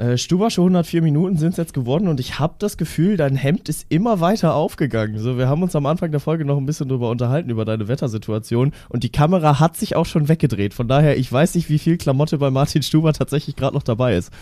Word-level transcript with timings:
Äh, 0.00 0.16
Stubasche 0.16 0.62
104 0.62 1.02
Minuten 1.02 1.36
sind 1.36 1.50
es 1.50 1.56
jetzt 1.58 1.74
geworden 1.74 2.08
und 2.08 2.20
ich 2.20 2.38
habe 2.38 2.54
das 2.58 2.78
Gefühl, 2.78 3.18
dein 3.18 3.36
Hemd 3.36 3.68
ist 3.68 3.84
immer 3.90 4.20
weiter 4.20 4.54
aufgegangen. 4.54 5.18
So, 5.18 5.36
wir 5.36 5.46
haben 5.46 5.62
uns 5.62 5.76
am 5.76 5.84
Anfang 5.84 6.10
der 6.10 6.20
Folge 6.20 6.46
noch 6.46 6.56
ein 6.56 6.64
bisschen 6.64 6.88
drüber 6.88 7.10
unterhalten, 7.10 7.50
über 7.50 7.66
deine 7.66 7.86
Wettersituation 7.86 8.72
und 8.88 9.04
die 9.04 9.12
Kamera 9.12 9.60
hat 9.60 9.76
sich 9.76 9.96
auch 9.96 10.06
schon 10.06 10.30
weggedreht. 10.30 10.72
Von 10.72 10.88
daher, 10.88 11.18
ich 11.18 11.30
weiß 11.30 11.54
nicht, 11.54 11.68
wie 11.68 11.78
viel 11.78 11.98
Klamotte 11.98 12.38
bei 12.38 12.50
Martin 12.50 12.82
Stuber 12.82 13.12
tatsächlich 13.12 13.56
gerade 13.56 13.74
noch 13.74 13.82
dabei 13.82 14.16
ist 14.16 14.32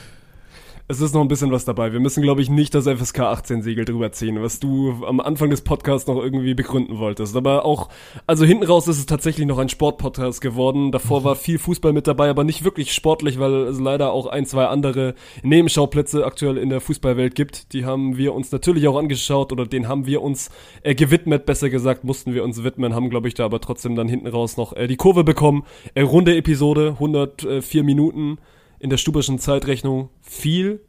es 0.90 1.02
ist 1.02 1.14
noch 1.14 1.20
ein 1.20 1.28
bisschen 1.28 1.52
was 1.52 1.66
dabei. 1.66 1.92
Wir 1.92 2.00
müssen, 2.00 2.22
glaube 2.22 2.40
ich, 2.40 2.48
nicht 2.48 2.74
das 2.74 2.86
FSK 2.86 3.20
18 3.20 3.60
Siegel 3.60 3.84
drüber 3.84 4.10
ziehen, 4.10 4.42
was 4.42 4.58
du 4.58 5.04
am 5.06 5.20
Anfang 5.20 5.50
des 5.50 5.60
Podcasts 5.60 6.08
noch 6.08 6.16
irgendwie 6.16 6.54
begründen 6.54 6.98
wolltest. 6.98 7.36
Aber 7.36 7.66
auch, 7.66 7.90
also 8.26 8.46
hinten 8.46 8.64
raus 8.64 8.88
ist 8.88 8.98
es 8.98 9.04
tatsächlich 9.04 9.46
noch 9.46 9.58
ein 9.58 9.68
Sportpodcast 9.68 10.40
geworden. 10.40 10.90
Davor 10.90 11.24
war 11.24 11.36
viel 11.36 11.58
Fußball 11.58 11.92
mit 11.92 12.06
dabei, 12.06 12.30
aber 12.30 12.42
nicht 12.42 12.64
wirklich 12.64 12.94
sportlich, 12.94 13.38
weil 13.38 13.52
es 13.64 13.78
leider 13.78 14.12
auch 14.12 14.28
ein, 14.28 14.46
zwei 14.46 14.64
andere 14.64 15.14
Nebenschauplätze 15.42 16.24
aktuell 16.24 16.56
in 16.56 16.70
der 16.70 16.80
Fußballwelt 16.80 17.34
gibt. 17.34 17.74
Die 17.74 17.84
haben 17.84 18.16
wir 18.16 18.32
uns 18.32 18.50
natürlich 18.50 18.88
auch 18.88 18.96
angeschaut 18.96 19.52
oder 19.52 19.66
den 19.66 19.88
haben 19.88 20.06
wir 20.06 20.22
uns 20.22 20.50
äh, 20.82 20.94
gewidmet, 20.94 21.44
besser 21.44 21.68
gesagt, 21.68 22.04
mussten 22.04 22.32
wir 22.32 22.44
uns 22.44 22.64
widmen, 22.64 22.94
haben, 22.94 23.10
glaube 23.10 23.28
ich, 23.28 23.34
da 23.34 23.44
aber 23.44 23.60
trotzdem 23.60 23.94
dann 23.94 24.08
hinten 24.08 24.26
raus 24.26 24.56
noch 24.56 24.72
äh, 24.72 24.86
die 24.86 24.96
Kurve 24.96 25.22
bekommen. 25.22 25.64
Äh, 25.92 26.00
runde 26.00 26.34
Episode, 26.34 26.92
104 26.98 27.84
Minuten 27.84 28.38
in 28.78 28.90
der 28.90 28.96
stubischen 28.96 29.38
Zeitrechnung 29.38 30.10
viel, 30.22 30.84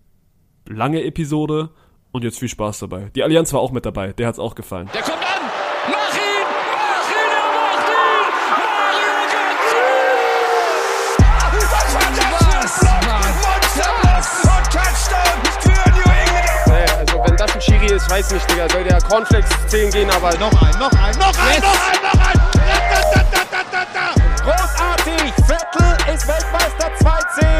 lange 0.67 1.03
Episode 1.03 1.70
und 2.12 2.23
jetzt 2.23 2.39
viel 2.39 2.49
Spaß 2.49 2.79
dabei. 2.79 3.09
Die 3.15 3.23
Allianz 3.23 3.53
war 3.53 3.59
auch 3.62 3.71
mit 3.71 3.85
dabei, 3.85 4.13
der 4.13 4.27
hat's 4.27 4.39
auch 4.39 4.55
gefallen. 4.55 4.89
Der 4.93 5.02
kommt 5.02 5.17
an! 5.17 5.41
Mach 5.89 6.15
ihn! 6.15 6.45
Mach 6.71 7.05
ihn! 7.05 7.31
Er 7.31 7.49
macht 7.55 7.89
ihn! 7.89 8.29
Mario 8.67 9.13
Götze! 9.31 9.77
Also 16.99 17.23
wenn 17.26 17.37
das 17.37 17.55
ein 17.55 17.62
Schiri 17.62 17.93
ist, 17.95 18.09
weiß 18.09 18.31
nicht, 18.34 18.51
Digga. 18.51 18.70
Soll 18.70 18.84
der 18.84 19.01
Cornflakes 19.01 19.49
10 19.68 19.91
gehen, 19.91 20.09
aber... 20.09 20.34
Noch 20.37 20.62
ein, 20.62 20.79
noch 20.79 20.91
ein, 20.91 21.18
noch 21.18 21.37
ein, 21.37 21.62
noch 21.62 21.91
ein, 21.91 22.01
noch 22.03 22.20
ein! 22.27 22.40
Großartig! 24.43 25.38
Vettel 25.71 26.13
ist 26.13 26.27
Weltmeister 26.27 26.87
2-10! 26.98 27.59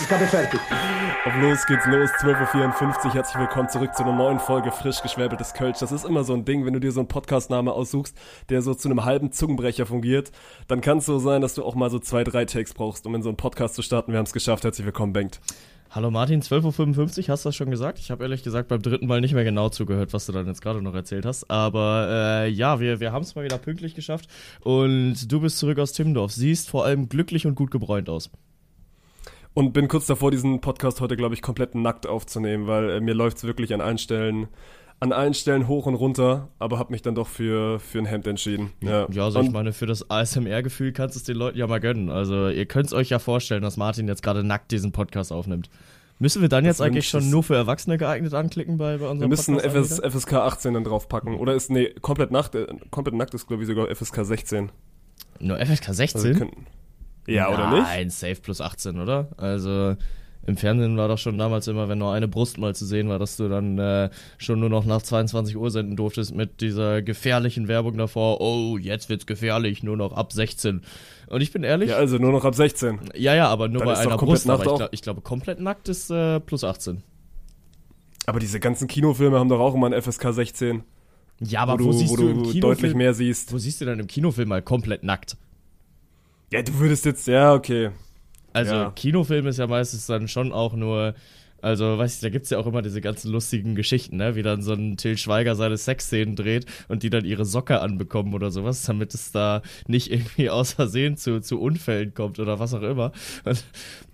Aufgabe 0.00 0.26
fertig. 0.26 0.60
Auf 1.24 1.34
los 1.40 1.66
geht's 1.66 1.86
los, 1.86 2.10
12.54 2.10 3.06
Uhr. 3.06 3.14
Herzlich 3.14 3.38
willkommen 3.38 3.68
zurück 3.68 3.94
zu 3.94 4.02
einer 4.04 4.12
neuen 4.12 4.38
Folge 4.38 4.70
frisch 4.70 5.02
geschwäbeltes 5.02 5.54
Kölsch. 5.54 5.78
Das 5.78 5.92
ist 5.92 6.04
immer 6.04 6.24
so 6.24 6.34
ein 6.34 6.44
Ding, 6.44 6.64
wenn 6.64 6.72
du 6.72 6.78
dir 6.78 6.92
so 6.92 7.00
einen 7.00 7.08
Podcastname 7.08 7.72
aussuchst, 7.72 8.16
der 8.48 8.62
so 8.62 8.74
zu 8.74 8.88
einem 8.88 9.04
halben 9.04 9.32
Zungenbrecher 9.32 9.86
fungiert, 9.86 10.30
dann 10.68 10.80
kann 10.80 10.98
es 10.98 11.06
so 11.06 11.18
sein, 11.18 11.40
dass 11.40 11.54
du 11.54 11.64
auch 11.64 11.74
mal 11.74 11.90
so 11.90 11.98
zwei, 11.98 12.22
drei 12.22 12.44
Takes 12.44 12.74
brauchst, 12.74 13.06
um 13.06 13.14
in 13.14 13.22
so 13.22 13.28
einen 13.28 13.36
Podcast 13.36 13.74
zu 13.74 13.82
starten. 13.82 14.12
Wir 14.12 14.18
haben 14.18 14.26
es 14.26 14.32
geschafft. 14.32 14.64
Herzlich 14.64 14.84
willkommen, 14.84 15.12
Bengt. 15.12 15.40
Hallo 15.94 16.10
Martin, 16.10 16.42
12.55 16.42 17.28
Uhr, 17.28 17.28
hast 17.28 17.44
du 17.44 17.48
das 17.50 17.54
schon 17.54 17.70
gesagt? 17.70 18.00
Ich 18.00 18.10
habe 18.10 18.24
ehrlich 18.24 18.42
gesagt 18.42 18.66
beim 18.66 18.82
dritten 18.82 19.06
Mal 19.06 19.20
nicht 19.20 19.32
mehr 19.32 19.44
genau 19.44 19.68
zugehört, 19.68 20.12
was 20.12 20.26
du 20.26 20.32
dann 20.32 20.48
jetzt 20.48 20.60
gerade 20.60 20.82
noch 20.82 20.92
erzählt 20.92 21.24
hast. 21.24 21.48
Aber 21.48 22.08
äh, 22.10 22.48
ja, 22.48 22.80
wir, 22.80 22.98
wir 22.98 23.12
haben 23.12 23.22
es 23.22 23.36
mal 23.36 23.44
wieder 23.44 23.58
pünktlich 23.58 23.94
geschafft. 23.94 24.28
Und 24.62 25.30
du 25.30 25.40
bist 25.40 25.56
zurück 25.58 25.78
aus 25.78 25.92
Timmendorf. 25.92 26.32
Siehst 26.32 26.68
vor 26.68 26.84
allem 26.84 27.08
glücklich 27.08 27.46
und 27.46 27.54
gut 27.54 27.70
gebräunt 27.70 28.08
aus. 28.08 28.28
Und 29.52 29.72
bin 29.72 29.86
kurz 29.86 30.06
davor, 30.06 30.32
diesen 30.32 30.60
Podcast 30.60 31.00
heute, 31.00 31.16
glaube 31.16 31.36
ich, 31.36 31.42
komplett 31.42 31.76
nackt 31.76 32.08
aufzunehmen, 32.08 32.66
weil 32.66 32.90
äh, 32.90 33.00
mir 33.00 33.14
läuft 33.14 33.36
es 33.36 33.44
wirklich 33.44 33.72
an 33.72 33.80
allen 33.80 33.98
Stellen 33.98 34.48
an 35.00 35.12
allen 35.12 35.34
Stellen 35.34 35.68
hoch 35.68 35.86
und 35.86 35.94
runter, 35.94 36.48
aber 36.58 36.78
habe 36.78 36.92
mich 36.92 37.02
dann 37.02 37.14
doch 37.14 37.28
für, 37.28 37.78
für 37.80 37.98
ein 37.98 38.06
Hemd 38.06 38.26
entschieden. 38.26 38.72
Ja, 38.80 39.06
ja 39.10 39.24
also 39.24 39.40
und 39.40 39.46
ich 39.46 39.52
meine, 39.52 39.72
für 39.72 39.86
das 39.86 40.10
ASMR-Gefühl 40.10 40.92
kannst 40.92 41.16
du 41.16 41.18
es 41.18 41.24
den 41.24 41.36
Leuten 41.36 41.58
ja 41.58 41.66
mal 41.66 41.80
gönnen. 41.80 42.10
Also 42.10 42.48
ihr 42.48 42.66
könnt 42.66 42.86
es 42.86 42.92
euch 42.92 43.10
ja 43.10 43.18
vorstellen, 43.18 43.62
dass 43.62 43.76
Martin 43.76 44.08
jetzt 44.08 44.22
gerade 44.22 44.44
nackt 44.44 44.72
diesen 44.72 44.92
Podcast 44.92 45.32
aufnimmt. 45.32 45.68
Müssen 46.20 46.42
wir 46.42 46.48
dann 46.48 46.64
jetzt 46.64 46.80
eigentlich 46.80 47.08
schon 47.08 47.28
nur 47.28 47.42
für 47.42 47.56
Erwachsene 47.56 47.98
geeignet 47.98 48.34
anklicken 48.34 48.78
bei, 48.78 48.98
bei 48.98 49.08
unserem 49.08 49.20
Wir 49.20 49.28
müssen 49.28 49.58
FS, 49.58 50.00
FSK 50.00 50.34
18 50.34 50.74
dann 50.74 50.84
draufpacken. 50.84 51.34
Oder 51.34 51.54
ist, 51.54 51.70
nee, 51.70 51.92
komplett 52.00 52.30
nackt, 52.30 52.54
äh, 52.54 52.66
komplett 52.90 53.16
nackt 53.16 53.34
ist, 53.34 53.48
glaube 53.48 53.62
ich, 53.64 53.68
sogar 53.68 53.94
FSK 53.94 54.24
16. 54.24 54.70
Nur 55.40 55.58
FSK 55.58 55.92
16? 55.92 56.20
Also 56.20 56.38
können, 56.38 56.66
ja, 57.26 57.48
oder 57.48 57.70
nicht? 57.70 57.82
Nein, 57.82 58.10
safe 58.10 58.36
plus 58.36 58.60
18, 58.60 59.00
oder? 59.00 59.28
Also 59.36 59.96
im 60.46 60.56
Fernsehen 60.56 60.96
war 60.96 61.08
doch 61.08 61.18
schon 61.18 61.38
damals 61.38 61.68
immer, 61.68 61.88
wenn 61.88 61.98
nur 61.98 62.12
eine 62.12 62.28
Brust 62.28 62.58
mal 62.58 62.74
zu 62.74 62.84
sehen 62.84 63.08
war, 63.08 63.18
dass 63.18 63.36
du 63.36 63.48
dann 63.48 63.78
äh, 63.78 64.10
schon 64.36 64.60
nur 64.60 64.68
noch 64.68 64.84
nach 64.84 65.00
22 65.00 65.56
Uhr 65.56 65.70
senden 65.70 65.96
durftest 65.96 66.34
mit 66.34 66.60
dieser 66.60 67.02
gefährlichen 67.02 67.66
Werbung 67.66 67.96
davor. 67.96 68.40
Oh, 68.40 68.76
jetzt 68.76 69.08
wird's 69.08 69.26
gefährlich, 69.26 69.82
nur 69.82 69.96
noch 69.96 70.12
ab 70.12 70.32
16. 70.32 70.82
Und 71.28 71.40
ich 71.40 71.52
bin 71.52 71.62
ehrlich. 71.62 71.90
Ja, 71.90 71.96
also 71.96 72.18
nur 72.18 72.32
noch 72.32 72.44
ab 72.44 72.54
16. 72.54 73.00
Ja, 73.14 73.34
ja, 73.34 73.48
aber 73.48 73.68
nur 73.68 73.84
dann 73.84 73.94
bei 73.94 73.98
einer 73.98 74.16
Brust. 74.16 74.48
Aber 74.48 74.62
ich, 74.62 74.76
glaub, 74.76 74.92
ich, 74.92 75.02
glaube, 75.02 75.20
komplett 75.22 75.60
nackt 75.60 75.88
ist 75.88 76.10
äh, 76.10 76.40
plus 76.40 76.62
18. 76.62 77.02
Aber 78.26 78.38
diese 78.38 78.60
ganzen 78.60 78.88
Kinofilme 78.88 79.38
haben 79.38 79.48
doch 79.48 79.60
auch 79.60 79.74
immer 79.74 79.86
ein 79.90 80.00
FSK 80.00 80.32
16. 80.32 80.82
Ja, 81.40 81.60
aber 81.60 81.80
wo, 81.80 81.86
wo 81.86 81.92
siehst 81.92 82.12
wo 82.12 82.16
du, 82.16 82.28
im 82.28 82.36
Kinofilm, 82.36 82.60
deutlich 82.60 82.94
mehr 82.94 83.14
siehst. 83.14 83.52
Wo 83.52 83.58
siehst 83.58 83.80
du 83.80 83.86
dann 83.86 83.98
im 83.98 84.06
Kinofilm 84.06 84.48
mal 84.48 84.62
komplett 84.62 85.02
nackt? 85.02 85.36
Ja, 86.52 86.62
du 86.62 86.78
würdest 86.78 87.04
jetzt, 87.04 87.26
ja, 87.26 87.54
okay. 87.54 87.90
Also 88.54 88.74
ja. 88.74 88.90
Kinofilm 88.92 89.46
ist 89.48 89.58
ja 89.58 89.66
meistens 89.66 90.06
dann 90.06 90.28
schon 90.28 90.52
auch 90.52 90.74
nur, 90.74 91.14
also 91.60 91.98
weiß 91.98 92.14
ich, 92.14 92.20
da 92.20 92.28
gibt 92.28 92.44
es 92.44 92.50
ja 92.50 92.58
auch 92.58 92.66
immer 92.66 92.82
diese 92.82 93.00
ganzen 93.00 93.32
lustigen 93.32 93.74
Geschichten, 93.74 94.16
ne? 94.16 94.36
Wie 94.36 94.42
dann 94.42 94.62
so 94.62 94.74
ein 94.74 94.96
Till 94.96 95.18
Schweiger 95.18 95.56
seine 95.56 95.76
Sexszenen 95.76 96.36
dreht 96.36 96.66
und 96.88 97.02
die 97.02 97.10
dann 97.10 97.24
ihre 97.24 97.44
Socke 97.44 97.80
anbekommen 97.80 98.32
oder 98.32 98.52
sowas, 98.52 98.82
damit 98.82 99.12
es 99.12 99.32
da 99.32 99.60
nicht 99.88 100.12
irgendwie 100.12 100.50
aus 100.50 100.74
Versehen 100.74 101.16
zu, 101.16 101.40
zu 101.40 101.60
Unfällen 101.60 102.14
kommt 102.14 102.38
oder 102.38 102.60
was 102.60 102.74
auch 102.74 102.82
immer. 102.82 103.10
Und 103.44 103.64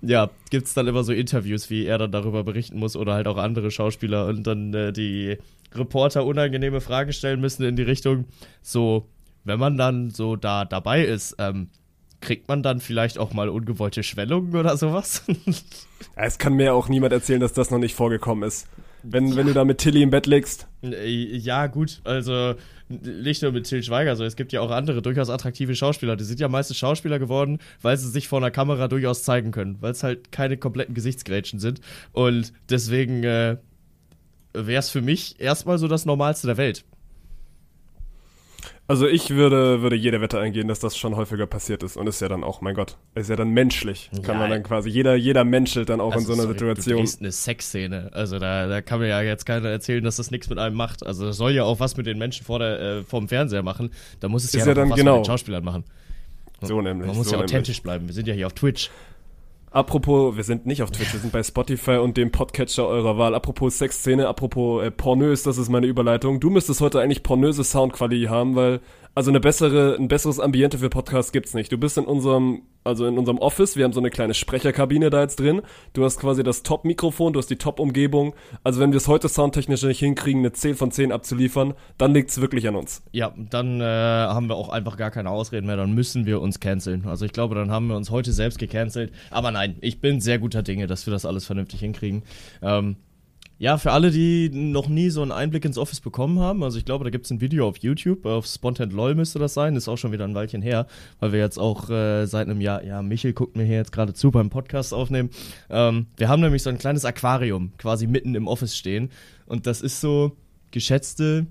ja, 0.00 0.30
gibt 0.50 0.68
es 0.68 0.74
dann 0.74 0.86
immer 0.86 1.04
so 1.04 1.12
Interviews, 1.12 1.68
wie 1.68 1.84
er 1.84 1.98
dann 1.98 2.12
darüber 2.12 2.44
berichten 2.44 2.78
muss 2.78 2.96
oder 2.96 3.12
halt 3.12 3.26
auch 3.26 3.36
andere 3.36 3.70
Schauspieler 3.70 4.26
und 4.26 4.46
dann 4.46 4.72
äh, 4.72 4.92
die 4.92 5.36
Reporter 5.74 6.24
unangenehme 6.24 6.80
Fragen 6.80 7.12
stellen 7.12 7.40
müssen 7.40 7.64
in 7.64 7.76
die 7.76 7.82
Richtung, 7.82 8.24
so, 8.62 9.06
wenn 9.44 9.58
man 9.58 9.76
dann 9.76 10.10
so 10.10 10.36
da 10.36 10.64
dabei 10.64 11.04
ist, 11.04 11.36
ähm, 11.38 11.68
kriegt 12.20 12.48
man 12.48 12.62
dann 12.62 12.80
vielleicht 12.80 13.18
auch 13.18 13.32
mal 13.32 13.48
ungewollte 13.48 14.02
Schwellungen 14.02 14.54
oder 14.54 14.76
sowas? 14.76 15.24
es 16.16 16.38
kann 16.38 16.54
mir 16.54 16.74
auch 16.74 16.88
niemand 16.88 17.12
erzählen, 17.12 17.40
dass 17.40 17.52
das 17.52 17.70
noch 17.70 17.78
nicht 17.78 17.94
vorgekommen 17.94 18.46
ist. 18.46 18.68
Wenn, 19.02 19.28
ja. 19.28 19.36
wenn 19.36 19.46
du 19.46 19.54
da 19.54 19.64
mit 19.64 19.78
Tilly 19.78 20.02
im 20.02 20.10
Bett 20.10 20.26
liegst. 20.26 20.66
Äh, 20.82 21.08
ja, 21.08 21.66
gut, 21.66 22.00
also 22.04 22.54
nicht 22.90 23.40
nur 23.42 23.52
mit 23.52 23.66
Till 23.66 23.82
Schweiger, 23.82 24.16
sondern 24.16 24.28
es 24.28 24.36
gibt 24.36 24.52
ja 24.52 24.60
auch 24.60 24.70
andere 24.70 25.00
durchaus 25.00 25.30
attraktive 25.30 25.74
Schauspieler. 25.74 26.16
Die 26.16 26.24
sind 26.24 26.40
ja 26.40 26.48
meistens 26.48 26.76
Schauspieler 26.76 27.18
geworden, 27.18 27.58
weil 27.82 27.96
sie 27.96 28.10
sich 28.10 28.28
vor 28.28 28.38
einer 28.38 28.50
Kamera 28.50 28.88
durchaus 28.88 29.22
zeigen 29.22 29.52
können, 29.52 29.78
weil 29.80 29.92
es 29.92 30.02
halt 30.02 30.32
keine 30.32 30.56
kompletten 30.56 30.94
Gesichtsgrätschen 30.94 31.60
sind. 31.60 31.80
Und 32.12 32.52
deswegen 32.68 33.22
äh, 33.22 33.56
wäre 34.52 34.80
es 34.80 34.90
für 34.90 35.02
mich 35.02 35.40
erstmal 35.40 35.78
so 35.78 35.88
das 35.88 36.04
Normalste 36.04 36.48
der 36.48 36.56
Welt. 36.56 36.84
Also 38.90 39.06
ich 39.06 39.30
würde, 39.30 39.82
würde 39.82 39.94
jede 39.94 40.20
Wette 40.20 40.40
eingehen, 40.40 40.66
dass 40.66 40.80
das 40.80 40.98
schon 40.98 41.14
häufiger 41.14 41.46
passiert 41.46 41.84
ist 41.84 41.96
und 41.96 42.08
ist 42.08 42.20
ja 42.20 42.28
dann 42.28 42.42
auch, 42.42 42.60
mein 42.60 42.74
Gott, 42.74 42.96
ist 43.14 43.30
ja 43.30 43.36
dann 43.36 43.50
menschlich. 43.50 44.10
Kann 44.24 44.34
ja, 44.34 44.40
man 44.40 44.50
dann 44.50 44.64
quasi, 44.64 44.90
jeder, 44.90 45.14
jeder 45.14 45.44
menschelt 45.44 45.90
dann 45.90 46.00
auch 46.00 46.16
in 46.16 46.22
so 46.22 46.32
einer 46.32 46.42
sorry, 46.42 46.54
Situation. 46.54 47.04
Du 47.04 47.18
eine 47.20 47.30
Sexszene. 47.30 48.10
Also 48.12 48.40
da, 48.40 48.66
da 48.66 48.82
kann 48.82 48.98
mir 48.98 49.06
ja 49.06 49.22
jetzt 49.22 49.46
keiner 49.46 49.68
erzählen, 49.68 50.02
dass 50.02 50.16
das 50.16 50.32
nichts 50.32 50.50
mit 50.50 50.58
einem 50.58 50.74
macht. 50.74 51.06
Also 51.06 51.24
das 51.24 51.36
soll 51.36 51.52
ja 51.52 51.62
auch 51.62 51.78
was 51.78 51.96
mit 51.96 52.06
den 52.06 52.18
Menschen 52.18 52.44
vor 52.44 52.58
der, 52.58 52.80
äh, 52.80 53.02
vorm 53.04 53.28
Fernseher 53.28 53.62
machen. 53.62 53.92
Da 54.18 54.26
muss 54.26 54.42
es 54.42 54.54
ist 54.54 54.62
ja, 54.62 54.66
ja 54.66 54.74
dann 54.74 54.90
was 54.90 54.98
genau. 54.98 55.18
mit 55.18 55.24
den 55.24 55.30
Schauspielern 55.30 55.62
machen. 55.62 55.84
So 56.60 56.82
nämlich. 56.82 57.06
Man 57.06 57.16
muss 57.16 57.28
so 57.28 57.36
ja 57.36 57.42
authentisch 57.44 57.76
nämlich. 57.76 57.82
bleiben. 57.84 58.08
Wir 58.08 58.14
sind 58.14 58.26
ja 58.26 58.34
hier 58.34 58.48
auf 58.48 58.54
Twitch. 58.54 58.90
Apropos, 59.72 60.36
wir 60.36 60.42
sind 60.42 60.66
nicht 60.66 60.82
auf 60.82 60.90
Twitch, 60.90 61.12
wir 61.12 61.20
sind 61.20 61.32
bei 61.32 61.44
Spotify 61.44 61.98
und 61.98 62.16
dem 62.16 62.32
Podcatcher 62.32 62.88
eurer 62.88 63.18
Wahl. 63.18 63.36
Apropos 63.36 63.78
Sexszene, 63.78 64.26
apropos 64.26 64.82
äh, 64.82 64.90
pornös, 64.90 65.44
das 65.44 65.58
ist 65.58 65.68
meine 65.68 65.86
Überleitung. 65.86 66.40
Du 66.40 66.50
müsstest 66.50 66.80
heute 66.80 67.00
eigentlich 67.00 67.22
pornöse 67.22 67.62
Soundqualität 67.62 68.30
haben, 68.30 68.56
weil 68.56 68.80
also 69.14 69.30
eine 69.30 69.40
bessere, 69.40 69.96
ein 69.96 70.08
besseres 70.08 70.38
Ambiente 70.38 70.78
für 70.78 70.88
Podcasts 70.88 71.32
gibt's 71.32 71.54
nicht. 71.54 71.72
Du 71.72 71.78
bist 71.78 71.98
in 71.98 72.04
unserem, 72.04 72.62
also 72.84 73.06
in 73.06 73.18
unserem 73.18 73.38
Office, 73.38 73.76
wir 73.76 73.84
haben 73.84 73.92
so 73.92 74.00
eine 74.00 74.10
kleine 74.10 74.34
Sprecherkabine 74.34 75.10
da 75.10 75.22
jetzt 75.22 75.40
drin. 75.40 75.62
Du 75.92 76.04
hast 76.04 76.18
quasi 76.20 76.42
das 76.42 76.62
Top-Mikrofon, 76.62 77.32
du 77.32 77.38
hast 77.38 77.50
die 77.50 77.56
Top-Umgebung. 77.56 78.34
Also 78.62 78.80
wenn 78.80 78.92
wir 78.92 78.98
es 78.98 79.08
heute 79.08 79.28
soundtechnisch 79.28 79.82
nicht 79.82 79.98
hinkriegen, 79.98 80.40
eine 80.40 80.52
10 80.52 80.76
von 80.76 80.90
10 80.90 81.12
abzuliefern, 81.12 81.74
dann 81.98 82.14
liegt's 82.14 82.40
wirklich 82.40 82.68
an 82.68 82.76
uns. 82.76 83.02
Ja, 83.12 83.34
dann 83.36 83.80
äh, 83.80 83.84
haben 83.84 84.48
wir 84.48 84.56
auch 84.56 84.68
einfach 84.68 84.96
gar 84.96 85.10
keine 85.10 85.30
Ausreden 85.30 85.66
mehr, 85.66 85.76
dann 85.76 85.92
müssen 85.92 86.24
wir 86.24 86.40
uns 86.40 86.60
canceln. 86.60 87.04
Also 87.06 87.24
ich 87.24 87.32
glaube, 87.32 87.54
dann 87.54 87.70
haben 87.70 87.88
wir 87.88 87.96
uns 87.96 88.10
heute 88.10 88.32
selbst 88.32 88.58
gecancelt. 88.58 89.12
Aber 89.30 89.50
nein, 89.50 89.76
ich 89.80 90.00
bin 90.00 90.20
sehr 90.20 90.38
guter 90.38 90.62
Dinge, 90.62 90.86
dass 90.86 91.06
wir 91.06 91.12
das 91.12 91.26
alles 91.26 91.44
vernünftig 91.46 91.80
hinkriegen. 91.80 92.22
Ähm, 92.62 92.96
ja, 93.60 93.76
für 93.76 93.92
alle, 93.92 94.10
die 94.10 94.48
noch 94.48 94.88
nie 94.88 95.10
so 95.10 95.20
einen 95.20 95.32
Einblick 95.32 95.66
ins 95.66 95.76
Office 95.76 96.00
bekommen 96.00 96.38
haben, 96.38 96.64
also 96.64 96.78
ich 96.78 96.86
glaube, 96.86 97.04
da 97.04 97.10
gibt 97.10 97.26
es 97.26 97.30
ein 97.30 97.42
Video 97.42 97.68
auf 97.68 97.76
YouTube, 97.76 98.24
auf 98.24 98.46
Spontan 98.46 98.88
LOL 98.88 99.14
müsste 99.14 99.38
das 99.38 99.52
sein, 99.52 99.76
ist 99.76 99.86
auch 99.86 99.98
schon 99.98 100.12
wieder 100.12 100.24
ein 100.24 100.34
Weilchen 100.34 100.62
her, 100.62 100.86
weil 101.18 101.32
wir 101.32 101.40
jetzt 101.40 101.58
auch 101.58 101.90
äh, 101.90 102.24
seit 102.24 102.48
einem 102.48 102.62
Jahr, 102.62 102.82
ja, 102.82 103.02
Michel 103.02 103.34
guckt 103.34 103.56
mir 103.56 103.64
hier 103.64 103.76
jetzt 103.76 103.92
gerade 103.92 104.14
zu 104.14 104.30
beim 104.30 104.48
Podcast 104.48 104.94
aufnehmen. 104.94 105.28
Ähm, 105.68 106.06
wir 106.16 106.30
haben 106.30 106.40
nämlich 106.40 106.62
so 106.62 106.70
ein 106.70 106.78
kleines 106.78 107.04
Aquarium 107.04 107.72
quasi 107.76 108.06
mitten 108.06 108.34
im 108.34 108.48
Office 108.48 108.74
stehen 108.74 109.10
und 109.44 109.66
das 109.66 109.82
ist 109.82 110.00
so 110.00 110.38
geschätzte 110.70 111.46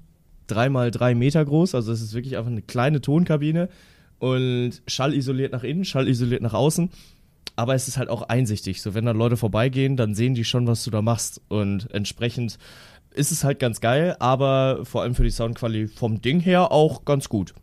drei 0.47 0.67
mal 0.67 0.89
drei 0.89 1.13
Meter 1.13 1.45
groß, 1.45 1.75
also 1.75 1.91
es 1.91 2.01
ist 2.01 2.15
wirklich 2.15 2.37
einfach 2.37 2.49
eine 2.49 2.63
kleine 2.63 3.01
Tonkabine 3.01 3.69
und 4.17 4.81
schallisoliert 4.87 5.51
nach 5.51 5.63
innen, 5.63 5.85
schallisoliert 5.85 6.41
nach 6.41 6.55
außen. 6.55 6.89
Aber 7.55 7.75
es 7.75 7.87
ist 7.87 7.97
halt 7.97 8.09
auch 8.09 8.23
einsichtig. 8.23 8.81
So, 8.81 8.93
wenn 8.93 9.05
da 9.05 9.11
Leute 9.11 9.35
vorbeigehen, 9.37 9.97
dann 9.97 10.13
sehen 10.15 10.33
die 10.33 10.45
schon, 10.45 10.65
was 10.67 10.83
du 10.83 10.91
da 10.91 11.01
machst. 11.01 11.41
Und 11.49 11.89
entsprechend 11.93 12.57
ist 13.11 13.31
es 13.31 13.43
halt 13.43 13.59
ganz 13.59 13.81
geil, 13.81 14.15
aber 14.19 14.81
vor 14.85 15.01
allem 15.01 15.13
für 15.15 15.23
die 15.23 15.29
Soundqualität 15.29 15.97
vom 15.97 16.21
Ding 16.21 16.39
her 16.39 16.71
auch 16.71 17.03
ganz 17.05 17.27
gut. 17.27 17.53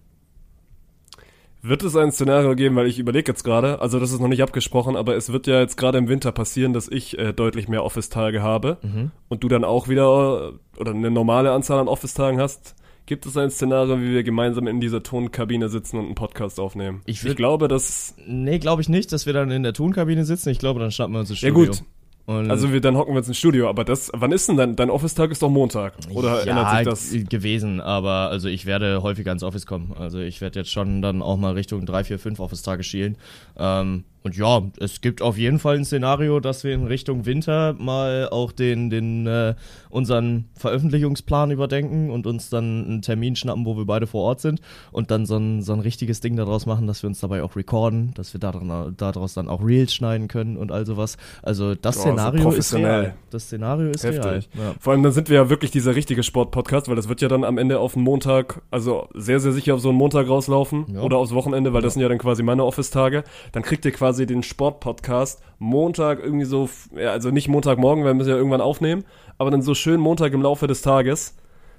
Wird 1.62 1.82
es 1.82 1.96
ein 1.96 2.12
Szenario 2.12 2.54
geben, 2.54 2.76
weil 2.76 2.86
ich 2.86 2.98
überlege 3.00 3.32
jetzt 3.32 3.42
gerade, 3.42 3.80
also 3.80 3.98
das 3.98 4.12
ist 4.12 4.20
noch 4.20 4.28
nicht 4.28 4.42
abgesprochen, 4.42 4.94
aber 4.94 5.16
es 5.16 5.32
wird 5.32 5.48
ja 5.48 5.58
jetzt 5.58 5.76
gerade 5.76 5.98
im 5.98 6.06
Winter 6.08 6.30
passieren, 6.30 6.72
dass 6.72 6.86
ich 6.86 7.18
äh, 7.18 7.32
deutlich 7.32 7.66
mehr 7.66 7.82
Office-Tage 7.82 8.40
habe 8.40 8.76
Mhm. 8.82 9.10
und 9.28 9.42
du 9.42 9.48
dann 9.48 9.64
auch 9.64 9.88
wieder 9.88 10.52
äh, 10.76 10.80
oder 10.80 10.92
eine 10.92 11.10
normale 11.10 11.50
Anzahl 11.50 11.80
an 11.80 11.88
Office-Tagen 11.88 12.38
hast. 12.40 12.75
Gibt 13.06 13.24
es 13.24 13.36
ein 13.36 13.50
Szenario, 13.50 14.00
wie 14.00 14.10
wir 14.12 14.22
gemeinsam 14.24 14.66
in 14.66 14.80
dieser 14.80 15.02
Tonkabine 15.02 15.68
sitzen 15.68 15.96
und 15.98 16.06
einen 16.06 16.14
Podcast 16.16 16.58
aufnehmen? 16.58 17.02
Ich 17.06 17.20
würd- 17.20 17.34
glaube, 17.36 17.68
dass 17.68 18.14
Nee, 18.26 18.58
glaube 18.58 18.82
ich 18.82 18.88
nicht, 18.88 19.12
dass 19.12 19.26
wir 19.26 19.32
dann 19.32 19.50
in 19.52 19.62
der 19.62 19.72
Tonkabine 19.72 20.24
sitzen. 20.24 20.48
Ich 20.50 20.58
glaube, 20.58 20.80
dann 20.80 20.90
schnappen 20.90 21.14
wir 21.14 21.20
uns 21.20 21.28
ja 21.30 21.36
Studio. 21.36 21.54
gut. 21.66 21.82
Und 22.28 22.50
Also 22.50 22.72
wir 22.72 22.80
dann 22.80 22.96
hocken 22.96 23.14
wir 23.14 23.18
uns 23.18 23.28
ins 23.28 23.38
Studio, 23.38 23.68
aber 23.68 23.84
das 23.84 24.10
wann 24.12 24.32
ist 24.32 24.48
denn 24.48 24.56
dein 24.56 24.74
dein 24.74 24.90
Office-Tag 24.90 25.30
ist 25.30 25.40
doch 25.42 25.48
Montag 25.48 25.92
oder 26.12 26.44
ja, 26.44 26.72
ändert 26.74 26.98
sich 26.98 27.22
das? 27.22 27.28
gewesen, 27.30 27.80
aber 27.80 28.30
also 28.30 28.48
ich 28.48 28.66
werde 28.66 29.00
häufiger 29.04 29.30
ins 29.30 29.44
Office 29.44 29.64
kommen. 29.64 29.94
Also 29.96 30.18
ich 30.18 30.40
werde 30.40 30.58
jetzt 30.58 30.72
schon 30.72 31.02
dann 31.02 31.22
auch 31.22 31.36
mal 31.36 31.52
Richtung 31.52 31.86
drei, 31.86 32.02
vier, 32.02 32.18
fünf 32.18 32.40
Office-Tage 32.40 32.82
schielen. 32.82 33.16
Ähm, 33.56 34.02
und 34.26 34.36
ja, 34.36 34.60
es 34.78 35.00
gibt 35.00 35.22
auf 35.22 35.38
jeden 35.38 35.58
Fall 35.58 35.76
ein 35.76 35.84
Szenario, 35.84 36.40
dass 36.40 36.62
wir 36.64 36.74
in 36.74 36.86
Richtung 36.86 37.24
Winter 37.26 37.74
mal 37.78 38.28
auch 38.30 38.52
den, 38.52 38.90
den 38.90 39.26
äh, 39.26 39.54
unseren 39.88 40.44
Veröffentlichungsplan 40.56 41.50
überdenken 41.50 42.10
und 42.10 42.26
uns 42.26 42.50
dann 42.50 42.84
einen 42.86 43.02
Termin 43.02 43.36
schnappen, 43.36 43.64
wo 43.64 43.76
wir 43.76 43.86
beide 43.86 44.06
vor 44.06 44.22
Ort 44.24 44.40
sind 44.40 44.60
und 44.92 45.10
dann 45.10 45.26
so 45.26 45.36
ein, 45.36 45.62
so 45.62 45.72
ein 45.72 45.80
richtiges 45.80 46.20
Ding 46.20 46.36
daraus 46.36 46.66
machen, 46.66 46.86
dass 46.86 47.02
wir 47.02 47.08
uns 47.08 47.20
dabei 47.20 47.42
auch 47.42 47.56
recorden, 47.56 48.12
dass 48.14 48.34
wir 48.34 48.40
daran, 48.40 48.94
daraus 48.96 49.34
dann 49.34 49.48
auch 49.48 49.64
Reels 49.64 49.94
schneiden 49.94 50.28
können 50.28 50.56
und 50.56 50.70
all 50.72 50.84
sowas. 50.86 51.16
Also 51.42 51.74
das 51.74 51.96
Oh, 51.96 52.00
so 52.00 52.08
Szenario 52.08 52.38
ist 52.38 52.42
professionell. 52.44 53.00
real. 53.00 53.14
Das 53.30 53.44
Szenario 53.44 53.90
ist 53.90 54.04
real. 54.04 54.14
Heftig. 54.36 54.48
Ja. 54.54 54.74
Vor 54.80 54.92
allem 54.92 55.02
dann 55.02 55.12
sind 55.12 55.28
wir 55.28 55.36
ja 55.36 55.48
wirklich 55.50 55.70
dieser 55.70 55.94
richtige 55.94 56.22
Sport-Podcast, 56.22 56.88
weil 56.88 56.96
das 56.96 57.08
wird 57.08 57.20
ja 57.22 57.28
dann 57.28 57.44
am 57.44 57.58
Ende 57.58 57.78
auf 57.78 57.94
den 57.94 58.02
Montag, 58.02 58.60
also 58.70 59.08
sehr, 59.14 59.40
sehr 59.40 59.52
sicher 59.52 59.74
auf 59.76 59.80
so 59.80 59.88
einen 59.90 59.98
Montag 59.98 60.28
rauslaufen 60.28 60.84
Ja. 60.94 61.00
oder 61.02 61.16
aufs 61.18 61.32
Wochenende, 61.32 61.72
weil 61.72 61.82
das 61.82 61.94
sind 61.94 62.02
ja 62.02 62.08
dann 62.08 62.18
quasi 62.18 62.42
meine 62.42 62.64
Office-Tage. 62.64 63.24
Dann 63.52 63.62
kriegt 63.62 63.84
ihr 63.84 63.92
quasi 63.92 64.15
den 64.24 64.42
Sport-Podcast 64.42 65.42
Montag 65.58 66.20
irgendwie 66.22 66.46
so, 66.46 66.68
ja, 66.96 67.10
also 67.10 67.30
nicht 67.30 67.48
Montagmorgen, 67.48 68.04
weil 68.04 68.10
wir 68.10 68.14
müssen 68.14 68.30
ja 68.30 68.36
irgendwann 68.36 68.60
aufnehmen, 68.60 69.04
aber 69.36 69.50
dann 69.50 69.62
so 69.62 69.74
schön 69.74 70.00
Montag 70.00 70.32
im 70.32 70.42
Laufe 70.42 70.66
des 70.66 70.80
Tages. 70.82 71.34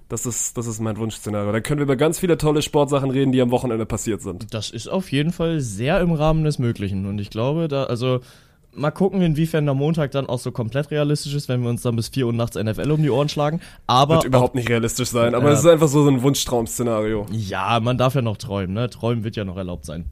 Das 0.10 0.26
ist, 0.26 0.58
das 0.58 0.68
ist 0.68 0.80
mein 0.80 0.98
Wunschszenario. 0.98 1.52
Dann 1.52 1.64
können 1.64 1.80
wir 1.80 1.84
über 1.84 1.98
ganz 1.98 2.20
viele 2.20 2.38
tolle 2.38 2.62
Sportsachen 2.62 3.10
reden, 3.10 3.34
die 3.34 3.42
am 3.42 3.52
Wochenende 3.52 3.86
passiert 3.86 4.22
sind. 4.22 4.54
Das 4.54 4.70
ist 4.70 4.88
auf 4.88 5.12
jeden 5.12 5.34
Fall 5.34 5.60
sehr 5.60 6.00
im 6.00 6.14
Rahmen 6.14 6.46
des 6.46 6.60
Möglichen. 6.60 7.06
Und 7.06 7.20
ich 7.20 7.30
glaube, 7.30 7.68
da, 7.68 7.84
also 7.86 8.22
mal 8.78 8.92
gucken, 8.92 9.22
inwiefern 9.22 9.66
der 9.66 9.76
Montag 9.76 10.12
dann 10.12 10.28
auch 10.28 10.40
so 10.40 10.52
komplett 10.52 10.92
realistisch 10.92 11.34
ist, 11.34 11.50
wenn 11.50 11.62
wir 11.62 11.70
uns 11.70 11.82
dann 11.82 11.98
bis 11.98 12.08
4 12.08 12.28
Uhr 12.28 12.34
nachts 12.34 12.56
NFL 12.56 12.92
um 12.92 13.02
die 13.02 13.10
Ohren 13.10 13.28
schlagen. 13.28 13.60
Aber 13.86 14.16
Wird 14.16 14.26
überhaupt 14.26 14.56
nicht 14.56 14.70
realistisch 14.70 15.10
sein, 15.10 15.36
aber 15.36 15.52
es 15.52 15.60
ist 15.60 15.66
einfach 15.66 15.90
so 15.90 16.08
ein 16.08 16.22
Wunschtraum-Szenario. 16.22 17.26
ja, 17.32 17.80
man 17.82 17.98
darf 17.98 18.16
ja 18.16 18.22
noch 18.22 18.38
träumen, 18.38 18.74
ne? 18.74 18.90
Träumen 18.90 19.24
wird 19.26 19.36
ja 19.36 19.44
noch 19.44 19.58
erlaubt 19.58 19.86
sein. 19.86 20.06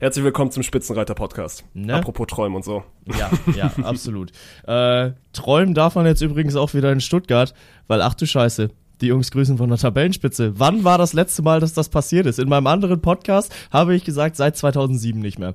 Herzlich 0.00 0.24
willkommen 0.24 0.50
zum 0.50 0.62
Spitzenreiter-Podcast. 0.62 1.62
Ne? 1.74 1.92
Apropos 1.92 2.26
Träumen 2.26 2.56
und 2.56 2.64
so. 2.64 2.84
Ja, 3.18 3.30
ja, 3.54 3.70
absolut. 3.84 4.30
Äh, 4.66 5.10
träumen 5.34 5.74
darf 5.74 5.94
man 5.94 6.06
jetzt 6.06 6.22
übrigens 6.22 6.56
auch 6.56 6.72
wieder 6.72 6.90
in 6.90 7.02
Stuttgart, 7.02 7.52
weil 7.86 8.00
ach 8.00 8.14
du 8.14 8.26
Scheiße. 8.26 8.70
Die 9.02 9.08
Jungs 9.08 9.30
grüßen 9.30 9.58
von 9.58 9.68
der 9.68 9.76
Tabellenspitze. 9.76 10.58
Wann 10.58 10.84
war 10.84 10.96
das 10.96 11.12
letzte 11.12 11.42
Mal, 11.42 11.60
dass 11.60 11.74
das 11.74 11.90
passiert 11.90 12.24
ist? 12.24 12.38
In 12.38 12.48
meinem 12.48 12.66
anderen 12.66 13.02
Podcast 13.02 13.54
habe 13.70 13.94
ich 13.94 14.02
gesagt, 14.02 14.36
seit 14.36 14.56
2007 14.56 15.20
nicht 15.20 15.38
mehr. 15.38 15.52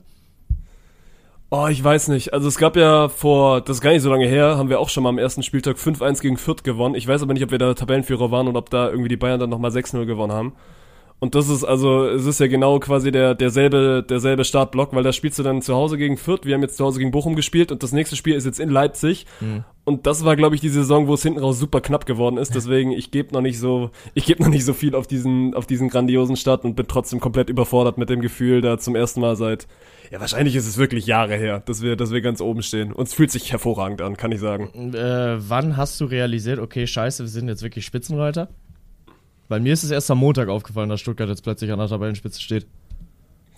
Oh, 1.50 1.66
ich 1.66 1.84
weiß 1.84 2.10
nicht. 2.10 2.32
Also 2.32 2.48
es 2.48 2.60
gab 2.60 2.76
ja 2.76 3.10
vor, 3.10 3.62
das 3.62 3.78
ist 3.78 3.82
gar 3.82 3.94
nicht 3.94 4.04
so 4.04 4.12
lange 4.12 4.28
her, 4.28 4.60
haben 4.60 4.70
wir 4.70 4.80
auch 4.80 4.90
schon 4.90 5.02
mal 5.02 5.10
am 5.10 5.18
ersten 5.18 5.42
Spieltag 5.42 5.78
5-1 5.78 6.22
gegen 6.22 6.38
Fürth 6.38 6.64
gewonnen. 6.64 6.94
Ich 6.94 7.08
weiß 7.08 7.24
aber 7.24 7.34
nicht, 7.34 7.44
ob 7.44 7.50
wir 7.50 7.58
da 7.58 7.74
Tabellenführer 7.74 8.30
waren 8.30 8.48
und 8.48 8.58
ob 8.58 8.70
da 8.70 8.90
irgendwie 8.92 9.10
die 9.10 9.18
Bayern 9.18 9.40
dann 9.40 9.50
nochmal 9.50 9.72
6-0 9.72 10.06
gewonnen 10.06 10.34
haben. 10.34 10.54
Und 11.20 11.34
das 11.34 11.50
ist 11.50 11.64
also, 11.64 12.06
es 12.06 12.26
ist 12.26 12.40
ja 12.40 12.48
genau 12.48 12.78
quasi 12.80 13.12
der, 13.12 13.36
derselbe, 13.36 14.06
derselbe 14.08 14.44
Startblock, 14.44 14.94
weil 14.94 15.04
da 15.04 15.14
spielst 15.14 15.40
du 15.40 15.44
dann 15.44 15.62
zu 15.62 15.74
Hause 15.74 15.98
gegen 15.98 16.18
Fürth, 16.18 16.42
wir 16.44 16.54
haben 16.54 16.62
jetzt 16.62 16.78
zu 16.78 16.86
Hause 16.86 17.00
gegen 17.00 17.12
Bochum 17.12 17.36
gespielt 17.36 17.72
und 17.72 17.82
das 17.84 17.94
nächste 17.94 18.16
Spiel 18.16 18.36
ist 18.36 18.46
jetzt 18.46 18.60
in 18.60 18.70
Leipzig. 18.70 19.26
Und 19.86 20.08
das 20.08 20.26
war, 20.26 20.36
glaube 20.36 20.56
ich, 20.56 20.62
die 20.62 20.70
Saison, 20.70 21.08
wo 21.08 21.14
es 21.14 21.24
hinten 21.24 21.40
raus 21.40 21.58
super 21.60 21.80
knapp 21.80 22.06
geworden 22.06 22.38
ist. 22.38 22.54
Deswegen, 22.54 22.92
ich 22.92 23.12
gebe 23.12 23.34
noch 23.34 23.42
nicht 23.42 23.60
so, 23.60 23.92
ich 24.14 24.26
gebe 24.26 24.44
noch 24.44 24.50
nicht 24.50 24.66
so 24.66 24.74
viel 24.74 24.94
auf 24.96 25.08
diesen, 25.08 25.54
auf 25.54 25.68
diesen 25.68 25.90
grandiosen 25.90 26.36
Start 26.36 26.66
und 26.66 26.76
bin 26.76 26.88
trotzdem 26.88 27.20
komplett 27.20 27.50
überfordert 27.50 27.98
mit 27.98 28.10
dem 28.10 28.20
Gefühl, 28.20 28.62
da 28.62 28.78
zum 28.78 28.96
ersten 28.96 29.22
Mal 29.22 29.36
seit, 29.36 29.68
ja, 30.12 30.20
wahrscheinlich 30.20 30.56
ist 30.56 30.68
es 30.68 30.78
wirklich 30.78 31.06
Jahre 31.06 31.36
her, 31.36 31.62
dass 31.66 31.82
wir, 31.82 31.96
dass 31.96 32.12
wir 32.12 32.22
ganz 32.22 32.42
oben 32.42 32.62
stehen. 32.62 32.92
Und 32.92 33.08
es 33.08 33.14
fühlt 33.14 33.32
sich 33.32 33.52
hervorragend 33.52 34.02
an, 34.02 34.18
kann 34.18 34.32
ich 34.32 34.40
sagen. 34.40 34.94
Äh, 34.94 35.38
wann 35.50 35.78
hast 35.78 36.02
du 36.02 36.06
realisiert, 36.06 36.60
okay, 36.60 36.88
scheiße, 36.88 37.24
wir 37.24 37.30
sind 37.30 37.48
jetzt 37.48 37.64
wirklich 37.64 37.86
Spitzenreiter? 37.86 38.50
Weil 39.48 39.60
mir 39.60 39.74
ist 39.74 39.84
es 39.84 39.92
erst 39.92 40.10
am 40.10 40.18
Montag 40.18 40.50
aufgefallen, 40.50 40.90
dass 40.90 41.02
Stuttgart 41.02 41.30
jetzt 41.30 41.44
plötzlich 41.44 41.72
an 41.72 41.80
der 41.80 41.88
Tabellenspitze 41.88 42.42
steht. 42.42 42.66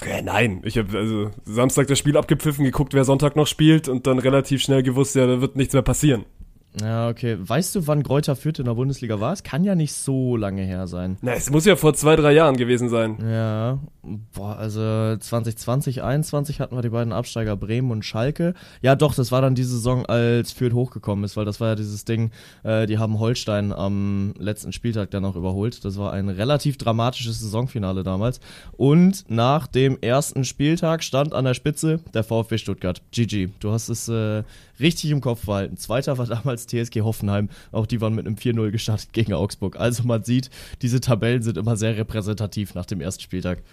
Ja, 0.06 0.22
nein, 0.22 0.62
ich 0.64 0.78
habe 0.78 0.96
also 0.96 1.32
Samstag 1.46 1.88
das 1.88 1.98
Spiel 1.98 2.18
abgepfiffen, 2.18 2.64
geguckt, 2.66 2.94
wer 2.94 3.04
Sonntag 3.04 3.36
noch 3.36 3.48
spielt 3.48 3.88
und 3.88 4.06
dann 4.06 4.20
relativ 4.20 4.62
schnell 4.62 4.84
gewusst, 4.84 5.16
ja, 5.16 5.26
da 5.26 5.42
wird 5.42 5.56
nichts 5.56 5.74
mehr 5.74 5.82
passieren. 5.82 6.26
Ja, 6.82 7.10
okay. 7.10 7.38
Weißt 7.40 7.76
du, 7.76 7.88
wann 7.88 8.04
Greuther 8.04 8.36
Fürth 8.36 8.60
in 8.60 8.66
der 8.66 8.74
Bundesliga 8.74 9.20
war? 9.20 9.34
Es 9.34 9.44
kann 9.44 9.64
ja 9.64 9.76
nicht 9.76 9.94
so 9.94 10.36
lange 10.36 10.64
her 10.64 10.88
sein. 10.88 11.18
Na, 11.22 11.34
es 11.34 11.50
muss 11.50 11.66
ja 11.66 11.76
vor 11.76 11.94
zwei, 11.94 12.16
drei 12.16 12.34
Jahren 12.34 12.58
gewesen 12.58 12.90
sein. 12.90 13.18
Ja, 13.22 13.80
boah, 14.34 14.58
also 14.58 14.82
2020, 14.82 16.04
21 16.04 16.60
hatten 16.60 16.76
wir 16.76 16.82
die 16.82 16.90
beiden 16.90 17.14
Absteiger 17.14 17.56
Bremen 17.56 17.92
und 17.92 18.06
Schalke. 18.06 18.54
Ja, 18.82 18.96
doch, 18.96 19.16
das 19.16 19.32
war 19.32 19.42
dann 19.42 19.56
die 19.56 19.64
Saison, 19.64 20.06
als 20.06 20.52
Fürth 20.52 20.74
hochgekommen 20.74 21.26
ist, 21.26 21.36
weil 21.38 21.46
das 21.46 21.60
war 21.60 21.70
ja 21.70 21.76
dieses 21.76 22.06
Ding, 22.06 22.32
äh, 22.64 22.86
die 22.86 22.98
haben 22.98 23.20
Holstein 23.20 23.74
am 23.74 24.34
letzten 24.38 24.72
Spieltag 24.72 25.12
dann 25.12 25.24
noch 25.24 25.36
überholt. 25.36 25.84
Das 25.84 25.98
war 25.98 26.14
ein 26.14 26.30
relativ 26.30 26.78
dramatisches 26.78 27.40
Saisonfinale 27.40 28.04
damals. 28.04 28.40
Und 28.76 29.26
nach 29.30 29.68
dem 29.68 29.98
ersten 30.02 30.44
Spieltag 30.44 31.04
stand 31.04 31.34
an 31.34 31.46
der 31.46 31.54
Spitze 31.54 32.00
der 32.14 32.24
VfB 32.24 32.58
Stuttgart. 32.58 33.02
GG, 33.12 33.50
du 33.60 33.72
hast 33.72 33.90
es 33.90 34.08
äh, 34.08 34.44
richtig 34.80 35.12
im 35.12 35.22
Kopf 35.22 35.46
behalten. 35.46 35.78
Zweiter 35.78 36.18
war 36.18 36.26
damals 36.26 36.68
TSG 36.68 37.02
Hoffenheim. 37.02 37.50
Auch 37.72 37.86
die 37.86 38.02
waren 38.02 38.16
mit 38.16 38.26
einem 38.26 38.36
4-0 38.36 38.72
gestartet 38.72 39.14
gegen 39.14 39.34
Augsburg. 39.34 39.80
Also 39.80 40.04
man 40.04 40.24
sieht, 40.24 40.50
diese 40.82 41.02
Tabellen 41.02 41.42
sind 41.42 41.58
immer 41.58 41.78
sehr 41.78 41.98
repräsentativ 41.98 42.76
nach 42.76 42.86
dem 42.86 43.02
ersten 43.02 43.22
Spieltag. 43.22 43.64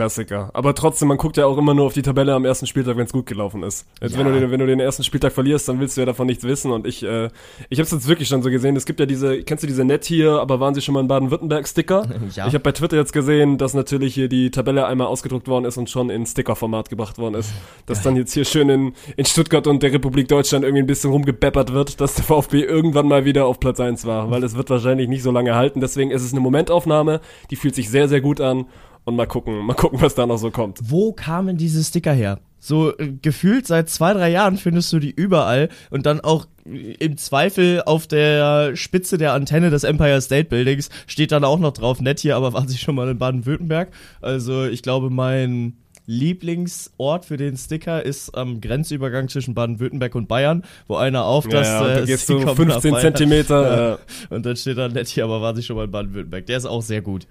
Klassiker. 0.00 0.48
Aber 0.54 0.74
trotzdem, 0.74 1.08
man 1.08 1.18
guckt 1.18 1.36
ja 1.36 1.44
auch 1.44 1.58
immer 1.58 1.74
nur 1.74 1.84
auf 1.84 1.92
die 1.92 2.00
Tabelle 2.00 2.32
am 2.32 2.46
ersten 2.46 2.66
Spieltag, 2.66 2.96
wenn 2.96 3.04
es 3.04 3.12
gut 3.12 3.26
gelaufen 3.26 3.62
ist. 3.62 3.84
Jetzt, 4.00 4.16
wenn, 4.16 4.24
du 4.24 4.32
den, 4.32 4.50
wenn 4.50 4.58
du 4.58 4.66
den 4.66 4.80
ersten 4.80 5.04
Spieltag 5.04 5.30
verlierst, 5.30 5.68
dann 5.68 5.78
willst 5.78 5.98
du 5.98 6.00
ja 6.00 6.06
davon 6.06 6.26
nichts 6.26 6.42
wissen. 6.42 6.70
Und 6.70 6.86
ich, 6.86 7.02
äh, 7.02 7.28
ich 7.68 7.78
habe 7.78 7.82
es 7.82 7.90
jetzt 7.90 8.08
wirklich 8.08 8.26
schon 8.26 8.42
so 8.42 8.48
gesehen. 8.48 8.76
Es 8.76 8.86
gibt 8.86 8.98
ja 8.98 9.04
diese, 9.04 9.42
kennst 9.42 9.62
du 9.62 9.66
diese 9.66 9.84
Net 9.84 10.06
hier, 10.06 10.40
aber 10.40 10.58
waren 10.58 10.74
sie 10.74 10.80
schon 10.80 10.94
mal 10.94 11.00
in 11.00 11.08
Baden-Württemberg-Sticker? 11.08 12.08
Ja. 12.30 12.46
Ich 12.46 12.54
habe 12.54 12.60
bei 12.60 12.70
Twitter 12.70 12.96
jetzt 12.96 13.12
gesehen, 13.12 13.58
dass 13.58 13.74
natürlich 13.74 14.14
hier 14.14 14.28
die 14.28 14.50
Tabelle 14.52 14.86
einmal 14.86 15.08
ausgedruckt 15.08 15.48
worden 15.48 15.64
ist 15.64 15.76
und 15.78 15.90
schon 15.90 16.10
in 16.10 16.24
Sticker-Format 16.24 16.88
gebracht 16.88 17.18
worden 17.18 17.34
ist. 17.34 17.52
Dass 17.86 18.02
dann 18.02 18.14
jetzt 18.14 18.32
hier 18.34 18.44
schön 18.44 18.68
in, 18.68 18.92
in 19.16 19.24
Stuttgart 19.24 19.66
und 19.66 19.82
der 19.82 19.92
Republik 19.92 20.28
Deutschland 20.28 20.64
irgendwie 20.64 20.82
ein 20.82 20.86
bisschen 20.86 21.10
rumgebeppert 21.10 21.72
wird, 21.72 22.00
dass 22.00 22.14
der 22.14 22.24
VfB 22.24 22.62
irgendwann 22.62 23.08
mal 23.08 23.24
wieder 23.24 23.46
auf 23.46 23.58
Platz 23.58 23.80
1 23.80 24.06
war. 24.06 24.30
Weil 24.30 24.44
es 24.44 24.54
wird 24.56 24.70
wahrscheinlich 24.70 25.08
nicht 25.08 25.24
so 25.24 25.32
lange 25.32 25.56
halten. 25.56 25.80
Deswegen 25.80 26.12
ist 26.12 26.22
es 26.22 26.32
eine 26.32 26.40
Momentaufnahme, 26.40 27.20
die 27.50 27.56
fühlt 27.56 27.74
sich 27.74 27.90
sehr, 27.90 28.08
sehr 28.08 28.20
gut 28.20 28.40
an. 28.40 28.66
Und 29.04 29.16
mal 29.16 29.26
gucken, 29.26 29.58
mal 29.64 29.74
gucken, 29.74 30.00
was 30.00 30.14
da 30.14 30.26
noch 30.26 30.38
so 30.38 30.50
kommt. 30.50 30.78
Wo 30.82 31.12
kamen 31.12 31.56
diese 31.56 31.82
Sticker 31.82 32.12
her? 32.12 32.38
So 32.60 32.96
äh, 32.98 33.12
gefühlt 33.22 33.66
seit 33.66 33.88
zwei, 33.88 34.12
drei 34.12 34.30
Jahren 34.30 34.58
findest 34.58 34.92
du 34.92 34.98
die 34.98 35.10
überall 35.10 35.70
und 35.90 36.04
dann 36.04 36.20
auch 36.20 36.46
äh, 36.66 36.92
im 36.98 37.16
Zweifel 37.16 37.82
auf 37.86 38.06
der 38.06 38.76
Spitze 38.76 39.16
der 39.16 39.32
Antenne 39.32 39.70
des 39.70 39.82
Empire 39.82 40.20
State 40.20 40.50
Buildings 40.50 40.90
steht 41.06 41.32
dann 41.32 41.42
auch 41.44 41.58
noch 41.58 41.72
drauf, 41.72 42.00
nett 42.00 42.20
hier, 42.20 42.36
aber 42.36 42.52
waren 42.52 42.68
sie 42.68 42.76
schon 42.76 42.94
mal 42.94 43.08
in 43.08 43.18
Baden-Württemberg? 43.18 43.88
Also 44.20 44.66
ich 44.66 44.82
glaube, 44.82 45.08
mein 45.08 45.78
Lieblingsort 46.06 47.24
für 47.24 47.36
den 47.36 47.56
Sticker 47.56 48.04
ist 48.04 48.36
am 48.36 48.60
Grenzübergang 48.60 49.28
zwischen 49.28 49.54
Baden-Württemberg 49.54 50.14
und 50.14 50.28
Bayern, 50.28 50.64
wo 50.86 50.96
einer 50.96 51.24
auf 51.24 51.48
das 51.48 51.66
ja, 51.66 51.86
äh, 51.86 51.94
da 52.00 52.04
gehst 52.04 52.26
sie 52.26 52.34
du 52.34 52.40
kommen 52.40 52.56
15 52.56 52.68
nach 52.68 52.82
Bayern. 52.82 53.00
Zentimeter. 53.00 53.62
Ja. 53.62 53.88
Ja. 53.90 53.98
Und 54.28 54.44
dann 54.44 54.56
steht 54.56 54.76
da 54.76 54.88
nett 54.88 55.08
hier, 55.08 55.24
aber 55.24 55.40
waren 55.40 55.56
sie 55.56 55.62
schon 55.62 55.76
mal 55.76 55.84
in 55.84 55.90
Baden-Württemberg. 55.90 56.44
Der 56.46 56.58
ist 56.58 56.66
auch 56.66 56.82
sehr 56.82 57.00
gut. 57.00 57.26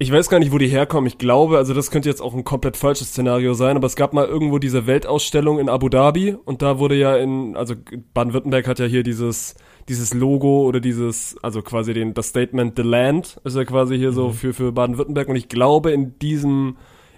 Ich 0.00 0.12
weiß 0.12 0.28
gar 0.28 0.38
nicht, 0.38 0.52
wo 0.52 0.58
die 0.58 0.68
herkommen. 0.68 1.08
Ich 1.08 1.18
glaube, 1.18 1.56
also 1.56 1.74
das 1.74 1.90
könnte 1.90 2.08
jetzt 2.08 2.22
auch 2.22 2.32
ein 2.32 2.44
komplett 2.44 2.76
falsches 2.76 3.08
Szenario 3.08 3.54
sein, 3.54 3.76
aber 3.76 3.86
es 3.86 3.96
gab 3.96 4.12
mal 4.12 4.26
irgendwo 4.26 4.58
diese 4.60 4.86
Weltausstellung 4.86 5.58
in 5.58 5.68
Abu 5.68 5.88
Dhabi 5.88 6.36
und 6.44 6.62
da 6.62 6.78
wurde 6.78 6.94
ja 6.94 7.16
in, 7.16 7.56
also 7.56 7.74
Baden-Württemberg 8.14 8.68
hat 8.68 8.78
ja 8.78 8.86
hier 8.86 9.02
dieses, 9.02 9.56
dieses 9.88 10.14
Logo 10.14 10.62
oder 10.62 10.78
dieses, 10.78 11.36
also 11.42 11.62
quasi 11.62 11.94
den, 11.94 12.14
das 12.14 12.28
Statement 12.28 12.76
The 12.76 12.82
Land 12.82 13.40
ist 13.42 13.56
ja 13.56 13.64
quasi 13.64 13.98
hier 13.98 14.12
so 14.12 14.30
für, 14.30 14.54
für 14.54 14.70
Baden-Württemberg 14.70 15.28
und 15.28 15.36
ich 15.36 15.48
glaube 15.48 15.90
in 15.90 16.16
diesem, 16.20 16.76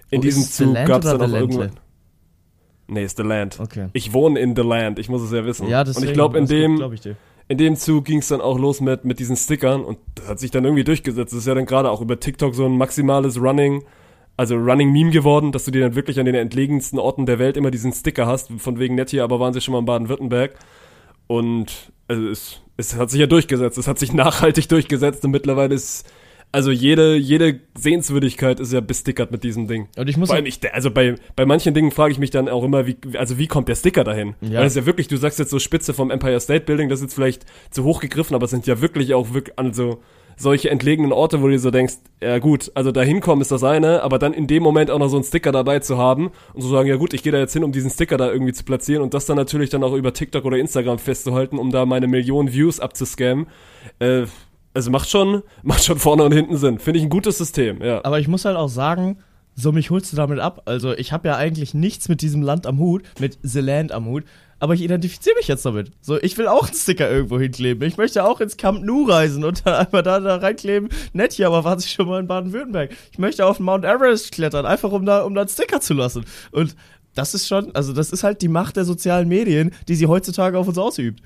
in 0.09 0.19
Oh, 0.19 0.21
diesem 0.23 0.41
ist 0.41 0.55
Zug 0.55 0.73
gab 0.73 1.03
es 1.03 1.11
dann 1.11 1.21
auch 1.21 1.33
irgendwann. 1.33 1.71
Nee, 2.87 3.03
ist 3.03 3.15
The 3.15 3.23
Land. 3.23 3.59
Okay. 3.59 3.89
Ich 3.93 4.11
wohne 4.11 4.39
in 4.39 4.55
The 4.55 4.63
Land, 4.63 4.97
ich 4.97 5.07
muss 5.07 5.21
es 5.21 5.31
ja 5.31 5.45
wissen. 5.45 5.67
Ja, 5.69 5.81
und 5.81 5.87
deswegen, 5.87 6.07
ich 6.07 6.13
glaube 6.13 6.37
in 6.37 6.45
das 6.45 6.49
dem, 6.49 6.75
glaub 6.77 6.93
ich 6.93 7.01
dir. 7.01 7.15
In 7.51 7.57
dem 7.57 7.75
Zug 7.75 8.05
ging 8.05 8.19
es 8.19 8.29
dann 8.29 8.39
auch 8.39 8.57
los 8.57 8.79
mit, 8.79 9.03
mit 9.03 9.19
diesen 9.19 9.35
Stickern 9.35 9.83
und 9.83 9.99
das 10.15 10.27
hat 10.27 10.39
sich 10.39 10.51
dann 10.51 10.63
irgendwie 10.63 10.85
durchgesetzt. 10.85 11.33
Das 11.33 11.39
ist 11.39 11.47
ja 11.47 11.53
dann 11.53 11.65
gerade 11.65 11.91
auch 11.91 11.99
über 11.99 12.19
TikTok 12.19 12.55
so 12.55 12.65
ein 12.65 12.77
maximales 12.77 13.39
Running, 13.41 13.83
also 14.37 14.55
Running 14.55 14.91
Meme 14.91 15.11
geworden, 15.11 15.51
dass 15.51 15.65
du 15.65 15.71
dir 15.71 15.81
dann 15.81 15.95
wirklich 15.95 16.17
an 16.17 16.25
den 16.25 16.35
entlegensten 16.35 16.97
Orten 16.97 17.25
der 17.25 17.39
Welt 17.39 17.57
immer 17.57 17.69
diesen 17.69 17.91
Sticker 17.91 18.25
hast, 18.25 18.49
von 18.57 18.79
wegen 18.79 18.95
nett 18.95 19.09
hier, 19.09 19.25
aber 19.25 19.41
waren 19.41 19.53
sie 19.53 19.59
schon 19.59 19.73
mal 19.73 19.79
in 19.79 19.85
Baden-Württemberg. 19.85 20.55
Und 21.27 21.91
also 22.07 22.29
es, 22.29 22.61
es 22.77 22.95
hat 22.95 23.09
sich 23.09 23.19
ja 23.19 23.27
durchgesetzt, 23.27 23.77
es 23.77 23.87
hat 23.87 23.99
sich 23.99 24.13
nachhaltig 24.13 24.69
durchgesetzt 24.69 25.25
und 25.25 25.31
mittlerweile 25.31 25.75
ist 25.75 26.09
also 26.51 26.71
jede, 26.71 27.15
jede 27.15 27.59
Sehenswürdigkeit 27.75 28.59
ist 28.59 28.73
ja 28.73 28.81
bestickert 28.81 29.31
mit 29.31 29.43
diesem 29.43 29.67
Ding. 29.67 29.87
Und 29.95 30.09
ich 30.09 30.17
muss 30.17 30.29
Vor 30.29 30.35
allem, 30.35 30.45
ich, 30.45 30.59
also 30.73 30.91
bei, 30.91 31.15
bei 31.35 31.45
manchen 31.45 31.73
Dingen 31.73 31.91
frage 31.91 32.11
ich 32.11 32.19
mich 32.19 32.29
dann 32.29 32.49
auch 32.49 32.63
immer, 32.63 32.87
wie, 32.87 32.97
also 33.17 33.37
wie 33.37 33.47
kommt 33.47 33.69
der 33.69 33.75
Sticker 33.75 34.03
dahin? 34.03 34.35
Ja. 34.41 34.59
Weil 34.59 34.67
es 34.67 34.75
ja 34.75 34.85
wirklich, 34.85 35.07
du 35.07 35.17
sagst 35.17 35.39
jetzt 35.39 35.51
so 35.51 35.59
Spitze 35.59 35.93
vom 35.93 36.11
Empire 36.11 36.39
State 36.39 36.65
Building, 36.65 36.89
das 36.89 36.99
ist 36.99 37.03
jetzt 37.03 37.13
vielleicht 37.15 37.45
zu 37.69 37.83
hoch 37.83 38.01
gegriffen, 38.01 38.35
aber 38.35 38.45
es 38.45 38.51
sind 38.51 38.67
ja 38.67 38.81
wirklich 38.81 39.13
auch 39.13 39.33
wirklich, 39.33 39.57
also 39.57 40.01
solche 40.37 40.69
entlegenen 40.69 41.11
Orte, 41.13 41.41
wo 41.41 41.45
du 41.45 41.51
dir 41.51 41.59
so 41.59 41.71
denkst, 41.71 41.95
ja 42.21 42.39
gut, 42.39 42.71
also 42.73 42.91
da 42.91 43.01
hinkommen 43.01 43.41
ist 43.41 43.51
das 43.51 43.63
eine, 43.63 44.01
aber 44.01 44.19
dann 44.19 44.33
in 44.33 44.47
dem 44.47 44.63
Moment 44.63 44.89
auch 44.89 44.99
noch 44.99 45.09
so 45.09 45.17
einen 45.17 45.23
Sticker 45.23 45.51
dabei 45.51 45.79
zu 45.79 45.97
haben 45.97 46.31
und 46.53 46.61
zu 46.61 46.67
sagen, 46.67 46.89
ja 46.89 46.95
gut, 46.95 47.13
ich 47.13 47.23
gehe 47.23 47.31
da 47.31 47.37
jetzt 47.37 47.53
hin, 47.53 47.63
um 47.63 47.71
diesen 47.71 47.91
Sticker 47.91 48.17
da 48.17 48.31
irgendwie 48.31 48.53
zu 48.53 48.63
platzieren 48.63 49.03
und 49.03 49.13
das 49.13 49.25
dann 49.25 49.37
natürlich 49.37 49.69
dann 49.69 49.83
auch 49.83 49.93
über 49.93 50.13
TikTok 50.13 50.43
oder 50.43 50.57
Instagram 50.57 50.99
festzuhalten, 50.99 51.57
um 51.57 51.71
da 51.71 51.85
meine 51.85 52.07
Millionen 52.07 52.51
Views 52.51 52.79
abzuscammen. 52.79 53.47
Äh, 53.99 54.25
also 54.73 54.91
macht 54.91 55.09
schon, 55.09 55.43
macht 55.63 55.83
schon 55.83 55.99
vorne 55.99 56.23
und 56.23 56.31
hinten 56.31 56.57
Sinn. 56.57 56.79
Finde 56.79 56.99
ich 56.99 57.05
ein 57.05 57.09
gutes 57.09 57.37
System, 57.37 57.81
ja. 57.81 58.03
Aber 58.03 58.19
ich 58.19 58.27
muss 58.27 58.45
halt 58.45 58.57
auch 58.57 58.69
sagen, 58.69 59.17
so 59.55 59.71
mich 59.71 59.89
holst 59.89 60.11
du 60.11 60.17
damit 60.17 60.39
ab. 60.39 60.63
Also 60.65 60.93
ich 60.93 61.11
habe 61.11 61.27
ja 61.27 61.35
eigentlich 61.35 61.73
nichts 61.73 62.09
mit 62.09 62.21
diesem 62.21 62.41
Land 62.41 62.65
am 62.65 62.79
Hut, 62.79 63.03
mit 63.19 63.37
The 63.43 63.59
Land 63.59 63.91
am 63.91 64.05
Hut. 64.05 64.23
Aber 64.59 64.75
ich 64.75 64.81
identifiziere 64.81 65.35
mich 65.37 65.47
jetzt 65.47 65.65
damit. 65.65 65.91
So, 66.01 66.21
ich 66.21 66.37
will 66.37 66.47
auch 66.47 66.67
einen 66.67 66.75
Sticker 66.75 67.09
irgendwo 67.09 67.39
hinkleben. 67.39 67.87
Ich 67.87 67.97
möchte 67.97 68.23
auch 68.23 68.39
ins 68.41 68.57
Camp 68.57 68.83
Nou 68.83 69.05
reisen 69.05 69.43
und 69.43 69.61
dann 69.65 69.73
einfach 69.73 70.03
da, 70.03 70.19
da 70.19 70.35
reinkleben. 70.35 70.89
Nett 71.13 71.33
hier, 71.33 71.47
aber 71.47 71.63
war 71.63 71.77
ich 71.79 71.89
schon 71.89 72.07
mal 72.07 72.19
in 72.19 72.27
Baden-Württemberg. 72.27 72.91
Ich 73.11 73.17
möchte 73.17 73.45
auf 73.45 73.57
den 73.57 73.65
Mount 73.65 73.85
Everest 73.85 74.31
klettern, 74.31 74.67
einfach 74.67 74.91
um 74.91 75.03
da, 75.05 75.23
um 75.23 75.33
da 75.33 75.41
einen 75.41 75.49
Sticker 75.49 75.81
zu 75.81 75.95
lassen. 75.95 76.25
Und 76.51 76.75
das 77.15 77.33
ist 77.33 77.47
schon, 77.47 77.73
also 77.75 77.91
das 77.91 78.11
ist 78.11 78.23
halt 78.23 78.41
die 78.43 78.47
Macht 78.47 78.77
der 78.77 78.85
sozialen 78.85 79.27
Medien, 79.27 79.71
die 79.87 79.95
sie 79.95 80.05
heutzutage 80.05 80.57
auf 80.59 80.67
uns 80.67 80.77
ausübt. 80.77 81.21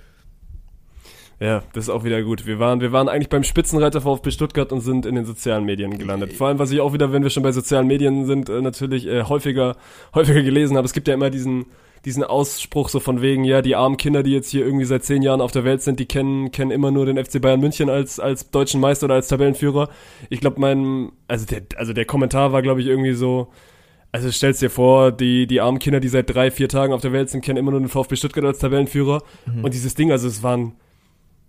Ja, 1.39 1.63
das 1.73 1.85
ist 1.85 1.89
auch 1.89 2.05
wieder 2.05 2.21
gut. 2.23 2.45
Wir 2.45 2.59
waren, 2.59 2.79
wir 2.79 2.93
waren 2.93 3.09
eigentlich 3.09 3.29
beim 3.29 3.43
Spitzenreiter 3.43 4.01
VfB 4.01 4.31
Stuttgart 4.31 4.71
und 4.71 4.79
sind 4.79 5.05
in 5.05 5.15
den 5.15 5.25
sozialen 5.25 5.65
Medien 5.65 5.97
gelandet. 5.97 6.33
Vor 6.33 6.47
allem, 6.47 6.59
was 6.59 6.71
ich 6.71 6.79
auch 6.79 6.93
wieder, 6.93 7.11
wenn 7.11 7.23
wir 7.23 7.29
schon 7.29 7.43
bei 7.43 7.51
sozialen 7.51 7.87
Medien 7.87 8.25
sind, 8.25 8.47
äh, 8.47 8.61
natürlich 8.61 9.05
äh, 9.05 9.23
häufiger, 9.23 9.75
häufiger 10.13 10.41
gelesen 10.41 10.77
habe. 10.77 10.85
Es 10.85 10.93
gibt 10.93 11.09
ja 11.09 11.13
immer 11.13 11.29
diesen, 11.29 11.65
diesen 12.05 12.23
Ausspruch 12.23 12.87
so 12.87 13.01
von 13.01 13.21
wegen, 13.21 13.43
ja, 13.43 13.61
die 13.61 13.75
armen 13.75 13.97
Kinder, 13.97 14.23
die 14.23 14.31
jetzt 14.31 14.49
hier 14.49 14.65
irgendwie 14.65 14.85
seit 14.85 15.03
zehn 15.03 15.21
Jahren 15.21 15.41
auf 15.41 15.51
der 15.51 15.65
Welt 15.65 15.81
sind, 15.81 15.99
die 15.99 16.05
kennen, 16.05 16.51
kennen 16.51 16.71
immer 16.71 16.91
nur 16.91 17.05
den 17.05 17.23
FC 17.23 17.41
Bayern 17.41 17.59
München 17.59 17.89
als, 17.89 18.17
als 18.17 18.49
deutschen 18.51 18.79
Meister 18.79 19.05
oder 19.05 19.15
als 19.15 19.27
Tabellenführer. 19.27 19.89
Ich 20.29 20.39
glaube, 20.39 20.61
mein, 20.61 21.11
also 21.27 21.45
der, 21.45 21.63
also 21.75 21.91
der 21.91 22.05
Kommentar 22.05 22.53
war, 22.53 22.61
glaube 22.61 22.79
ich, 22.79 22.87
irgendwie 22.87 23.13
so, 23.13 23.49
also 24.13 24.31
stellst 24.31 24.61
dir 24.61 24.69
vor, 24.69 25.11
die, 25.11 25.47
die 25.47 25.59
armen 25.59 25.79
Kinder, 25.79 25.99
die 25.99 26.07
seit 26.07 26.33
drei, 26.33 26.49
vier 26.49 26.69
Tagen 26.69 26.93
auf 26.93 27.01
der 27.01 27.11
Welt 27.11 27.29
sind, 27.29 27.43
kennen 27.43 27.57
immer 27.57 27.71
nur 27.71 27.81
den 27.81 27.89
VfB 27.89 28.15
Stuttgart 28.15 28.45
als 28.45 28.59
Tabellenführer. 28.59 29.21
Und 29.61 29.73
dieses 29.73 29.95
Ding, 29.95 30.13
also 30.13 30.29
es 30.29 30.41
waren, 30.41 30.75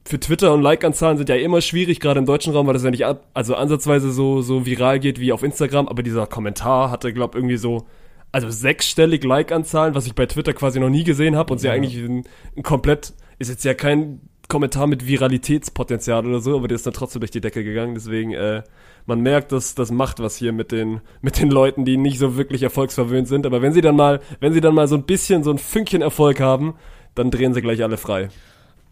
für 0.06 0.20
Twitter 0.20 0.54
und 0.54 0.62
Like-Anzahlen 0.62 1.18
sind 1.18 1.28
ja 1.28 1.36
immer 1.36 1.60
schwierig, 1.60 2.00
gerade 2.00 2.18
im 2.18 2.26
deutschen 2.26 2.52
Raum, 2.52 2.66
weil 2.66 2.74
das 2.74 2.84
ja 2.84 2.90
nicht 2.90 3.04
ab, 3.04 3.26
also 3.34 3.54
ansatzweise 3.54 4.12
so, 4.12 4.40
so 4.40 4.64
viral 4.64 5.00
geht 5.00 5.20
wie 5.20 5.32
auf 5.32 5.42
Instagram, 5.42 5.88
aber 5.88 6.02
dieser 6.02 6.26
Kommentar 6.26 6.90
hatte, 6.90 7.12
glaub 7.12 7.34
irgendwie 7.34 7.56
so, 7.56 7.86
also 8.32 8.48
sechsstellig 8.50 9.24
Like-Anzahlen, 9.24 9.94
was 9.94 10.06
ich 10.06 10.14
bei 10.14 10.26
Twitter 10.26 10.52
quasi 10.52 10.78
noch 10.78 10.90
nie 10.90 11.04
gesehen 11.04 11.36
habe 11.36 11.52
und 11.52 11.62
ja. 11.62 11.72
eigentlich 11.72 11.96
ein, 11.96 12.24
ein 12.56 12.62
komplett, 12.62 13.14
ist 13.38 13.50
jetzt 13.50 13.64
ja 13.64 13.74
kein 13.74 14.20
Kommentar 14.48 14.86
mit 14.86 15.08
Viralitätspotenzial 15.08 16.24
oder 16.24 16.38
so, 16.38 16.56
aber 16.56 16.68
der 16.68 16.76
ist 16.76 16.86
dann 16.86 16.94
trotzdem 16.94 17.20
durch 17.20 17.32
die 17.32 17.40
Decke 17.40 17.64
gegangen, 17.64 17.94
deswegen, 17.94 18.32
äh, 18.32 18.62
man 19.06 19.20
merkt, 19.20 19.50
dass 19.52 19.74
das 19.74 19.90
macht 19.90 20.20
was 20.20 20.36
hier 20.36 20.52
mit 20.52 20.70
den, 20.70 21.00
mit 21.20 21.40
den 21.40 21.50
Leuten, 21.50 21.84
die 21.84 21.96
nicht 21.96 22.18
so 22.18 22.36
wirklich 22.36 22.62
erfolgsverwöhnt 22.62 23.26
sind, 23.26 23.44
aber 23.44 23.60
wenn 23.60 23.72
sie 23.72 23.80
dann 23.80 23.96
mal, 23.96 24.20
wenn 24.40 24.52
sie 24.52 24.60
dann 24.60 24.74
mal 24.74 24.86
so 24.86 24.96
ein 24.96 25.02
bisschen, 25.02 25.42
so 25.42 25.50
ein 25.50 25.58
Fünkchen 25.58 26.02
Erfolg 26.02 26.40
haben, 26.40 26.74
dann 27.14 27.30
drehen 27.30 27.54
sie 27.54 27.62
gleich 27.62 27.82
alle 27.82 27.96
frei. 27.96 28.28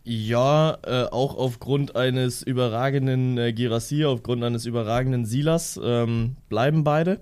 Ja, 0.04 0.76
äh, 0.82 1.06
auch 1.10 1.36
aufgrund 1.36 1.96
eines 1.96 2.42
überragenden 2.42 3.38
äh, 3.38 3.54
Girassi, 3.54 4.04
aufgrund 4.04 4.44
eines 4.44 4.66
überragenden 4.66 5.24
Silas 5.24 5.80
ähm, 5.82 6.36
bleiben 6.50 6.84
beide. 6.84 7.20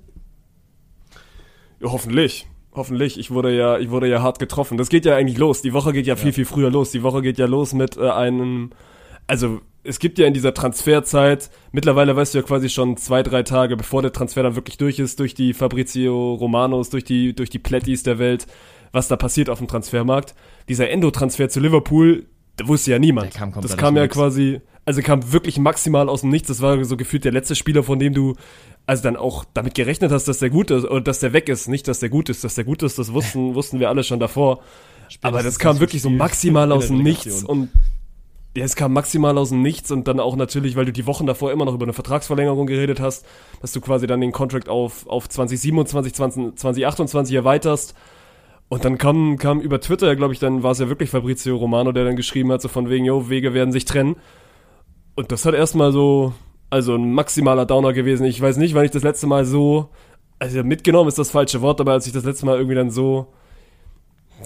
Ja, 1.81 1.93
hoffentlich. 1.93 2.49
Hoffentlich. 2.75 3.19
Ich 3.19 3.31
wurde 3.31 3.55
ja, 3.57 3.79
ich 3.79 3.91
wurde 3.91 4.09
ja 4.09 4.21
hart 4.21 4.41
getroffen. 4.41 4.79
Das 4.79 4.89
geht 4.89 5.05
ja 5.05 5.15
eigentlich 5.15 5.39
los. 5.39 5.63
Die 5.63 5.73
Woche 5.73 5.93
geht 5.93 6.07
ja, 6.07 6.15
ja. 6.15 6.21
viel, 6.21 6.33
viel 6.33 6.45
früher 6.45 6.71
los. 6.71 6.91
Die 6.91 7.05
Woche 7.05 7.23
geht 7.23 7.39
ja 7.39 7.47
los 7.47 7.73
mit 7.73 7.97
äh, 7.97 8.11
einem, 8.11 8.71
also 9.29 9.61
es 9.85 9.99
gibt 9.99 10.19
ja 10.19 10.27
in 10.27 10.35
dieser 10.35 10.55
Transferzeit, 10.55 11.51
mittlerweile 11.73 12.15
weißt 12.17 12.35
du 12.35 12.39
ja 12.39 12.45
quasi 12.45 12.69
schon 12.69 12.97
zwei, 12.97 13.23
drei 13.23 13.43
Tage, 13.43 13.77
bevor 13.77 14.03
der 14.03 14.13
Transfer 14.13 14.43
dann 14.43 14.57
wirklich 14.57 14.79
durch 14.79 14.99
ist, 14.99 15.19
durch 15.21 15.35
die 15.35 15.55
Fabrizio 15.55 16.35
Romanos, 16.35 16.91
durch 16.91 17.05
die, 17.05 17.35
durch 17.35 17.51
die 17.51 17.59
Plättis 17.59 18.03
der 18.03 18.19
Welt, 18.19 18.47
was 18.93 19.09
da 19.09 19.17
passiert 19.17 19.51
auf 19.51 19.59
dem 19.59 19.69
Transfermarkt. 19.69 20.35
Dieser 20.69 20.89
Endo-Transfer 20.91 21.49
zu 21.49 21.61
Liverpool, 21.61 22.27
da 22.57 22.69
wusste 22.69 22.91
ja 22.91 22.99
niemand. 22.99 23.33
Kam 23.33 23.53
das 23.61 23.77
kam 23.77 23.97
ja 23.97 24.09
quasi, 24.09 24.61
also 24.85 25.01
kam 25.03 25.33
wirklich 25.33 25.59
maximal 25.59 26.09
aus 26.09 26.23
dem 26.23 26.31
Nichts. 26.31 26.49
Das 26.49 26.61
war 26.61 26.85
so 26.85 26.97
gefühlt 26.97 27.25
der 27.25 27.33
letzte 27.33 27.55
Spieler, 27.55 27.83
von 27.83 27.99
dem 27.99 28.15
du 28.15 28.35
also 28.87 29.03
dann 29.03 29.17
auch 29.17 29.45
damit 29.55 29.75
gerechnet 29.75 30.11
hast, 30.11 30.27
dass 30.27 30.39
der 30.39 30.51
gut 30.51 30.71
ist 30.71 30.85
oder 30.85 31.01
dass 31.01 31.21
der 31.21 31.33
weg 31.33 31.49
ist. 31.49 31.69
Nicht, 31.69 31.89
dass 31.89 32.01
der 32.01 32.09
gut 32.09 32.29
ist. 32.29 32.45
Dass 32.45 32.55
der 32.55 32.65
gut 32.65 32.83
ist, 32.83 32.99
das 32.99 33.13
wussten, 33.13 33.55
wussten 33.55 33.81
wir 33.81 33.89
alle 33.89 34.05
schon 34.05 34.21
davor. 34.21 34.61
Spätestens 35.09 35.23
Aber 35.23 35.43
das 35.43 35.59
kam 35.59 35.81
wirklich 35.81 36.03
so 36.03 36.11
maximal 36.11 36.73
aus 36.73 36.89
dem 36.89 37.03
Nichts 37.03 37.45
und 37.45 37.69
ja, 38.57 38.65
es 38.65 38.77
kam 38.77 38.93
maximal 38.93 39.39
aus 39.39 39.49
dem 39.49 39.63
Nichts 39.63 39.91
und 39.91 40.07
dann 40.09 40.21
auch 40.21 40.37
natürlich, 40.37 40.77
weil 40.77 40.85
du 40.85 40.93
die 40.93 41.07
Wochen 41.07 41.27
davor 41.27 41.53
immer 41.53 41.65
noch 41.65 41.75
über 41.75 41.85
eine 41.85 41.95
Vertragsverlängerung 41.95 42.67
geredet 42.67 43.01
hast, 43.01 43.25
dass 43.63 43.73
du 43.73 43.81
quasi 43.81 44.07
dann 44.07 44.21
den 44.21 44.33
Contract 44.33 44.69
auf, 44.69 45.07
auf 45.07 45.29
2027, 45.29 46.13
20, 46.13 46.57
2028 46.57 47.35
erweiterst. 47.35 47.95
Und 48.69 48.85
dann 48.85 48.97
kam, 48.97 49.37
kam 49.37 49.61
über 49.61 49.81
Twitter, 49.81 50.17
glaube 50.17 50.33
ich, 50.33 50.41
dann 50.41 50.63
war 50.63 50.71
es 50.71 50.79
ja 50.79 50.89
wirklich 50.89 51.11
Fabrizio 51.11 51.57
Romano, 51.57 51.93
der 51.93 52.05
dann 52.05 52.17
geschrieben 52.17 52.51
hat, 52.53 52.63
so 52.63 52.69
von 52.69 52.89
wegen, 52.89 53.05
jo, 53.05 53.29
Wege 53.29 53.53
werden 53.53 53.73
sich 53.73 53.85
trennen. 53.85 54.17
Und 55.15 55.31
das 55.31 55.45
hat 55.45 55.55
erstmal 55.55 55.93
so, 55.93 56.33
also 56.71 56.95
ein 56.95 57.13
maximaler 57.13 57.67
Downer 57.67 57.93
gewesen. 57.93 58.25
Ich 58.25 58.41
weiß 58.41 58.57
nicht, 58.57 58.75
wann 58.75 58.87
ich 58.87 58.91
das 58.91 59.03
letzte 59.03 59.27
Mal 59.27 59.45
so, 59.45 59.91
also 60.39 60.65
mitgenommen 60.65 61.09
ist 61.09 61.19
das 61.19 61.31
falsche 61.31 61.61
Wort, 61.61 61.81
aber 61.81 61.93
als 61.93 62.07
ich 62.07 62.15
das 62.15 62.25
letzte 62.25 62.47
Mal 62.47 62.57
irgendwie 62.57 62.75
dann 62.75 62.91
so, 62.91 63.27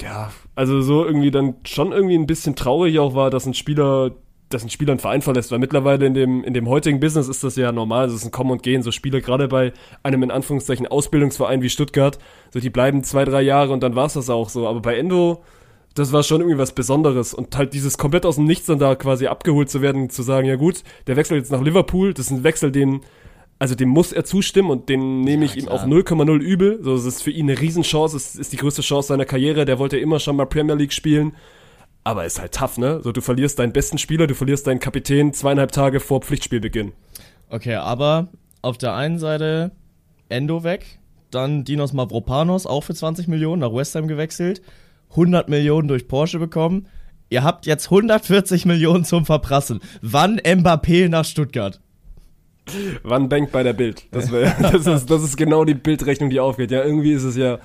ja, 0.02 0.30
also 0.54 0.80
so 0.80 1.04
irgendwie 1.04 1.30
dann 1.30 1.54
schon 1.64 1.92
irgendwie 1.92 2.16
ein 2.16 2.26
bisschen 2.26 2.56
traurig 2.56 2.98
auch 2.98 3.14
war, 3.14 3.30
dass 3.30 3.46
ein 3.46 3.54
Spieler, 3.54 4.10
dass 4.48 4.62
ein 4.62 4.70
Spieler 4.70 4.92
einen 4.92 5.00
Verein 5.00 5.22
verlässt, 5.22 5.50
weil 5.50 5.58
mittlerweile 5.58 6.06
in 6.06 6.14
dem, 6.14 6.44
in 6.44 6.54
dem 6.54 6.68
heutigen 6.68 7.00
Business 7.00 7.28
ist 7.28 7.42
das 7.42 7.56
ja 7.56 7.72
normal, 7.72 8.06
es 8.06 8.14
ist 8.14 8.24
ein 8.24 8.30
Kommen 8.30 8.52
und 8.52 8.62
Gehen, 8.62 8.82
so 8.82 8.92
Spieler 8.92 9.20
gerade 9.20 9.48
bei 9.48 9.72
einem 10.02 10.22
in 10.22 10.30
Anführungszeichen 10.30 10.86
Ausbildungsverein 10.86 11.62
wie 11.62 11.68
Stuttgart, 11.68 12.18
so 12.52 12.60
die 12.60 12.70
bleiben 12.70 13.02
zwei, 13.02 13.24
drei 13.24 13.42
Jahre 13.42 13.72
und 13.72 13.82
dann 13.82 13.96
war's 13.96 14.14
das 14.14 14.30
auch 14.30 14.48
so, 14.48 14.68
aber 14.68 14.80
bei 14.80 14.96
Endo, 14.96 15.42
das 15.94 16.12
war 16.12 16.22
schon 16.22 16.42
irgendwie 16.42 16.58
was 16.58 16.72
Besonderes 16.72 17.34
und 17.34 17.56
halt 17.56 17.72
dieses 17.72 17.98
komplett 17.98 18.24
aus 18.24 18.36
dem 18.36 18.44
Nichts 18.44 18.66
dann 18.66 18.78
da 18.78 18.94
quasi 18.94 19.26
abgeholt 19.26 19.68
zu 19.68 19.82
werden, 19.82 20.10
zu 20.10 20.22
sagen, 20.22 20.46
ja 20.46 20.56
gut, 20.56 20.82
der 21.06 21.16
wechselt 21.16 21.38
jetzt 21.38 21.50
nach 21.50 21.62
Liverpool, 21.62 22.14
das 22.14 22.26
ist 22.26 22.32
ein 22.32 22.44
Wechsel, 22.44 22.70
den 22.70 23.00
also 23.58 23.74
dem 23.74 23.88
muss 23.88 24.12
er 24.12 24.24
zustimmen 24.24 24.70
und 24.70 24.88
den 24.88 25.22
nehme 25.22 25.44
ich 25.46 25.54
ja, 25.54 25.62
ihm 25.62 25.68
auch 25.68 25.86
0,0 25.86 26.38
übel. 26.40 26.78
So, 26.82 26.94
es 26.94 27.06
ist 27.06 27.22
für 27.22 27.30
ihn 27.30 27.48
eine 27.48 27.58
Riesenchance, 27.58 28.16
es 28.16 28.36
ist 28.36 28.52
die 28.52 28.58
größte 28.58 28.82
Chance 28.82 29.08
seiner 29.08 29.24
Karriere. 29.24 29.64
Der 29.64 29.78
wollte 29.78 29.96
immer 29.96 30.20
schon 30.20 30.36
mal 30.36 30.44
Premier 30.44 30.74
League 30.74 30.92
spielen. 30.92 31.32
Aber 32.06 32.24
ist 32.24 32.40
halt 32.40 32.54
tough, 32.54 32.78
ne? 32.78 33.00
So, 33.02 33.10
du 33.10 33.20
verlierst 33.20 33.58
deinen 33.58 33.72
besten 33.72 33.98
Spieler, 33.98 34.28
du 34.28 34.36
verlierst 34.36 34.68
deinen 34.68 34.78
Kapitän 34.78 35.32
zweieinhalb 35.32 35.72
Tage 35.72 35.98
vor 35.98 36.20
Pflichtspielbeginn. 36.20 36.92
Okay, 37.50 37.74
aber 37.74 38.28
auf 38.62 38.78
der 38.78 38.94
einen 38.94 39.18
Seite 39.18 39.72
Endo 40.28 40.62
weg, 40.62 41.00
dann 41.32 41.64
Dinos 41.64 41.92
Mavropanos 41.92 42.64
auch 42.64 42.84
für 42.84 42.94
20 42.94 43.26
Millionen 43.26 43.60
nach 43.60 43.74
West 43.74 43.96
Ham 43.96 44.06
gewechselt, 44.06 44.62
100 45.10 45.48
Millionen 45.48 45.88
durch 45.88 46.06
Porsche 46.06 46.38
bekommen. 46.38 46.86
Ihr 47.28 47.42
habt 47.42 47.66
jetzt 47.66 47.86
140 47.86 48.66
Millionen 48.66 49.04
zum 49.04 49.26
Verprassen. 49.26 49.80
Wann 50.00 50.38
Mbappé 50.38 51.08
nach 51.08 51.24
Stuttgart? 51.24 51.80
Wann 53.02 53.28
bankt 53.28 53.50
bei 53.50 53.64
der 53.64 53.72
Bild? 53.72 54.06
Das, 54.12 54.30
wär, 54.30 54.54
das, 54.62 54.86
ist, 54.86 55.10
das 55.10 55.24
ist 55.24 55.36
genau 55.36 55.64
die 55.64 55.74
Bildrechnung, 55.74 56.30
die 56.30 56.38
aufgeht. 56.38 56.70
Ja, 56.70 56.84
irgendwie 56.84 57.14
ist 57.14 57.24
es 57.24 57.36
ja, 57.36 57.58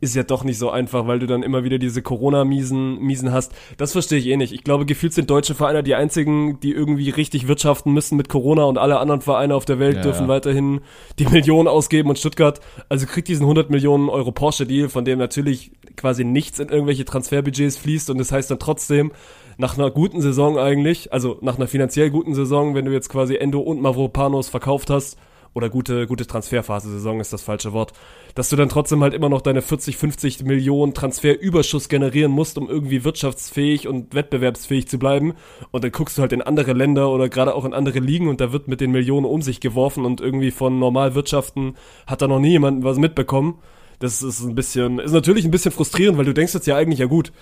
ist 0.00 0.14
ja 0.14 0.22
doch 0.22 0.44
nicht 0.44 0.58
so 0.58 0.70
einfach, 0.70 1.06
weil 1.06 1.18
du 1.18 1.26
dann 1.26 1.42
immer 1.42 1.64
wieder 1.64 1.78
diese 1.78 2.02
Corona-Miesen 2.02 2.98
Miesen 2.98 3.32
hast. 3.32 3.52
Das 3.78 3.92
verstehe 3.92 4.18
ich 4.18 4.26
eh 4.26 4.36
nicht. 4.36 4.52
Ich 4.52 4.62
glaube, 4.62 4.84
gefühlt 4.84 5.14
sind 5.14 5.30
deutsche 5.30 5.54
Vereine 5.54 5.82
die 5.82 5.94
einzigen, 5.94 6.60
die 6.60 6.72
irgendwie 6.72 7.10
richtig 7.10 7.48
wirtschaften 7.48 7.92
müssen 7.92 8.16
mit 8.16 8.28
Corona 8.28 8.64
und 8.64 8.76
alle 8.76 8.98
anderen 8.98 9.22
Vereine 9.22 9.54
auf 9.54 9.64
der 9.64 9.78
Welt 9.78 9.96
ja. 9.96 10.02
dürfen 10.02 10.28
weiterhin 10.28 10.80
die 11.18 11.26
Millionen 11.30 11.68
ausgeben 11.68 12.10
und 12.10 12.18
Stuttgart, 12.18 12.60
also 12.88 13.06
kriegt 13.06 13.28
diesen 13.28 13.44
100 13.44 13.70
Millionen 13.70 14.08
Euro 14.10 14.32
Porsche-Deal, 14.32 14.88
von 14.88 15.04
dem 15.04 15.18
natürlich 15.18 15.72
quasi 15.96 16.24
nichts 16.24 16.58
in 16.58 16.68
irgendwelche 16.68 17.06
Transferbudgets 17.06 17.78
fließt 17.78 18.10
und 18.10 18.18
das 18.18 18.32
heißt 18.32 18.50
dann 18.50 18.58
trotzdem, 18.58 19.12
nach 19.58 19.78
einer 19.78 19.90
guten 19.90 20.20
Saison 20.20 20.58
eigentlich, 20.58 21.14
also 21.14 21.38
nach 21.40 21.56
einer 21.56 21.66
finanziell 21.66 22.10
guten 22.10 22.34
Saison, 22.34 22.74
wenn 22.74 22.84
du 22.84 22.92
jetzt 22.92 23.08
quasi 23.08 23.36
Endo 23.36 23.60
und 23.60 23.80
Mavropanos 23.80 24.50
verkauft 24.50 24.90
hast 24.90 25.16
oder 25.56 25.70
gute, 25.70 26.06
gute 26.06 26.26
Transferphase, 26.26 26.90
Saison 26.90 27.18
ist 27.18 27.32
das 27.32 27.40
falsche 27.40 27.72
Wort, 27.72 27.94
dass 28.34 28.50
du 28.50 28.56
dann 28.56 28.68
trotzdem 28.68 29.02
halt 29.02 29.14
immer 29.14 29.30
noch 29.30 29.40
deine 29.40 29.62
40, 29.62 29.96
50 29.96 30.44
Millionen 30.44 30.92
Transferüberschuss 30.92 31.88
generieren 31.88 32.30
musst, 32.30 32.58
um 32.58 32.68
irgendwie 32.68 33.04
wirtschaftsfähig 33.04 33.88
und 33.88 34.14
wettbewerbsfähig 34.14 34.86
zu 34.86 34.98
bleiben. 34.98 35.32
Und 35.70 35.82
dann 35.82 35.92
guckst 35.92 36.18
du 36.18 36.22
halt 36.22 36.34
in 36.34 36.42
andere 36.42 36.74
Länder 36.74 37.10
oder 37.10 37.30
gerade 37.30 37.54
auch 37.54 37.64
in 37.64 37.72
andere 37.72 38.00
Ligen 38.00 38.28
und 38.28 38.42
da 38.42 38.52
wird 38.52 38.68
mit 38.68 38.82
den 38.82 38.90
Millionen 38.90 39.24
um 39.24 39.40
sich 39.40 39.60
geworfen 39.60 40.04
und 40.04 40.20
irgendwie 40.20 40.50
von 40.50 40.78
Normalwirtschaften 40.78 41.78
hat 42.06 42.20
da 42.20 42.28
noch 42.28 42.38
nie 42.38 42.50
jemand 42.50 42.84
was 42.84 42.98
mitbekommen. 42.98 43.58
Das 43.98 44.22
ist 44.22 44.42
ein 44.42 44.54
bisschen, 44.54 44.98
ist 44.98 45.12
natürlich 45.12 45.46
ein 45.46 45.50
bisschen 45.50 45.72
frustrierend, 45.72 46.18
weil 46.18 46.26
du 46.26 46.34
denkst 46.34 46.52
jetzt 46.52 46.66
ja 46.66 46.76
eigentlich, 46.76 46.98
ja 46.98 47.06
gut, 47.06 47.32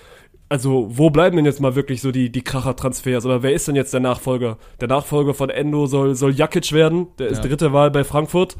also 0.48 0.86
wo 0.90 1.10
bleiben 1.10 1.36
denn 1.36 1.44
jetzt 1.46 1.60
mal 1.60 1.74
wirklich 1.74 2.00
so 2.00 2.12
die, 2.12 2.30
die 2.30 2.42
Kracher-Transfers? 2.42 3.24
Oder 3.26 3.42
wer 3.42 3.52
ist 3.52 3.66
denn 3.68 3.76
jetzt 3.76 3.92
der 3.92 4.00
Nachfolger? 4.00 4.58
Der 4.80 4.88
Nachfolger 4.88 5.34
von 5.34 5.50
Endo 5.50 5.86
soll, 5.86 6.14
soll 6.14 6.32
Jakic 6.34 6.72
werden, 6.72 7.08
der 7.18 7.28
ist 7.28 7.42
Ja. 7.42 7.48
dritte 7.48 7.72
Wahl 7.72 7.90
bei 7.90 8.04
Frankfurt. 8.04 8.56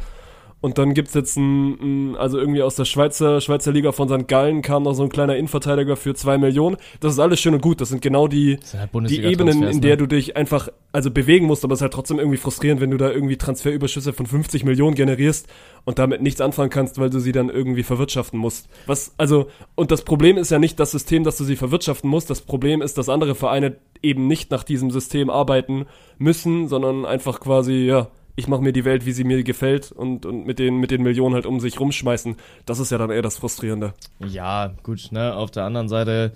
Und 0.64 0.78
dann 0.78 0.94
gibt's 0.94 1.12
jetzt 1.12 1.36
ein, 1.36 2.12
ein, 2.12 2.16
also 2.16 2.38
irgendwie 2.38 2.62
aus 2.62 2.74
der 2.74 2.86
Schweizer, 2.86 3.42
Schweizer 3.42 3.70
Liga 3.70 3.92
von 3.92 4.08
St. 4.08 4.26
Gallen 4.26 4.62
kam 4.62 4.84
noch 4.84 4.94
so 4.94 5.02
ein 5.02 5.10
kleiner 5.10 5.36
Innenverteidiger 5.36 5.94
für 5.94 6.14
zwei 6.14 6.38
Millionen. 6.38 6.78
Das 7.00 7.12
ist 7.12 7.18
alles 7.18 7.38
schön 7.38 7.52
und 7.52 7.60
gut. 7.60 7.82
Das 7.82 7.90
sind 7.90 8.00
genau 8.00 8.28
die, 8.28 8.58
sind 8.64 8.80
halt 8.80 9.10
die 9.10 9.22
Ebenen, 9.24 9.62
in 9.62 9.74
ne? 9.74 9.80
der 9.82 9.98
du 9.98 10.06
dich 10.06 10.38
einfach, 10.38 10.70
also 10.90 11.10
bewegen 11.10 11.44
musst, 11.44 11.64
aber 11.64 11.74
es 11.74 11.80
ist 11.80 11.82
halt 11.82 11.92
trotzdem 11.92 12.18
irgendwie 12.18 12.38
frustrierend, 12.38 12.80
wenn 12.80 12.90
du 12.90 12.96
da 12.96 13.10
irgendwie 13.10 13.36
Transferüberschüsse 13.36 14.14
von 14.14 14.24
50 14.24 14.64
Millionen 14.64 14.94
generierst 14.94 15.48
und 15.84 15.98
damit 15.98 16.22
nichts 16.22 16.40
anfangen 16.40 16.70
kannst, 16.70 16.98
weil 16.98 17.10
du 17.10 17.18
sie 17.18 17.32
dann 17.32 17.50
irgendwie 17.50 17.82
verwirtschaften 17.82 18.38
musst. 18.38 18.66
Was, 18.86 19.12
also, 19.18 19.48
und 19.74 19.90
das 19.90 20.00
Problem 20.00 20.38
ist 20.38 20.50
ja 20.50 20.58
nicht 20.58 20.80
das 20.80 20.92
System, 20.92 21.24
dass 21.24 21.36
du 21.36 21.44
sie 21.44 21.56
verwirtschaften 21.56 22.08
musst. 22.08 22.30
Das 22.30 22.40
Problem 22.40 22.80
ist, 22.80 22.96
dass 22.96 23.10
andere 23.10 23.34
Vereine 23.34 23.76
eben 24.00 24.28
nicht 24.28 24.50
nach 24.50 24.64
diesem 24.64 24.90
System 24.90 25.28
arbeiten 25.28 25.84
müssen, 26.16 26.68
sondern 26.68 27.04
einfach 27.04 27.40
quasi, 27.40 27.84
ja, 27.84 28.08
ich 28.36 28.48
mache 28.48 28.62
mir 28.62 28.72
die 28.72 28.84
Welt, 28.84 29.06
wie 29.06 29.12
sie 29.12 29.24
mir 29.24 29.42
gefällt 29.44 29.92
und, 29.92 30.26
und 30.26 30.46
mit 30.46 30.58
den, 30.58 30.78
mit 30.78 30.90
den 30.90 31.02
Millionen 31.02 31.34
halt 31.34 31.46
um 31.46 31.60
sich 31.60 31.78
rumschmeißen. 31.78 32.36
Das 32.66 32.78
ist 32.78 32.90
ja 32.90 32.98
dann 32.98 33.10
eher 33.10 33.22
das 33.22 33.38
Frustrierende. 33.38 33.94
Ja, 34.20 34.74
gut, 34.82 35.12
ne? 35.12 35.34
Auf 35.34 35.50
der 35.50 35.64
anderen 35.64 35.88
Seite, 35.88 36.32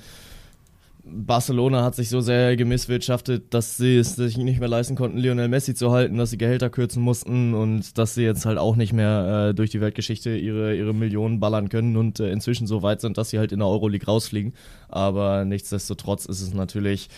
Barcelona 1.10 1.82
hat 1.82 1.94
sich 1.94 2.08
so 2.08 2.20
sehr 2.20 2.56
gemisswirtschaftet, 2.56 3.52
dass 3.54 3.76
sie 3.76 3.96
es 3.96 4.16
sich 4.16 4.36
nicht 4.36 4.60
mehr 4.60 4.68
leisten 4.68 4.94
konnten, 4.94 5.18
Lionel 5.18 5.48
Messi 5.48 5.74
zu 5.74 5.90
halten, 5.90 6.18
dass 6.18 6.30
sie 6.30 6.38
Gehälter 6.38 6.70
kürzen 6.70 7.02
mussten 7.02 7.54
und 7.54 7.98
dass 7.98 8.14
sie 8.14 8.22
jetzt 8.22 8.46
halt 8.46 8.58
auch 8.58 8.76
nicht 8.76 8.92
mehr 8.92 9.48
äh, 9.48 9.54
durch 9.54 9.70
die 9.70 9.80
Weltgeschichte 9.80 10.36
ihre, 10.36 10.76
ihre 10.76 10.94
Millionen 10.94 11.40
ballern 11.40 11.68
können 11.68 11.96
und 11.96 12.20
äh, 12.20 12.30
inzwischen 12.30 12.66
so 12.66 12.82
weit 12.82 13.00
sind, 13.00 13.18
dass 13.18 13.30
sie 13.30 13.38
halt 13.38 13.52
in 13.52 13.58
der 13.58 13.68
Euroleague 13.68 14.06
rausfliegen. 14.06 14.54
Aber 14.88 15.44
nichtsdestotrotz 15.44 16.26
ist 16.26 16.40
es 16.40 16.54
natürlich 16.54 17.08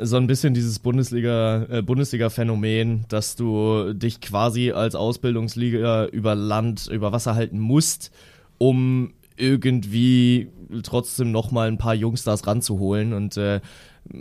so 0.00 0.16
ein 0.16 0.26
bisschen 0.26 0.54
dieses 0.54 0.78
Bundesliga, 0.78 1.66
äh, 1.70 1.82
Bundesliga-Phänomen, 1.82 3.04
dass 3.08 3.36
du 3.36 3.92
dich 3.92 4.20
quasi 4.20 4.72
als 4.72 4.94
Ausbildungsliga 4.94 6.06
über 6.06 6.34
Land, 6.34 6.88
über 6.88 7.12
Wasser 7.12 7.34
halten 7.34 7.58
musst, 7.58 8.10
um 8.58 9.12
irgendwie 9.36 10.50
trotzdem 10.82 11.32
nochmal 11.32 11.68
ein 11.68 11.78
paar 11.78 11.94
Jungstars 11.94 12.46
ranzuholen 12.46 13.12
und 13.12 13.36
äh, 13.36 13.60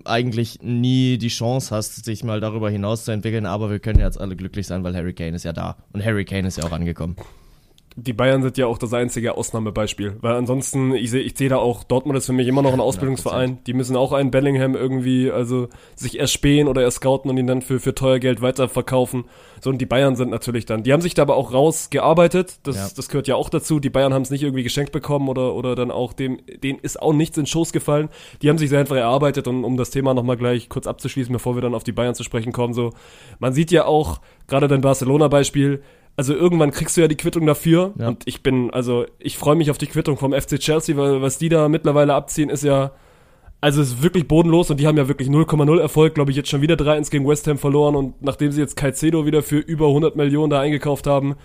eigentlich 0.06 0.60
nie 0.62 1.18
die 1.18 1.28
Chance 1.30 1.74
hast, 1.76 2.04
sich 2.04 2.24
mal 2.24 2.40
darüber 2.40 2.70
hinaus 2.70 3.06
zu 3.06 3.12
entwickeln, 3.12 3.46
aber 3.46 3.70
wir 3.70 3.80
können 3.80 4.00
jetzt 4.00 4.20
alle 4.20 4.36
glücklich 4.36 4.68
sein, 4.68 4.84
weil 4.84 4.96
Harry 4.96 5.14
Kane 5.14 5.36
ist 5.36 5.44
ja 5.44 5.54
da 5.54 5.78
und 5.94 6.04
Harry 6.04 6.26
Kane 6.26 6.48
ist 6.48 6.58
ja 6.58 6.66
auch 6.66 6.72
angekommen. 6.72 7.16
Die 8.02 8.14
Bayern 8.14 8.42
sind 8.42 8.58
ja 8.58 8.66
auch 8.68 8.78
das 8.78 8.94
einzige 8.94 9.36
Ausnahmebeispiel, 9.38 10.18
weil 10.22 10.36
ansonsten, 10.36 10.94
ich 10.94 11.12
sehe 11.12 11.22
ich 11.22 11.38
sehe 11.38 11.50
da 11.50 11.58
auch, 11.58 11.84
Dortmund 11.84 12.18
ist 12.18 12.26
für 12.26 12.34
mich 12.34 12.48
immer 12.48 12.62
noch 12.62 12.74
ein 12.74 12.80
Ausbildungsverein, 12.80 13.60
die 13.66 13.74
müssen 13.74 13.96
auch 13.96 14.12
einen 14.14 14.32
Bellingham 14.32 14.76
irgendwie, 14.76 15.32
also 15.32 15.68
sich 15.96 16.20
erspähen 16.20 16.68
oder 16.68 16.82
erscouten 16.84 17.30
und 17.30 17.38
ihn 17.38 17.48
dann 17.48 17.62
für, 17.62 17.80
für 17.80 17.94
teuer 17.96 18.20
Geld 18.20 18.42
weiterverkaufen. 18.42 19.26
So, 19.62 19.70
und 19.70 19.80
die 19.80 19.86
Bayern 19.86 20.16
sind 20.16 20.30
natürlich 20.30 20.66
dann, 20.66 20.84
die 20.84 20.94
haben 20.94 21.02
sich 21.02 21.14
da 21.14 21.24
aber 21.24 21.36
auch 21.36 21.54
rausgearbeitet, 21.54 22.60
das, 22.64 22.76
Ja. 22.78 22.88
das 22.96 23.10
gehört 23.10 23.28
ja 23.28 23.36
auch 23.36 23.50
dazu, 23.50 23.80
die 23.80 23.90
Bayern 23.90 24.14
haben 24.14 24.22
es 24.22 24.30
nicht 24.30 24.44
irgendwie 24.44 24.64
geschenkt 24.64 24.92
bekommen 24.92 25.28
oder, 25.28 25.54
oder 25.56 25.76
dann 25.76 25.92
auch 25.92 26.14
dem, 26.14 26.40
denen 26.64 26.80
ist 26.80 27.02
auch 27.02 27.14
nichts 27.14 27.38
in 27.38 27.44
den 27.44 27.48
Schoß 27.48 27.74
gefallen, 27.74 28.10
die 28.42 28.50
haben 28.50 28.58
sich 28.58 28.70
sehr 28.70 28.80
einfach 28.80 28.96
erarbeitet 28.96 29.48
und 29.48 29.64
um 29.64 29.78
das 29.78 29.90
Thema 29.90 30.14
nochmal 30.14 30.38
gleich 30.38 30.70
kurz 30.70 30.88
abzuschließen, 30.88 31.34
bevor 31.34 31.56
wir 31.56 31.62
dann 31.62 31.76
auf 31.76 31.84
die 31.84 31.92
Bayern 31.92 32.16
zu 32.16 32.24
sprechen 32.24 32.54
kommen, 32.54 32.74
so, 32.74 32.92
man 33.40 33.54
sieht 33.54 33.72
ja 33.72 33.86
auch, 33.86 34.22
gerade 34.48 34.68
dein 34.68 34.82
Barcelona-Beispiel, 34.82 35.82
also 36.20 36.34
irgendwann 36.34 36.72
kriegst 36.72 36.98
du 36.98 37.02
ja 37.02 37.08
die 37.08 37.16
Quittung 37.16 37.46
dafür. 37.46 37.94
Ja. 37.98 38.10
und 38.10 38.24
ich 38.26 38.44
bin, 38.44 38.72
also 38.72 39.06
ich 39.20 39.38
freue 39.38 39.56
mich 39.56 39.72
auf 39.72 39.78
die 39.78 39.88
Quittung 39.88 40.18
vom 40.18 40.34
FC 40.34 40.60
Chelsea, 40.60 40.98
weil 40.98 41.22
was 41.22 41.38
die 41.38 41.48
da 41.48 41.70
mittlerweile 41.70 42.14
abziehen, 42.14 42.50
ist 42.50 42.66
ja, 42.66 42.92
also 43.62 43.82
es 43.82 43.94
ist 43.94 44.04
wirklich 44.04 44.28
bodenlos 44.28 44.70
und 44.70 44.82
die 44.82 44.88
haben 44.88 44.98
ja 44.98 45.08
wirklich 45.08 45.30
0,0 45.30 45.80
Erfolg, 45.80 46.16
glaube 46.16 46.32
ich, 46.32 46.36
jetzt 46.36 46.50
schon 46.50 46.60
wieder 46.60 46.76
3-1 46.76 47.10
gegen 47.10 47.26
West 47.26 47.48
Ham 47.48 47.58
verloren 47.58 47.96
und 47.96 48.22
nachdem 48.22 48.52
sie 48.52 48.60
jetzt 48.60 48.76
Caicedo 48.76 49.26
wieder 49.26 49.42
für 49.42 49.60
über 49.60 49.88
100 49.88 50.18
Millionen 50.18 50.50
da 50.50 50.60
eingekauft 50.60 51.08
haben, 51.08 51.36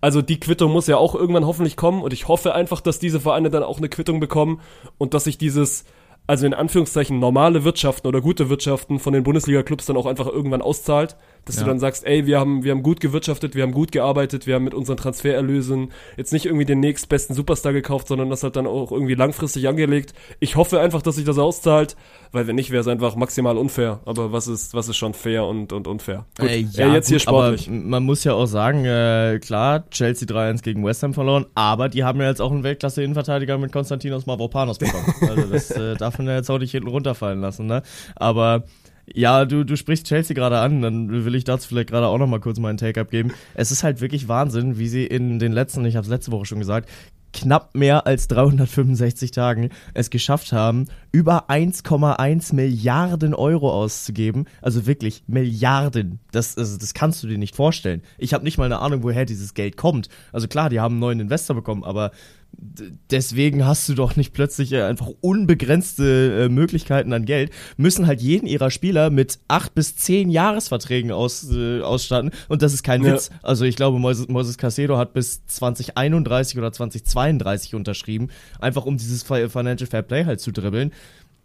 also 0.00 0.20
die 0.20 0.40
Quittung 0.40 0.72
muss 0.72 0.88
ja 0.88 0.96
auch 0.96 1.14
irgendwann 1.14 1.46
hoffentlich 1.46 1.76
kommen 1.76 2.02
und 2.02 2.12
ich 2.12 2.26
hoffe 2.26 2.56
einfach, 2.56 2.80
dass 2.80 2.98
diese 2.98 3.20
Vereine 3.20 3.50
dann 3.50 3.62
auch 3.62 3.78
eine 3.78 3.88
Quittung 3.88 4.18
bekommen 4.18 4.60
und 4.98 5.14
dass 5.14 5.24
sich 5.24 5.38
dieses, 5.38 5.84
also 6.26 6.44
in 6.44 6.54
Anführungszeichen 6.54 7.20
normale 7.20 7.62
Wirtschaften 7.62 8.08
oder 8.08 8.20
gute 8.20 8.50
Wirtschaften 8.50 8.98
von 8.98 9.12
den 9.12 9.22
Bundesliga-Clubs 9.22 9.86
dann 9.86 9.96
auch 9.96 10.06
einfach 10.06 10.26
irgendwann 10.26 10.60
auszahlt, 10.60 11.14
dass 11.44 11.56
du 11.56 11.62
Ja. 11.62 11.68
dann 11.68 11.78
sagst, 11.78 12.06
ey, 12.06 12.26
wir 12.26 12.40
haben, 12.40 12.64
wir 12.64 12.72
haben 12.72 12.82
gut 12.82 13.00
gewirtschaftet, 13.00 13.54
wir 13.54 13.62
haben 13.62 13.72
gut 13.72 13.92
gearbeitet, 13.92 14.46
wir 14.46 14.54
haben 14.54 14.64
mit 14.64 14.74
unseren 14.74 14.96
Transfererlösen 14.96 15.90
jetzt 16.16 16.32
nicht 16.32 16.46
irgendwie 16.46 16.64
den 16.64 16.80
nächstbesten 16.80 17.34
Superstar 17.36 17.72
gekauft, 17.72 18.08
sondern 18.08 18.30
das 18.30 18.42
hat 18.42 18.56
dann 18.56 18.66
auch 18.66 18.92
irgendwie 18.92 19.14
langfristig 19.14 19.68
angelegt. 19.68 20.14
Ich 20.40 20.56
hoffe 20.56 20.80
einfach, 20.80 21.02
dass 21.02 21.16
sich 21.16 21.24
das 21.24 21.38
auszahlt, 21.38 21.96
weil 22.32 22.46
wenn 22.46 22.56
nicht, 22.56 22.70
wäre 22.70 22.80
es 22.80 22.88
einfach 22.88 23.14
maximal 23.16 23.56
unfair. 23.56 24.00
Aber 24.06 24.32
was 24.32 24.48
ist, 24.48 24.74
was 24.74 24.88
ist 24.88 24.96
schon 24.96 25.14
fair 25.14 25.44
und, 25.44 25.72
und 25.72 25.86
unfair? 25.86 26.26
Gut, 26.38 26.48
Äh, 26.48 26.60
äh, 26.76 26.92
jetzt 26.92 27.08
hier 27.08 27.18
sportlich. 27.18 27.68
Man 27.70 28.02
muss 28.04 28.24
ja 28.24 28.32
auch 28.34 28.46
sagen, 28.46 28.84
äh, 28.84 29.38
klar, 29.40 29.88
Chelsea 29.90 30.26
3-1 30.28 30.62
gegen 30.62 30.84
West 30.84 31.02
Ham 31.02 31.14
verloren, 31.14 31.46
aber 31.54 31.88
die 31.88 32.04
haben 32.04 32.20
ja 32.20 32.28
jetzt 32.28 32.40
auch 32.40 32.50
einen 32.52 32.62
Weltklasse-Innenverteidiger 32.64 33.58
mit 33.58 33.72
Konstantinos 33.72 34.26
Mavropanos 34.26 34.78
bekommen. 34.78 35.14
also 35.20 35.42
das 35.42 35.70
äh, 35.70 35.94
darf 35.96 36.18
man 36.18 36.26
ja 36.26 36.36
jetzt 36.36 36.50
auch 36.50 36.58
nicht 36.58 36.72
hinten 36.72 36.88
runterfallen 36.88 37.40
lassen, 37.40 37.66
ne? 37.66 37.82
Aber 38.16 38.64
ja, 39.12 39.44
du, 39.44 39.64
du 39.64 39.76
sprichst 39.76 40.06
Chelsea 40.06 40.34
gerade 40.34 40.58
an, 40.58 40.82
dann 40.82 41.24
will 41.24 41.34
ich 41.34 41.44
dazu 41.44 41.68
vielleicht 41.68 41.90
gerade 41.90 42.06
auch 42.06 42.18
noch 42.18 42.26
mal 42.26 42.40
kurz 42.40 42.58
meinen 42.58 42.78
Take 42.78 43.00
abgeben. 43.00 43.32
Es 43.54 43.70
ist 43.70 43.82
halt 43.82 44.00
wirklich 44.00 44.28
Wahnsinn, 44.28 44.78
wie 44.78 44.88
sie 44.88 45.06
in 45.06 45.38
den 45.38 45.52
letzten, 45.52 45.84
ich 45.84 45.96
habe 45.96 46.04
es 46.04 46.10
letzte 46.10 46.32
Woche 46.32 46.46
schon 46.46 46.58
gesagt, 46.58 46.88
knapp 47.34 47.74
mehr 47.74 48.06
als 48.06 48.28
365 48.28 49.32
Tagen 49.32 49.70
es 49.92 50.08
geschafft 50.08 50.52
haben, 50.52 50.86
über 51.12 51.50
1,1 51.50 52.54
Milliarden 52.54 53.34
Euro 53.34 53.72
auszugeben. 53.72 54.46
Also 54.62 54.86
wirklich 54.86 55.24
Milliarden. 55.26 56.20
Das, 56.30 56.56
also 56.56 56.78
das 56.78 56.94
kannst 56.94 57.22
du 57.22 57.26
dir 57.26 57.38
nicht 57.38 57.56
vorstellen. 57.56 58.02
Ich 58.18 58.32
habe 58.32 58.44
nicht 58.44 58.56
mal 58.56 58.66
eine 58.66 58.78
Ahnung, 58.78 59.02
woher 59.02 59.26
dieses 59.26 59.54
Geld 59.54 59.76
kommt. 59.76 60.08
Also 60.32 60.48
klar, 60.48 60.70
die 60.70 60.80
haben 60.80 60.94
einen 60.94 61.00
neuen 61.00 61.20
Investor 61.20 61.56
bekommen, 61.56 61.84
aber 61.84 62.12
deswegen 62.58 63.64
hast 63.66 63.88
du 63.88 63.94
doch 63.94 64.16
nicht 64.16 64.32
plötzlich 64.32 64.72
äh, 64.72 64.82
einfach 64.82 65.08
unbegrenzte 65.20 66.44
äh, 66.44 66.48
Möglichkeiten 66.48 67.12
an 67.12 67.24
Geld, 67.24 67.50
müssen 67.76 68.06
halt 68.06 68.20
jeden 68.20 68.46
ihrer 68.46 68.70
Spieler 68.70 69.10
mit 69.10 69.38
acht 69.48 69.74
bis 69.74 69.96
zehn 69.96 70.30
Jahresverträgen 70.30 71.10
aus, 71.12 71.50
äh, 71.50 71.80
ausstatten 71.80 72.30
und 72.48 72.62
das 72.62 72.72
ist 72.74 72.82
kein 72.82 73.02
Ja. 73.02 73.14
Witz. 73.14 73.30
Also 73.42 73.64
ich 73.64 73.76
glaube, 73.76 73.98
Moises, 73.98 74.28
Moises 74.28 74.58
Casedo 74.58 74.96
hat 74.98 75.12
bis 75.14 75.46
2031 75.46 76.58
oder 76.58 76.72
2032 76.72 77.74
unterschrieben, 77.74 78.28
einfach 78.60 78.86
um 78.86 78.96
dieses 78.96 79.22
Fi- 79.22 79.48
Financial 79.48 79.88
Fair 79.88 80.02
Play 80.02 80.24
halt 80.24 80.40
zu 80.40 80.52
dribbeln. 80.52 80.92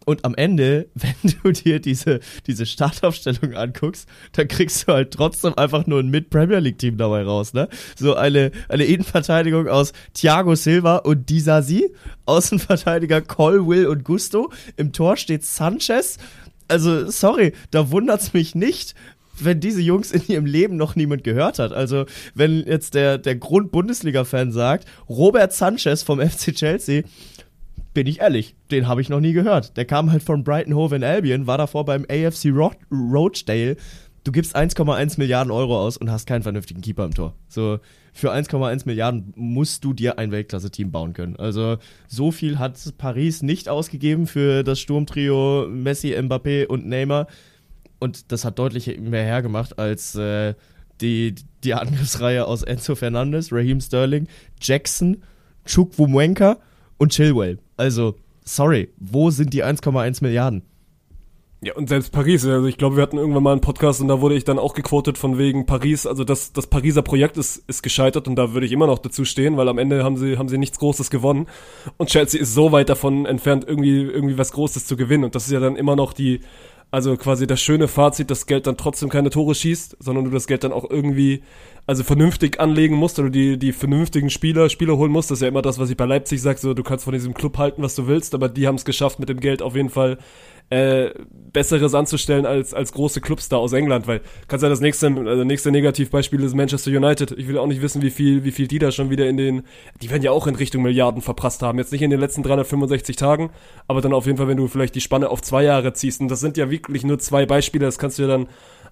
Und 0.06 0.24
am 0.24 0.34
Ende, 0.34 0.88
wenn 0.94 1.34
du 1.42 1.52
dir 1.52 1.80
diese, 1.80 2.20
diese 2.46 2.66
Startaufstellung 2.66 3.54
anguckst, 3.54 4.08
dann 4.32 4.48
kriegst 4.48 4.88
du 4.88 4.92
halt 4.92 5.12
trotzdem 5.12 5.56
einfach 5.56 5.86
nur 5.86 6.00
ein 6.00 6.08
Mid-Premier 6.08 6.58
League-Team 6.58 6.96
dabei 6.96 7.22
raus, 7.22 7.52
ne? 7.52 7.68
So 7.96 8.14
eine, 8.14 8.50
eine 8.68 8.84
Innenverteidigung 8.84 9.68
aus 9.68 9.92
Thiago 10.14 10.54
Silva 10.54 10.96
und 10.96 11.28
Disasi, 11.28 11.92
Außenverteidiger 12.26 13.20
Colwill 13.20 13.86
und 13.86 14.04
Gusto, 14.04 14.50
im 14.76 14.92
Tor 14.92 15.16
steht 15.16 15.44
Sanchez. 15.44 16.16
Also, 16.68 17.10
sorry, 17.10 17.52
da 17.70 17.90
wundert's 17.90 18.32
mich 18.32 18.54
nicht, 18.54 18.94
wenn 19.38 19.60
diese 19.60 19.80
Jungs 19.80 20.12
in 20.12 20.22
ihrem 20.28 20.46
Leben 20.46 20.76
noch 20.76 20.96
niemand 20.96 21.24
gehört 21.24 21.58
hat. 21.58 21.72
Also, 21.72 22.06
wenn 22.34 22.64
jetzt 22.66 22.94
der, 22.94 23.18
der 23.18 23.36
Grund-Bundesliga-Fan 23.36 24.52
sagt, 24.52 24.86
Robert 25.08 25.52
Sanchez 25.52 26.02
vom 26.02 26.20
FC 26.20 26.54
Chelsea, 26.54 27.02
bin 27.92 28.06
ich 28.06 28.20
ehrlich, 28.20 28.54
den 28.70 28.86
habe 28.86 29.00
ich 29.00 29.08
noch 29.08 29.20
nie 29.20 29.32
gehört. 29.32 29.76
Der 29.76 29.84
kam 29.84 30.12
halt 30.12 30.22
von 30.22 30.44
Brighton 30.44 30.74
Hove 30.74 30.96
in 30.96 31.04
Albion, 31.04 31.46
war 31.46 31.58
davor 31.58 31.84
beim 31.84 32.04
AFC 32.08 32.46
Ro 32.46 32.72
Rochdale. 32.92 33.76
Du 34.22 34.32
gibst 34.32 34.54
1,1 34.54 35.18
Milliarden 35.18 35.50
Euro 35.50 35.80
aus 35.80 35.96
und 35.96 36.10
hast 36.10 36.26
keinen 36.26 36.42
vernünftigen 36.42 36.82
Keeper 36.82 37.06
im 37.06 37.14
Tor. 37.14 37.34
So, 37.48 37.80
für 38.12 38.32
1,1 38.32 38.82
Milliarden 38.84 39.32
musst 39.34 39.82
du 39.82 39.94
dir 39.94 40.18
ein 40.18 40.30
Weltklasse-Team 40.30 40.90
bauen 40.90 41.14
können. 41.14 41.36
Also, 41.36 41.78
so 42.06 42.30
viel 42.30 42.58
hat 42.58 42.78
Paris 42.98 43.42
nicht 43.42 43.68
ausgegeben 43.68 44.26
für 44.26 44.62
das 44.62 44.78
Sturmtrio 44.78 45.66
Messi, 45.68 46.14
Mbappé 46.14 46.66
und 46.66 46.86
Neymar. 46.86 47.28
Und 47.98 48.30
das 48.30 48.44
hat 48.44 48.58
deutlich 48.58 48.98
mehr 49.00 49.24
hergemacht 49.24 49.78
als 49.78 50.14
äh, 50.14 50.54
die, 51.00 51.34
die 51.64 51.74
Angriffsreihe 51.74 52.46
aus 52.46 52.62
Enzo 52.62 52.94
Fernandes, 52.94 53.52
Raheem 53.52 53.80
Sterling, 53.80 54.28
Jackson, 54.60 55.22
Chukwuemeka 55.64 56.58
und 57.00 57.12
Chilwell. 57.12 57.58
Also, 57.78 58.14
sorry, 58.44 58.90
wo 58.98 59.30
sind 59.30 59.54
die 59.54 59.64
1,1 59.64 60.22
Milliarden? 60.22 60.62
Ja, 61.62 61.74
und 61.74 61.88
selbst 61.88 62.12
Paris, 62.12 62.46
also 62.46 62.66
ich 62.66 62.78
glaube, 62.78 62.96
wir 62.96 63.02
hatten 63.02 63.18
irgendwann 63.18 63.42
mal 63.42 63.52
einen 63.52 63.60
Podcast 63.60 64.00
und 64.00 64.08
da 64.08 64.20
wurde 64.20 64.34
ich 64.34 64.44
dann 64.44 64.58
auch 64.58 64.72
gequotet 64.74 65.18
von 65.18 65.36
wegen 65.36 65.66
Paris, 65.66 66.06
also 66.06 66.24
das, 66.24 66.54
das 66.54 66.66
Pariser 66.66 67.02
Projekt 67.02 67.36
ist, 67.36 67.56
ist 67.68 67.82
gescheitert 67.82 68.28
und 68.28 68.36
da 68.36 68.54
würde 68.54 68.64
ich 68.64 68.72
immer 68.72 68.86
noch 68.86 68.98
dazu 68.98 69.26
stehen, 69.26 69.58
weil 69.58 69.68
am 69.68 69.76
Ende 69.76 70.02
haben 70.02 70.16
sie, 70.16 70.38
haben 70.38 70.48
sie 70.48 70.56
nichts 70.56 70.78
Großes 70.78 71.10
gewonnen 71.10 71.48
und 71.98 72.08
Chelsea 72.08 72.40
ist 72.40 72.54
so 72.54 72.72
weit 72.72 72.88
davon 72.88 73.26
entfernt, 73.26 73.66
irgendwie, 73.66 74.00
irgendwie 74.00 74.38
was 74.38 74.52
Großes 74.52 74.86
zu 74.86 74.96
gewinnen 74.96 75.24
und 75.24 75.34
das 75.34 75.46
ist 75.46 75.52
ja 75.52 75.60
dann 75.60 75.76
immer 75.76 75.96
noch 75.96 76.14
die, 76.14 76.40
also 76.90 77.16
quasi 77.16 77.46
das 77.46 77.60
schöne 77.60 77.88
Fazit, 77.88 78.30
dass 78.30 78.46
Geld 78.46 78.66
dann 78.66 78.76
trotzdem 78.76 79.08
keine 79.08 79.30
Tore 79.30 79.54
schießt, 79.54 79.96
sondern 80.00 80.24
du 80.24 80.30
das 80.30 80.46
Geld 80.46 80.64
dann 80.64 80.72
auch 80.72 80.88
irgendwie 80.88 81.42
also 81.86 82.02
vernünftig 82.02 82.60
anlegen 82.60 82.96
musst 82.96 83.18
oder 83.18 83.30
die, 83.30 83.58
die 83.58 83.72
vernünftigen 83.72 84.30
Spieler, 84.30 84.68
Spieler 84.68 84.96
holen 84.96 85.12
musst. 85.12 85.30
Das 85.30 85.38
ist 85.38 85.42
ja 85.42 85.48
immer 85.48 85.62
das, 85.62 85.78
was 85.78 85.90
ich 85.90 85.96
bei 85.96 86.04
Leipzig 86.04 86.42
sage, 86.42 86.58
so 86.58 86.74
du 86.74 86.82
kannst 86.82 87.04
von 87.04 87.12
diesem 87.12 87.34
Club 87.34 87.58
halten, 87.58 87.82
was 87.82 87.94
du 87.94 88.06
willst, 88.06 88.34
aber 88.34 88.48
die 88.48 88.66
haben 88.66 88.74
es 88.74 88.84
geschafft, 88.84 89.20
mit 89.20 89.28
dem 89.28 89.40
Geld 89.40 89.62
auf 89.62 89.76
jeden 89.76 89.90
Fall 89.90 90.18
äh, 90.70 91.10
Besseres 91.52 91.94
anzustellen 91.94 92.46
als, 92.46 92.72
als 92.72 92.92
große 92.92 93.20
Clubs 93.20 93.48
da 93.48 93.56
aus 93.56 93.72
England, 93.72 94.06
weil 94.06 94.20
kannst 94.46 94.62
ja 94.62 94.68
das 94.68 94.80
nächste, 94.80 95.08
also 95.08 95.42
nächste 95.42 95.72
Negativbeispiel 95.72 96.42
ist 96.44 96.54
Manchester 96.54 96.92
United. 96.92 97.32
Ich 97.32 97.48
will 97.48 97.58
auch 97.58 97.66
nicht 97.66 97.82
wissen, 97.82 98.02
wie 98.02 98.10
viel, 98.10 98.44
wie 98.44 98.52
viel 98.52 98.68
die 98.68 98.78
da 98.78 98.92
schon 98.92 99.10
wieder 99.10 99.28
in 99.28 99.36
den, 99.36 99.62
die 100.00 100.10
werden 100.10 100.22
ja 100.22 100.30
auch 100.30 100.46
in 100.46 100.54
Richtung 100.54 100.82
Milliarden 100.82 101.22
verprasst 101.22 101.62
haben. 101.62 101.78
Jetzt 101.78 101.90
nicht 101.90 102.02
in 102.02 102.10
den 102.10 102.20
letzten 102.20 102.44
365 102.44 103.16
Tagen, 103.16 103.50
aber 103.88 104.00
dann 104.00 104.12
auf 104.12 104.26
jeden 104.26 104.38
Fall, 104.38 104.46
wenn 104.46 104.56
du 104.56 104.68
vielleicht 104.68 104.94
die 104.94 105.00
Spanne 105.00 105.28
auf 105.28 105.42
zwei 105.42 105.64
Jahre 105.64 105.92
ziehst. 105.92 106.20
Und 106.20 106.28
das 106.28 106.38
sind 106.38 106.56
ja 106.56 106.70
wirklich 106.70 107.04
nur 107.04 107.18
zwei 107.18 107.46
Beispiele, 107.46 107.84
das 107.84 107.98
kannst 107.98 108.18
du 108.18 108.22
ja 108.22 108.28
dann 108.28 108.46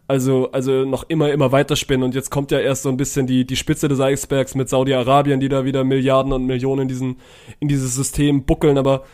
also, 0.09 0.51
also 0.53 0.87
noch 0.87 1.05
immer, 1.09 1.31
immer 1.31 1.53
weiterspinnen. 1.53 2.03
Und 2.03 2.15
jetzt 2.15 2.31
kommt 2.31 2.51
ja 2.51 2.59
erst 2.59 2.83
so 2.83 2.89
ein 2.89 2.97
bisschen 2.97 3.27
die, 3.27 3.45
die 3.45 3.57
Spitze 3.57 3.89
des 3.89 4.01
Eisbergs 4.01 4.55
mit 4.55 4.69
Saudi-Arabien, 4.71 5.39
die 5.39 5.51
da 5.51 5.67
wieder 5.67 5.85
Milliarden 5.85 6.33
und 6.33 6.47
Millionen 6.47 6.83
in, 6.83 6.89
diesen, 6.89 7.17
in 7.61 7.69
dieses 7.69 7.95
System 7.95 8.45
buckeln. 8.45 8.79
Aber 8.79 9.05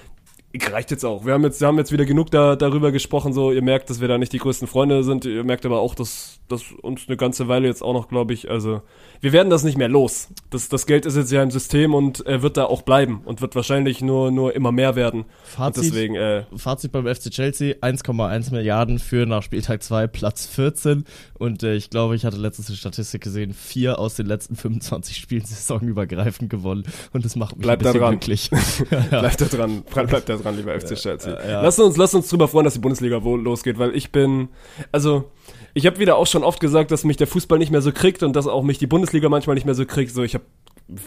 reicht 0.63 0.91
jetzt 0.91 1.05
auch. 1.05 1.27
Wir 1.27 1.35
haben 1.35 1.43
jetzt, 1.45 1.61
wir 1.61 1.69
haben 1.69 1.79
jetzt 1.79 1.93
wieder 1.93 2.05
genug 2.05 2.31
da, 2.31 2.57
darüber 2.57 2.93
gesprochen. 2.93 3.33
So, 3.33 3.53
ihr 3.53 3.63
merkt, 3.63 3.91
dass 3.91 4.01
wir 4.01 4.09
da 4.09 4.19
nicht 4.19 4.33
die 4.33 4.39
größten 4.39 4.69
Freunde 4.69 5.03
sind. 5.03 5.25
Ihr 5.25 5.45
merkt 5.45 5.67
aber 5.67 5.81
auch, 5.81 5.95
dass, 5.95 6.41
dass 6.49 6.73
uns 6.83 7.09
eine 7.09 7.17
ganze 7.17 7.49
Weile 7.49 7.67
jetzt 7.67 7.83
auch 7.83 7.93
noch, 7.93 8.09
glaube 8.09 8.33
ich, 8.33 8.51
also 8.51 8.83
wir 9.21 9.33
werden 9.33 9.49
das 9.49 9.65
nicht 9.65 9.79
mehr 9.79 9.89
los. 9.89 10.29
Das, 10.51 10.69
das 10.69 10.85
Geld 10.87 11.07
ist 11.07 11.17
jetzt 11.17 11.33
ja 11.33 11.43
im 11.43 11.51
System 11.51 11.95
und 11.95 12.27
er 12.27 12.43
wird 12.43 12.59
da 12.59 12.67
auch 12.67 12.83
bleiben 12.83 13.23
und 13.25 13.41
wird 13.41 13.57
wahrscheinlich 13.57 14.03
nur, 14.03 14.31
nur 14.31 14.55
immer 14.55 14.71
mehr 14.71 14.97
werden. 14.97 15.25
Fazit, 15.45 15.85
und 15.85 15.95
deswegen, 15.95 16.15
äh, 16.15 16.45
Fazit 16.57 16.93
beim 16.93 17.07
FC 17.07 17.31
Chelsea, 17.31 17.77
1,1 17.77 18.53
Milliarden 18.53 18.99
für 18.99 19.25
nach 19.25 19.43
Spieltag 19.43 19.83
2 19.83 20.09
Platz 20.09 20.47
14 20.47 21.05
und 21.39 21.63
äh, 21.63 21.75
ich 21.75 21.89
glaube, 21.89 22.17
ich 22.17 22.27
hatte 22.27 22.37
letztens 22.37 22.69
eine 22.69 22.77
Statistik 22.77 23.23
gesehen, 23.23 23.55
vier 23.55 23.99
aus 23.99 24.15
den 24.15 24.27
letzten 24.27 24.57
25 24.57 25.17
Spielen 25.17 25.45
saisonübergreifend 25.47 26.51
gewonnen 26.51 26.85
und 27.15 27.25
das 27.25 27.35
macht 27.35 27.57
mich 27.57 27.63
Bleibt 27.65 27.81
ein 27.83 27.93
bisschen 27.93 28.01
da 28.01 28.07
dran. 28.07 28.21
glücklich. 28.21 28.51
Bleibt 29.11 29.41
da 29.41 29.45
dran, 29.47 29.83
bleibt 29.83 30.29
da 30.29 30.37
dran, 30.37 30.44
lieber 30.53 30.79
FC 30.79 30.95
Chelsea. 30.95 31.33
ja. 31.49 31.63
Lass 31.63 31.79
uns, 31.79 31.97
lass 31.97 32.15
uns 32.15 32.29
drüber 32.29 32.49
freuen, 32.49 32.65
dass 32.65 32.75
die 32.75 32.81
Bundesliga 32.81 33.23
wohl 33.23 33.41
losgeht, 33.41 33.79
weil 33.79 33.95
ich 33.97 34.13
bin, 34.13 34.49
also 34.93 35.31
ich 35.75 35.87
habe 35.87 35.99
wieder 35.99 36.17
auch 36.17 36.27
schon 36.27 36.45
oft 36.45 36.61
gesagt, 36.61 36.91
dass 36.91 37.05
mich 37.05 37.17
der 37.17 37.27
Fußball 37.27 37.59
nicht 37.59 37.71
mehr 37.71 37.83
so 37.83 37.93
kriegt 37.93 38.23
und 38.23 38.35
dass 38.37 38.47
auch 38.47 38.63
mich 38.63 38.79
die 38.79 38.87
Bundesliga 38.87 39.29
manchmal 39.29 39.55
nicht 39.55 39.67
mehr 39.67 39.75
so 39.75 39.87
kriegt. 39.87 40.13
So, 40.13 40.23
ich 40.23 40.35
habe 40.35 40.45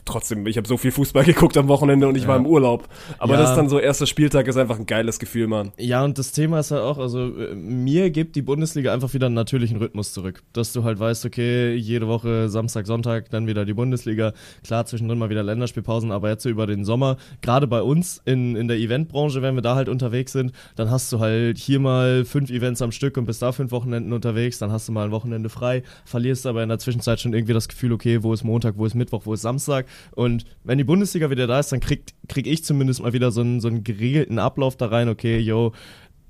trotzdem, 0.06 0.48
ich 0.48 0.58
habe 0.58 0.68
so 0.68 0.76
viel 0.78 0.92
Fußball 0.92 1.24
geguckt 1.26 1.56
am 1.58 1.68
Wochenende 1.68 2.08
und 2.08 2.16
ich 2.16 2.24
Ja. 2.24 2.30
war 2.30 2.38
im 2.38 2.46
Urlaub. 2.48 2.88
Aber 3.20 3.34
Ja. 3.36 3.42
das 3.42 3.52
ist 3.52 3.56
dann 3.56 3.70
so 3.70 3.80
erster 3.80 4.08
Spieltag 4.08 4.48
ist 4.48 4.58
einfach 4.58 4.80
ein 4.80 4.86
geiles 4.88 5.20
Gefühl, 5.20 5.48
Mann. 5.48 5.72
Ja, 5.78 6.04
und 6.04 6.18
das 6.18 6.32
Thema 6.32 6.60
ist 6.60 6.72
halt 6.72 6.82
auch, 6.82 6.98
also 6.98 7.20
äh, 7.38 7.54
mir 7.54 8.10
gibt 8.10 8.36
die 8.36 8.42
Bundesliga 8.42 8.92
einfach 8.92 9.14
wieder 9.14 9.28
einen 9.28 9.36
natürlichen 9.36 9.78
Rhythmus 9.78 10.14
zurück. 10.14 10.42
Dass 10.54 10.74
du 10.74 10.84
halt 10.84 11.00
weißt, 11.00 11.26
okay, 11.26 11.76
jede 11.76 12.08
Woche 12.08 12.50
Samstag, 12.50 12.88
Sonntag, 12.88 13.30
dann 13.30 13.46
wieder 13.46 13.66
die 13.66 13.76
Bundesliga. 13.76 14.34
Klar, 14.66 14.86
zwischendrin 14.88 15.20
mal 15.20 15.30
wieder 15.30 15.44
Länderspielpausen, 15.44 16.12
aber 16.12 16.30
jetzt 16.30 16.42
so 16.44 16.50
über 16.50 16.66
den 16.66 16.84
Sommer, 16.84 17.18
gerade 17.42 17.68
bei 17.68 17.84
uns 17.84 18.20
in, 18.26 18.56
in 18.56 18.68
der 18.68 18.78
Eventbranche, 18.78 19.44
wenn 19.44 19.54
wir 19.54 19.62
da 19.62 19.76
halt 19.76 19.90
unterwegs 19.90 20.32
sind, 20.32 20.54
dann 20.76 20.90
hast 20.90 21.12
du 21.14 21.20
halt 21.20 21.60
hier 21.60 21.80
mal 21.80 22.26
fünf 22.26 22.50
Events 22.50 22.82
am 22.82 22.92
Stück 22.92 23.16
und 23.18 23.26
bist 23.26 23.44
da 23.44 23.52
fünf 23.52 23.72
Wochenenden 23.72 24.12
unterwegs, 24.12 24.58
dann 24.58 24.72
hast 24.72 24.88
du 24.88 24.92
mal 24.92 25.06
ein 25.06 25.12
Wochenende 25.12 25.50
frei, 25.50 25.84
verlierst 26.06 26.48
aber 26.48 26.64
in 26.64 26.70
der 26.70 26.80
Zwischenzeit 26.80 27.20
schon 27.20 27.34
irgendwie 27.34 27.54
das 27.54 27.68
Gefühl, 27.68 27.94
okay, 27.94 28.24
wo 28.24 28.34
ist 28.34 28.44
Montag, 28.44 28.74
wo 28.78 28.86
ist 28.88 28.96
Mittwoch, 28.96 29.22
wo 29.26 29.34
ist 29.36 29.44
Samstag 29.44 29.67
und 30.16 30.46
wenn 30.64 30.78
die 30.78 30.84
Bundesliga 30.84 31.30
wieder 31.30 31.48
da 31.48 31.60
ist, 31.60 31.72
dann 31.72 31.80
krieg, 31.80 32.14
krieg 32.28 32.48
ich 32.48 32.64
zumindest 32.64 33.02
mal 33.02 33.14
wieder 33.14 33.32
so 33.32 33.42
einen, 33.42 33.60
so 33.60 33.68
einen 33.68 33.84
geregelten 33.84 34.40
Ablauf 34.40 34.76
da 34.78 34.88
rein, 34.88 35.10
okay, 35.10 35.40
yo, 35.40 35.74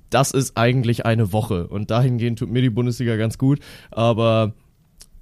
das 0.10 0.32
ist 0.32 0.58
eigentlich 0.58 1.06
eine 1.06 1.34
Woche. 1.34 1.67
Und 1.67 1.91
dahingehend 1.91 2.39
tut 2.39 2.50
mir 2.50 2.62
die 2.62 2.69
Bundesliga 2.69 3.15
ganz 3.17 3.38
gut. 3.38 3.60
Aber 3.91 4.54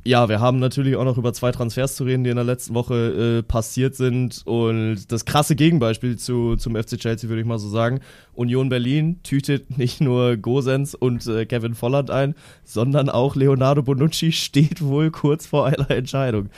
ja, 0.08 0.30
wir 0.30 0.39
haben 0.39 0.60
natürlich 0.60 0.95
auch 0.95 1.04
noch 1.04 1.17
über 1.17 1.34
zwei 1.34 1.51
Transfers 1.51 1.95
zu 1.95 2.04
reden, 2.04 2.23
die 2.23 2.30
in 2.30 2.36
der 2.36 2.45
letzten 2.45 2.75
Woche 2.75 3.39
äh, 3.39 3.43
passiert 3.43 3.95
sind. 3.95 4.43
Und 4.45 5.12
das 5.12 5.25
krasse 5.25 5.56
Gegenbeispiel 5.56 6.17
zu, 6.17 6.56
zum 6.58 6.75
FC 6.75 6.99
Chelsea, 6.99 7.28
würde 7.28 7.41
ich 7.41 7.47
mal 7.47 7.58
so 7.58 7.69
sagen. 7.69 8.01
Union 8.34 8.69
Berlin 8.69 9.21
tütet 9.23 9.78
nicht 9.80 10.01
nur 10.01 10.38
Gosens 10.38 10.93
und 10.93 11.25
äh, 11.25 11.47
Kevin 11.47 11.73
Volland 11.73 12.12
ein, 12.12 12.36
sondern 12.63 13.10
auch 13.10 13.36
Leonardo 13.36 13.82
Bonucci 13.82 14.32
steht 14.32 14.84
wohl 14.84 15.10
kurz 15.10 15.47
vor 15.47 15.65
einer 15.65 15.89
Entscheidung. 15.89 16.49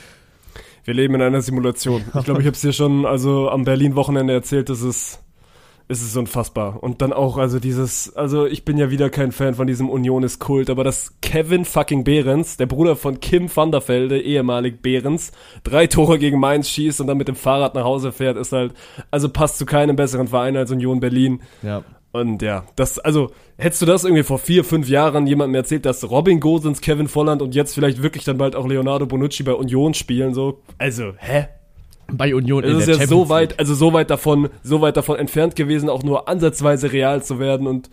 Wir 0.88 0.94
leben 0.94 1.16
in 1.16 1.20
einer 1.20 1.42
Simulation. 1.42 2.02
Ich 2.18 2.24
glaube, 2.24 2.40
ich 2.40 2.46
habe 2.46 2.54
es 2.54 2.62
dir 2.62 2.72
schon 2.72 3.04
also 3.04 3.50
am 3.50 3.64
Berlin-Wochenende 3.64 4.32
erzählt, 4.32 4.70
das 4.70 4.80
ist, 4.80 5.22
es 5.86 6.00
ist 6.00 6.16
unfassbar. 6.16 6.82
Und 6.82 7.02
dann 7.02 7.12
auch, 7.12 7.36
also 7.36 7.58
dieses, 7.58 8.16
also 8.16 8.46
ich 8.46 8.64
bin 8.64 8.78
ja 8.78 8.90
wieder 8.90 9.10
kein 9.10 9.30
Fan 9.30 9.52
von 9.52 9.66
diesem 9.66 9.90
Union 9.90 10.22
ist 10.22 10.38
Kult, 10.38 10.70
aber 10.70 10.84
dass 10.84 11.20
Kevin 11.20 11.66
fucking 11.66 12.04
Behrens, 12.04 12.56
der 12.56 12.64
Bruder 12.64 12.96
von 12.96 13.20
Kim 13.20 13.54
van 13.54 13.70
der 13.70 13.86
Velde, 13.86 14.18
ehemalig 14.18 14.80
Behrens, 14.80 15.32
drei 15.62 15.88
Tore 15.88 16.18
gegen 16.18 16.40
Mainz 16.40 16.70
schießt 16.70 17.02
und 17.02 17.06
dann 17.06 17.18
mit 17.18 17.28
dem 17.28 17.36
Fahrrad 17.36 17.74
nach 17.74 17.84
Hause 17.84 18.10
fährt, 18.10 18.38
ist 18.38 18.52
halt, 18.52 18.72
also 19.10 19.28
passt 19.28 19.58
zu 19.58 19.66
keinem 19.66 19.94
besseren 19.94 20.28
Verein 20.28 20.56
als 20.56 20.70
Union 20.70 21.00
Berlin. 21.00 21.42
Ja. 21.62 21.84
Und 22.18 22.42
ja, 22.42 22.64
das, 22.76 22.98
also, 22.98 23.30
hättest 23.56 23.82
du 23.82 23.86
das 23.86 24.04
irgendwie 24.04 24.22
vor 24.22 24.38
vier, 24.38 24.64
fünf 24.64 24.88
Jahren 24.88 25.26
jemandem 25.26 25.54
erzählt, 25.54 25.86
dass 25.86 26.08
Robin 26.10 26.40
Gosens, 26.40 26.80
Kevin 26.80 27.08
Volland 27.08 27.42
und 27.42 27.54
jetzt 27.54 27.74
vielleicht 27.74 28.02
wirklich 28.02 28.24
dann 28.24 28.38
bald 28.38 28.56
auch 28.56 28.66
Leonardo 28.66 29.06
Bonucci 29.06 29.42
bei 29.42 29.52
Union 29.52 29.94
spielen, 29.94 30.34
so, 30.34 30.60
also, 30.78 31.12
hä? 31.18 31.48
Bei 32.10 32.34
Union 32.34 32.64
in 32.64 32.70
Es 32.70 32.78
ist 32.78 32.86
der 32.86 32.94
ja 32.94 33.00
Champions 33.00 33.28
so 33.28 33.28
weit, 33.28 33.58
also 33.58 33.74
so 33.74 33.92
weit 33.92 34.10
davon, 34.10 34.48
so 34.62 34.80
weit 34.80 34.96
davon 34.96 35.16
entfernt 35.16 35.56
gewesen, 35.56 35.90
auch 35.90 36.02
nur 36.02 36.28
ansatzweise 36.28 36.92
real 36.92 37.22
zu 37.22 37.38
werden 37.38 37.66
und 37.66 37.90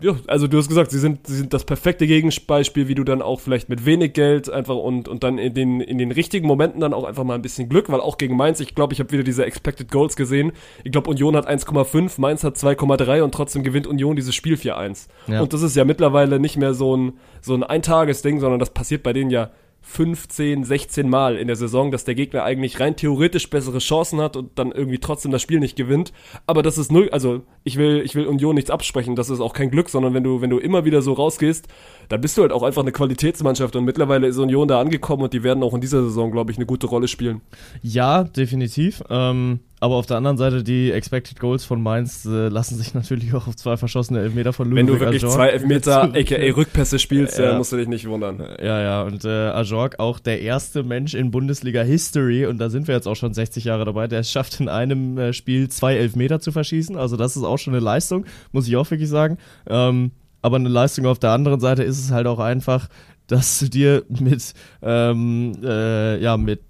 ja, 0.00 0.16
also 0.26 0.48
du 0.48 0.58
hast 0.58 0.68
gesagt, 0.68 0.90
sie 0.90 0.98
sind, 0.98 1.26
sie 1.26 1.36
sind 1.36 1.54
das 1.54 1.64
perfekte 1.64 2.06
Gegenbeispiel, 2.06 2.88
wie 2.88 2.96
du 2.96 3.04
dann 3.04 3.22
auch 3.22 3.40
vielleicht 3.40 3.68
mit 3.68 3.86
wenig 3.86 4.12
Geld 4.12 4.50
einfach 4.50 4.74
und, 4.74 5.06
und 5.06 5.22
dann 5.22 5.38
in 5.38 5.54
den, 5.54 5.80
in 5.80 5.98
den 5.98 6.10
richtigen 6.10 6.48
Momenten 6.48 6.80
dann 6.80 6.92
auch 6.92 7.04
einfach 7.04 7.22
mal 7.22 7.34
ein 7.34 7.42
bisschen 7.42 7.68
Glück, 7.68 7.88
weil 7.88 8.00
auch 8.00 8.18
gegen 8.18 8.36
Mainz, 8.36 8.58
ich 8.58 8.74
glaube, 8.74 8.92
ich 8.92 8.98
habe 8.98 9.12
wieder 9.12 9.22
diese 9.22 9.44
Expected 9.44 9.90
Goals 9.90 10.16
gesehen. 10.16 10.52
Ich 10.82 10.90
glaube, 10.90 11.10
Union 11.10 11.36
hat 11.36 11.48
1,5, 11.48 12.20
Mainz 12.20 12.42
hat 12.42 12.56
2,3 12.56 13.22
und 13.22 13.32
trotzdem 13.32 13.62
gewinnt 13.62 13.86
Union 13.86 14.16
dieses 14.16 14.34
Spiel 14.34 14.56
4-1. 14.56 15.06
Ja. 15.28 15.40
Und 15.40 15.52
das 15.52 15.62
ist 15.62 15.76
ja 15.76 15.84
mittlerweile 15.84 16.40
nicht 16.40 16.56
mehr 16.56 16.74
so 16.74 16.96
ein, 16.96 17.12
so 17.40 17.54
ein 17.54 17.62
Eintagesding, 17.62 18.40
sondern 18.40 18.58
das 18.58 18.70
passiert 18.70 19.04
bei 19.04 19.12
denen 19.12 19.30
ja 19.30 19.50
15, 19.86 20.64
16 20.64 21.08
Mal 21.08 21.36
in 21.36 21.46
der 21.46 21.56
Saison, 21.56 21.90
dass 21.90 22.04
der 22.04 22.14
Gegner 22.14 22.42
eigentlich 22.42 22.80
rein 22.80 22.96
theoretisch 22.96 23.50
bessere 23.50 23.78
Chancen 23.78 24.20
hat 24.20 24.34
und 24.36 24.58
dann 24.58 24.72
irgendwie 24.72 24.98
trotzdem 24.98 25.30
das 25.30 25.42
Spiel 25.42 25.60
nicht 25.60 25.76
gewinnt. 25.76 26.12
Aber 26.46 26.62
das 26.62 26.78
ist 26.78 26.90
null, 26.90 27.10
also 27.10 27.42
ich 27.64 27.76
will, 27.76 28.00
ich 28.04 28.14
will 28.14 28.26
Union 28.26 28.54
nichts 28.54 28.70
absprechen, 28.70 29.14
das 29.14 29.30
ist 29.30 29.40
auch 29.40 29.52
kein 29.52 29.70
Glück, 29.70 29.90
sondern 29.90 30.14
wenn 30.14 30.24
du, 30.24 30.40
wenn 30.40 30.50
du 30.50 30.58
immer 30.58 30.84
wieder 30.84 31.02
so 31.02 31.12
rausgehst, 31.12 31.68
dann 32.08 32.20
bist 32.20 32.36
du 32.36 32.42
halt 32.42 32.52
auch 32.52 32.62
einfach 32.62 32.82
eine 32.82 32.92
Qualitätsmannschaft 32.92 33.76
und 33.76 33.84
mittlerweile 33.84 34.26
ist 34.26 34.38
Union 34.38 34.68
da 34.68 34.80
angekommen 34.80 35.22
und 35.22 35.32
die 35.32 35.42
werden 35.42 35.62
auch 35.62 35.74
in 35.74 35.80
dieser 35.80 36.02
Saison, 36.02 36.30
glaube 36.30 36.50
ich, 36.52 36.58
eine 36.58 36.66
gute 36.66 36.86
Rolle 36.86 37.08
spielen. 37.08 37.40
Ja, 37.82 38.24
definitiv. 38.24 39.02
Ähm, 39.10 39.60
aber 39.80 39.96
auf 39.96 40.06
der 40.06 40.16
anderen 40.16 40.38
Seite, 40.38 40.62
die 40.64 40.90
Expected 40.92 41.38
Goals 41.38 41.66
von 41.66 41.82
Mainz 41.82 42.24
äh, 42.24 42.48
lassen 42.48 42.76
sich 42.76 42.94
natürlich 42.94 43.34
auch 43.34 43.46
auf 43.48 43.56
zwei 43.56 43.76
verschossene 43.76 44.20
Elfmeter 44.20 44.52
von 44.54 44.74
Wenn 44.74 44.86
Ludwig 44.86 45.00
du 45.00 45.04
wirklich 45.04 45.22
Ajorg 45.24 45.34
zwei 45.34 45.48
Elfmeter, 45.48 46.02
aka. 46.14 46.36
Rückpässe 46.56 46.98
spielst, 46.98 47.38
Ja. 47.38 47.50
ja. 47.50 47.58
musst 47.58 47.72
du 47.72 47.76
dich 47.76 47.88
nicht 47.88 48.08
wundern. 48.08 48.42
Ja, 48.62 48.80
ja, 48.80 49.02
und 49.02 49.24
äh, 49.26 49.28
Ajorg 49.28 49.98
auch 49.98 50.20
der 50.20 50.40
erste 50.40 50.84
Mensch 50.84 51.12
in 51.12 51.30
Bundesliga 51.30 51.82
History, 51.82 52.46
und 52.46 52.58
da 52.58 52.70
sind 52.70 52.88
wir 52.88 52.94
jetzt 52.94 53.06
auch 53.06 53.16
schon 53.16 53.34
60 53.34 53.64
Jahre 53.64 53.84
dabei, 53.84 54.06
der 54.06 54.20
es 54.20 54.30
schafft 54.30 54.58
in 54.58 54.70
einem 54.70 55.18
äh, 55.18 55.32
Spiel 55.34 55.68
zwei 55.68 55.96
Elfmeter 55.96 56.40
zu 56.40 56.50
verschießen. 56.50 56.96
Also 56.96 57.16
das 57.18 57.36
ist 57.36 57.44
auch 57.44 57.58
schon 57.58 57.74
eine 57.74 57.82
Leistung, 57.84 58.24
muss 58.52 58.66
ich 58.66 58.76
auch 58.76 58.90
wirklich 58.90 59.10
sagen. 59.10 59.36
Ähm, 59.68 60.12
aber 60.44 60.56
eine 60.56 60.68
Leistung 60.68 61.06
auf 61.06 61.18
der 61.18 61.30
anderen 61.30 61.58
Seite 61.58 61.84
ist 61.84 61.98
es 61.98 62.10
halt 62.10 62.26
auch 62.26 62.38
einfach, 62.38 62.90
dass 63.28 63.60
du 63.60 63.70
dir 63.70 64.04
mit, 64.10 64.52
ähm, 64.82 65.52
äh, 65.64 66.22
ja, 66.22 66.36
mit 66.36 66.60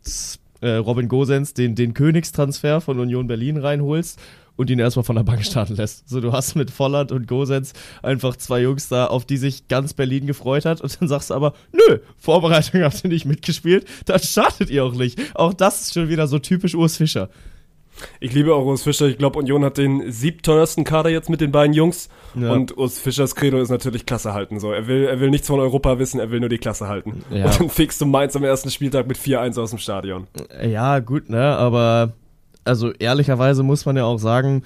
äh, 0.61 0.77
Robin 0.77 1.09
Gosens 1.09 1.55
den, 1.55 1.75
den 1.75 1.93
Königstransfer 1.93 2.81
von 2.81 3.01
Union 3.01 3.27
Berlin 3.27 3.57
reinholst 3.57 4.21
und 4.55 4.71
ihn 4.71 4.79
erstmal 4.79 5.03
von 5.03 5.17
der 5.17 5.25
Bank 5.25 5.45
starten 5.45 5.75
lässt. 5.75 6.09
So, 6.09 6.21
du 6.21 6.31
hast 6.31 6.55
mit 6.55 6.71
Volland 6.71 7.11
und 7.11 7.27
Gosens 7.27 7.73
einfach 8.01 8.37
zwei 8.37 8.63
Jungs 8.63 8.87
da, 8.87 9.07
auf 9.07 9.25
die 9.25 9.39
sich 9.39 9.67
ganz 9.67 9.93
Berlin 9.93 10.29
gefreut 10.29 10.67
hat 10.67 10.81
und 10.81 10.97
dann 11.01 11.09
sagst 11.09 11.31
du 11.31 11.35
aber, 11.35 11.53
nö, 11.73 11.99
Vorbereitung 12.17 12.83
habt 12.83 13.03
ihr 13.03 13.11
nicht 13.11 13.25
mitgespielt, 13.25 13.89
dann 14.05 14.21
startet 14.21 14.71
ihr 14.71 14.85
auch 14.85 14.95
nicht. 14.95 15.19
Auch 15.35 15.53
das 15.53 15.81
ist 15.81 15.95
schon 15.95 16.09
wieder 16.09 16.29
so 16.29 16.39
typisch 16.39 16.77
Urs 16.77 16.97
Fischer. 16.97 17.29
Ich 18.21 18.33
liebe 18.33 18.55
auch 18.55 18.65
Urs 18.65 18.83
Fischer. 18.83 19.07
Ich 19.07 19.19
glaube, 19.19 19.39
Union 19.39 19.65
hat 19.65 19.79
den 19.79 20.11
siebteuersten 20.11 20.85
Kader 20.85 21.11
jetzt 21.11 21.31
mit 21.31 21.41
den 21.41 21.53
beiden 21.53 21.75
Jungs. 21.75 22.09
Ja. 22.35 22.53
Und 22.53 22.77
Urs 22.77 22.99
Fischers 22.99 23.35
Credo 23.35 23.61
ist 23.61 23.71
natürlich 23.71 24.07
Klasse 24.07 24.35
halten. 24.35 24.61
So, 24.61 24.73
er 24.73 24.87
will, 24.87 25.05
er 25.05 25.21
will 25.21 25.31
nichts 25.31 25.47
von 25.47 25.61
Europa 25.61 25.99
wissen, 25.99 26.21
er 26.21 26.31
will 26.31 26.41
nur 26.41 26.49
die 26.49 26.59
Klasse 26.59 26.89
halten. 26.89 27.25
Ja. 27.31 27.47
Und 27.47 27.61
dann 27.61 27.69
fegst 27.71 28.01
du 28.01 28.07
Mainz 28.07 28.35
am 28.37 28.45
ersten 28.45 28.71
Spieltag 28.71 29.07
mit 29.07 29.17
4-1 29.17 29.61
aus 29.61 29.71
dem 29.71 29.79
Stadion. 29.79 30.27
Ja, 30.63 30.99
gut, 30.99 31.31
ne, 31.31 31.57
aber 31.57 32.13
also 32.65 32.93
ehrlicherweise 32.93 33.63
muss 33.63 33.87
man 33.87 33.97
ja 33.97 34.05
auch 34.05 34.19
sagen, 34.19 34.63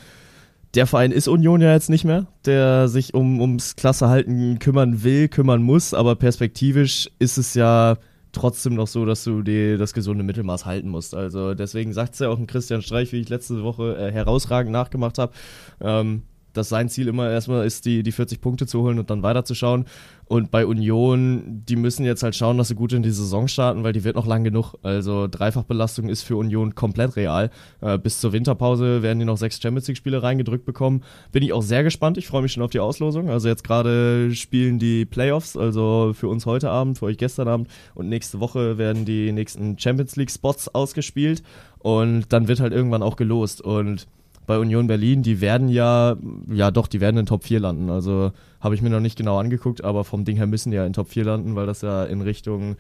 der 0.75 0.87
Verein 0.87 1.13
ist 1.13 1.29
Union 1.29 1.61
ja 1.61 1.73
jetzt 1.73 1.91
nicht 1.91 2.05
mehr, 2.05 2.27
der 2.45 2.89
sich 2.89 3.15
um, 3.15 3.41
ums 3.41 3.77
Klassehalten 3.77 4.59
kümmern 4.59 5.03
will, 5.03 5.29
kümmern 5.29 5.63
muss, 5.63 5.95
aber 5.95 6.15
perspektivisch 6.15 7.11
ist 7.19 7.39
es 7.39 7.55
ja 7.55 7.97
trotzdem 8.33 8.75
noch 8.75 8.87
so, 8.87 9.05
dass 9.05 9.25
du 9.25 9.43
dir 9.43 9.79
das 9.79 9.93
gesunde 9.93 10.25
Mittelmaß 10.25 10.67
halten 10.67 10.89
musst. 10.89 11.15
Also 11.15 11.55
deswegen 11.55 11.93
sagt 11.93 12.15
es 12.15 12.21
ja 12.21 12.29
auch 12.29 12.39
ein 12.39 12.47
Christian 12.47 12.83
Streich, 12.83 13.13
wie 13.13 13.21
ich 13.21 13.29
letzte 13.29 13.63
Woche 13.63 13.97
äh, 13.97 14.13
herausragend 14.13 14.73
nachgemacht 14.73 15.19
habe. 15.19 15.33
Ähm, 15.81 16.23
dass 16.59 16.69
sein 16.69 16.89
Ziel 16.89 17.09
immer 17.09 17.31
erstmal 17.31 17.67
ist, 17.67 17.87
die, 17.87 18.03
die 18.03 18.13
40 18.13 18.41
Punkte 18.41 18.67
zu 18.67 18.83
holen 18.83 18.99
und 18.99 19.09
dann 19.11 19.23
weiterzuschauen. 19.23 19.87
Und 20.29 20.51
bei 20.51 20.67
Union, 20.67 21.63
die 21.67 21.77
müssen 21.77 22.05
jetzt 22.05 22.23
halt 22.23 22.37
schauen, 22.37 22.59
dass 22.59 22.69
sie 22.69 22.75
gut 22.75 22.93
in 22.93 23.03
die 23.03 23.11
Saison 23.11 23.49
starten, 23.49 23.83
weil 23.83 23.95
die 23.95 24.05
wird 24.05 24.15
noch 24.15 24.27
lang 24.27 24.45
genug. 24.45 24.75
Also 24.83 25.27
Dreifachbelastung 25.27 26.11
ist 26.11 26.23
für 26.23 26.37
Union 26.37 26.75
komplett 26.75 27.17
real. 27.17 27.51
Äh, 27.81 27.97
bis 27.97 28.21
zur 28.21 28.35
Winterpause 28.35 29.03
werden 29.03 29.19
die 29.19 29.25
noch 29.25 29.39
sechs 29.39 29.59
Champions 29.59 29.89
League-Spiele 29.89 30.23
reingedrückt 30.23 30.67
bekommen. 30.67 31.03
Bin 31.33 31.43
ich 31.43 31.55
auch 31.55 31.63
sehr 31.63 31.83
gespannt. 31.83 32.19
Ich 32.19 32.27
freue 32.27 32.43
mich 32.43 32.53
schon 32.53 32.63
auf 32.63 32.71
die 32.71 32.81
Auslosung. 32.81 33.31
Also 33.31 33.49
jetzt 33.49 33.65
gerade 33.65 34.35
spielen 34.35 34.79
die 34.79 35.07
Playoffs, 35.07 35.57
also 35.57 36.13
für 36.13 36.29
uns 36.29 36.45
heute 36.45 36.69
Abend, 36.69 36.99
für 36.99 37.07
euch 37.07 37.17
gestern 37.17 37.49
Abend. 37.49 37.69
Und 37.95 38.11
nächste 38.11 38.39
Woche 38.39 38.77
werden 38.77 39.07
die 39.07 39.33
nächsten 39.33 39.79
Champions 39.79 40.17
League-Spots 40.17 40.75
ausgespielt. 40.75 41.43
Und 41.79 42.33
dann 42.35 42.49
wird 42.49 42.61
halt 42.61 42.75
irgendwann 42.75 43.03
auch 43.03 43.17
gelost. 43.17 43.63
Und 43.63 44.07
bei 44.49 44.59
Union 44.59 44.87
Berlin, 44.87 45.23
die 45.23 45.43
werden 45.43 45.69
ja, 45.69 46.17
ja 46.51 46.71
doch, 46.71 46.87
die 46.87 47.03
werden 47.03 47.19
in 47.19 47.27
Top 47.27 47.45
4 47.45 47.61
landen. 47.61 47.91
Also 47.91 48.33
habe 48.61 48.75
ich 48.75 48.81
mir 48.81 48.89
noch 48.89 48.99
nicht 48.99 49.19
genau 49.19 49.39
angeguckt, 49.39 49.85
aber 49.85 50.05
vom 50.05 50.25
Ding 50.25 50.39
her 50.39 50.47
müssen 50.47 50.71
die 50.71 50.77
ja 50.77 50.87
in 50.87 50.95
Top 50.95 51.11
4 51.11 51.25
landen, 51.25 51.55
weil 51.55 51.67
das 51.67 51.83
ja 51.83 52.05
in 52.05 52.23
Richtung 52.23 52.77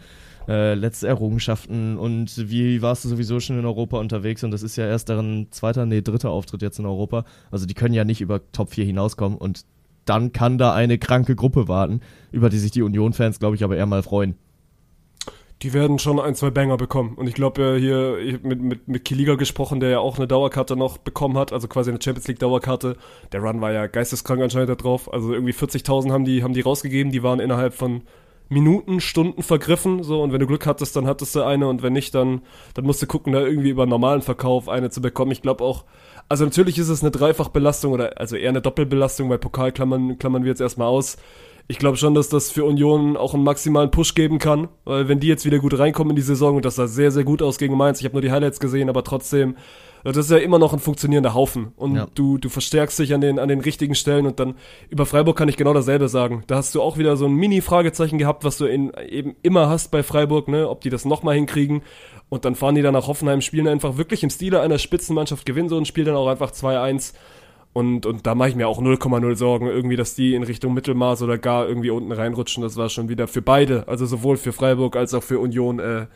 äh, 0.48 0.72
letzte 0.72 1.09
Errungenschaften 1.09 1.98
und 1.98 2.48
wie 2.50 2.81
warst 2.81 3.04
du 3.04 3.11
sowieso 3.11 3.38
schon 3.38 3.59
in 3.59 3.66
Europa 3.66 3.98
unterwegs 3.98 4.42
und 4.42 4.50
das 4.50 4.62
ist 4.62 4.76
ja 4.76 4.87
erst 4.87 5.11
deren 5.11 5.48
zweiter, 5.50 5.85
nee, 5.85 6.00
dritter 6.00 6.31
Auftritt 6.31 6.62
jetzt 6.62 6.78
in 6.78 6.87
Europa. 6.87 7.26
Also 7.50 7.66
die 7.66 7.74
können 7.74 7.92
ja 7.92 8.04
nicht 8.04 8.22
über 8.22 8.40
Top 8.50 8.70
4 8.70 8.87
hinauskommen 8.87 9.37
und 9.37 9.66
dann 10.07 10.33
kann 10.33 10.57
da 10.57 10.72
eine 10.72 10.96
kranke 10.96 11.37
Gruppe 11.37 11.68
warten, 11.68 12.00
über 12.33 12.48
die 12.48 12.59
sich 12.59 12.70
die 12.70 12.81
Union-Fans, 12.81 13.40
glaube 13.40 13.57
ich, 13.57 13.62
aber 13.62 13.76
eher 13.76 13.85
mal 13.85 14.02
freuen 14.02 14.37
die 15.62 15.73
werden 15.73 15.99
schon 15.99 16.21
ein, 16.21 16.35
zwei 16.35 16.51
Banger 16.51 16.77
bekommen. 16.77 17.14
Und 17.16 17.27
ich 17.27 17.35
glaube, 17.35 17.62
äh, 17.62 17.81
hier 17.81 18.38
mit, 18.42 18.62
mit, 18.62 18.88
mit 18.88 19.05
Kiliga 19.05 19.35
gesprochen, 19.35 19.81
der 19.81 19.90
ja 19.90 19.99
auch 19.99 20.16
eine 20.16 20.29
Dauerkarte 20.29 20.77
noch 20.77 20.99
bekommen 20.99 21.37
hat, 21.37 21.53
also 21.53 21.66
quasi 21.66 21.90
eine 21.90 22.01
Champions 22.01 22.29
League 22.29 22.38
Dauerkarte. 22.38 22.97
Der 23.33 23.40
Run 23.40 23.61
war 23.61 23.73
ja 23.73 23.87
geisteskrank 23.87 24.40
anscheinend 24.40 24.71
da 24.71 24.77
drauf. 24.77 25.12
Also 25.12 25.33
irgendwie 25.33 25.53
40.000 25.53 26.12
haben 26.12 26.25
die, 26.25 26.42
haben 26.42 26.55
die 26.55 26.61
rausgegeben, 26.61 27.11
die 27.11 27.23
waren 27.23 27.40
innerhalb 27.40 27.75
von 27.75 28.03
Minuten, 28.51 29.01
Stunden 29.01 29.42
vergriffen, 29.42 30.03
so, 30.03 30.23
und 30.23 30.33
wenn 30.33 30.40
du 30.40 30.47
Glück 30.47 30.64
hattest, 30.64 30.97
dann 30.97 31.07
hattest 31.07 31.35
du 31.35 31.42
eine, 31.42 31.68
und 31.68 31.83
wenn 31.83 31.92
nicht, 31.92 32.14
dann, 32.14 32.40
dann 32.73 32.87
musst 32.87 33.03
du 33.03 33.07
gucken, 33.07 33.35
da 33.35 33.40
irgendwie 33.40 33.68
über 33.68 33.85
normalen 33.85 34.23
Verkauf 34.23 34.71
eine 34.71 34.88
zu 34.88 35.03
bekommen. 35.03 35.33
Ich 35.33 35.42
glaube 35.42 35.62
auch, 35.62 35.85
also 36.31 36.44
natürlich 36.44 36.79
ist 36.79 36.88
es 36.88 37.03
eine 37.03 37.11
Dreifachbelastung 37.11 37.92
oder 37.92 38.18
also 38.18 38.37
eher 38.37 38.49
eine 38.49 38.62
Doppelbelastung, 38.62 39.29
weil 39.29 39.38
Pokal 39.38 39.73
klammern, 39.73 40.18
klammern 40.18 40.44
wir 40.44 40.51
jetzt 40.51 40.62
erstmal 40.62 40.88
aus 40.88 41.18
ich 41.70 41.78
glaube 41.78 41.98
schon, 41.98 42.14
dass 42.14 42.31
das 42.31 42.50
für 42.50 42.64
Union 42.64 43.18
auch 43.18 43.35
einen 43.35 43.44
maximalen 43.44 43.90
Push 43.90 44.14
geben 44.14 44.38
kann, 44.38 44.68
weil 44.85 45.07
wenn 45.07 45.20
die 45.20 45.26
jetzt 45.26 45.44
wieder 45.44 45.59
gut 45.59 45.78
reinkommen 45.78 46.11
in 46.11 46.16
die 46.16 46.22
Saison 46.22 46.57
und 46.57 46.64
das 46.64 46.76
sah 46.76 46.87
sehr, 46.87 47.11
sehr 47.11 47.24
gut 47.24 47.42
aus 47.42 47.59
gegen 47.59 47.76
Mainz, 47.76 48.00
ich 48.00 48.07
habe 48.07 48.14
nur 48.14 48.22
die 48.22 48.33
Highlights 48.33 48.59
gesehen, 48.59 48.88
aber 48.88 49.04
trotzdem, 49.04 49.54
das 50.02 50.16
ist 50.16 50.31
ja 50.31 50.38
immer 50.38 50.59
noch 50.59 50.72
ein 50.72 50.78
funktionierender 50.78 51.35
Haufen 51.35 51.72
und 51.76 51.96
ja. 51.96 52.07
du, 52.14 52.38
du 52.38 52.48
verstärkst 52.48 52.98
dich 52.98 53.12
an 53.12 53.20
den, 53.20 53.38
an 53.38 53.50
den 53.50 53.61
richtigen 53.61 53.94
Stellen 53.94 54.24
und 54.24 54.40
dann 54.40 54.54
über 54.88 55.04
Freiburg 55.04 55.37
kann 55.37 55.50
ich 55.50 55.59
genau 55.59 55.74
dasselbe 55.74 56.09
sagen. 56.09 56.42
Da 56.46 56.57
hast 56.57 56.74
du 56.74 56.81
auch 56.81 56.96
wieder 56.96 57.18
so 57.18 57.26
ein 57.26 57.35
Mini-Fragezeichen 57.35 58.16
gehabt, 58.16 58.44
was 58.44 58.57
du 58.57 58.64
in, 58.64 58.90
eben 59.07 59.37
immer 59.42 59.68
hast 59.68 59.90
bei 59.90 60.02
Freiburg, 60.02 60.48
ne, 60.48 60.70
ob 60.70 60.81
die 60.81 60.90
das 60.90 61.04
nochmal 61.04 61.35
hinkriegen 61.35 61.83
und 62.31 62.46
dann 62.46 62.54
fahren 62.54 62.76
die 62.76 62.83
dann 62.83 62.94
nach 62.94 63.09
Hoffenheim, 63.09 63.42
spielen 63.42 63.68
einfach 63.68 63.98
wirklich 63.98 64.22
im 64.22 64.31
Stile 64.31 64.62
einer 64.62 64.78
Spitzenmannschaft, 64.78 65.44
gewinnen 65.44 65.68
so 65.68 65.76
ein 65.76 65.85
Spiel 65.85 66.04
dann 66.04 66.16
auch 66.16 66.28
einfach 66.28 66.50
2-1 66.50 67.12
und, 67.72 68.07
und 68.07 68.26
da 68.26 68.35
mache 68.35 68.48
ich 68.50 68.57
mir 68.57 68.66
auch 68.68 68.81
0,0 68.81 69.37
Sorgen, 69.37 69.66
irgendwie, 69.66 69.96
dass 69.96 70.14
die 70.14 70.35
in 70.35 70.42
Richtung 70.42 70.74
Mittelmaß 70.74 71.22
oder 71.22 71.38
gar 71.38 71.68
irgendwie 71.68 71.90
unten 71.90 72.12
reinrutschen. 72.12 72.62
Das 72.62 72.76
war 72.76 72.88
schon 72.88 73.09
wieder 73.09 73.28
für 73.28 73.42
beide, 73.42 73.87
also 73.87 74.07
sowohl 74.07 74.37
für 74.37 74.52
Freiburg 74.52 74.96
als 74.96 75.14
auch 75.14 75.22
für 75.22 75.38
Union, 75.38 75.78
äh, 75.78 76.07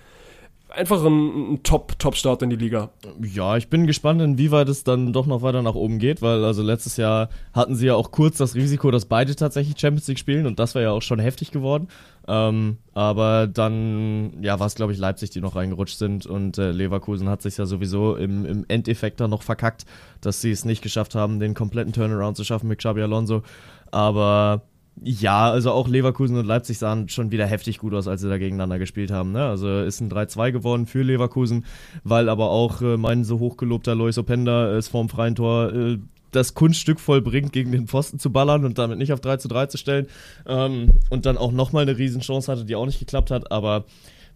einfach 0.74 1.04
ein, 1.04 1.52
ein 1.52 1.62
Top, 1.62 1.98
Top-Start 1.98 2.42
in 2.42 2.50
die 2.50 2.56
Liga. 2.56 2.90
Ja, 3.20 3.56
ich 3.56 3.68
bin 3.68 3.86
gespannt, 3.86 4.20
inwieweit 4.22 4.68
es 4.68 4.84
dann 4.84 5.12
doch 5.12 5.26
noch 5.26 5.42
weiter 5.42 5.62
nach 5.62 5.74
oben 5.74 5.98
geht, 5.98 6.22
weil 6.22 6.44
also 6.44 6.62
letztes 6.62 6.96
Jahr 6.96 7.28
hatten 7.52 7.76
sie 7.76 7.86
ja 7.86 7.94
auch 7.94 8.10
kurz 8.10 8.38
das 8.38 8.54
Risiko, 8.54 8.90
dass 8.90 9.06
beide 9.06 9.34
tatsächlich 9.36 9.78
Champions 9.78 10.08
League 10.08 10.18
spielen 10.18 10.46
und 10.46 10.58
das 10.58 10.74
wäre 10.74 10.86
ja 10.86 10.90
auch 10.92 11.02
schon 11.02 11.18
heftig 11.18 11.50
geworden. 11.50 11.88
Ähm, 12.28 12.78
aber 12.94 13.46
dann, 13.46 14.42
ja, 14.42 14.61
war 14.61 14.66
es 14.66 14.74
glaube 14.74 14.92
ich 14.92 14.98
Leipzig, 14.98 15.30
die 15.30 15.40
noch 15.40 15.56
reingerutscht 15.56 15.98
sind 15.98 16.26
und 16.26 16.58
äh, 16.58 16.70
Leverkusen 16.70 17.28
hat 17.28 17.42
sich 17.42 17.56
ja 17.56 17.66
sowieso 17.66 18.16
im, 18.16 18.44
im 18.44 18.64
Endeffekt 18.68 19.20
dann 19.20 19.30
noch 19.30 19.42
verkackt, 19.42 19.87
dass 20.20 20.40
sie 20.40 20.50
es 20.50 20.64
nicht 20.64 20.82
geschafft 20.82 21.14
haben, 21.14 21.40
den 21.40 21.54
kompletten 21.54 21.92
Turnaround 21.92 22.37
zu 22.37 22.44
schaffen 22.44 22.68
mit 22.68 22.78
Xabi 22.78 23.02
Alonso. 23.02 23.42
Aber 23.90 24.62
ja, 25.00 25.50
also 25.50 25.72
auch 25.72 25.88
Leverkusen 25.88 26.37
und 26.37 26.46
Leipzig 26.46 26.78
sahen 26.78 27.08
schon 27.08 27.30
wieder 27.30 27.46
heftig 27.46 27.78
gut 27.78 27.94
aus, 27.94 28.06
als 28.06 28.20
sie 28.20 28.28
da 28.28 28.38
gegeneinander 28.38 28.78
gespielt 28.78 29.11
haben. 29.11 29.32
Ne? 29.32 29.44
Also 29.44 29.80
ist 29.80 30.00
ein 30.00 30.11
3-2 30.11 30.52
geworden 30.52 30.87
für 30.87 31.02
Leverkusen, 31.02 31.64
weil 32.04 32.28
aber 32.28 32.50
auch 32.50 32.82
äh, 32.82 32.96
mein 32.96 33.24
so 33.24 33.38
hochgelobter 33.38 33.94
Lois 33.94 34.18
Openda 34.18 34.72
es 34.76 34.88
vorm 34.88 35.08
freien 35.08 35.35
Tor 35.35 35.72
äh, 35.72 35.98
das 36.32 36.54
Kunststück 36.54 36.98
vollbringt, 36.98 37.52
gegen 37.52 37.72
den 37.72 37.86
Pfosten 37.86 38.18
zu 38.18 38.32
ballern 38.32 38.64
und 38.64 38.78
damit 38.78 38.98
nicht 38.98 39.12
auf 39.12 39.20
3 39.20 39.36
zu 39.36 39.48
3 39.48 39.66
zu 39.66 39.78
stellen. 39.78 40.06
Ähm, 40.46 40.94
und 41.10 41.26
dann 41.26 41.38
auch 41.38 41.52
nochmal 41.52 41.82
eine 41.82 41.96
Riesenchance 41.96 42.50
hatte, 42.50 42.64
die 42.64 42.74
auch 42.74 42.86
nicht 42.86 42.98
geklappt 42.98 43.30
hat. 43.30 43.52
Aber 43.52 43.84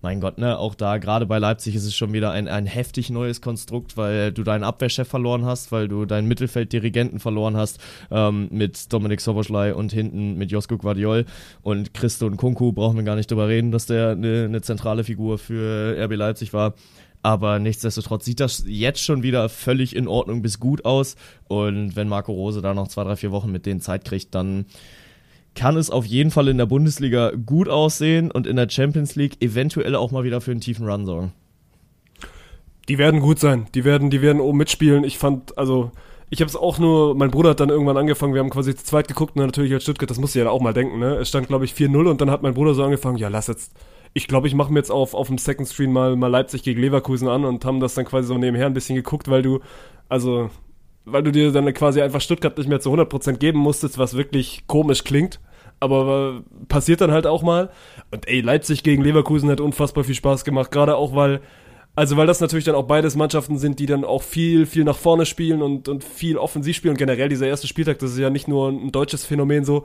mein 0.02 0.20
Gott, 0.20 0.38
ne, 0.38 0.59
auch 0.59 0.74
da, 0.74 0.98
gerade 0.98 1.26
bei 1.26 1.38
Leipzig 1.38 1.74
ist 1.74 1.85
es 1.85 1.96
schon 1.96 2.12
wieder 2.12 2.30
ein, 2.30 2.48
ein 2.48 2.66
heftig 2.66 3.11
neues 3.11 3.40
Konstrukt, 3.40 3.96
weil 3.96 4.30
du 4.30 4.44
deinen 4.44 4.62
Abwehrchef 4.62 5.09
verloren 5.09 5.44
hast, 5.44 5.72
weil 5.72 5.88
du 5.88 6.04
deinen 6.04 6.28
Mittelfelddirigenten 6.28 7.18
verloren 7.18 7.56
hast 7.56 7.80
ähm, 8.11 8.48
mit 8.50 8.92
Dominik 8.92 9.20
Soboschlei 9.20 9.74
und 9.74 9.92
hinten 9.92 10.37
mit 10.37 10.52
Josko 10.52 10.76
Guardiol 10.76 11.24
und 11.62 11.94
Christo 11.94 12.26
und 12.26 12.37
Kunku 12.37 12.72
brauchen 12.72 12.96
wir 12.96 13.04
gar 13.04 13.16
nicht 13.16 13.30
drüber 13.30 13.48
reden, 13.48 13.70
dass 13.70 13.87
der 13.87 14.11
eine, 14.11 14.44
eine 14.44 14.61
zentrale 14.61 15.02
Figur 15.02 15.38
für 15.38 15.96
RB 15.98 16.14
Leipzig 16.14 16.52
war. 16.52 16.74
Aber 17.22 17.59
nichtsdestotrotz 17.59 18.24
sieht 18.24 18.40
das 18.40 18.64
jetzt 18.66 19.02
schon 19.02 19.22
wieder 19.22 19.48
völlig 19.48 19.96
in 19.96 20.09
Ordnung 20.09 20.42
bis 20.42 20.61
gut 20.61 20.85
aus. 20.85 21.16
Und 21.48 21.96
wenn 21.96 22.09
Marco 22.09 22.33
Rose 22.33 22.62
da 22.62 22.74
noch 22.74 22.88
zwei, 22.88 23.05
drei, 23.05 23.16
vier 23.16 23.33
Wochen 23.33 23.50
mit 23.50 23.66
denen 23.66 23.81
Zeit 23.81 24.05
kriegt, 24.05 24.35
dann 24.35 24.66
kann 25.55 25.76
es 25.76 25.90
auf 25.90 26.05
jeden 26.05 26.31
Fall 26.31 26.48
in 26.48 26.59
der 26.59 26.66
Bundesliga 26.66 27.33
gut 27.33 27.68
aussehen 27.68 28.31
und 28.31 28.46
in 28.46 28.57
der 28.57 28.68
Champions 28.68 29.16
League 29.16 29.42
eventuell 29.42 29.96
auch 29.96 30.12
mal 30.12 30.22
wieder 30.22 30.40
für 30.40 30.52
einen 30.52 30.61
tiefen 30.61 30.87
Run 30.87 31.07
sorgen. 31.07 31.33
Die 32.88 32.98
werden 32.98 33.20
gut 33.20 33.40
sein. 33.40 33.66
Die 33.74 33.85
werden, 33.85 34.11
die 34.11 34.22
werden 34.22 34.40
oben 34.40 34.59
mitspielen. 34.59 35.02
Ich 35.02 35.18
fand, 35.18 35.59
also, 35.59 35.90
ich 36.31 36.40
habe 36.40 36.48
es 36.48 36.57
auch 36.57 36.79
nur, 36.79 37.14
mein 37.14 37.31
Bruder 37.31 37.50
hat 37.50 37.61
dann 37.61 37.70
irgendwann 37.70 37.96
angefangen, 37.96 38.35
wir 38.35 38.40
haben 38.40 38.50
quasi 38.50 38.74
zu 38.76 38.85
zweit 38.85 39.09
geguckt 39.09 39.37
und 39.37 39.44
natürlich 39.44 39.72
als 39.72 39.83
Stuttgart, 39.83 40.11
das 40.11 40.18
muss 40.18 40.35
ich 40.35 40.42
ja 40.42 40.50
auch 40.50 40.61
mal 40.61 40.74
denken, 40.74 40.98
ne? 40.98 41.16
Es 41.16 41.29
stand, 41.29 41.48
glaube 41.48 41.64
ich, 41.64 41.72
4-0 41.72 42.09
und 42.09 42.20
dann 42.20 42.31
hat 42.31 42.42
mein 42.42 42.55
Bruder 42.55 42.74
so 42.74 42.85
angefangen, 42.85 43.16
ja, 43.16 43.29
lass 43.29 43.46
jetzt, 43.46 43.72
ich 44.16 44.29
glaube, 44.29 44.48
ich 44.48 44.55
mache 44.55 44.72
mir 44.72 44.79
jetzt 44.79 44.90
auf, 44.90 45.12
auf 45.12 45.26
dem 45.26 45.37
Second 45.37 45.68
Screen 45.68 45.92
mal, 45.92 46.16
mal 46.16 46.29
Leipzig 46.29 46.62
gegen 46.62 46.81
Leverkusen 46.81 47.29
an 47.29 47.44
und 47.44 47.64
haben 47.66 47.81
das 47.81 47.92
dann 47.92 48.07
quasi 48.07 48.29
so 48.29 48.38
nebenher 48.38 48.64
ein 48.64 48.72
bisschen 48.72 48.96
geguckt, 48.96 49.29
weil 49.29 49.42
du, 49.42 49.61
also, 50.09 50.48
weil 51.05 51.22
du 51.22 51.33
dir 51.33 51.52
dann 51.52 51.72
quasi 51.74 52.00
einfach 52.00 52.22
Stuttgart 52.22 52.57
nicht 52.57 52.68
mehr 52.68 52.81
zu 52.81 52.90
100% 52.90 53.37
geben 53.37 53.59
musstest, 53.59 53.98
was 53.98 54.16
wirklich 54.16 54.64
komisch 54.66 55.05
klingt 55.05 55.38
aber 55.79 56.42
passiert 56.68 57.02
dann 57.02 57.12
halt 57.12 57.26
auch 57.26 57.42
mal. 57.42 57.70
Und 58.11 58.26
ey, 58.26 58.40
Leipzig 58.40 58.83
gegen 58.83 59.02
Leverkusen 59.02 59.50
hat 59.50 59.61
unfassbar 59.61 60.05
viel 60.05 60.14
Spaß 60.14 60.44
gemacht, 60.44 60.70
gerade 60.70 60.96
auch 60.96 61.14
weil, 61.14 61.42
also 61.94 62.16
weil 62.16 62.26
das 62.26 62.40
natürlich 62.40 62.64
dann 62.64 62.74
auch 62.74 62.87
beides 62.87 63.14
Mannschaften 63.14 63.59
sind, 63.59 63.79
die 63.79 63.85
dann 63.85 64.02
auch 64.02 64.22
viel, 64.22 64.64
viel 64.64 64.85
nach 64.85 64.96
vorne 64.96 65.26
spielen 65.26 65.61
und, 65.61 65.88
und 65.88 66.02
viel 66.02 66.38
offensiv 66.38 66.76
spielen. 66.76 66.92
Und 66.92 66.98
generell 66.98 67.29
dieser 67.29 67.46
erste 67.46 67.66
Spieltag, 67.66 67.98
das 67.98 68.12
ist 68.12 68.18
ja 68.18 68.31
nicht 68.31 68.48
nur 68.48 68.70
ein 68.70 68.90
deutsches 68.90 69.26
Phänomen 69.26 69.64
so. 69.64 69.85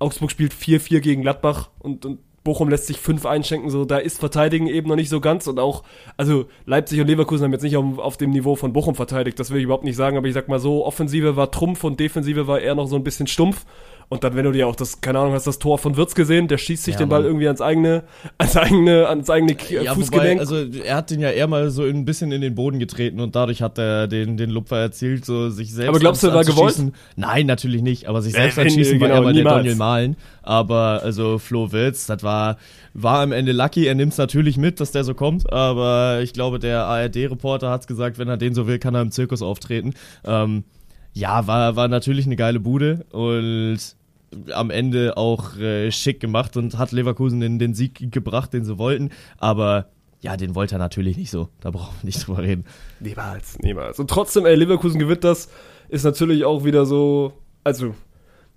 Augsburg 0.00 0.30
spielt 0.30 0.52
4-4 0.52 1.00
gegen 1.00 1.22
Gladbach 1.22 1.70
und, 1.78 2.04
und 2.04 2.18
Bochum 2.48 2.70
lässt 2.70 2.86
sich 2.86 2.96
5 2.96 3.26
einschenken, 3.26 3.68
so 3.68 3.84
da 3.84 3.98
ist 3.98 4.18
Verteidigen 4.18 4.68
eben 4.68 4.88
noch 4.88 4.96
nicht 4.96 5.10
so 5.10 5.20
ganz 5.20 5.46
und 5.48 5.58
auch, 5.58 5.82
also 6.16 6.46
Leipzig 6.64 6.98
und 6.98 7.06
Leverkusen 7.06 7.44
haben 7.44 7.52
jetzt 7.52 7.62
nicht 7.62 7.76
auf, 7.76 7.98
auf, 7.98 8.16
dem 8.16 8.30
Niveau 8.30 8.56
von 8.56 8.72
Bochum 8.72 8.94
verteidigt, 8.94 9.38
das 9.38 9.50
will 9.50 9.58
ich 9.58 9.64
überhaupt 9.64 9.84
nicht 9.84 9.96
sagen, 9.96 10.16
aber 10.16 10.28
ich 10.28 10.32
sag 10.32 10.48
mal 10.48 10.58
so, 10.58 10.86
Offensive 10.86 11.36
war 11.36 11.50
Trumpf 11.50 11.84
und 11.84 12.00
Defensive 12.00 12.46
war 12.46 12.58
eher 12.58 12.74
noch 12.74 12.86
so 12.86 12.96
ein 12.96 13.04
bisschen 13.04 13.26
stumpf 13.26 13.66
und 14.10 14.24
dann, 14.24 14.34
wenn 14.36 14.44
du 14.46 14.52
dir 14.52 14.66
auch 14.66 14.76
das, 14.76 15.02
keine 15.02 15.18
Ahnung, 15.18 15.34
hast 15.34 15.46
das 15.46 15.58
Tor 15.58 15.76
von 15.76 15.96
Wirtz 15.98 16.14
gesehen, 16.14 16.48
der 16.48 16.56
schießt 16.56 16.84
sich 16.84 16.94
ja, 16.94 16.98
den 16.98 17.10
Ball 17.10 17.24
irgendwie 17.24 17.46
ans 17.46 17.60
eigene, 17.60 18.04
ans 18.38 18.56
eigene, 18.56 19.06
ans 19.06 19.28
eigene 19.28 19.54
ja, 19.68 19.94
Fußgelenk. 19.94 20.40
Wobei, 20.40 20.58
also 20.58 20.80
er 20.80 20.96
hat 20.96 21.10
den 21.10 21.20
ja 21.20 21.30
eher 21.30 21.46
mal 21.46 21.68
so 21.70 21.82
ein 21.82 22.06
bisschen 22.06 22.32
in 22.32 22.40
den 22.40 22.54
Boden 22.54 22.78
getreten 22.78 23.20
und 23.20 23.36
dadurch 23.36 23.60
hat 23.60 23.76
er 23.76 24.06
den, 24.06 24.38
den 24.38 24.48
Lupfer 24.48 24.78
erzielt, 24.78 25.26
so 25.26 25.50
sich 25.50 25.74
selbst. 25.74 25.90
Aber 25.90 25.98
glaubst 25.98 26.22
du, 26.22 26.28
er 26.28 26.34
war 26.34 26.44
gewollt? 26.44 26.80
Nein, 27.16 27.44
natürlich 27.44 27.82
nicht, 27.82 28.08
aber 28.08 28.22
sich 28.22 28.32
selbst 28.32 28.56
äh, 28.56 28.60
anschießen 28.62 28.98
genau, 28.98 29.10
war 29.10 29.16
eher 29.16 29.22
mal 29.22 29.34
der 29.34 29.44
Daniel 29.44 29.76
Malen. 29.76 30.16
Aber 30.42 31.02
also 31.02 31.36
Flo 31.36 31.70
Wirtz, 31.72 32.06
das 32.06 32.22
war, 32.22 32.56
war 32.94 33.20
am 33.20 33.32
Ende 33.32 33.52
lucky. 33.52 33.86
Er 33.86 33.94
nimmt 33.94 34.12
es 34.12 34.18
natürlich 34.18 34.56
mit, 34.56 34.80
dass 34.80 34.90
der 34.90 35.04
so 35.04 35.12
kommt, 35.12 35.52
aber 35.52 36.20
ich 36.22 36.32
glaube, 36.32 36.58
der 36.58 36.84
ARD-Reporter 36.84 37.68
hat 37.68 37.86
gesagt, 37.86 38.18
wenn 38.18 38.28
er 38.28 38.38
den 38.38 38.54
so 38.54 38.66
will, 38.66 38.78
kann 38.78 38.94
er 38.94 39.02
im 39.02 39.10
Zirkus 39.10 39.42
auftreten. 39.42 39.92
Ähm, 40.24 40.64
ja, 41.12 41.46
war, 41.46 41.76
war 41.76 41.88
natürlich 41.88 42.26
eine 42.26 42.36
geile 42.36 42.60
Bude 42.60 43.04
und 43.10 43.97
am 44.52 44.70
Ende 44.70 45.16
auch 45.16 45.56
äh, 45.56 45.90
schick 45.90 46.20
gemacht 46.20 46.56
und 46.56 46.78
hat 46.78 46.92
Leverkusen 46.92 47.40
den, 47.40 47.58
den 47.58 47.74
Sieg 47.74 48.12
gebracht, 48.12 48.52
den 48.52 48.64
sie 48.64 48.78
wollten. 48.78 49.10
Aber 49.38 49.88
ja, 50.20 50.36
den 50.36 50.54
wollte 50.54 50.76
er 50.76 50.78
natürlich 50.78 51.16
nicht 51.16 51.30
so. 51.30 51.48
Da 51.60 51.70
brauchen 51.70 51.94
wir 52.00 52.06
nicht 52.06 52.26
drüber 52.26 52.42
reden. 52.42 52.64
Niemals, 53.00 53.58
niemals. 53.60 53.98
Und 53.98 54.10
trotzdem, 54.10 54.46
ey, 54.46 54.54
Leverkusen 54.54 54.98
gewinnt 54.98 55.24
das. 55.24 55.48
ist 55.88 56.04
natürlich 56.04 56.44
auch 56.44 56.64
wieder 56.64 56.86
so, 56.86 57.32
also 57.64 57.94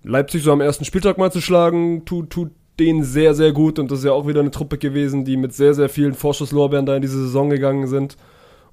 Leipzig 0.03 0.43
so 0.43 0.51
am 0.51 0.61
ersten 0.61 0.85
Spieltag 0.85 1.17
mal 1.17 1.31
zu 1.31 1.41
schlagen, 1.41 2.05
tut, 2.05 2.31
tut 2.31 2.51
denen 2.79 3.03
sehr, 3.03 3.35
sehr 3.35 3.51
gut 3.51 3.77
und 3.77 3.91
das 3.91 3.99
ist 3.99 4.05
ja 4.05 4.11
auch 4.11 4.27
wieder 4.27 4.39
eine 4.39 4.51
Truppe 4.51 4.77
gewesen, 4.77 5.23
die 5.23 5.37
mit 5.37 5.53
sehr, 5.53 5.73
sehr 5.73 5.89
vielen 5.89 6.13
Vorschusslorbeeren 6.13 6.85
da 6.85 6.95
in 6.95 7.01
diese 7.01 7.19
Saison 7.19 7.49
gegangen 7.49 7.87
sind. 7.87 8.17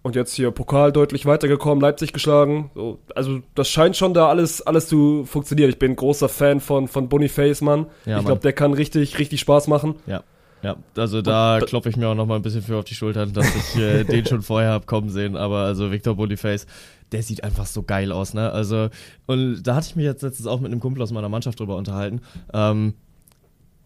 Und 0.02 0.14
jetzt 0.14 0.34
hier 0.34 0.50
Pokal 0.52 0.92
deutlich 0.92 1.26
weitergekommen, 1.26 1.80
Leipzig 1.80 2.12
geschlagen. 2.12 2.70
So, 2.74 2.98
also 3.14 3.40
das 3.54 3.68
scheint 3.68 3.96
schon 3.96 4.14
da 4.14 4.28
alles, 4.28 4.62
alles 4.62 4.86
zu 4.88 5.24
funktionieren. 5.24 5.70
Ich 5.70 5.78
bin 5.78 5.96
großer 5.96 6.28
Fan 6.28 6.60
von, 6.60 6.88
von 6.88 7.08
Boniface, 7.08 7.60
Mann. 7.60 7.86
Ja, 8.06 8.18
ich 8.20 8.24
glaube, 8.24 8.40
der 8.40 8.52
kann 8.52 8.72
richtig, 8.72 9.18
richtig 9.18 9.40
Spaß 9.40 9.66
machen. 9.66 9.96
Ja. 10.06 10.22
Ja, 10.62 10.76
also 10.96 11.22
da 11.22 11.60
klopfe 11.64 11.88
ich 11.88 11.96
mir 11.96 12.08
auch 12.08 12.16
noch 12.16 12.26
mal 12.26 12.34
ein 12.34 12.42
bisschen 12.42 12.62
für 12.62 12.78
auf 12.78 12.84
die 12.84 12.94
Schultern, 12.94 13.32
dass 13.32 13.46
ich 13.54 13.80
äh, 13.80 14.02
den 14.04 14.26
schon 14.26 14.42
vorher 14.42 14.72
hab 14.72 14.86
kommen 14.86 15.08
sehen. 15.08 15.36
Aber 15.36 15.58
also 15.58 15.92
Victor 15.92 16.16
Boniface, 16.16 16.66
der 17.12 17.22
sieht 17.22 17.44
einfach 17.44 17.66
so 17.66 17.82
geil 17.82 18.10
aus, 18.10 18.34
ne? 18.34 18.50
Also, 18.50 18.88
und 19.26 19.62
da 19.62 19.76
hatte 19.76 19.86
ich 19.88 19.96
mich 19.96 20.04
jetzt 20.04 20.22
letztens 20.22 20.46
auch 20.48 20.60
mit 20.60 20.72
einem 20.72 20.80
Kumpel 20.80 21.02
aus 21.02 21.12
meiner 21.12 21.28
Mannschaft 21.28 21.60
drüber 21.60 21.76
unterhalten. 21.76 22.22
Ähm, 22.52 22.94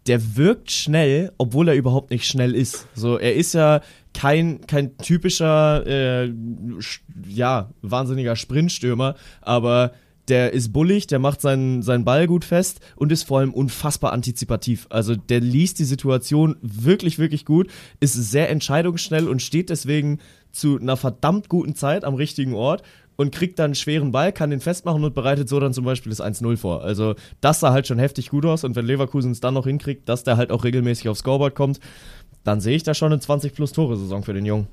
der 0.07 0.37
wirkt 0.37 0.71
schnell, 0.71 1.33
obwohl 1.39 1.69
er 1.69 1.75
überhaupt 1.75 2.11
nicht 2.11 2.27
schnell 2.27 2.55
ist. 2.55 2.89
So, 2.95 3.19
er 3.19 3.35
ist 3.35 3.53
ja 3.53 3.83
kein, 4.15 4.61
kein 4.67 4.97
typischer, 4.99 5.87
äh, 5.87 6.33
ja, 7.29 7.71
wahnsinniger 7.83 8.37
Sprintstürmer, 8.37 9.15
aber 9.41 9.93
der 10.29 10.53
ist 10.53 10.73
bullig, 10.73 11.09
der 11.09 11.19
macht 11.19 11.41
seinen, 11.41 11.83
seinen 11.83 12.05
Ball 12.05 12.27
gut 12.27 12.45
fest 12.45 12.81
und 12.97 13.11
ist 13.11 13.25
vor 13.25 13.41
allem 13.41 13.53
unfassbar 13.53 14.13
antizipativ. 14.13 14.87
Also 14.89 15.17
der 15.17 15.41
liest 15.41 15.79
die 15.79 15.85
Situation 15.85 16.57
wirklich, 16.63 17.19
wirklich 17.19 17.45
gut, 17.45 17.69
ist 18.01 18.15
sehr 18.15 18.49
entscheidungsschnell 18.49 19.29
und 19.29 19.43
steht 19.43 19.71
deswegen 19.71 20.19
zu 20.53 20.79
einer 20.79 20.97
verdammt 20.97 21.49
guten 21.49 21.75
Zeit 21.75 22.05
am 22.05 22.15
richtigen 22.15 22.55
Ort 22.55 22.83
und 23.17 23.35
kriegt 23.35 23.59
dann 23.59 23.67
einen 23.67 23.75
schweren 23.75 24.13
Ball, 24.13 24.33
kann 24.33 24.51
den 24.51 24.61
festmachen 24.61 25.05
und 25.05 25.15
bereitet 25.15 25.49
so 25.49 25.61
dann 25.61 25.73
zum 25.73 25.85
Beispiel 25.85 26.11
das 26.11 26.23
1-0 26.23 26.57
vor. 26.57 26.83
Also 26.83 27.15
das 27.41 27.61
sah 27.61 27.73
halt 27.73 27.87
schon 27.87 27.99
heftig 27.99 28.31
gut 28.31 28.47
aus 28.47 28.65
und 28.65 28.77
wenn 28.77 28.87
Leverkusen 28.87 29.33
es 29.33 29.41
dann 29.41 29.55
noch 29.55 29.67
hinkriegt, 29.67 30.09
dass 30.09 30.25
der 30.25 30.37
halt 30.37 30.51
auch 30.51 30.65
regelmäßig 30.65 31.09
aufs 31.09 31.21
Scoreboard 31.21 31.55
kommt, 31.55 31.81
dann 32.45 32.61
sehe 32.61 32.77
ich 32.77 32.83
da 32.83 32.95
schon 32.95 33.13
eine 33.13 33.21
20-plus-Tore-Saison 33.21 34.23
für 34.23 34.35
den 34.35 34.47
Jungen. 34.47 34.69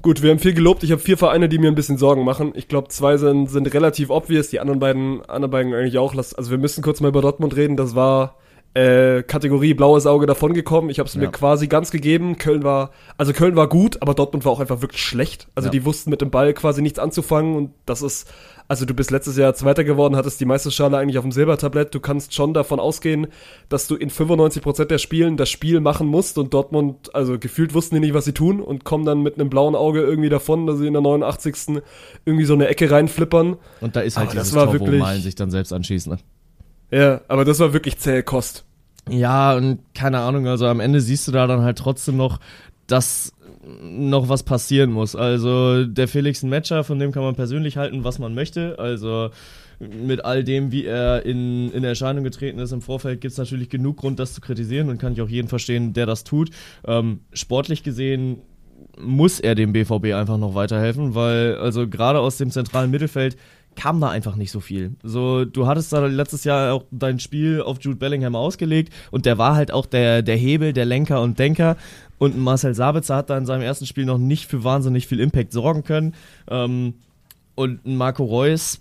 Gut, 0.00 0.22
wir 0.22 0.30
haben 0.30 0.38
viel 0.38 0.54
gelobt. 0.54 0.84
Ich 0.84 0.92
habe 0.92 1.00
vier 1.00 1.18
Vereine, 1.18 1.48
die 1.48 1.58
mir 1.58 1.68
ein 1.68 1.74
bisschen 1.74 1.98
Sorgen 1.98 2.24
machen. 2.24 2.52
Ich 2.54 2.68
glaube, 2.68 2.88
zwei 2.88 3.16
sind, 3.16 3.50
sind 3.50 3.72
relativ 3.74 4.10
obvious, 4.10 4.48
die 4.48 4.60
anderen 4.60 4.78
beiden, 4.78 5.24
anderen 5.24 5.50
beiden 5.50 5.74
eigentlich 5.74 5.98
auch. 5.98 6.14
Also 6.14 6.50
wir 6.50 6.58
müssen 6.58 6.82
kurz 6.82 7.00
mal 7.00 7.08
über 7.08 7.20
Dortmund 7.20 7.56
reden. 7.56 7.76
Das 7.76 7.96
war 7.96 8.36
äh, 8.74 9.22
Kategorie 9.22 9.74
blaues 9.74 10.06
Auge 10.06 10.26
davongekommen. 10.26 10.90
Ich 10.90 10.98
habe 10.98 11.08
es 11.08 11.14
Ja. 11.14 11.20
mir 11.22 11.28
quasi 11.30 11.66
ganz 11.66 11.90
gegeben. 11.90 12.36
Köln 12.38 12.62
war, 12.62 12.90
also 13.16 13.32
Köln 13.32 13.56
war 13.56 13.68
gut, 13.68 14.00
aber 14.02 14.14
Dortmund 14.14 14.44
war 14.44 14.52
auch 14.52 14.60
einfach 14.60 14.82
wirklich 14.82 15.02
schlecht. 15.02 15.48
Also 15.54 15.66
Ja. 15.68 15.70
die 15.72 15.84
wussten 15.84 16.10
mit 16.10 16.20
dem 16.20 16.30
Ball 16.30 16.52
quasi 16.54 16.82
nichts 16.82 16.98
anzufangen 16.98 17.56
und 17.56 17.70
das 17.86 18.02
ist, 18.02 18.30
also 18.68 18.84
du 18.84 18.94
bist 18.94 19.10
letztes 19.10 19.36
Jahr 19.36 19.54
Zweiter 19.54 19.82
geworden, 19.82 20.14
hattest 20.14 20.40
die 20.40 20.44
Meisterschale 20.44 20.98
eigentlich 20.98 21.16
auf 21.18 21.24
dem 21.24 21.32
Silbertablett. 21.32 21.94
Du 21.94 22.00
kannst 22.00 22.34
schon 22.34 22.52
davon 22.54 22.78
ausgehen, 22.78 23.28
dass 23.70 23.86
du 23.88 23.96
in 23.96 24.10
95% 24.10 24.90
der 24.90 24.98
Spielen 24.98 25.36
das 25.38 25.48
Spiel 25.48 25.80
machen 25.80 26.06
musst 26.06 26.36
und 26.38 26.52
Dortmund, 26.54 27.12
also 27.14 27.38
gefühlt 27.38 27.74
wussten 27.74 27.94
die 27.96 28.00
nicht, 28.02 28.14
was 28.14 28.26
sie 28.26 28.34
tun 28.34 28.60
und 28.60 28.84
kommen 28.84 29.04
dann 29.06 29.22
mit 29.22 29.36
einem 29.40 29.48
blauen 29.50 29.74
Auge 29.74 30.02
irgendwie 30.02 30.28
davon, 30.28 30.66
dass 30.66 30.78
sie 30.78 30.86
in 30.86 30.92
der 30.92 31.02
89. 31.02 31.80
irgendwie 32.26 32.44
so 32.44 32.52
eine 32.54 32.68
Ecke 32.68 32.90
reinflippern. 32.90 33.56
Und 33.80 33.96
da 33.96 34.00
ist 34.00 34.18
halt 34.18 34.28
Aber 34.28 34.34
das 34.36 34.44
dieses 34.48 34.56
war 34.56 34.66
Tor, 34.66 34.74
wo 34.74 34.84
wirklich- 34.84 35.00
Malen 35.00 35.22
sich 35.22 35.34
dann 35.34 35.50
selbst 35.50 35.72
anschießt, 35.72 36.06
ne? 36.08 36.18
Ja, 36.90 37.20
aber 37.28 37.44
das 37.44 37.60
war 37.60 37.72
wirklich 37.72 37.98
zähe 37.98 38.22
Kost. 38.22 38.64
Ja, 39.08 39.56
und 39.56 39.80
keine 39.94 40.20
Ahnung, 40.20 40.46
also 40.46 40.66
am 40.66 40.80
Ende 40.80 41.00
siehst 41.00 41.28
du 41.28 41.32
da 41.32 41.46
dann 41.46 41.62
halt 41.62 41.78
trotzdem 41.78 42.16
noch, 42.16 42.40
dass 42.86 43.32
noch 43.82 44.28
was 44.28 44.42
passieren 44.42 44.90
muss. 44.90 45.14
Also 45.14 45.84
der 45.84 46.08
Felix 46.08 46.42
ein 46.42 46.50
Matcher, 46.50 46.84
von 46.84 46.98
dem 46.98 47.12
kann 47.12 47.22
man 47.22 47.34
persönlich 47.34 47.76
halten, 47.76 48.04
was 48.04 48.18
man 48.18 48.34
möchte. 48.34 48.78
Also 48.78 49.30
mit 49.78 50.24
all 50.24 50.42
dem, 50.42 50.72
wie 50.72 50.86
er 50.86 51.24
in, 51.24 51.70
in 51.72 51.84
Erscheinung 51.84 52.24
getreten 52.24 52.58
ist 52.58 52.72
im 52.72 52.82
Vorfeld, 52.82 53.20
gibt 53.20 53.32
es 53.32 53.38
natürlich 53.38 53.68
genug 53.68 53.98
Grund, 53.98 54.18
das 54.18 54.34
zu 54.34 54.40
kritisieren 54.40 54.88
und 54.88 54.98
kann 54.98 55.12
ich 55.12 55.20
auch 55.20 55.28
jeden 55.28 55.48
verstehen, 55.48 55.92
der 55.92 56.06
das 56.06 56.24
tut. 56.24 56.50
Ähm, 56.86 57.20
sportlich 57.32 57.82
gesehen 57.82 58.38
muss 58.98 59.38
er 59.38 59.54
dem 59.54 59.72
BVB 59.72 60.14
einfach 60.14 60.38
noch 60.38 60.54
weiterhelfen, 60.54 61.14
weil 61.14 61.56
also 61.56 61.86
gerade 61.86 62.18
aus 62.20 62.38
dem 62.38 62.50
zentralen 62.50 62.90
Mittelfeld 62.90 63.36
kam 63.78 64.00
da 64.00 64.10
einfach 64.10 64.34
nicht 64.34 64.50
so 64.50 64.58
viel. 64.58 64.96
So, 65.04 65.44
du 65.44 65.68
hattest 65.68 65.92
da 65.92 66.04
letztes 66.04 66.42
Jahr 66.42 66.74
auch 66.74 66.84
dein 66.90 67.20
Spiel 67.20 67.62
auf 67.62 67.78
Jude 67.80 67.96
Bellingham 67.96 68.34
ausgelegt 68.34 68.92
und 69.12 69.24
der 69.24 69.38
war 69.38 69.54
halt 69.54 69.70
auch 69.70 69.86
der, 69.86 70.22
der 70.22 70.36
Hebel, 70.36 70.72
der 70.72 70.84
Lenker 70.84 71.22
und 71.22 71.38
Denker. 71.38 71.76
Und 72.18 72.36
Marcel 72.36 72.74
Sabitzer 72.74 73.14
hat 73.14 73.30
da 73.30 73.38
in 73.38 73.46
seinem 73.46 73.62
ersten 73.62 73.86
Spiel 73.86 74.04
noch 74.04 74.18
nicht 74.18 74.46
für 74.46 74.64
wahnsinnig 74.64 75.06
viel 75.06 75.20
Impact 75.20 75.52
sorgen 75.52 75.84
können. 75.84 76.14
Ähm, 76.50 76.94
und 77.54 77.86
Marco 77.86 78.24
Reus, 78.24 78.80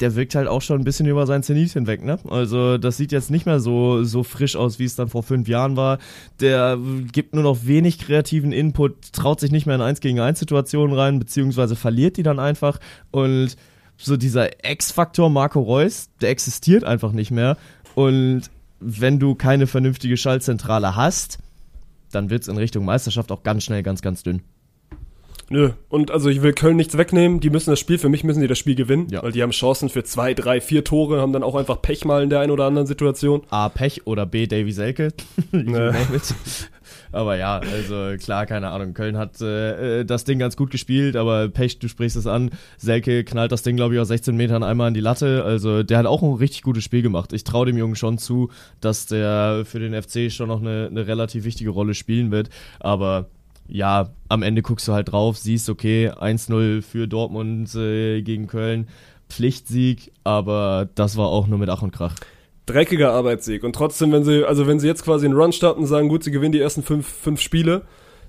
der 0.00 0.16
wirkt 0.16 0.34
halt 0.34 0.48
auch 0.48 0.62
schon 0.62 0.80
ein 0.80 0.84
bisschen 0.84 1.06
über 1.06 1.26
sein 1.26 1.42
Zenit 1.42 1.72
hinweg, 1.72 2.02
ne? 2.02 2.18
Also 2.30 2.78
das 2.78 2.96
sieht 2.96 3.12
jetzt 3.12 3.30
nicht 3.30 3.44
mehr 3.44 3.60
so, 3.60 4.04
so 4.04 4.22
frisch 4.22 4.56
aus, 4.56 4.78
wie 4.78 4.84
es 4.84 4.96
dann 4.96 5.08
vor 5.08 5.22
fünf 5.22 5.48
Jahren 5.48 5.76
war. 5.76 5.98
Der 6.40 6.78
gibt 7.12 7.34
nur 7.34 7.42
noch 7.42 7.66
wenig 7.66 7.98
kreativen 7.98 8.52
Input, 8.52 9.12
traut 9.12 9.40
sich 9.40 9.50
nicht 9.50 9.66
mehr 9.66 9.74
in 9.74 9.82
1 9.82 10.00
gegen 10.00 10.18
1 10.18 10.38
Situationen 10.38 10.96
rein, 10.96 11.18
beziehungsweise 11.18 11.76
verliert 11.76 12.16
die 12.16 12.22
dann 12.22 12.38
einfach. 12.38 12.78
Und 13.10 13.56
so 13.98 14.16
dieser 14.16 14.64
X-Faktor 14.64 15.28
Marco 15.28 15.60
Reus, 15.60 16.08
der 16.20 16.30
existiert 16.30 16.84
einfach 16.84 17.12
nicht 17.12 17.30
mehr. 17.30 17.56
Und 17.94 18.42
wenn 18.80 19.18
du 19.18 19.34
keine 19.34 19.66
vernünftige 19.66 20.16
Schaltzentrale 20.16 20.94
hast, 20.96 21.38
dann 22.12 22.30
wird's 22.30 22.48
in 22.48 22.56
Richtung 22.56 22.84
Meisterschaft 22.84 23.32
auch 23.32 23.42
ganz 23.42 23.64
schnell 23.64 23.82
ganz, 23.82 24.00
ganz 24.00 24.22
dünn. 24.22 24.42
Nö. 25.50 25.70
Und 25.88 26.10
also 26.10 26.28
ich 26.28 26.42
will 26.42 26.52
Köln 26.52 26.76
nichts 26.76 26.98
wegnehmen. 26.98 27.40
Die 27.40 27.48
müssen 27.50 27.70
das 27.70 27.80
Spiel, 27.80 27.98
für 27.98 28.08
mich 28.10 28.22
müssen 28.22 28.40
die 28.40 28.46
das 28.48 28.58
Spiel 28.58 28.74
gewinnen, 28.74 29.08
Ja. 29.10 29.22
weil 29.22 29.32
die 29.32 29.42
haben 29.42 29.50
Chancen 29.52 29.88
für 29.88 30.04
zwei, 30.04 30.34
drei, 30.34 30.60
vier 30.60 30.84
Tore, 30.84 31.20
haben 31.20 31.32
dann 31.32 31.42
auch 31.42 31.54
einfach 31.54 31.80
Pech 31.80 32.04
mal 32.04 32.22
in 32.22 32.30
der 32.30 32.40
einen 32.40 32.52
oder 32.52 32.64
anderen 32.66 32.86
Situation. 32.86 33.42
A. 33.50 33.68
Pech 33.68 34.06
oder 34.06 34.26
B. 34.26 34.46
Davy 34.46 34.72
Selke. 34.72 35.08
It. 35.52 36.34
Aber 37.12 37.36
ja, 37.36 37.58
also 37.58 38.16
klar, 38.22 38.44
keine 38.44 38.68
Ahnung. 38.68 38.92
Köln 38.92 39.16
hat 39.16 39.40
äh, 39.40 40.00
äh, 40.00 40.04
das 40.04 40.24
Ding 40.24 40.38
ganz 40.38 40.56
gut 40.56 40.70
gespielt, 40.70 41.16
aber 41.16 41.48
Pech, 41.48 41.78
du 41.78 41.88
sprichst 41.88 42.16
es 42.16 42.26
an. 42.26 42.50
Selke 42.76 43.24
knallt 43.24 43.50
das 43.52 43.62
Ding, 43.62 43.76
glaube 43.76 43.94
ich, 43.94 44.00
aus 44.00 44.08
16 44.08 44.36
Metern 44.36 44.62
einmal 44.62 44.88
an 44.88 44.94
die 44.94 45.00
Latte. 45.00 45.44
Also 45.44 45.82
der 45.82 45.98
hat 45.98 46.06
auch 46.06 46.22
ein 46.22 46.34
richtig 46.34 46.62
gutes 46.62 46.84
Spiel 46.84 47.00
gemacht. 47.02 47.32
Ich 47.32 47.44
traue 47.44 47.64
dem 47.66 47.78
Jungen 47.78 47.96
schon 47.96 48.18
zu, 48.18 48.50
dass 48.80 49.06
der 49.06 49.62
für 49.64 49.78
den 49.80 50.00
FC 50.00 50.30
schon 50.30 50.48
noch 50.48 50.60
eine, 50.60 50.88
eine 50.90 51.06
relativ 51.06 51.44
wichtige 51.44 51.70
Rolle 51.70 51.94
spielen 51.94 52.30
wird. 52.30 52.50
Aber 52.80 53.26
ja, 53.68 54.10
am 54.28 54.42
Ende 54.42 54.62
guckst 54.62 54.88
du 54.88 54.92
halt 54.92 55.12
drauf, 55.12 55.36
siehst, 55.38 55.68
okay, 55.68 56.10
1-0 56.10 56.82
für 56.82 57.06
Dortmund 57.06 57.74
äh, 57.74 58.22
gegen 58.22 58.46
Köln. 58.46 58.88
Pflichtsieg, 59.28 60.12
aber 60.24 60.88
das 60.94 61.16
war 61.16 61.28
auch 61.28 61.46
nur 61.46 61.58
mit 61.58 61.68
Ach 61.68 61.82
und 61.82 61.92
Krach. 61.92 62.14
Dreckiger 62.66 63.12
Arbeitssieg. 63.12 63.62
Und 63.62 63.74
trotzdem, 63.74 64.10
wenn 64.12 64.24
sie, 64.24 64.44
also 64.46 64.66
wenn 64.66 64.80
sie 64.80 64.86
jetzt 64.86 65.04
quasi 65.04 65.26
einen 65.26 65.36
Run 65.36 65.52
starten 65.52 65.80
und 65.80 65.86
sagen, 65.86 66.08
gut, 66.08 66.24
sie 66.24 66.30
gewinnen 66.30 66.52
die 66.52 66.60
ersten 66.60 66.82
fünf, 66.82 67.06
fünf 67.06 67.40
Spiele, 67.40 67.82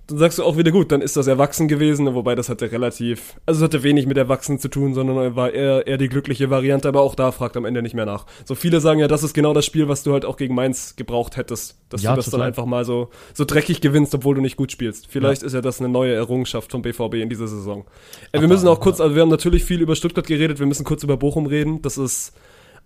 dann 0.10 0.18
sagst 0.18 0.40
du 0.40 0.44
auch 0.44 0.58
wieder 0.58 0.72
gut, 0.72 0.92
dann 0.92 1.02
ist 1.02 1.16
das 1.16 1.28
erwachsen 1.28 1.68
gewesen, 1.68 2.14
wobei 2.16 2.36
das 2.36 2.50
hatte 2.50 2.72
relativ, 2.72 3.36
also 3.46 3.60
es 3.60 3.64
hatte 3.64 3.84
wenig 3.84 4.06
mit 4.08 4.18
erwachsen 4.18 4.60
zu 4.60 4.68
tun, 4.68 4.94
sondern 4.94 5.36
war 5.36 5.54
eher, 5.54 5.86
eher 5.88 5.98
die 5.98 6.10
glückliche 6.10 6.50
Variante, 6.50 6.88
aber 6.88 7.02
auch 7.02 7.16
da 7.16 7.32
fragt 7.32 7.56
am 7.58 7.66
Ende 7.66 7.82
nicht 7.82 7.94
mehr 7.96 8.06
nach. 8.06 8.26
So 8.46 8.56
viele 8.56 8.82
sagen 8.82 9.00
ja, 9.00 9.08
das 9.08 9.24
ist 9.24 9.34
genau 9.34 9.54
das 9.54 9.66
Spiel, 9.66 9.88
was 9.88 10.04
du 10.04 10.14
halt 10.14 10.26
auch 10.26 10.38
gegen 10.38 10.56
Mainz 10.56 10.96
gebraucht 10.96 11.38
hättest, 11.38 11.78
dass 11.90 12.02
Ja, 12.02 12.12
du 12.12 12.16
das 12.18 12.26
dann 12.26 12.32
total. 12.40 12.48
einfach 12.48 12.66
mal 12.66 12.86
so, 12.86 13.10
so 13.34 13.46
dreckig 13.46 13.82
gewinnst, 13.82 14.14
obwohl 14.16 14.36
du 14.36 14.42
nicht 14.42 14.58
gut 14.58 14.72
spielst. 14.72 15.08
Vielleicht 15.08 15.44
ist 15.44 15.54
ja 15.54 15.62
das 15.62 15.80
eine 15.80 15.90
neue 15.90 16.14
Errungenschaft 16.14 16.72
vom 16.72 16.82
BVB 16.82 17.16
in 17.16 17.30
dieser 17.30 17.48
Saison. 17.48 17.86
Äh, 18.32 18.42
wir 18.42 18.48
müssen 18.48 18.68
auch 18.68 18.80
kurz, 18.80 19.00
also 19.00 19.16
wir 19.16 19.22
haben 19.22 19.30
natürlich 19.30 19.64
viel 19.64 19.82
über 19.82 19.96
Stuttgart 19.96 20.26
geredet, 20.28 20.60
wir 20.60 20.66
müssen 20.66 20.84
kurz 20.86 21.04
über 21.04 21.18
Bochum 21.18 21.46
reden, 21.46 21.82
das 21.82 21.98
ist, 21.98 22.34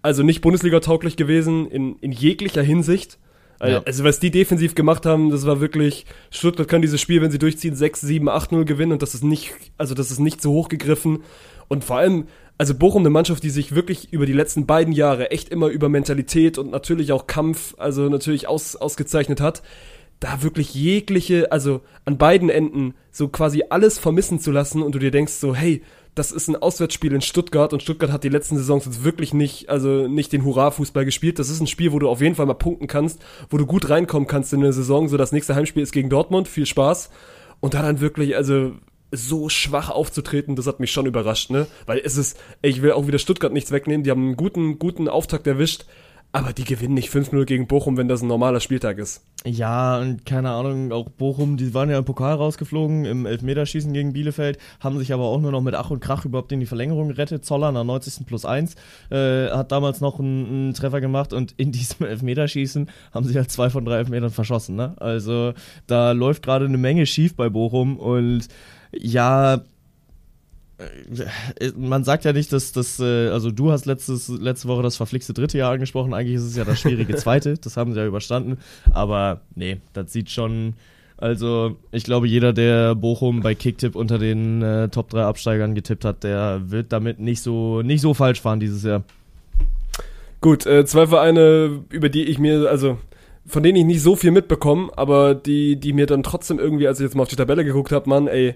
also 0.01 0.23
nicht 0.23 0.41
Bundesliga-tauglich 0.41 1.15
gewesen 1.15 1.67
in, 1.69 1.95
in 1.99 2.11
jeglicher 2.11 2.61
Hinsicht. 2.61 3.17
Also, 3.59 3.77
Ja. 3.77 3.83
also 3.85 4.03
was 4.03 4.19
die 4.19 4.31
defensiv 4.31 4.75
gemacht 4.75 5.05
haben, 5.05 5.29
das 5.29 5.45
war 5.45 5.61
wirklich, 5.61 6.05
Stuttgart 6.31 6.67
kann 6.67 6.81
dieses 6.81 6.99
Spiel, 6.99 7.21
wenn 7.21 7.31
sie 7.31 7.39
durchziehen, 7.39 7.75
6, 7.75 8.01
7, 8.01 8.27
8, 8.29 8.51
0 8.51 8.65
gewinnen 8.65 8.91
und 8.91 9.01
das 9.01 9.13
ist 9.13 9.23
nicht, 9.23 9.53
also 9.77 9.93
das 9.95 10.11
ist 10.11 10.19
nicht 10.19 10.41
so 10.41 10.51
hoch 10.51 10.69
gegriffen. 10.69 11.23
Und 11.67 11.83
vor 11.83 11.97
allem, 11.97 12.25
also 12.57 12.75
Bochum 12.75 13.01
eine 13.01 13.09
Mannschaft, 13.09 13.43
die 13.43 13.49
sich 13.49 13.73
wirklich 13.73 14.13
über 14.13 14.25
die 14.25 14.33
letzten 14.33 14.65
beiden 14.65 14.93
Jahre 14.93 15.31
echt 15.31 15.49
immer 15.49 15.67
über 15.67 15.89
Mentalität 15.89 16.57
und 16.57 16.71
natürlich 16.71 17.11
auch 17.11 17.27
Kampf, 17.27 17.75
also 17.77 18.09
natürlich 18.09 18.47
aus, 18.47 18.75
ausgezeichnet 18.75 19.41
hat, 19.41 19.63
da 20.19 20.43
wirklich 20.43 20.73
jegliche, 20.73 21.51
also 21.51 21.81
an 22.05 22.17
beiden 22.17 22.49
Enden 22.49 22.93
so 23.11 23.27
quasi 23.27 23.63
alles 23.69 23.99
vermissen 23.99 24.39
zu 24.39 24.51
lassen 24.51 24.81
und 24.81 24.95
du 24.95 24.99
dir 24.99 25.11
denkst 25.11 25.33
so, 25.33 25.55
hey, 25.55 25.81
das 26.15 26.31
ist 26.31 26.47
ein 26.47 26.55
Auswärtsspiel 26.55 27.13
in 27.13 27.21
Stuttgart 27.21 27.73
und 27.73 27.81
Stuttgart 27.81 28.11
hat 28.11 28.23
die 28.23 28.29
letzten 28.29 28.57
Saisons 28.57 28.85
jetzt 28.85 29.03
wirklich 29.03 29.33
nicht, 29.33 29.69
also 29.69 30.07
nicht 30.07 30.31
den 30.31 30.43
Hurra-Fußball 30.43 31.05
gespielt. 31.05 31.39
Das 31.39 31.49
ist 31.49 31.59
ein 31.59 31.67
Spiel, 31.67 31.91
wo 31.91 31.99
du 31.99 32.07
auf 32.07 32.21
jeden 32.21 32.35
Fall 32.35 32.45
mal 32.45 32.53
punkten 32.53 32.87
kannst, 32.87 33.19
wo 33.49 33.57
du 33.57 33.65
gut 33.65 33.89
reinkommen 33.89 34.27
kannst 34.27 34.53
in 34.53 34.59
eine 34.59 34.73
Saison. 34.73 35.07
So 35.07 35.17
das 35.17 35.31
nächste 35.31 35.55
Heimspiel 35.55 35.81
ist 35.81 35.91
gegen 35.91 36.09
Dortmund, 36.09 36.47
viel 36.47 36.67
Spaß. 36.67 37.09
Und 37.61 37.73
da 37.73 37.81
dann 37.81 37.99
wirklich, 37.99 38.35
also 38.35 38.73
so 39.11 39.49
schwach 39.49 39.89
aufzutreten, 39.89 40.55
das 40.55 40.67
hat 40.67 40.79
mich 40.79 40.91
schon 40.91 41.05
überrascht, 41.05 41.49
ne? 41.49 41.67
Weil 41.85 42.01
es 42.03 42.17
ist, 42.17 42.37
ich 42.61 42.81
will 42.81 42.91
auch 42.91 43.07
wieder 43.07 43.19
Stuttgart 43.19 43.53
nichts 43.53 43.71
wegnehmen, 43.71 44.03
die 44.03 44.11
haben 44.11 44.25
einen 44.25 44.37
guten, 44.37 44.79
guten 44.79 45.07
Auftakt 45.07 45.45
erwischt, 45.47 45.85
Aber 46.35 46.51
die 46.51 46.63
gewinnen 46.63 46.95
nicht 46.95 47.13
5-0 47.13 47.45
gegen 47.45 47.67
Bochum, 47.67 47.95
wenn 47.95 48.07
das 48.07 48.23
ein 48.23 48.27
normaler 48.27 48.59
Spieltag 48.59 48.97
ist. 48.97 49.23
Ja, 49.45 49.99
und 49.99 50.25
keine 50.25 50.49
Ahnung, 50.49 50.91
auch 50.91 51.07
Bochum, 51.09 51.57
die 51.57 51.75
waren 51.75 51.91
ja 51.91 51.99
im 51.99 52.05
Pokal 52.05 52.33
rausgeflogen, 52.33 53.05
im 53.05 53.27
Elfmeterschießen 53.27 53.93
gegen 53.93 54.13
Bielefeld, 54.13 54.57
haben 54.79 54.97
sich 54.97 55.13
aber 55.13 55.25
auch 55.25 55.39
nur 55.39 55.51
noch 55.51 55.61
mit 55.61 55.75
Ach 55.75 55.91
und 55.91 55.99
Krach 55.99 56.25
überhaupt 56.25 56.51
in 56.51 56.59
die 56.59 56.65
Verlängerung 56.65 57.09
gerettet. 57.09 57.45
Zoller 57.45 57.71
nach 57.71 57.83
90. 57.83 58.25
plus 58.25 58.45
1 58.45 58.73
äh, 59.11 59.49
hat 59.49 59.71
damals 59.71 60.01
noch 60.01 60.19
einen, 60.19 60.47
einen, 60.47 60.73
Treffer 60.73 61.01
gemacht 61.01 61.33
und 61.33 61.53
in 61.57 61.71
diesem 61.71 62.07
Elfmeterschießen 62.07 62.89
haben 63.13 63.25
sie 63.25 63.37
halt 63.37 63.51
zwei 63.51 63.69
von 63.69 63.85
drei 63.85 63.97
Elfmetern 63.97 64.31
verschossen. 64.31 64.75
Ne? 64.75 64.95
Also 64.97 65.53
da 65.85 66.13
läuft 66.13 66.41
gerade 66.41 66.65
eine 66.65 66.79
Menge 66.79 67.05
schief 67.05 67.35
bei 67.35 67.49
Bochum 67.49 67.99
und 67.99 68.47
ja, 68.91 69.61
man 71.77 72.03
sagt 72.03 72.25
ja 72.25 72.33
nicht, 72.33 72.51
dass 72.51 72.71
das, 72.71 72.99
äh, 72.99 73.29
also 73.29 73.51
du 73.51 73.71
hast 73.71 73.85
letztes, 73.85 74.27
letzte 74.27 74.67
Woche 74.67 74.81
das 74.81 74.97
verflixte 74.97 75.33
dritte 75.33 75.57
Jahr 75.57 75.73
angesprochen, 75.73 76.13
eigentlich 76.13 76.35
ist 76.35 76.43
es 76.43 76.55
ja 76.55 76.65
das 76.65 76.79
schwierige 76.79 77.15
zweite, 77.17 77.55
das 77.55 77.77
haben 77.77 77.93
sie 77.93 77.99
ja 77.99 78.05
überstanden, 78.05 78.57
aber 78.91 79.41
nee, 79.55 79.77
das 79.93 80.11
sieht 80.11 80.29
schon, 80.29 80.73
also 81.17 81.77
ich 81.91 82.03
glaube, 82.03 82.27
jeder, 82.27 82.53
der 82.53 82.95
Bochum 82.95 83.41
bei 83.41 83.55
Kicktipp 83.55 83.95
unter 83.95 84.17
den 84.17 84.61
äh, 84.61 84.89
Top 84.89 85.09
3 85.09 85.23
Absteigern 85.23 85.75
getippt 85.75 86.05
hat, 86.05 86.23
der 86.23 86.61
wird 86.65 86.91
damit 86.91 87.19
nicht 87.19 87.41
so, 87.41 87.81
nicht 87.81 88.01
so 88.01 88.13
falsch 88.13 88.41
fahren 88.41 88.59
dieses 88.59 88.83
Jahr. 88.83 89.03
Gut, 90.41 90.65
äh, 90.65 90.85
zwei 90.85 91.07
Vereine, 91.07 91.83
über 91.89 92.09
die 92.09 92.25
ich 92.25 92.39
mir, 92.39 92.69
also 92.69 92.97
von 93.45 93.63
denen 93.63 93.77
ich 93.77 93.85
nicht 93.85 94.01
so 94.01 94.15
viel 94.15 94.31
mitbekomme, 94.31 94.89
aber 94.95 95.35
die, 95.35 95.75
die 95.77 95.93
mir 95.93 96.05
dann 96.05 96.23
trotzdem 96.23 96.59
irgendwie, 96.59 96.87
als 96.87 96.99
ich 96.99 97.05
jetzt 97.05 97.15
mal 97.15 97.23
auf 97.23 97.29
die 97.29 97.35
Tabelle 97.35 97.63
geguckt 97.63 97.91
habe, 97.91 98.09
Mann, 98.09 98.27
ey, 98.27 98.55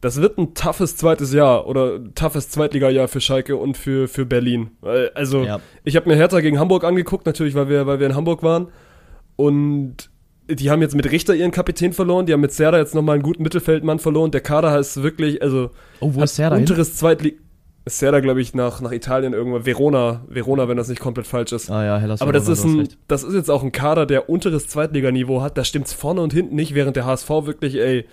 das 0.00 0.20
wird 0.20 0.38
ein 0.38 0.54
toughes 0.54 0.96
zweites 0.96 1.32
Jahr 1.32 1.66
oder 1.66 2.00
toughes 2.14 2.50
Zweitliga-Jahr 2.50 3.08
für 3.08 3.20
Schalke 3.20 3.56
und 3.56 3.76
für, 3.76 4.08
für 4.08 4.26
Berlin. 4.26 4.70
Also, 5.14 5.44
ja. 5.44 5.60
ich 5.84 5.96
habe 5.96 6.08
mir 6.08 6.16
Hertha 6.16 6.40
gegen 6.40 6.58
Hamburg 6.58 6.84
angeguckt, 6.84 7.26
natürlich, 7.26 7.54
weil 7.54 7.68
wir, 7.68 7.86
weil 7.86 7.98
wir 7.98 8.06
in 8.06 8.14
Hamburg 8.14 8.42
waren. 8.42 8.68
Und 9.36 10.10
die 10.48 10.70
haben 10.70 10.82
jetzt 10.82 10.94
mit 10.94 11.10
Richter 11.10 11.34
ihren 11.34 11.50
Kapitän 11.50 11.92
verloren, 11.92 12.26
die 12.26 12.32
haben 12.32 12.40
mit 12.40 12.52
Serda 12.52 12.78
jetzt 12.78 12.94
nochmal 12.94 13.14
einen 13.14 13.22
guten 13.22 13.42
Mittelfeldmann 13.42 13.98
verloren. 13.98 14.30
Der 14.30 14.40
Kader 14.40 14.78
ist 14.78 15.02
wirklich, 15.02 15.42
also, 15.42 15.70
oh, 16.00 16.10
wo 16.14 16.22
ist 16.22 16.36
Serda 16.36 16.56
unteres 16.56 16.96
Zweitliga. 16.96 17.38
Serda, 17.88 18.18
glaube 18.18 18.40
ich, 18.40 18.52
nach, 18.52 18.80
nach 18.80 18.90
Italien 18.90 19.32
irgendwann. 19.32 19.64
Verona, 19.64 20.24
Verona, 20.28 20.68
wenn 20.68 20.76
das 20.76 20.88
nicht 20.88 21.00
komplett 21.00 21.28
falsch 21.28 21.52
ist. 21.52 21.70
Ah 21.70 21.84
ja, 21.84 21.98
Hellas 21.98 22.20
Aber 22.20 22.32
das 22.32 22.48
ist, 22.48 22.64
ein, 22.64 22.88
das 23.06 23.22
ist 23.22 23.34
jetzt 23.34 23.48
auch 23.48 23.62
ein 23.62 23.70
Kader, 23.70 24.06
der 24.06 24.28
unteres 24.28 24.66
Zweitliganiveau 24.66 25.40
hat. 25.40 25.56
Da 25.56 25.62
stimmt's 25.62 25.92
vorne 25.92 26.20
und 26.20 26.32
hinten 26.32 26.56
nicht, 26.56 26.74
während 26.74 26.96
der 26.96 27.06
HSV 27.06 27.28
wirklich, 27.28 27.76
ey, 27.76 28.04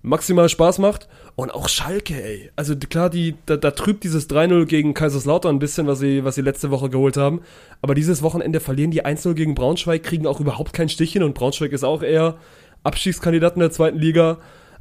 maximal 0.00 0.48
Spaß 0.48 0.78
macht. 0.78 1.08
Und 1.38 1.54
auch 1.54 1.68
Schalke, 1.68 2.20
ey. 2.20 2.50
Also 2.56 2.74
klar, 2.74 3.10
die, 3.10 3.36
da, 3.46 3.56
da 3.56 3.70
trübt 3.70 4.02
dieses 4.02 4.28
3-0 4.28 4.66
gegen 4.66 4.92
Kaiserslautern 4.92 5.54
ein 5.54 5.58
bisschen, 5.60 5.86
was 5.86 6.00
sie, 6.00 6.24
was 6.24 6.34
sie 6.34 6.40
letzte 6.40 6.72
Woche 6.72 6.90
geholt 6.90 7.16
haben. 7.16 7.42
Aber 7.80 7.94
dieses 7.94 8.22
Wochenende 8.22 8.58
verlieren 8.58 8.90
die 8.90 9.06
1-0 9.06 9.34
gegen 9.34 9.54
Braunschweig, 9.54 10.02
kriegen 10.02 10.26
auch 10.26 10.40
überhaupt 10.40 10.72
kein 10.72 10.88
Stichchen 10.88 11.22
und 11.22 11.34
Braunschweig 11.34 11.70
ist 11.70 11.84
auch 11.84 12.02
eher 12.02 12.38
Abschießkandidat 12.82 13.54
in 13.54 13.60
der 13.60 13.70
zweiten 13.70 14.00
Liga. 14.00 14.38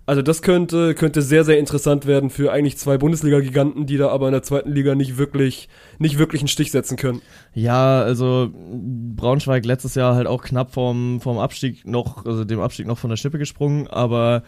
Also 0.07 0.23
das 0.23 0.41
könnte, 0.41 0.95
könnte 0.95 1.21
sehr, 1.21 1.43
sehr 1.43 1.59
interessant 1.59 2.07
werden 2.07 2.31
für 2.31 2.51
eigentlich 2.51 2.79
zwei 2.79 2.97
Bundesliga-Giganten, 2.97 3.85
die 3.85 3.97
da 3.97 4.07
aber 4.09 4.25
in 4.25 4.31
der 4.31 4.41
zweiten 4.41 4.71
Liga 4.71 4.95
nicht 4.95 5.19
wirklich, 5.19 5.69
nicht 5.99 6.17
wirklich 6.17 6.41
einen 6.41 6.47
Stich 6.47 6.71
setzen 6.71 6.97
können. 6.97 7.21
Ja, 7.53 8.01
also 8.01 8.49
Braunschweig 8.51 9.63
letztes 9.63 9.93
Jahr 9.93 10.15
halt 10.15 10.25
auch 10.25 10.41
knapp 10.41 10.73
vom, 10.73 11.21
vom 11.21 11.37
Abstieg 11.37 11.85
noch, 11.85 12.25
also 12.25 12.45
dem 12.45 12.61
Abstieg 12.61 12.87
noch 12.87 12.97
von 12.97 13.11
der 13.11 13.17
Schippe 13.17 13.37
gesprungen, 13.37 13.87
aber 13.87 14.41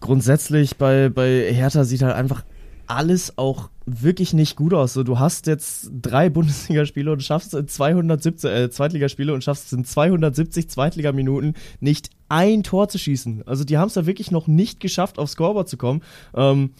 grundsätzlich 0.00 0.76
bei, 0.76 1.08
bei 1.08 1.52
Hertha 1.52 1.84
sieht 1.84 2.02
halt 2.02 2.14
einfach 2.14 2.44
alles 2.86 3.36
auch 3.36 3.68
wirklich 3.86 4.32
nicht 4.32 4.56
gut 4.56 4.74
aus. 4.74 4.94
So, 4.94 5.02
du 5.02 5.18
hast 5.18 5.46
jetzt 5.46 5.90
drei 6.00 6.28
Bundesligaspiele 6.30 7.12
und 7.12 7.22
schaffst 7.22 7.54
in 7.54 7.68
270 7.68 8.50
äh, 8.50 8.70
Zweitligaspiele 8.70 9.32
und 9.32 9.44
schaffst 9.44 9.72
in 9.72 9.84
270 9.84 10.68
Zweitligaminuten 10.68 11.54
nicht 11.80 12.10
ein 12.28 12.62
Tor 12.62 12.88
zu 12.88 12.98
schießen. 12.98 13.44
Also 13.46 13.64
die 13.64 13.78
haben 13.78 13.88
es 13.88 13.94
da 13.94 14.06
wirklich 14.06 14.30
noch 14.30 14.46
nicht 14.46 14.80
geschafft, 14.80 15.18
aufs 15.18 15.32
Scoreboard 15.32 15.68
zu 15.68 15.76
kommen. 15.76 16.02
Ähm, 16.34 16.70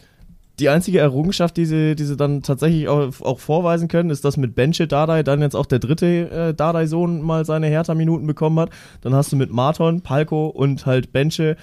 die 0.59 0.71
einzige 0.71 0.99
Errungenschaft, 0.99 1.57
die 1.57 1.66
sie, 1.66 1.95
die 1.95 2.05
sie 2.05 2.16
dann 2.16 2.43
tatsächlich 2.43 2.89
auch, 2.89 3.21
auch 3.21 3.39
vorweisen 3.39 3.87
können, 3.87 4.11
ist, 4.11 4.25
dass 4.25 4.37
mit 4.37 4.57
Benche 4.57 4.89
Dardai 4.89 5.23
dann 5.23 5.41
jetzt 5.41 5.55
auch 5.55 5.66
der 5.66 5.79
dritte 5.79 6.31
äh, 6.31 6.55
Dardai-Sohn 6.55 7.23
mal 7.23 7.45
seine 7.45 7.69
Hertha-Minuten 7.69 8.27
bekommen 8.27 8.59
hat. 8.59 8.71
Dann 9.03 9.14
hast 9.14 9.31
du 9.31 9.37
mit 9.37 9.53
Marton, 9.53 10.01
Palko 10.01 10.49
und 10.49 10.85
halt 10.85 11.12
Benche 11.12 11.57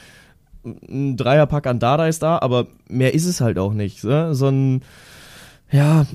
ein 0.66 1.18
Dreierpack 1.18 1.68
an 1.68 1.80
Dada 1.80 2.08
ist 2.08 2.24
da, 2.24 2.40
aber 2.40 2.68
mehr 2.88 3.14
ist 3.14 3.26
es 3.26 3.42
halt 3.42 3.58
auch 3.58 3.74
nicht. 3.74 4.04
Ne? 4.04 4.34
So 4.34 4.48
ein, 4.48 4.82
ja, 5.72 6.06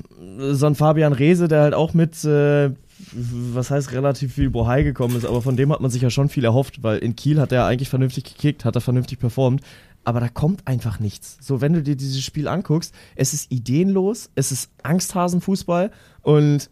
so 0.51 0.65
ein 0.65 0.75
Fabian 0.75 1.13
Rehse, 1.13 1.47
der 1.47 1.61
halt 1.61 1.73
auch 1.73 1.93
mit, 1.93 2.23
äh, 2.25 2.71
was 3.13 3.71
heißt 3.71 3.91
relativ 3.93 4.33
viel 4.33 4.49
Bohai 4.49 4.83
gekommen 4.83 5.15
ist, 5.15 5.25
aber 5.25 5.41
von 5.41 5.55
dem 5.55 5.71
hat 5.71 5.81
man 5.81 5.91
sich 5.91 6.01
ja 6.01 6.09
schon 6.09 6.29
viel 6.29 6.45
erhofft, 6.45 6.83
weil 6.83 6.99
in 6.99 7.15
Kiel 7.15 7.39
hat 7.39 7.51
er 7.51 7.65
eigentlich 7.65 7.89
vernünftig 7.89 8.23
gekickt, 8.23 8.65
hat 8.65 8.75
er 8.75 8.81
vernünftig 8.81 9.19
performt, 9.19 9.61
aber 10.03 10.19
da 10.19 10.29
kommt 10.29 10.67
einfach 10.67 10.99
nichts. 10.99 11.37
So, 11.41 11.61
wenn 11.61 11.73
du 11.73 11.81
dir 11.81 11.95
dieses 11.95 12.21
Spiel 12.21 12.47
anguckst, 12.47 12.93
es 13.15 13.33
ist 13.33 13.51
ideenlos, 13.51 14.29
es 14.35 14.51
ist 14.51 14.71
Angsthasenfußball 14.83 15.91
und 16.21 16.69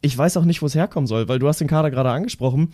ich 0.00 0.16
weiß 0.16 0.36
auch 0.36 0.44
nicht, 0.44 0.62
wo 0.62 0.66
es 0.66 0.74
herkommen 0.74 1.06
soll, 1.06 1.28
weil 1.28 1.38
du 1.38 1.48
hast 1.48 1.60
den 1.60 1.68
Kader 1.68 1.90
gerade 1.90 2.10
angesprochen 2.10 2.72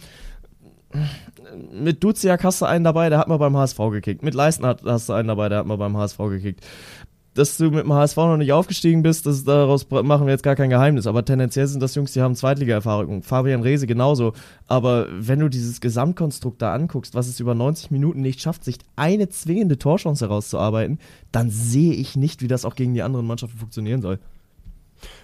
mit 1.73 2.03
Duziak 2.03 2.45
hast 2.45 2.61
du 2.61 2.67
einen 2.67 2.85
dabei, 2.85 3.09
der 3.09 3.19
hat 3.19 3.29
mal 3.29 3.39
beim 3.39 3.57
HSV 3.57 3.79
gekickt. 3.91 4.23
Mit 4.23 4.35
Leisten 4.35 4.65
hast 4.67 5.09
du 5.09 5.13
einen 5.13 5.29
dabei, 5.29 5.49
der 5.49 5.59
hat 5.59 5.67
mal 5.67 5.77
beim 5.77 5.97
HSV 5.97 6.19
gekickt. 6.19 6.65
Dass 7.35 7.57
du 7.57 7.65
mit 7.65 7.85
dem 7.85 7.93
HSV 7.93 8.17
noch 8.17 8.37
nicht 8.37 8.53
aufgestiegen 8.53 9.03
bist, 9.03 9.27
das, 9.27 9.43
daraus 9.43 9.91
machen 9.91 10.27
wir 10.27 10.33
jetzt 10.33 10.45
gar 10.45 10.55
kein 10.55 10.71
Geheimnis. 10.71 11.09
Aber 11.09 11.25
tendenziell 11.25 11.67
sind 11.67 11.81
das 11.83 11.97
Jungs, 11.97 12.13
die 12.13 12.23
haben 12.23 12.37
Zweitliga-Erfahrung. 12.37 13.25
Fabian 13.25 13.63
Rehse 13.63 13.89
genauso. 13.89 14.35
Aber 14.69 15.09
wenn 15.11 15.41
du 15.41 15.49
dieses 15.49 15.81
Gesamtkonstrukt 15.81 16.63
da 16.63 16.73
anguckst, 16.73 17.17
was 17.17 17.27
es 17.27 17.41
über 17.41 17.57
90 17.57 17.91
Minuten 17.91 18.21
nicht 18.21 18.41
schafft, 18.41 18.63
sich 18.63 18.79
eine 18.95 19.29
zwingende 19.31 19.79
Torchance 19.79 20.25
herauszuarbeiten, 20.25 21.01
dann 21.33 21.51
sehe 21.51 21.95
ich 21.95 22.15
nicht, 22.15 22.41
wie 22.41 22.49
das 22.49 22.65
auch 22.65 22.77
gegen 22.77 22.95
die 22.95 23.03
anderen 23.03 23.27
Mannschaften 23.27 23.59
funktionieren 23.59 24.01
soll. 24.01 24.21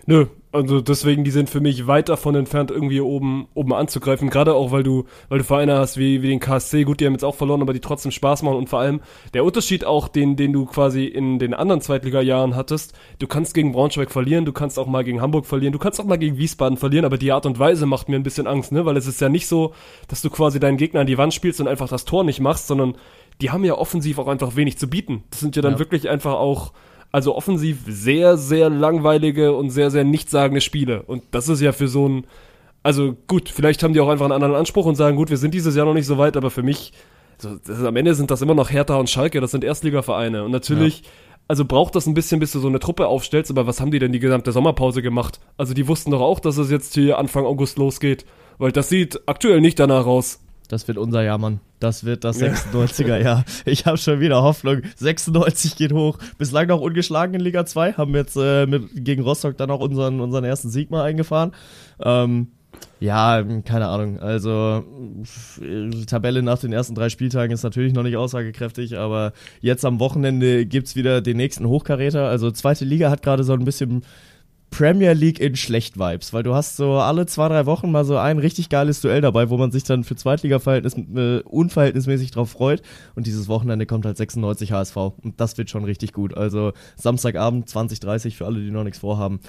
Nö, 0.07 0.27
also 0.53 0.81
deswegen, 0.81 1.23
die 1.23 1.31
sind 1.31 1.49
für 1.49 1.61
mich 1.61 1.87
weit 1.87 2.09
davon 2.09 2.35
entfernt, 2.35 2.73
irgendwie 2.73 3.01
oben, 3.01 3.47
oben 3.55 3.73
anzugreifen. 3.73 4.31
Gerade 4.31 4.55
auch, 4.55 4.73
weil 4.73 4.83
du, 4.83 5.05
weil 5.29 5.39
du 5.39 5.45
Vereine 5.45 5.79
hast 5.79 5.97
wie, 5.97 6.23
wie 6.23 6.29
den 6.29 6.41
KSC, 6.41 6.83
gut, 6.83 6.99
die 6.99 7.07
haben 7.07 7.13
jetzt 7.13 7.25
auch 7.25 7.37
verloren, 7.37 7.63
aber 7.63 7.73
die 7.73 7.81
trotzdem 7.81 8.11
Spaß 8.11 8.43
machen. 8.43 8.57
Und 8.57 8.69
vor 8.69 8.81
allem 8.81 9.01
der 9.33 9.45
Unterschied 9.45 9.85
auch, 9.85 10.09
den, 10.09 10.35
den 10.35 10.53
du 10.53 10.67
quasi 10.67 11.05
in 11.05 11.39
den 11.39 11.55
anderen 11.55 11.81
Zweitliga-Jahren 11.81 12.57
hattest, 12.57 12.95
du 13.21 13.29
kannst 13.29 13.55
gegen 13.55 13.71
Braunschweig 13.71 14.11
verlieren, 14.11 14.45
du 14.45 14.53
kannst 14.53 14.79
auch 14.81 14.89
mal 14.89 15.05
gegen 15.05 15.21
Hamburg 15.21 15.47
verlieren, 15.47 15.73
du 15.73 15.79
kannst 15.79 16.01
auch 16.01 16.05
mal 16.05 16.19
gegen 16.19 16.37
Wiesbaden 16.37 16.79
verlieren, 16.79 17.05
aber 17.05 17.19
die 17.19 17.31
Art 17.31 17.47
und 17.47 17.61
Weise 17.61 17.87
macht 17.87 18.09
mir 18.09 18.17
ein 18.17 18.25
bisschen 18.25 18.49
Angst, 18.49 18.73
ne? 18.73 18.85
Weil 18.85 18.97
es 18.97 19.07
ist 19.07 19.21
ja 19.21 19.29
nicht 19.29 19.47
so, 19.47 19.73
dass 20.09 20.21
du 20.21 20.31
quasi 20.31 20.59
deinen 20.59 20.79
Gegner 20.79 21.01
an 21.01 21.07
die 21.07 21.19
Wand 21.19 21.33
spielst 21.33 21.61
und 21.61 21.69
einfach 21.69 21.89
das 21.89 22.05
Tor 22.05 22.25
nicht 22.25 22.41
machst, 22.41 22.67
sondern 22.67 22.97
die 23.41 23.51
haben 23.51 23.65
ja 23.65 23.75
offensiv 23.75 24.19
auch 24.19 24.27
einfach 24.27 24.57
wenig 24.57 24.79
zu 24.79 24.91
bieten. 24.91 25.23
Das 25.31 25.39
sind 25.39 25.55
ja 25.55 25.63
dann 25.63 25.75
ja. 25.75 25.79
wirklich 25.79 26.09
einfach 26.09 26.35
auch 26.35 26.73
also 27.13 27.35
offensiv 27.35 27.79
sehr, 27.87 28.37
sehr 28.37 28.71
langweilige 28.71 29.53
und 29.53 29.71
sehr, 29.71 29.91
sehr 29.91 30.05
nichtssagende 30.05 30.61
Spiele. 30.61 31.03
Und 31.03 31.23
das 31.33 31.49
ist 31.49 31.61
ja 31.61 31.73
für 31.73 31.89
so 31.89 32.09
ein, 32.09 32.27
also 32.83 33.17
gut, 33.27 33.49
vielleicht 33.49 33.83
haben 33.83 33.95
die 33.95 34.01
auch 34.01 34.09
einfach 34.09 34.27
einen 34.27 34.33
anderen 34.33 34.55
Anspruch 34.55 34.87
und 34.87 34.95
sagen, 34.95 35.17
gut, 35.17 35.31
wir 35.31 35.37
sind 35.37 35.55
dieses 35.55 35.77
Jahr 35.77 35.87
noch 35.87 35.95
nicht 35.95 36.07
so 36.07 36.19
weit, 36.19 36.37
aber 36.37 36.51
für 36.51 36.63
mich, 36.63 36.93
also 37.43 37.57
ist, 37.57 37.85
am 37.85 37.97
Ende 37.97 38.15
sind 38.15 38.31
das 38.31 38.43
immer 38.43 38.55
noch 38.55 38.71
Hertha 38.71 38.97
und 38.97 39.11
Schalke, 39.11 39.41
das 39.41 39.51
sind 39.51 39.65
Erstligavereine. 39.65 40.45
Und 40.45 40.53
natürlich, 40.53 41.01
ja. 41.01 41.09
also 41.49 41.65
braucht 41.65 41.97
das 41.97 42.07
ein 42.07 42.15
bisschen, 42.15 42.39
bis 42.39 42.53
du 42.53 42.61
so 42.61 42.69
eine 42.69 42.79
Truppe 42.79 43.09
aufstellst, 43.09 43.51
aber 43.51 43.67
was 43.67 43.81
haben 43.81 43.91
die 43.91 43.99
denn 43.99 44.13
die 44.13 44.21
gesamte 44.21 44.53
Sommerpause 44.53 45.03
gemacht? 45.03 45.41
Also 45.57 45.75
die 45.75 45.89
wussten 45.89 46.13
doch 46.13 46.21
auch, 46.21 46.41
dass 46.41 46.59
es 46.59 46.71
jetzt 46.71 46.95
hier 46.95 47.19
Anfang 47.19 47.45
August 47.45 47.79
losgeht. 47.79 48.25
Weil 48.59 48.73
das 48.73 48.91
sieht 48.91 49.23
aktuell 49.27 49.63
nicht 49.63 49.79
danach 49.79 50.05
aus. 50.05 50.41
Das 50.71 50.87
wird 50.87 50.99
unser 50.99 51.23
Jahr, 51.23 51.37
Mann. 51.37 51.59
Das 51.81 52.05
wird 52.05 52.23
das 52.23 52.41
96er 52.41 53.19
Jahr. 53.19 53.45
Ich 53.65 53.87
habe 53.87 53.99
schon 53.99 54.21
wieder 54.21 54.41
Hoffnung. 54.43 54.83
96 54.97 55.75
geht 55.75 55.93
hoch. 55.93 56.17
Bislang 56.39 56.69
noch 56.69 56.81
ungeschlagen 56.81 57.35
in 57.35 57.41
Liga 57.41 57.67
2. 57.67 57.95
Haben 57.95 58.15
jetzt 58.15 58.37
äh, 58.37 58.67
mit, 58.67 59.05
gegen 59.05 59.23
Rostock 59.23 59.57
dann 59.57 59.73
auch 59.73 59.81
unseren, 59.81 60.21
unseren 60.21 60.45
ersten 60.45 60.71
Sieg 60.71 60.93
mal 60.93 61.03
eingefahren. 61.03 61.51
Ähm, 62.01 62.53
ja, 63.01 63.43
keine 63.65 63.89
Ahnung. 63.89 64.21
Also, 64.21 64.85
die 65.59 66.07
Tabelle 66.07 66.43
nach 66.43 66.61
den 66.61 66.73
ersten 66.73 66.95
drei 66.95 67.09
Spieltagen 67.09 67.53
ist 67.53 67.65
natürlich 67.65 67.93
noch 67.93 68.05
nicht 68.05 68.17
aussagekräftig, 68.17 68.97
aber 68.97 69.33
jetzt 69.61 69.85
am 69.85 69.99
Wochenende 69.99 70.67
gibt's 70.67 70.95
wieder 70.95 71.21
den 71.21 71.37
nächsten 71.37 71.67
Hochkaräter. 71.67 72.29
Also, 72.29 72.53
zweite 72.53 72.85
Liga 72.85 73.11
hat 73.11 73.23
gerade 73.23 73.43
so 73.43 73.55
ein 73.55 73.65
bisschen 73.65 74.05
Premier 74.71 75.13
League 75.13 75.41
in 75.41 75.57
schlecht 75.57 75.99
Vibes, 75.99 76.33
weil 76.33 76.43
du 76.43 76.55
hast 76.55 76.77
so 76.77 76.95
alle 76.95 77.27
zwei, 77.27 77.49
drei 77.49 77.67
Wochen 77.67 77.91
mal 77.91 78.05
so 78.05 78.17
ein 78.17 78.39
richtig 78.39 78.69
geiles 78.69 79.01
Duell 79.01 79.21
dabei, 79.21 79.51
wo 79.51 79.57
man 79.57 79.73
sich 79.73 79.85
dann 79.85 80.05
für 80.05 80.17
Zweitliga-Verhältnis 80.17 80.95
äh, 80.97 81.41
unverhältnismäßig 81.41 82.31
drauf 82.31 82.51
freut. 82.51 82.83
Und 83.15 83.27
dieses 83.27 83.49
Wochenende 83.49 83.87
kommt 83.87 84.07
halt 84.07 84.17
96 84.17 84.73
HSV. 84.73 84.97
Und 84.97 85.41
das 85.41 85.59
wird 85.59 85.71
schon 85.71 85.85
richtig 85.85 86.13
gut. 86.13 86.37
Also 86.37 86.73
Samstagabend 86.97 87.69
2030 87.69 88.37
für 88.37 88.47
alle, 88.47 88.61
die 88.61 88.71
noch 88.71 88.85
nichts 88.85 89.01
vorhaben. 89.01 89.41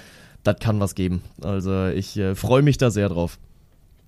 Das 0.42 0.56
kann 0.58 0.80
was 0.80 0.94
geben. 0.94 1.22
Also 1.40 1.86
ich 1.86 2.16
äh, 2.16 2.34
freue 2.34 2.62
mich 2.62 2.78
da 2.78 2.90
sehr 2.90 3.08
drauf. 3.08 3.38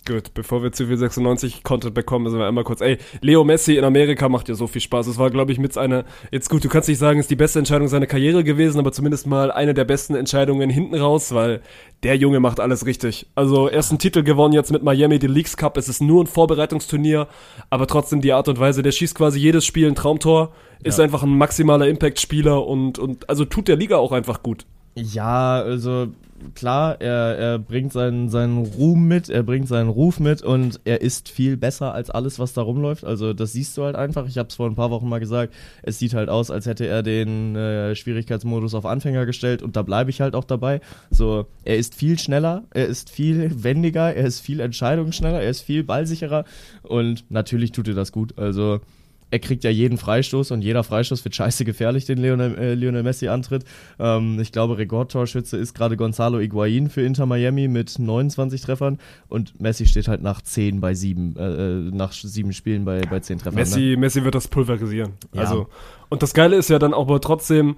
Gut, 0.07 0.35
bevor 0.35 0.61
wir 0.61 0.71
zu 0.71 0.85
viel 0.85 0.97
96 0.97 1.63
Content 1.63 1.95
bekommen, 1.95 2.25
müssen 2.25 2.37
wir 2.37 2.45
einmal 2.47 2.63
kurz. 2.63 2.79
Ey, 2.79 2.99
Leo 3.21 3.43
Messi 3.43 3.75
in 3.75 3.83
Amerika 3.83 4.29
macht 4.29 4.47
ja 4.47 4.53
so 4.53 4.67
viel 4.67 4.81
Spaß. 4.81 5.07
Es 5.07 5.17
war, 5.17 5.31
glaube 5.31 5.51
ich, 5.51 5.57
mit 5.57 5.73
seiner. 5.73 6.05
Jetzt 6.29 6.47
gut, 6.47 6.63
du 6.63 6.69
kannst 6.69 6.87
nicht 6.87 6.99
sagen, 6.99 7.17
es 7.17 7.23
ist 7.25 7.31
die 7.31 7.35
beste 7.35 7.57
Entscheidung 7.57 7.87
seiner 7.87 8.05
Karriere 8.05 8.43
gewesen, 8.43 8.77
aber 8.77 8.91
zumindest 8.91 9.25
mal 9.25 9.51
eine 9.51 9.73
der 9.73 9.83
besten 9.85 10.13
Entscheidungen 10.13 10.69
hinten 10.69 10.93
raus, 10.93 11.33
weil 11.33 11.61
der 12.03 12.17
Junge 12.17 12.39
macht 12.39 12.59
alles 12.59 12.85
richtig. 12.85 13.25
Also 13.33 13.67
ersten 13.67 13.97
Titel 13.97 14.21
gewonnen 14.21 14.53
jetzt 14.53 14.71
mit 14.71 14.83
Miami, 14.83 15.17
den 15.17 15.31
Leagues 15.31 15.57
Cup. 15.57 15.75
Es 15.75 15.89
ist 15.89 16.03
nur 16.03 16.23
ein 16.23 16.27
Vorbereitungsturnier, 16.27 17.27
aber 17.71 17.87
trotzdem 17.87 18.21
die 18.21 18.31
Art 18.33 18.47
und 18.47 18.59
Weise. 18.59 18.83
Der 18.83 18.91
schießt 18.91 19.15
quasi 19.15 19.39
jedes 19.39 19.65
Spiel 19.65 19.87
ein 19.87 19.95
Traumtor, 19.95 20.51
ist 20.83 20.99
Ja. 20.99 21.03
einfach 21.05 21.23
ein 21.23 21.35
maximaler 21.35 21.87
Impact-Spieler 21.87 22.63
und 22.67 22.99
und 22.99 23.27
also 23.27 23.43
tut 23.43 23.67
der 23.67 23.75
Liga 23.75 23.97
auch 23.97 24.11
einfach 24.11 24.43
gut. 24.43 24.67
Ja, 24.93 25.61
also 25.61 26.09
klar, 26.53 27.01
er, 27.01 27.37
er 27.37 27.59
bringt 27.59 27.93
seinen, 27.93 28.29
seinen 28.29 28.65
Ruhm 28.65 29.07
mit, 29.07 29.29
er 29.29 29.43
bringt 29.43 29.67
seinen 29.67 29.89
Ruf 29.89 30.19
mit 30.19 30.41
und 30.41 30.79
er 30.83 31.01
ist 31.01 31.29
viel 31.29 31.57
besser 31.57 31.93
als 31.93 32.09
alles, 32.09 32.39
was 32.39 32.53
da 32.53 32.61
rumläuft. 32.61 33.03
Also 33.03 33.33
das 33.33 33.53
siehst 33.53 33.77
du 33.77 33.83
halt 33.83 33.95
einfach. 33.95 34.27
Ich 34.27 34.37
habe 34.37 34.49
es 34.49 34.55
vor 34.55 34.67
ein 34.67 34.75
paar 34.75 34.91
Wochen 34.91 35.09
mal 35.09 35.19
gesagt. 35.19 35.53
Es 35.81 35.99
sieht 35.99 36.13
halt 36.13 36.29
aus, 36.29 36.51
als 36.51 36.65
hätte 36.65 36.85
er 36.85 37.03
den 37.03 37.55
äh, 37.55 37.95
Schwierigkeitsmodus 37.95 38.73
auf 38.75 38.85
Anfänger 38.85 39.25
gestellt 39.25 39.63
und 39.63 39.75
da 39.75 39.81
bleibe 39.81 40.09
ich 40.09 40.21
halt 40.21 40.35
auch 40.35 40.43
dabei. 40.43 40.81
So, 41.09 41.47
er 41.63 41.77
ist 41.77 41.95
viel 41.95 42.19
schneller, 42.19 42.63
er 42.71 42.85
ist 42.85 43.09
viel 43.09 43.51
wendiger, 43.63 44.13
er 44.13 44.25
ist 44.25 44.41
viel 44.41 44.59
entscheidungsschneller, 44.59 45.41
er 45.41 45.49
ist 45.49 45.61
viel 45.61 45.83
ballsicherer 45.83 46.45
und 46.83 47.25
natürlich 47.29 47.71
tut 47.71 47.87
er 47.87 47.95
das 47.95 48.11
gut. 48.11 48.37
Also 48.37 48.81
er 49.35 49.39
kriegt 49.39 49.65
ja 49.65 49.69
jeden 49.69 49.97
Freistoß 49.97 50.51
und 50.51 50.61
jeder 50.61 50.85
Freistoß 50.85 51.25
wird 51.25 51.35
scheiße 51.35 51.65
gefährlich, 51.65 52.05
den 52.05 52.19
Lionel, 52.19 52.57
äh, 52.57 52.73
Lionel 52.73 53.03
Messi 53.03 53.27
antritt. 53.27 53.65
Ähm, 53.99 54.39
ich 54.39 54.53
glaube, 54.53 54.77
Rekordtorschütze 54.77 55.57
ist 55.57 55.73
gerade 55.73 55.97
Gonzalo 55.97 56.39
Higuain 56.39 56.89
für 56.89 57.01
Inter 57.01 57.25
Miami 57.25 57.67
mit 57.67 57.99
29 57.99 58.61
Treffern 58.61 58.97
und 59.27 59.59
Messi 59.59 59.87
steht 59.87 60.07
halt 60.07 60.21
nach 60.21 60.41
10 60.41 60.79
bei 60.79 60.93
7, 60.93 61.35
äh, 61.35 61.43
äh, 61.43 61.91
nach 61.91 62.13
7 62.13 62.53
Spielen 62.53 62.85
bei, 62.85 63.01
bei 63.01 63.19
10 63.19 63.39
Treffern. 63.39 63.55
Ne? 63.55 63.59
Messi, 63.59 63.95
Messi 63.97 64.23
wird 64.23 64.35
das 64.35 64.47
pulverisieren. 64.47 65.15
Ja. 65.33 65.41
Also, 65.41 65.67
und 66.07 66.23
das 66.23 66.33
Geile 66.33 66.55
ist 66.55 66.69
ja 66.69 66.79
dann 66.79 66.93
auch 66.93 67.09
aber 67.09 67.19
trotzdem, 67.19 67.75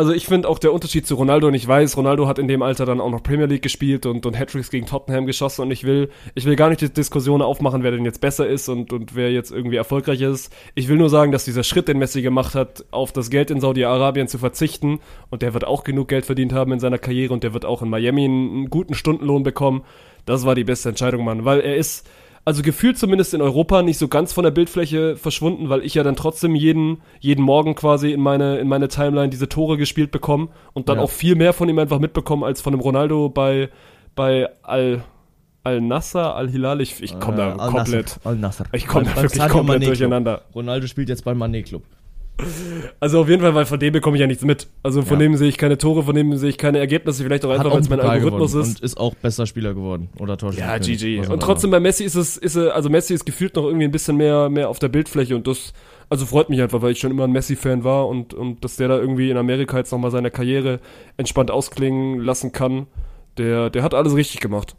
also 0.00 0.14
ich 0.14 0.24
finde 0.24 0.48
auch 0.48 0.58
der 0.58 0.72
Unterschied 0.72 1.06
zu 1.06 1.14
Ronaldo, 1.14 1.48
und 1.48 1.52
ich 1.52 1.68
weiß, 1.68 1.94
Ronaldo 1.98 2.26
hat 2.26 2.38
in 2.38 2.48
dem 2.48 2.62
Alter 2.62 2.86
dann 2.86 3.02
auch 3.02 3.10
noch 3.10 3.22
Premier 3.22 3.44
League 3.44 3.60
gespielt 3.60 4.06
und, 4.06 4.24
und 4.24 4.38
Hattricks 4.38 4.70
gegen 4.70 4.86
Tottenham 4.86 5.26
geschossen 5.26 5.60
und 5.60 5.70
ich 5.72 5.84
will, 5.84 6.08
ich 6.34 6.46
will 6.46 6.56
gar 6.56 6.70
nicht 6.70 6.80
die 6.80 6.88
Diskussion 6.88 7.42
aufmachen, 7.42 7.82
wer 7.82 7.90
denn 7.90 8.06
jetzt 8.06 8.22
besser 8.22 8.48
ist 8.48 8.70
und, 8.70 8.94
und 8.94 9.14
wer 9.14 9.30
jetzt 9.30 9.52
irgendwie 9.52 9.76
erfolgreich 9.76 10.22
ist. 10.22 10.50
Ich 10.74 10.88
will 10.88 10.96
nur 10.96 11.10
sagen, 11.10 11.32
dass 11.32 11.44
dieser 11.44 11.64
Schritt, 11.64 11.86
den 11.86 11.98
Messi 11.98 12.22
gemacht 12.22 12.54
hat, 12.54 12.86
auf 12.92 13.12
das 13.12 13.28
Geld 13.28 13.50
in 13.50 13.60
Saudi-Arabien 13.60 14.26
zu 14.26 14.38
verzichten 14.38 15.00
und 15.28 15.42
der 15.42 15.52
wird 15.52 15.66
auch 15.66 15.84
genug 15.84 16.08
Geld 16.08 16.24
verdient 16.24 16.54
haben 16.54 16.72
in 16.72 16.80
seiner 16.80 16.96
Karriere 16.96 17.34
und 17.34 17.44
der 17.44 17.52
wird 17.52 17.66
auch 17.66 17.82
in 17.82 17.90
Miami 17.90 18.24
einen, 18.24 18.50
einen 18.50 18.70
guten 18.70 18.94
Stundenlohn 18.94 19.42
bekommen. 19.42 19.82
Das 20.24 20.46
war 20.46 20.54
die 20.54 20.64
beste 20.64 20.88
Entscheidung, 20.88 21.26
Mann, 21.26 21.44
weil 21.44 21.60
er 21.60 21.76
ist, 21.76 22.08
also 22.44 22.62
gefühlt 22.62 22.98
zumindest 22.98 23.34
in 23.34 23.42
Europa 23.42 23.82
nicht 23.82 23.98
so 23.98 24.08
ganz 24.08 24.32
von 24.32 24.44
der 24.44 24.50
Bildfläche 24.50 25.16
verschwunden, 25.16 25.68
weil 25.68 25.84
ich 25.84 25.94
ja 25.94 26.02
dann 26.02 26.16
trotzdem 26.16 26.54
jeden, 26.54 27.02
jeden 27.20 27.42
Morgen 27.44 27.74
quasi 27.74 28.12
in 28.12 28.20
meine, 28.20 28.58
in 28.58 28.66
meine 28.68 28.88
Timeline 28.88 29.28
diese 29.28 29.48
Tore 29.48 29.76
gespielt 29.76 30.10
bekomme 30.10 30.48
und 30.72 30.88
dann 30.88 30.96
Ja. 30.98 31.02
auch 31.02 31.10
viel 31.10 31.34
mehr 31.36 31.52
von 31.52 31.68
ihm 31.68 31.78
einfach 31.78 31.98
mitbekommen 31.98 32.42
als 32.44 32.60
von 32.60 32.72
dem 32.72 32.80
Ronaldo 32.80 33.28
bei, 33.28 33.68
bei 34.16 34.48
Al, 34.62 35.02
Al 35.62 35.80
Nasser, 35.82 36.34
Al 36.34 36.48
Hilal. 36.48 36.80
Ich, 36.80 37.02
ich 37.02 37.18
komme 37.20 37.36
da 37.36 37.48
Äh, 37.56 37.58
Al 37.58 37.70
komplett. 37.70 38.18
Al 38.24 38.36
Nassr. 38.36 38.64
Ich 38.72 38.86
komme 38.86 39.04
da 39.04 39.22
wirklich 39.22 39.48
komplett 39.48 39.86
durcheinander. 39.86 40.42
Ronaldo 40.54 40.86
spielt 40.86 41.08
jetzt 41.10 41.24
beim 41.24 41.40
Mané 41.42 41.62
Club. 41.62 41.82
Also 43.00 43.20
auf 43.20 43.28
jeden 43.28 43.42
Fall, 43.42 43.54
weil 43.54 43.66
von 43.66 43.78
dem 43.78 43.92
bekomme 43.92 44.16
ich 44.16 44.20
ja 44.20 44.26
nichts 44.26 44.44
mit. 44.44 44.68
Also 44.82 45.02
von 45.02 45.18
Ja. 45.18 45.24
dem 45.26 45.36
sehe 45.36 45.48
ich 45.48 45.58
keine 45.58 45.78
Tore, 45.78 46.02
von 46.02 46.14
dem 46.14 46.36
sehe 46.36 46.50
ich 46.50 46.58
keine 46.58 46.78
Ergebnisse, 46.78 47.22
vielleicht 47.22 47.44
auch 47.44 47.50
einfach, 47.50 47.72
weil 47.72 47.80
es 47.80 47.88
mein 47.88 48.00
Algorithmus 48.00 48.52
gewonnen 48.52 48.70
ist. 48.70 48.80
und 48.80 48.84
ist 48.84 48.96
auch 48.98 49.14
besser 49.14 49.46
Spieler 49.46 49.74
geworden 49.74 50.08
oder 50.18 50.36
Torschütze. 50.36 50.62
Ja, 50.64 50.78
GG. 50.78 51.26
Und 51.28 51.40
trotzdem 51.42 51.70
bei 51.70 51.80
Messi 51.80 52.04
ist 52.04 52.14
es, 52.14 52.36
ist 52.36 52.56
er, 52.56 52.74
also 52.74 52.88
Messi 52.90 53.14
ist 53.14 53.24
gefühlt 53.24 53.56
noch 53.56 53.64
irgendwie 53.64 53.84
ein 53.84 53.90
bisschen 53.90 54.16
mehr, 54.16 54.48
mehr 54.48 54.68
auf 54.68 54.78
der 54.78 54.88
Bildfläche 54.88 55.34
und 55.36 55.46
das, 55.46 55.72
also 56.08 56.26
freut 56.26 56.50
mich 56.50 56.60
einfach, 56.60 56.82
weil 56.82 56.92
ich 56.92 56.98
schon 56.98 57.10
immer 57.10 57.24
ein 57.24 57.32
Messi-Fan 57.32 57.84
war 57.84 58.08
und, 58.08 58.34
und 58.34 58.64
dass 58.64 58.76
der 58.76 58.88
da 58.88 58.98
irgendwie 58.98 59.30
in 59.30 59.36
Amerika 59.36 59.76
jetzt 59.78 59.92
nochmal 59.92 60.10
seine 60.10 60.30
Karriere 60.30 60.80
entspannt 61.16 61.50
ausklingen 61.50 62.20
lassen 62.20 62.52
kann. 62.52 62.86
Der, 63.38 63.70
der 63.70 63.82
hat 63.82 63.94
alles 63.94 64.14
richtig 64.16 64.40
gemacht. 64.40 64.74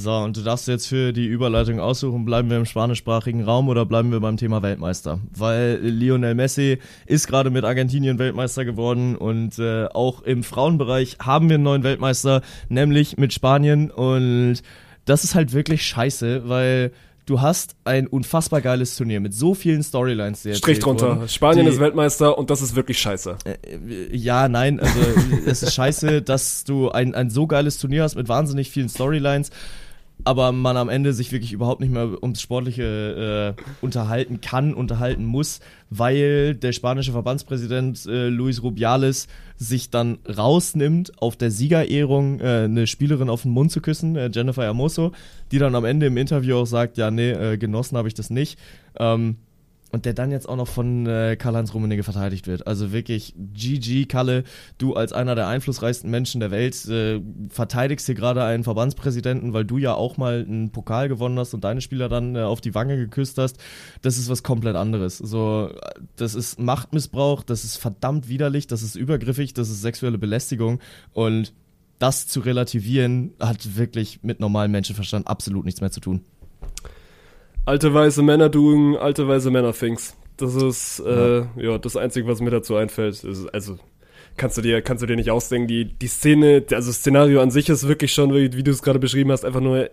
So, 0.00 0.12
und 0.14 0.36
du 0.36 0.42
darfst 0.42 0.68
jetzt 0.68 0.86
für 0.86 1.12
die 1.12 1.26
Überleitung 1.26 1.80
aussuchen, 1.80 2.24
bleiben 2.24 2.48
wir 2.50 2.56
im 2.56 2.66
spanischsprachigen 2.66 3.42
Raum 3.42 3.68
oder 3.68 3.84
bleiben 3.84 4.12
wir 4.12 4.20
beim 4.20 4.36
Thema 4.36 4.62
Weltmeister? 4.62 5.18
Weil 5.36 5.80
Lionel 5.82 6.36
Messi 6.36 6.78
ist 7.06 7.26
gerade 7.26 7.50
mit 7.50 7.64
Argentinien 7.64 8.16
Weltmeister 8.20 8.64
geworden 8.64 9.16
und 9.16 9.58
äh, 9.58 9.86
auch 9.86 10.22
im 10.22 10.44
Frauenbereich 10.44 11.16
haben 11.20 11.48
wir 11.48 11.54
einen 11.54 11.64
neuen 11.64 11.82
Weltmeister, 11.82 12.42
nämlich 12.68 13.16
mit 13.16 13.32
Spanien 13.32 13.90
und 13.90 14.62
das 15.04 15.24
ist 15.24 15.34
halt 15.34 15.52
wirklich 15.52 15.82
scheiße, 15.84 16.48
weil 16.48 16.92
du 17.26 17.40
hast 17.40 17.74
ein 17.84 18.06
unfassbar 18.06 18.60
geiles 18.60 18.94
Turnier 18.96 19.18
mit 19.18 19.34
so 19.34 19.54
vielen 19.54 19.82
Storylines. 19.82 20.42
die 20.42 20.54
Strich 20.54 20.78
drunter. 20.78 21.16
wurden, 21.16 21.28
Spanien 21.28 21.66
die- 21.66 21.72
ist 21.72 21.80
Weltmeister 21.80 22.38
und 22.38 22.50
das 22.50 22.62
ist 22.62 22.76
wirklich 22.76 23.00
scheiße. 23.00 23.36
äh, 23.44 24.16
Ja, 24.16 24.48
nein, 24.48 24.78
also 24.78 24.98
es 25.46 25.64
ist 25.64 25.74
scheiße, 25.74 26.22
dass 26.22 26.62
du 26.62 26.88
ein, 26.90 27.16
ein 27.16 27.30
so 27.30 27.48
geiles 27.48 27.78
Turnier 27.78 28.04
hast 28.04 28.14
mit 28.14 28.28
wahnsinnig 28.28 28.70
vielen 28.70 28.88
Storylines, 28.88 29.50
aber 30.24 30.52
man 30.52 30.76
am 30.76 30.88
Ende 30.88 31.12
sich 31.12 31.32
wirklich 31.32 31.52
überhaupt 31.52 31.80
nicht 31.80 31.92
mehr 31.92 32.22
ums 32.22 32.40
Sportliche 32.40 33.56
äh, 33.58 33.62
unterhalten 33.80 34.40
kann, 34.40 34.74
unterhalten 34.74 35.24
muss, 35.24 35.60
weil 35.90 36.54
der 36.54 36.72
spanische 36.72 37.12
Verbandspräsident 37.12 38.04
äh, 38.06 38.28
Luis 38.28 38.62
Rubiales 38.62 39.28
sich 39.56 39.90
dann 39.90 40.18
rausnimmt, 40.28 41.20
auf 41.20 41.36
der 41.36 41.50
Siegerehrung 41.50 42.40
äh, 42.40 42.64
eine 42.64 42.86
Spielerin 42.86 43.30
auf 43.30 43.42
den 43.42 43.52
Mund 43.52 43.72
zu 43.72 43.80
küssen, 43.80 44.16
äh, 44.16 44.30
Jennifer 44.32 44.62
Hermoso, 44.62 45.12
die 45.50 45.58
dann 45.58 45.74
am 45.74 45.84
Ende 45.84 46.06
im 46.06 46.16
Interview 46.16 46.56
auch 46.56 46.66
sagt, 46.66 46.98
ja, 46.98 47.10
nee, 47.10 47.30
äh, 47.30 47.56
genossen 47.56 47.96
habe 47.96 48.08
ich 48.08 48.14
das 48.14 48.30
nicht. 48.30 48.58
Ähm, 48.98 49.36
und 49.90 50.04
der 50.04 50.12
dann 50.12 50.30
jetzt 50.30 50.48
auch 50.48 50.56
noch 50.56 50.68
von 50.68 51.06
äh, 51.06 51.36
Karl-Heinz 51.36 51.72
Rummenigge 51.72 52.02
verteidigt 52.02 52.46
wird. 52.46 52.66
Also 52.66 52.92
wirklich, 52.92 53.34
GG, 53.36 54.06
Kalle, 54.06 54.44
du 54.76 54.94
als 54.94 55.12
einer 55.12 55.34
der 55.34 55.48
einflussreichsten 55.48 56.10
Menschen 56.10 56.40
der 56.40 56.50
Welt 56.50 56.84
äh, 56.86 57.20
verteidigst 57.48 58.06
hier 58.06 58.14
gerade 58.14 58.44
einen 58.44 58.64
Verbandspräsidenten, 58.64 59.52
weil 59.52 59.64
du 59.64 59.78
ja 59.78 59.94
auch 59.94 60.16
mal 60.16 60.44
einen 60.46 60.70
Pokal 60.70 61.08
gewonnen 61.08 61.38
hast 61.38 61.54
und 61.54 61.64
deine 61.64 61.80
Spieler 61.80 62.08
dann 62.08 62.36
äh, 62.36 62.40
auf 62.40 62.60
die 62.60 62.74
Wange 62.74 62.96
geküsst 62.96 63.38
hast. 63.38 63.58
Das 64.02 64.18
ist 64.18 64.28
was 64.28 64.42
komplett 64.42 64.76
anderes. 64.76 65.18
So, 65.18 65.70
das 66.16 66.34
ist 66.34 66.58
Machtmissbrauch, 66.58 67.42
das 67.42 67.64
ist 67.64 67.76
verdammt 67.76 68.28
widerlich, 68.28 68.66
das 68.66 68.82
ist 68.82 68.94
übergriffig, 68.94 69.54
das 69.54 69.70
ist 69.70 69.80
sexuelle 69.80 70.18
Belästigung 70.18 70.80
und 71.12 71.54
das 71.98 72.28
zu 72.28 72.40
relativieren 72.40 73.32
hat 73.40 73.76
wirklich 73.76 74.20
mit 74.22 74.38
normalem 74.38 74.70
Menschenverstand 74.72 75.26
absolut 75.26 75.64
nichts 75.64 75.80
mehr 75.80 75.90
zu 75.90 76.00
tun. 76.00 76.24
Alte 77.68 77.92
weiße 77.92 78.22
Männer 78.22 78.48
doing 78.48 78.96
alte 78.96 79.28
weiße 79.28 79.50
Männer 79.50 79.74
things. 79.74 80.16
Das 80.38 80.54
ist 80.54 81.00
äh, 81.00 81.42
ja. 81.56 81.76
das 81.76 81.96
Einzige, 81.98 82.26
was 82.26 82.40
mir 82.40 82.48
dazu 82.48 82.76
einfällt. 82.76 83.22
Ist, 83.22 83.46
also 83.52 83.78
kannst 84.38 84.56
du 84.56 84.62
dir 84.62 84.80
kannst 84.80 85.02
du 85.02 85.06
dir 85.06 85.16
nicht 85.16 85.30
ausdenken. 85.30 85.68
Die 85.68 85.84
die 85.84 86.06
Szene, 86.06 86.64
also 86.72 86.88
das 86.88 86.96
Szenario 87.00 87.42
an 87.42 87.50
sich 87.50 87.68
ist 87.68 87.86
wirklich 87.86 88.14
schon, 88.14 88.32
wie, 88.32 88.54
wie 88.54 88.62
du 88.62 88.70
es 88.70 88.80
gerade 88.80 88.98
beschrieben 88.98 89.30
hast, 89.32 89.44
einfach 89.44 89.60
nur 89.60 89.90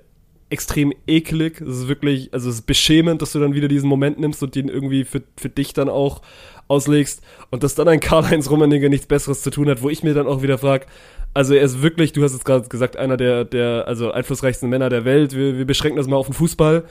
extrem 0.49 0.93
eklig. 1.05 1.59
Es 1.59 1.79
ist 1.79 1.87
wirklich, 1.89 2.33
also 2.33 2.49
es 2.49 2.55
ist 2.55 2.65
beschämend, 2.65 3.21
dass 3.21 3.33
du 3.33 3.41
dann 3.41 3.55
wieder 3.55 3.67
diesen 3.67 3.89
Moment 3.89 4.21
nimmst 4.21 4.41
und 4.41 4.55
den 4.55 4.69
irgendwie 4.69 5.03
für, 5.03 5.23
für 5.35 5.49
dich 5.49 5.73
dann 5.73 5.89
auch 5.89 6.21
auslegst 6.69 7.23
und 7.49 7.63
dass 7.63 7.75
dann 7.75 7.89
ein 7.89 7.99
Karl-Heinz 7.99 8.49
Rummenigge 8.49 8.89
nichts 8.89 9.07
Besseres 9.07 9.41
zu 9.41 9.49
tun 9.49 9.67
hat, 9.67 9.81
wo 9.81 9.89
ich 9.89 10.01
mir 10.01 10.13
dann 10.13 10.27
auch 10.27 10.41
wieder 10.41 10.57
frage, 10.57 10.85
also 11.33 11.53
er 11.53 11.63
ist 11.63 11.81
wirklich, 11.81 12.13
du 12.13 12.23
hast 12.23 12.35
es 12.35 12.45
gerade 12.45 12.69
gesagt, 12.69 12.95
einer 12.95 13.17
der, 13.17 13.43
der 13.43 13.83
also 13.85 14.11
einflussreichsten 14.11 14.69
Männer 14.69 14.87
der 14.87 15.03
Welt. 15.03 15.35
Wir, 15.35 15.57
wir 15.57 15.65
beschränken 15.65 15.97
das 15.97 16.07
mal 16.07 16.15
auf 16.15 16.27
den 16.27 16.33
Fußball. 16.33 16.85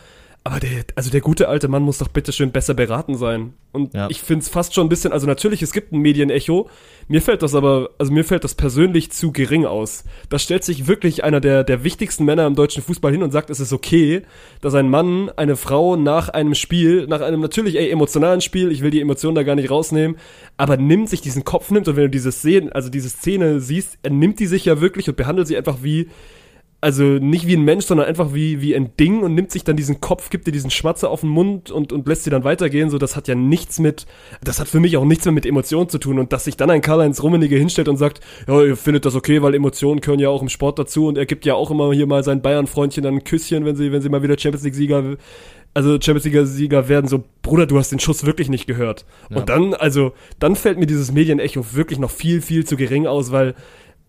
Aber 0.46 0.60
der, 0.60 0.84
also 0.94 1.08
der 1.10 1.22
gute 1.22 1.48
alte 1.48 1.68
Mann 1.68 1.82
muss 1.82 1.96
doch 1.96 2.08
bitte 2.08 2.30
schön 2.30 2.52
besser 2.52 2.74
beraten 2.74 3.16
sein. 3.16 3.54
Und 3.72 3.94
Ja. 3.94 4.08
ich 4.10 4.20
find's 4.20 4.50
fast 4.50 4.74
schon 4.74 4.84
ein 4.86 4.90
bisschen, 4.90 5.10
also 5.10 5.26
natürlich, 5.26 5.62
es 5.62 5.72
gibt 5.72 5.90
ein 5.92 6.00
Medienecho. 6.00 6.68
Mir 7.08 7.22
fällt 7.22 7.42
das 7.42 7.54
aber, 7.54 7.88
also 7.96 8.12
mir 8.12 8.24
fällt 8.24 8.44
das 8.44 8.54
persönlich 8.54 9.10
zu 9.10 9.32
gering 9.32 9.64
aus. 9.64 10.04
Da 10.28 10.38
stellt 10.38 10.62
sich 10.62 10.86
wirklich 10.86 11.24
einer 11.24 11.40
der, 11.40 11.64
der 11.64 11.82
wichtigsten 11.82 12.26
Männer 12.26 12.46
im 12.46 12.56
deutschen 12.56 12.82
Fußball 12.82 13.10
hin 13.10 13.22
und 13.22 13.30
sagt, 13.30 13.48
es 13.48 13.58
ist 13.58 13.72
okay, 13.72 14.20
dass 14.60 14.74
ein 14.74 14.90
Mann 14.90 15.30
eine 15.30 15.56
Frau 15.56 15.96
nach 15.96 16.28
einem 16.28 16.54
Spiel, 16.54 17.06
nach 17.06 17.22
einem 17.22 17.40
natürlich 17.40 17.76
ey, 17.76 17.88
emotionalen 17.88 18.42
Spiel, 18.42 18.70
ich 18.70 18.82
will 18.82 18.90
die 18.90 19.00
Emotionen 19.00 19.36
da 19.36 19.44
gar 19.44 19.54
nicht 19.56 19.70
rausnehmen, 19.70 20.18
aber 20.58 20.76
nimmt 20.76 21.08
sich 21.08 21.22
diesen 21.22 21.44
Kopf 21.44 21.70
nimmt 21.70 21.88
und 21.88 21.96
wenn 21.96 22.04
du 22.04 22.10
diese 22.10 22.32
Szene, 22.32 22.74
also 22.74 22.90
diese 22.90 23.08
Szene 23.08 23.60
siehst, 23.60 23.96
er 24.02 24.10
nimmt 24.10 24.40
die 24.40 24.46
sich 24.46 24.66
ja 24.66 24.82
wirklich 24.82 25.08
und 25.08 25.16
behandelt 25.16 25.48
sie 25.48 25.56
einfach 25.56 25.78
wie, 25.80 26.08
also 26.84 27.02
nicht 27.02 27.46
wie 27.46 27.56
ein 27.56 27.64
Mensch, 27.64 27.86
sondern 27.86 28.06
einfach 28.06 28.34
wie, 28.34 28.60
wie 28.60 28.76
ein 28.76 28.94
Ding 29.00 29.22
und 29.22 29.34
nimmt 29.34 29.50
sich 29.50 29.64
dann 29.64 29.74
diesen 29.74 30.02
Kopf, 30.02 30.28
gibt 30.28 30.46
dir 30.46 30.52
diesen 30.52 30.70
Schmatzer 30.70 31.08
auf 31.08 31.22
den 31.22 31.30
Mund 31.30 31.70
und, 31.70 31.94
und 31.94 32.06
lässt 32.06 32.24
sie 32.24 32.30
dann 32.30 32.44
weitergehen. 32.44 32.90
So, 32.90 32.98
das 32.98 33.16
hat 33.16 33.26
ja 33.26 33.34
nichts 33.34 33.78
mit, 33.78 34.04
das 34.42 34.60
hat 34.60 34.68
für 34.68 34.80
mich 34.80 34.98
auch 34.98 35.06
nichts 35.06 35.24
mehr 35.24 35.32
mit 35.32 35.46
Emotionen 35.46 35.88
zu 35.88 35.96
tun. 35.96 36.18
Und 36.18 36.34
dass 36.34 36.44
sich 36.44 36.58
dann 36.58 36.68
ein 36.68 36.82
Karl-Heinz 36.82 37.22
Rummenigge 37.22 37.56
hinstellt 37.56 37.88
und 37.88 37.96
sagt, 37.96 38.20
ja, 38.46 38.62
ihr 38.62 38.76
findet 38.76 39.06
das 39.06 39.14
okay, 39.14 39.40
weil 39.40 39.54
Emotionen 39.54 40.02
gehören 40.02 40.20
ja 40.20 40.28
auch 40.28 40.42
im 40.42 40.50
Sport 40.50 40.78
dazu 40.78 41.06
und 41.06 41.16
er 41.16 41.24
gibt 41.24 41.46
ja 41.46 41.54
auch 41.54 41.70
immer 41.70 41.90
hier 41.94 42.06
mal 42.06 42.22
seinen 42.22 42.42
Bayern-Freundchen 42.42 43.02
dann 43.02 43.14
ein 43.14 43.24
Küsschen, 43.24 43.64
wenn 43.64 43.76
sie, 43.76 43.90
wenn 43.90 44.02
sie 44.02 44.10
mal 44.10 44.22
wieder 44.22 44.38
Champions 44.38 44.64
League-Sieger 44.64 45.16
also 45.76 46.00
Champions 46.00 46.24
League-Sieger 46.24 46.88
werden, 46.88 47.08
so, 47.08 47.24
Bruder, 47.42 47.66
du 47.66 47.78
hast 47.78 47.90
den 47.90 47.98
Schuss 47.98 48.24
wirklich 48.24 48.48
nicht 48.48 48.66
gehört. 48.66 49.04
Ja. 49.28 49.38
Und 49.38 49.48
dann, 49.48 49.74
also, 49.74 50.12
dann 50.38 50.54
fällt 50.54 50.78
mir 50.78 50.86
dieses 50.86 51.10
Medienecho 51.10 51.64
wirklich 51.72 51.98
noch 51.98 52.12
viel, 52.12 52.40
viel 52.42 52.64
zu 52.64 52.76
gering 52.76 53.08
aus, 53.08 53.32
weil 53.32 53.54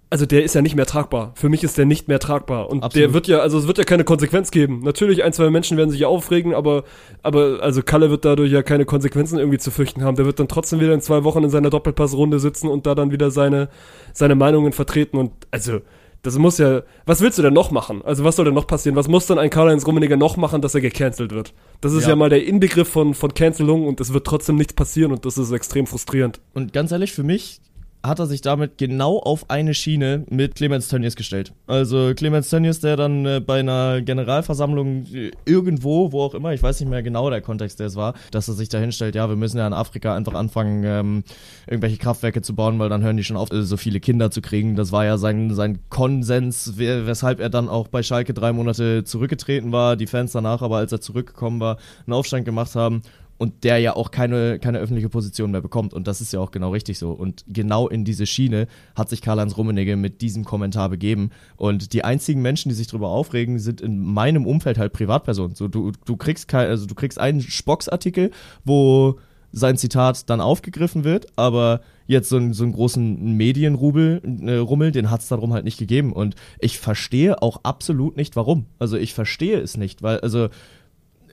also 0.09 0.25
der 0.25 0.43
ist 0.43 0.55
ja 0.55 0.61
nicht 0.61 0.75
mehr 0.75 0.85
tragbar. 0.85 1.31
Für 1.35 1.49
mich 1.49 1.63
ist 1.63 1.77
der 1.77 1.85
nicht 1.85 2.07
mehr 2.07 2.19
tragbar. 2.19 2.69
Und 2.69 2.83
Absolut. 2.83 2.95
der 3.03 3.13
wird 3.13 3.27
ja, 3.27 3.39
also 3.39 3.57
es 3.57 3.67
wird 3.67 3.77
ja 3.77 3.83
keine 3.83 4.03
Konsequenz 4.03 4.51
geben. 4.51 4.81
Natürlich, 4.83 5.23
ein, 5.23 5.33
zwei 5.33 5.49
Menschen 5.49 5.77
werden 5.77 5.89
sich 5.89 6.05
aufregen, 6.05 6.53
aber, 6.53 6.83
aber, 7.23 7.59
also 7.61 7.81
Kalle 7.81 8.09
wird 8.11 8.23
dadurch 8.23 8.51
ja 8.51 8.61
keine 8.63 8.85
Konsequenzen 8.85 9.39
irgendwie 9.39 9.57
zu 9.57 9.71
fürchten 9.71 10.03
haben. 10.03 10.15
Der 10.15 10.25
wird 10.25 10.39
dann 10.39 10.47
trotzdem 10.47 10.79
wieder 10.79 10.93
in 10.93 11.01
zwei 11.01 11.23
Wochen 11.23 11.43
in 11.43 11.49
seiner 11.49 11.69
Doppelpassrunde 11.69 12.39
sitzen 12.39 12.67
und 12.67 12.85
da 12.85 12.95
dann 12.95 13.11
wieder 13.11 13.31
seine, 13.31 13.69
seine 14.13 14.35
Meinungen 14.35 14.73
vertreten. 14.73 15.17
Und 15.17 15.31
also, 15.51 15.81
das 16.21 16.37
muss 16.37 16.57
ja, 16.57 16.81
was 17.05 17.21
willst 17.21 17.37
du 17.37 17.43
denn 17.43 17.53
noch 17.53 17.69
machen? 17.71 18.01
Also 18.03 18.23
was 18.23 18.35
soll 18.35 18.45
denn 18.45 18.55
noch 18.55 18.67
passieren? 18.67 18.95
Was 18.95 19.07
muss 19.07 19.27
dann 19.27 19.37
ein 19.37 19.49
Karl-Heinz 19.51 19.85
Rummenigge 19.85 20.17
noch 20.17 20.37
machen, 20.37 20.61
dass 20.61 20.73
er 20.73 20.81
gecancelt 20.81 21.31
wird? 21.31 21.53
Das 21.81 21.93
ist 21.93 22.03
ja, 22.03 22.09
Ja. 22.09 22.15
mal 22.15 22.29
der 22.29 22.45
Inbegriff 22.45 22.89
von, 22.89 23.13
von 23.13 23.33
Cancelung 23.33 23.85
und 23.87 24.01
es 24.01 24.11
wird 24.11 24.25
trotzdem 24.25 24.55
nichts 24.55 24.73
passieren 24.73 25.11
und 25.11 25.25
das 25.25 25.37
ist 25.37 25.51
extrem 25.51 25.85
frustrierend. 25.85 26.41
Und 26.55 26.73
ganz 26.73 26.91
ehrlich, 26.91 27.11
für 27.11 27.21
mich 27.23 27.59
hat 28.07 28.19
er 28.19 28.25
sich 28.25 28.41
damit 28.41 28.77
genau 28.77 29.19
auf 29.19 29.49
eine 29.49 29.73
Schiene 29.73 30.25
mit 30.29 30.55
Clemens 30.55 30.87
Tönnies 30.87 31.15
gestellt. 31.15 31.53
Also 31.67 32.13
Clemens 32.15 32.49
Tönnies, 32.49 32.79
der 32.79 32.97
dann 32.97 33.25
äh, 33.25 33.39
bei 33.39 33.59
einer 33.59 34.01
Generalversammlung 34.01 35.05
äh, 35.13 35.31
irgendwo, 35.45 36.11
wo 36.11 36.21
auch 36.21 36.33
immer, 36.33 36.53
ich 36.53 36.61
weiß 36.61 36.79
nicht 36.79 36.89
mehr 36.89 37.03
genau 37.03 37.29
der 37.29 37.41
Kontext, 37.41 37.79
der 37.79 37.87
es 37.87 37.95
war, 37.95 38.13
dass 38.31 38.47
er 38.47 38.53
sich 38.53 38.69
da 38.69 38.77
hinstellt, 38.77 39.15
ja, 39.15 39.29
wir 39.29 39.35
müssen 39.35 39.57
ja 39.57 39.67
in 39.67 39.73
Afrika 39.73 40.15
einfach 40.15 40.33
anfangen, 40.33 40.83
ähm, 40.83 41.23
irgendwelche 41.67 41.97
Kraftwerke 41.97 42.41
zu 42.41 42.55
bauen, 42.55 42.79
weil 42.79 42.89
dann 42.89 43.03
hören 43.03 43.17
die 43.17 43.23
schon 43.23 43.37
auf, 43.37 43.51
äh, 43.51 43.63
so 43.63 43.77
viele 43.77 43.99
Kinder 43.99 44.31
zu 44.31 44.41
kriegen. 44.41 44.75
Das 44.75 44.91
war 44.91 45.05
ja 45.05 45.17
sein, 45.17 45.53
sein 45.53 45.79
Konsens, 45.89 46.77
we- 46.77 47.07
weshalb 47.07 47.39
er 47.39 47.49
dann 47.49 47.69
auch 47.69 47.87
bei 47.87 48.03
Schalke 48.03 48.33
drei 48.33 48.53
Monate 48.53 49.03
zurückgetreten 49.03 49.71
war, 49.71 49.95
die 49.95 50.07
Fans 50.07 50.31
danach 50.31 50.61
aber, 50.61 50.77
als 50.77 50.91
er 50.91 51.01
zurückgekommen 51.01 51.59
war, 51.59 51.77
einen 52.05 52.13
Aufstand 52.13 52.45
gemacht 52.45 52.75
haben 52.75 53.01
und 53.37 53.63
der 53.63 53.79
ja 53.79 53.95
auch 53.95 54.11
keine, 54.11 54.59
keine 54.59 54.79
öffentliche 54.79 55.09
Position 55.09 55.51
mehr 55.51 55.61
bekommt. 55.61 55.93
Und 55.93 56.07
das 56.07 56.21
ist 56.21 56.31
ja 56.31 56.39
auch 56.39 56.51
genau 56.51 56.71
richtig 56.71 56.97
so. 56.97 57.11
Und 57.11 57.43
genau 57.47 57.87
in 57.87 58.05
diese 58.05 58.25
Schiene 58.25 58.67
hat 58.95 59.09
sich 59.09 59.21
Karl-Heinz 59.21 59.57
Rummenigge 59.57 59.95
mit 59.95 60.21
diesem 60.21 60.45
Kommentar 60.45 60.89
begeben. 60.89 61.31
Und 61.57 61.93
die 61.93 62.03
einzigen 62.03 62.41
Menschen, 62.41 62.69
die 62.69 62.75
sich 62.75 62.87
darüber 62.87 63.09
aufregen, 63.09 63.59
sind 63.59 63.81
in 63.81 63.99
meinem 63.99 64.45
Umfeld 64.45 64.77
halt 64.77 64.93
Privatpersonen. 64.93 65.55
So, 65.55 65.67
du, 65.67 65.91
du 66.05 66.15
kriegst 66.15 66.47
kein, 66.47 66.67
also 66.67 66.85
du 66.85 66.95
kriegst 66.95 67.19
einen 67.19 67.41
Spocks-Artikel, 67.41 68.31
wo 68.63 69.19
sein 69.51 69.77
Zitat 69.77 70.29
dann 70.29 70.41
aufgegriffen 70.41 71.05
wird, 71.05 71.27
aber 71.37 71.79
jetzt 72.07 72.27
so 72.27 72.35
einen, 72.35 72.53
so 72.53 72.63
einen 72.63 72.73
großen 72.73 73.35
Medienrubel, 73.37 74.21
äh, 74.45 74.57
Rummel, 74.57 74.91
den 74.91 75.09
hat 75.09 75.21
es 75.21 75.29
darum 75.29 75.53
halt 75.53 75.63
nicht 75.63 75.79
gegeben. 75.79 76.11
Und 76.11 76.35
ich 76.59 76.77
verstehe 76.77 77.41
auch 77.41 77.61
absolut 77.63 78.17
nicht, 78.17 78.35
warum. 78.35 78.65
Also 78.79 78.97
ich 78.97 79.13
verstehe 79.13 79.59
es 79.59 79.77
nicht, 79.77 80.03
weil, 80.03 80.19
also 80.19 80.49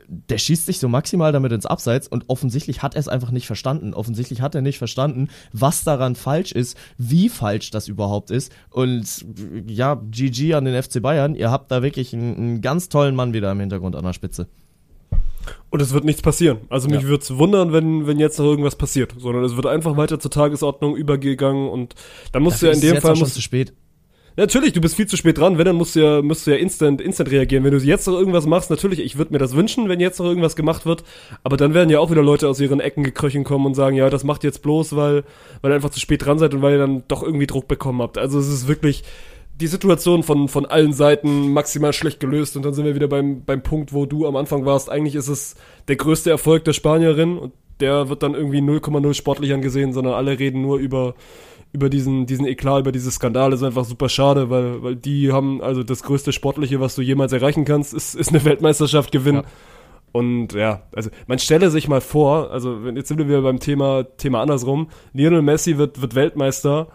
der 0.09 0.38
schießt 0.38 0.66
sich 0.66 0.78
so 0.78 0.88
maximal 0.88 1.32
damit 1.32 1.53
ins 1.53 1.66
Abseits 1.66 2.09
und 2.09 2.24
offensichtlich 2.28 2.82
hat 2.82 2.94
er 2.94 3.00
es 3.00 3.09
einfach 3.09 3.30
nicht 3.30 3.46
verstanden. 3.46 3.94
Offensichtlich 3.94 4.40
hat 4.40 4.55
er 4.55 4.62
nicht 4.62 4.78
verstanden, 4.78 5.28
was 5.53 5.84
daran 5.84 6.16
falsch 6.16 6.53
ist, 6.53 6.76
wie 6.98 7.28
falsch 7.28 7.70
das 7.70 7.88
überhaupt 7.88 8.30
ist. 8.30 8.53
Und 8.70 9.24
ja, 9.66 9.94
GG 9.94 10.55
an 10.55 10.64
den 10.64 10.80
FC 10.82 11.00
Bayern, 11.00 11.34
ihr 11.34 11.50
habt 11.50 11.70
da 11.70 11.82
wirklich 11.82 12.12
einen, 12.12 12.36
einen 12.36 12.61
ganz 12.61 12.88
tollen 12.88 13.14
Mann 13.14 13.32
wieder 13.32 13.50
im 13.50 13.61
Hintergrund 13.61 13.96
an 13.96 14.05
der 14.05 14.12
Spitze. 14.12 14.48
Und 15.70 15.80
es 15.80 15.92
wird 15.92 16.05
nichts 16.05 16.22
passieren. 16.22 16.59
Also 16.68 16.88
mich 16.88 17.03
Ja. 17.03 17.09
würde 17.09 17.22
es 17.22 17.36
wundern, 17.36 17.72
wenn, 17.72 18.07
wenn 18.07 18.18
jetzt 18.18 18.38
noch 18.38 18.44
irgendwas 18.44 18.76
passiert. 18.76 19.14
Sondern 19.18 19.42
es 19.44 19.57
wird 19.57 19.66
einfach 19.66 19.96
weiter 19.96 20.20
zur 20.20 20.30
Tagesordnung 20.30 20.94
übergegangen 20.96 21.68
und 21.68 21.94
dann 22.32 22.42
musst 22.42 22.62
du 22.62 22.66
ja 22.66 22.72
in 22.72 22.76
ist 22.76 22.82
dem 22.82 22.94
jetzt 22.94 23.03
Fall 23.03 23.12
auch 23.12 23.16
schon 23.16 23.24
musst, 23.24 23.34
zu 23.34 23.42
spät. 23.42 23.72
Natürlich, 24.36 24.72
du 24.72 24.80
bist 24.80 24.96
viel 24.96 25.06
zu 25.06 25.16
spät 25.16 25.38
dran. 25.38 25.58
Wenn, 25.58 25.66
dann 25.66 25.76
musst 25.76 25.94
du 25.94 26.00
ja, 26.00 26.22
musst 26.22 26.46
du 26.46 26.52
ja 26.52 26.56
instant, 26.56 27.00
instant 27.00 27.30
reagieren. 27.30 27.64
Wenn 27.64 27.72
du 27.72 27.78
jetzt 27.78 28.06
noch 28.06 28.18
irgendwas 28.18 28.46
machst, 28.46 28.70
natürlich, 28.70 29.00
ich 29.00 29.18
würde 29.18 29.32
mir 29.32 29.38
das 29.38 29.54
wünschen, 29.54 29.88
wenn 29.88 30.00
jetzt 30.00 30.18
noch 30.18 30.26
irgendwas 30.26 30.56
gemacht 30.56 30.86
wird. 30.86 31.04
Aber 31.42 31.56
dann 31.56 31.74
werden 31.74 31.90
ja 31.90 31.98
auch 31.98 32.10
wieder 32.10 32.22
Leute 32.22 32.48
aus 32.48 32.60
ihren 32.60 32.80
Ecken 32.80 33.04
gekröchen 33.04 33.44
kommen 33.44 33.66
und 33.66 33.74
sagen, 33.74 33.96
ja, 33.96 34.08
das 34.08 34.24
macht 34.24 34.44
jetzt 34.44 34.62
bloß, 34.62 34.96
weil, 34.96 35.24
weil 35.60 35.72
ihr 35.72 35.74
einfach 35.74 35.90
zu 35.90 36.00
spät 36.00 36.24
dran 36.24 36.38
seid 36.38 36.54
und 36.54 36.62
weil 36.62 36.72
ihr 36.72 36.78
dann 36.78 37.04
doch 37.08 37.22
irgendwie 37.22 37.46
Druck 37.46 37.68
bekommen 37.68 38.00
habt. 38.00 38.16
Also 38.16 38.38
es 38.38 38.48
ist 38.48 38.68
wirklich 38.68 39.04
die 39.60 39.66
Situation 39.66 40.22
von, 40.22 40.48
von 40.48 40.66
allen 40.66 40.92
Seiten 40.92 41.52
maximal 41.52 41.92
schlecht 41.92 42.18
gelöst. 42.18 42.56
Und 42.56 42.64
dann 42.64 42.72
sind 42.72 42.84
wir 42.84 42.94
wieder 42.94 43.08
beim, 43.08 43.44
beim 43.44 43.62
Punkt, 43.62 43.92
wo 43.92 44.06
du 44.06 44.26
am 44.26 44.36
Anfang 44.36 44.64
warst. 44.64 44.90
Eigentlich 44.90 45.14
ist 45.14 45.28
es 45.28 45.56
der 45.88 45.96
größte 45.96 46.30
Erfolg 46.30 46.64
der 46.64 46.72
Spanierin 46.72 47.38
und 47.38 47.52
der 47.80 48.08
wird 48.08 48.22
dann 48.22 48.34
irgendwie 48.34 48.60
0,0 48.60 49.14
sportlich 49.14 49.52
angesehen, 49.52 49.92
sondern 49.92 50.14
alle 50.14 50.38
reden 50.38 50.62
nur 50.62 50.78
über 50.78 51.14
über 51.72 51.88
diesen, 51.88 52.26
diesen 52.26 52.46
Eklat, 52.46 52.80
über 52.80 52.92
diese 52.92 53.10
Skandale 53.10 53.54
ist 53.54 53.62
einfach 53.62 53.84
super 53.84 54.08
schade, 54.08 54.50
weil, 54.50 54.82
weil 54.82 54.96
die 54.96 55.32
haben, 55.32 55.62
also 55.62 55.82
das 55.82 56.02
größte 56.02 56.32
Sportliche, 56.32 56.80
was 56.80 56.94
du 56.94 57.02
jemals 57.02 57.32
erreichen 57.32 57.64
kannst, 57.64 57.94
ist, 57.94 58.14
ist 58.14 58.28
eine 58.30 58.44
Weltmeisterschaft 58.44 59.10
gewinnen. 59.10 59.42
Ja. 59.44 59.48
Und 60.12 60.52
ja, 60.52 60.82
also 60.94 61.08
man 61.26 61.38
stelle 61.38 61.70
sich 61.70 61.88
mal 61.88 62.02
vor, 62.02 62.50
also 62.50 62.84
wenn- 62.84 62.96
jetzt 62.96 63.08
sind 63.08 63.16
wir 63.16 63.28
wieder 63.28 63.40
beim 63.40 63.58
Thema, 63.60 64.04
Thema 64.18 64.42
andersrum, 64.42 64.88
Lionel 65.14 65.40
Messi 65.40 65.78
wird, 65.78 66.02
wird 66.02 66.14
Weltmeister 66.14 66.88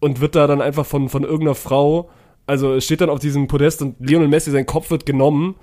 und 0.00 0.20
wird 0.20 0.34
da 0.34 0.48
dann 0.48 0.60
einfach 0.60 0.84
von, 0.84 1.08
von 1.08 1.22
irgendeiner 1.22 1.54
Frau, 1.54 2.10
also 2.46 2.80
steht 2.80 3.00
dann 3.00 3.10
auf 3.10 3.20
diesem 3.20 3.46
Podest 3.46 3.82
und 3.82 3.94
Lionel 4.00 4.26
Messi, 4.26 4.50
sein 4.50 4.66
Kopf 4.66 4.90
wird 4.90 5.06
genommen 5.06 5.54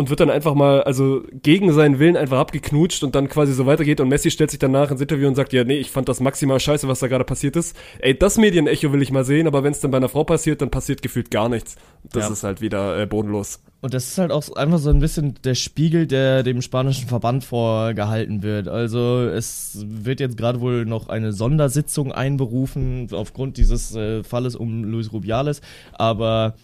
und 0.00 0.08
wird 0.08 0.20
dann 0.20 0.30
einfach 0.30 0.54
mal, 0.54 0.82
also 0.82 1.22
gegen 1.42 1.70
seinen 1.74 1.98
Willen 1.98 2.16
einfach 2.16 2.38
abgeknutscht 2.38 3.04
und 3.04 3.14
dann 3.14 3.28
quasi 3.28 3.52
so 3.52 3.66
weitergeht 3.66 4.00
und 4.00 4.08
Messi 4.08 4.30
stellt 4.30 4.50
sich 4.50 4.58
danach 4.58 4.90
ins 4.90 5.02
Interview 5.02 5.28
und 5.28 5.34
sagt, 5.34 5.52
ja, 5.52 5.62
nee, 5.62 5.76
ich 5.76 5.90
fand 5.90 6.08
das 6.08 6.20
maximal 6.20 6.58
scheiße, 6.58 6.88
was 6.88 7.00
da 7.00 7.06
gerade 7.06 7.24
passiert 7.24 7.54
ist. 7.54 7.76
Ey, 7.98 8.18
das 8.18 8.38
Medienecho 8.38 8.92
will 8.94 9.02
ich 9.02 9.12
mal 9.12 9.24
sehen, 9.24 9.46
aber 9.46 9.62
wenn 9.62 9.72
es 9.72 9.80
dann 9.80 9.90
bei 9.90 9.98
einer 9.98 10.08
Frau 10.08 10.24
passiert, 10.24 10.62
dann 10.62 10.70
passiert 10.70 11.02
gefühlt 11.02 11.30
gar 11.30 11.50
nichts. 11.50 11.76
Das 12.14 12.26
Ja. 12.28 12.32
ist 12.32 12.44
halt 12.44 12.62
wieder 12.62 12.98
äh, 12.98 13.06
bodenlos. 13.06 13.60
Und 13.82 13.92
das 13.92 14.08
ist 14.08 14.16
halt 14.18 14.30
auch 14.32 14.56
einfach 14.56 14.78
so 14.78 14.88
ein 14.88 15.00
bisschen 15.00 15.34
der 15.44 15.54
Spiegel, 15.54 16.06
der 16.06 16.42
dem 16.42 16.62
spanischen 16.62 17.06
Verband 17.06 17.44
vorgehalten 17.44 18.42
wird. 18.42 18.68
Also 18.68 19.20
es 19.26 19.84
wird 19.86 20.20
jetzt 20.20 20.38
gerade 20.38 20.60
wohl 20.60 20.86
noch 20.86 21.08
eine 21.10 21.32
Sondersitzung 21.32 22.12
einberufen 22.12 23.08
aufgrund 23.12 23.58
dieses 23.58 23.94
äh, 23.94 24.22
Falles 24.24 24.56
um 24.56 24.84
Luis 24.84 25.12
Rubiales, 25.12 25.60
aber 25.92 26.54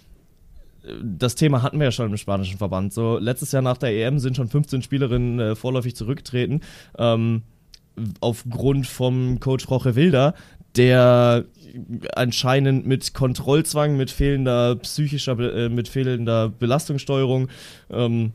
das 1.03 1.35
Thema 1.35 1.63
hatten 1.63 1.79
wir 1.79 1.85
ja 1.85 1.93
schon 1.93 2.11
im 2.11 2.17
spanischen 2.17 2.59
Verband. 2.59 2.93
So 2.93 3.19
letztes 3.19 3.53
Jahr 3.53 3.63
nach 3.63 3.77
der 3.77 3.91
EM 3.91 4.19
sind 4.19 4.37
schon 4.37 4.49
15 4.49 4.83
Spielerinnen 4.83 5.41
äh, 5.41 5.55
vorläufig 5.55 5.97
zurückgetreten. 5.97 6.61
Ähm, 6.99 7.43
aufgrund 8.21 8.87
vom 8.87 9.41
Coach 9.41 9.69
Roche 9.69 9.97
Wilder, 9.97 10.35
der 10.77 11.45
anscheinend 12.15 12.87
mit 12.87 13.15
Kontrollzwang, 13.15 13.97
mit 13.97 14.11
fehlender 14.11 14.77
psychischer, 14.77 15.39
äh, 15.39 15.69
mit 15.69 15.89
fehlender 15.89 16.49
Belastungssteuerung 16.49 17.49
ähm, 17.91 18.33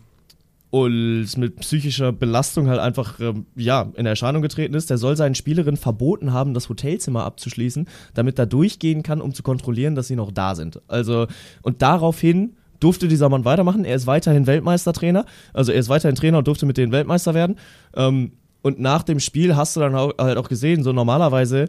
und 0.71 1.37
mit 1.37 1.57
psychischer 1.57 2.13
Belastung 2.13 2.69
halt 2.69 2.79
einfach 2.79 3.19
ähm, 3.19 3.45
ja 3.55 3.91
in 3.95 4.05
Erscheinung 4.05 4.41
getreten 4.41 4.73
ist. 4.73 4.89
Der 4.89 4.97
soll 4.97 5.17
seinen 5.17 5.35
Spielerinnen 5.35 5.77
verboten 5.77 6.33
haben, 6.33 6.53
das 6.53 6.69
Hotelzimmer 6.69 7.25
abzuschließen, 7.25 7.87
damit 8.13 8.39
er 8.39 8.45
durchgehen 8.45 9.03
kann, 9.03 9.21
um 9.21 9.33
zu 9.33 9.43
kontrollieren, 9.43 9.95
dass 9.95 10.07
sie 10.07 10.15
noch 10.15 10.31
da 10.31 10.55
sind. 10.55 10.81
Also 10.87 11.27
und 11.61 11.81
daraufhin 11.81 12.55
durfte 12.79 13.09
dieser 13.09 13.27
Mann 13.27 13.45
weitermachen. 13.45 13.83
Er 13.83 13.95
ist 13.95 14.07
weiterhin 14.07 14.47
Weltmeistertrainer, 14.47 15.25
also 15.53 15.73
er 15.73 15.79
ist 15.79 15.89
weiterhin 15.89 16.15
Trainer 16.15 16.39
und 16.39 16.47
durfte 16.47 16.65
mit 16.65 16.77
denen 16.77 16.93
Weltmeister 16.93 17.33
werden. 17.33 17.57
Ähm, 17.93 18.31
und 18.61 18.79
nach 18.79 19.03
dem 19.03 19.19
Spiel 19.19 19.55
hast 19.55 19.75
du 19.75 19.81
dann 19.81 19.93
halt 19.93 20.37
auch 20.37 20.47
gesehen, 20.47 20.83
so 20.83 20.93
normalerweise 20.93 21.67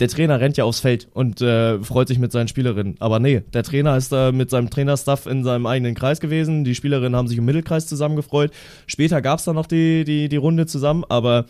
der 0.00 0.08
Trainer 0.08 0.40
rennt 0.40 0.56
ja 0.56 0.64
aufs 0.64 0.80
Feld 0.80 1.08
und 1.12 1.40
äh, 1.40 1.82
freut 1.82 2.08
sich 2.08 2.18
mit 2.18 2.32
seinen 2.32 2.48
Spielerinnen. 2.48 2.96
Aber 3.00 3.18
nee, 3.18 3.42
der 3.52 3.62
Trainer 3.62 3.96
ist 3.96 4.12
da 4.12 4.32
mit 4.32 4.50
seinem 4.50 4.70
Trainerstaff 4.70 5.26
in 5.26 5.42
seinem 5.42 5.66
eigenen 5.66 5.94
Kreis 5.94 6.20
gewesen. 6.20 6.64
Die 6.64 6.74
Spielerinnen 6.74 7.16
haben 7.16 7.28
sich 7.28 7.38
im 7.38 7.44
Mittelkreis 7.44 7.86
zusammengefreut. 7.86 8.52
Später 8.86 9.22
gab 9.22 9.38
es 9.38 9.44
dann 9.44 9.54
noch 9.54 9.66
die, 9.66 10.04
die, 10.04 10.28
die 10.28 10.36
Runde 10.36 10.66
zusammen, 10.66 11.04
aber 11.08 11.46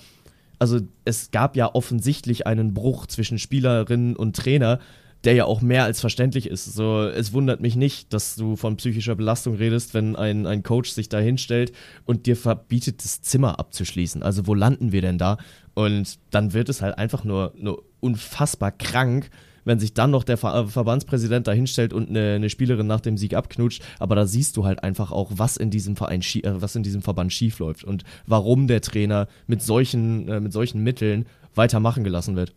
also 0.59 0.80
es 1.05 1.30
gab 1.30 1.57
ja 1.57 1.74
offensichtlich 1.74 2.47
einen 2.47 2.72
Bruch 2.72 3.07
zwischen 3.07 3.38
Spielerinnen 3.38 4.16
und 4.16 4.36
Trainer, 4.36 4.78
der 5.24 5.34
ja 5.34 5.44
auch 5.44 5.61
mehr 5.61 5.84
als 5.84 6.01
verständlich 6.01 6.47
ist. 6.47 6.64
So, 6.66 7.03
es 7.03 7.32
wundert 7.32 7.61
mich 7.61 7.74
nicht, 7.74 8.12
dass 8.12 8.36
du 8.36 8.55
von 8.55 8.76
psychischer 8.76 9.16
Belastung 9.16 9.57
redest, 9.57 9.92
wenn 9.92 10.14
ein, 10.14 10.47
ein 10.47 10.62
Coach 10.62 10.90
sich 10.90 11.09
da 11.09 11.18
hinstellt 11.18 11.72
und 12.05 12.26
dir 12.26 12.36
verbietet, 12.36 13.03
das 13.05 13.22
Zimmer 13.22 13.59
abzuschließen. 13.59 14.22
Also 14.22 14.47
wo 14.47 14.55
landen 14.55 14.92
wir 14.92 15.03
denn 15.03 15.18
da? 15.18 15.38
Und 15.74 16.18
dann 16.30 16.53
wird 16.53 16.68
es 16.68 16.80
halt 16.80 16.97
einfach 16.97 17.24
nur, 17.24 17.53
nur 17.59 17.82
unfassbar 18.07 18.73
krank, 18.73 19.31
wenn 19.65 19.79
sich 19.79 19.93
dann 19.93 20.13
noch 20.13 20.25
der 20.25 20.37
Ver 20.37 20.55
äh, 20.55 20.67
Verbandspräsident 20.67 21.47
da 21.47 21.53
hinstellt 21.53 21.93
und 21.93 22.09
eine, 22.09 22.35
eine 22.35 22.49
Spielerin 22.49 22.87
nach 22.87 23.01
dem 23.01 23.19
Sieg 23.19 23.35
abknutscht. 23.35 23.83
Aber 23.99 24.15
da 24.15 24.27
siehst 24.27 24.57
du 24.57 24.65
halt 24.65 24.83
einfach 24.83 25.13
auch, 25.13 25.33
was 25.35 25.57
in 25.57 25.71
diesem 25.71 25.97
Verein, 25.97 26.21
äh, 26.21 26.63
was 26.63 26.77
in 26.77 26.83
diesem 26.83 27.03
Verband 27.03 27.33
schief 27.33 27.59
läuft 27.59 27.85
und 27.85 28.05
warum 28.27 28.69
der 28.69 28.81
Trainer 28.81 29.27
mit 29.47 29.61
solchen, 29.61 30.29
äh, 30.29 30.41
mit 30.41 30.53
solchen 30.53 30.83
Mitteln 30.83 31.27
weitermachen 31.55 32.05
gelassen 32.05 32.37
wird. 32.37 32.55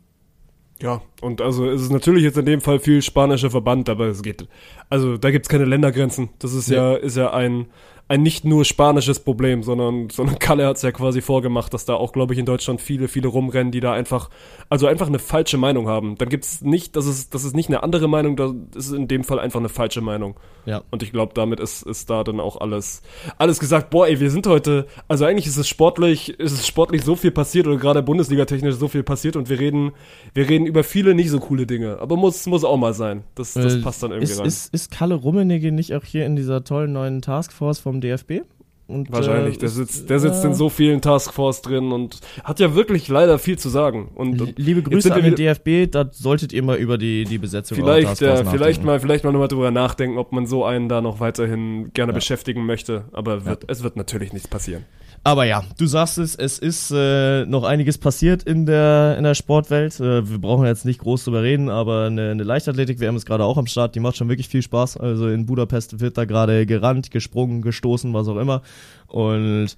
Ja, 0.81 1.01
und 1.19 1.41
also 1.41 1.69
es 1.69 1.81
ist 1.81 1.91
natürlich 1.91 2.23
jetzt 2.23 2.37
in 2.37 2.45
dem 2.45 2.61
Fall 2.61 2.79
viel 2.79 3.01
spanischer 3.01 3.51
Verband, 3.51 3.89
aber 3.89 4.05
es 4.07 4.21
geht. 4.21 4.47
Also 4.89 5.17
da 5.17 5.29
gibt's 5.29 5.49
keine 5.49 5.65
Ländergrenzen. 5.65 6.29
Das 6.39 6.53
ist 6.53 6.69
ja, 6.69 6.95
ist 6.95 7.17
ja 7.17 7.33
ein, 7.33 7.65
ein 8.09 8.23
nicht 8.23 8.43
nur 8.43 8.65
spanisches 8.65 9.19
Problem, 9.19 9.61
sondern, 9.61 10.09
sondern 10.09 10.39
Kalle 10.39 10.65
hat 10.65 10.77
es 10.77 10.81
ja 10.81 10.91
quasi 10.91 11.21
vorgemacht, 11.21 11.73
dass 11.73 11.85
da 11.85 11.93
auch, 11.93 12.11
glaube 12.11 12.33
ich, 12.33 12.39
in 12.39 12.45
Deutschland 12.45 12.81
viele, 12.81 13.07
viele 13.07 13.27
rumrennen, 13.27 13.71
die 13.71 13.79
da 13.79 13.93
einfach, 13.93 14.31
also 14.67 14.87
einfach 14.87 15.07
eine 15.07 15.19
falsche 15.19 15.57
Meinung 15.57 15.87
haben. 15.87 16.15
Dann 16.17 16.27
gibt 16.27 16.43
es 16.43 16.61
nicht, 16.61 16.95
das 16.95 17.05
ist, 17.05 17.35
das 17.35 17.43
ist 17.43 17.55
nicht 17.55 17.69
eine 17.69 17.83
andere 17.83 18.07
Meinung, 18.09 18.35
das 18.35 18.87
ist 18.87 18.91
in 18.93 19.07
dem 19.07 19.23
Fall 19.23 19.39
einfach 19.39 19.59
eine 19.59 19.69
falsche 19.69 20.01
Meinung. 20.01 20.35
Ja. 20.65 20.81
Und 20.89 21.03
ich 21.03 21.11
glaube, 21.11 21.33
damit 21.35 21.59
ist, 21.59 21.83
ist 21.83 22.09
da 22.09 22.23
dann 22.23 22.39
auch 22.39 22.59
alles, 22.59 23.03
alles 23.37 23.59
gesagt. 23.59 23.91
Boah, 23.91 24.07
ey, 24.07 24.19
wir 24.19 24.31
sind 24.31 24.47
heute, 24.47 24.87
also 25.07 25.25
eigentlich 25.25 25.45
ist 25.45 25.57
es 25.57 25.67
sportlich, 25.67 26.39
ist 26.39 26.51
es 26.51 26.65
sportlich 26.65 27.03
so 27.03 27.15
viel 27.15 27.31
passiert 27.31 27.67
oder 27.67 27.77
gerade 27.77 28.01
Bundesliga-technisch 28.01 28.75
so 28.75 28.87
viel 28.87 29.03
passiert 29.03 29.35
und 29.35 29.49
wir 29.49 29.59
reden, 29.59 29.91
wir 30.33 30.49
reden 30.49 30.65
über 30.65 30.83
viele 30.83 31.13
nicht 31.13 31.29
so 31.29 31.39
coole 31.39 31.67
Dinge. 31.67 31.99
Aber 31.99 32.17
muss, 32.17 32.45
muss 32.47 32.63
auch 32.63 32.77
mal 32.77 32.93
sein. 32.95 33.23
Das, 33.35 33.53
das 33.53 33.75
Äh, 33.75 33.81
passt 33.81 34.01
dann 34.01 34.11
irgendwie 34.11 34.31
ist, 34.31 34.39
rein. 34.39 34.47
Ist, 34.47 34.73
ist 34.73 34.91
Kalle 34.91 35.13
Rummenigge 35.13 35.71
nicht 35.71 35.93
auch 35.93 36.03
hier 36.03 36.25
in 36.25 36.35
dieser 36.35 36.63
tollen 36.63 36.91
neuen 36.91 37.21
Taskforce 37.21 37.79
vom 37.79 37.98
DFB? 37.99 38.45
Und, 38.89 39.11
Wahrscheinlich. 39.11 39.55
äh, 39.57 39.59
Der 39.59 39.69
sitzt, 39.69 40.09
der 40.09 40.19
sitzt 40.19 40.43
ja. 40.43 40.49
in 40.49 40.55
so 40.55 40.69
vielen 40.69 40.99
Taskforce 41.01 41.61
drin 41.61 41.91
und 41.91 42.19
hat 42.43 42.59
ja 42.59 42.73
wirklich 42.73 43.07
leider 43.07 43.37
viel 43.39 43.57
zu 43.57 43.69
sagen. 43.69 44.09
Und, 44.15 44.41
und 44.41 44.57
Liebe 44.57 44.81
Grüße 44.81 45.13
an 45.13 45.23
wir 45.23 45.31
den 45.31 45.35
DFB, 45.35 45.91
da 45.91 46.09
solltet 46.11 46.53
ihr 46.53 46.63
mal 46.63 46.77
über 46.77 46.97
die, 46.97 47.23
die 47.23 47.37
Besetzung 47.37 47.75
Vielleicht, 47.77 48.21
äh, 48.21 48.43
vielleicht 48.45 48.83
mal, 48.83 48.99
vielleicht 48.99 49.23
mal 49.23 49.31
nochmal 49.31 49.47
drüber 49.47 49.71
nachdenken, 49.71 50.17
ob 50.17 50.31
man 50.31 50.47
so 50.47 50.65
einen 50.65 50.89
da 50.89 51.01
noch 51.01 51.19
weiterhin 51.19 51.91
gerne 51.93 52.11
Ja. 52.11 52.15
beschäftigen 52.15 52.65
möchte. 52.65 53.05
Aber 53.13 53.45
wird, 53.45 53.63
es 53.67 53.83
wird 53.83 53.95
natürlich 53.95 54.33
nichts 54.33 54.47
passieren. 54.47 54.85
Aber 55.25 55.43
ja, 55.43 55.63
du 55.77 55.85
sagst 55.85 56.17
es, 56.17 56.33
es 56.35 56.59
ist 56.59 56.91
äh, 56.95 57.45
noch 57.45 57.65
einiges 57.65 57.97
passiert 57.97 58.43
in 58.43 58.65
der, 58.65 59.15
in 59.17 59.25
der 59.25 59.35
Sportwelt. 59.35 59.99
Äh, 59.99 60.29
wir 60.29 60.37
brauchen 60.39 60.65
jetzt 60.65 60.85
nicht 60.85 61.01
groß 61.01 61.25
drüber 61.25 61.43
reden, 61.43 61.67
aber 61.69 62.05
eine, 62.05 62.31
eine 62.31 62.43
Leichtathletik-WM 62.43 63.17
ist 63.17 63.25
gerade 63.25 63.43
auch 63.43 63.57
am 63.57 63.67
Start. 63.67 63.95
Die 63.95 63.99
macht 63.99 64.15
schon 64.15 64.29
wirklich 64.29 64.47
viel 64.47 64.61
Spaß. 64.61 64.95
Also 64.95 65.27
in 65.27 65.45
Budapest 65.45 65.99
wird 65.99 66.17
da 66.17 66.23
gerade 66.23 66.65
gerannt, 66.65 67.11
gesprungen, 67.11 67.61
gestoßen, 67.61 68.13
was 68.13 68.29
auch 68.29 68.37
immer. 68.37 68.61
Und 69.07 69.75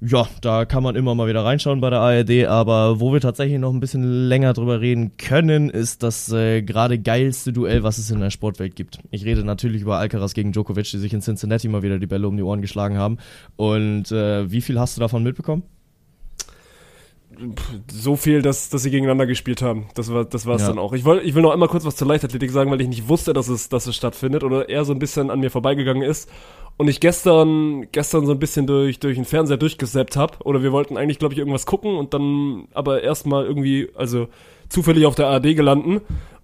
ja, 0.00 0.28
da 0.42 0.64
kann 0.64 0.84
man 0.84 0.94
immer 0.94 1.16
mal 1.16 1.26
wieder 1.26 1.44
reinschauen 1.44 1.80
bei 1.80 1.90
der 1.90 1.98
ARD, 1.98 2.46
aber 2.46 3.00
wo 3.00 3.12
wir 3.12 3.20
tatsächlich 3.20 3.58
noch 3.58 3.72
ein 3.72 3.80
bisschen 3.80 4.28
länger 4.28 4.52
drüber 4.52 4.80
reden 4.80 5.16
können, 5.16 5.70
ist 5.70 6.04
das 6.04 6.30
äh, 6.30 6.62
gerade 6.62 7.00
geilste 7.00 7.52
Duell, 7.52 7.82
was 7.82 7.98
es 7.98 8.08
in 8.10 8.20
der 8.20 8.30
Sportwelt 8.30 8.76
gibt. 8.76 9.00
Ich 9.10 9.24
rede 9.24 9.42
natürlich 9.42 9.82
über 9.82 9.98
Alcaraz 9.98 10.34
gegen 10.34 10.52
Djokovic, 10.52 10.88
die 10.88 10.98
sich 10.98 11.12
in 11.12 11.20
Cincinnati 11.20 11.66
mal 11.66 11.82
wieder 11.82 11.98
die 11.98 12.06
Bälle 12.06 12.28
um 12.28 12.36
die 12.36 12.44
Ohren 12.44 12.62
geschlagen 12.62 12.96
haben. 12.96 13.18
Und 13.56 14.12
äh, 14.12 14.48
wie 14.50 14.60
viel 14.60 14.78
hast 14.78 14.96
du 14.96 15.00
davon 15.00 15.24
mitbekommen? 15.24 15.64
so 17.90 18.16
viel, 18.16 18.42
dass, 18.42 18.68
dass 18.68 18.82
sie 18.82 18.90
gegeneinander 18.90 19.26
gespielt 19.26 19.62
haben. 19.62 19.86
Das 19.94 20.12
war 20.12 20.24
das 20.24 20.46
war's 20.46 20.62
Ja. 20.62 20.68
dann 20.68 20.78
auch. 20.78 20.92
Ich, 20.92 21.04
woll, 21.04 21.20
ich 21.24 21.34
will 21.34 21.42
noch 21.42 21.52
einmal 21.52 21.68
kurz 21.68 21.84
was 21.84 21.94
zur 21.94 22.08
Leichtathletik 22.08 22.50
sagen, 22.50 22.70
weil 22.70 22.80
ich 22.80 22.88
nicht 22.88 23.08
wusste, 23.08 23.32
dass 23.32 23.48
es, 23.48 23.68
dass 23.68 23.86
es 23.86 23.94
stattfindet 23.94 24.42
oder 24.42 24.68
eher 24.68 24.84
so 24.84 24.92
ein 24.92 24.98
bisschen 24.98 25.30
an 25.30 25.40
mir 25.40 25.50
vorbeigegangen 25.50 26.02
ist. 26.02 26.28
Und 26.78 26.86
ich 26.86 27.00
gestern, 27.00 27.88
gestern 27.90 28.24
so 28.24 28.32
ein 28.32 28.38
bisschen 28.38 28.68
durch, 28.68 29.00
durch 29.00 29.16
den 29.16 29.24
Fernseher 29.24 29.56
durchgesappt 29.56 30.16
habe. 30.16 30.38
Oder 30.44 30.62
wir 30.62 30.70
wollten 30.70 30.96
eigentlich, 30.96 31.18
glaube 31.18 31.34
ich, 31.34 31.38
irgendwas 31.40 31.66
gucken 31.66 31.96
und 31.96 32.14
dann 32.14 32.68
aber 32.72 33.02
erstmal 33.02 33.44
irgendwie, 33.44 33.90
also 33.94 34.28
zufällig 34.68 35.04
auf 35.04 35.16
der 35.16 35.26
ARD 35.26 35.56
gelanden. 35.56 36.00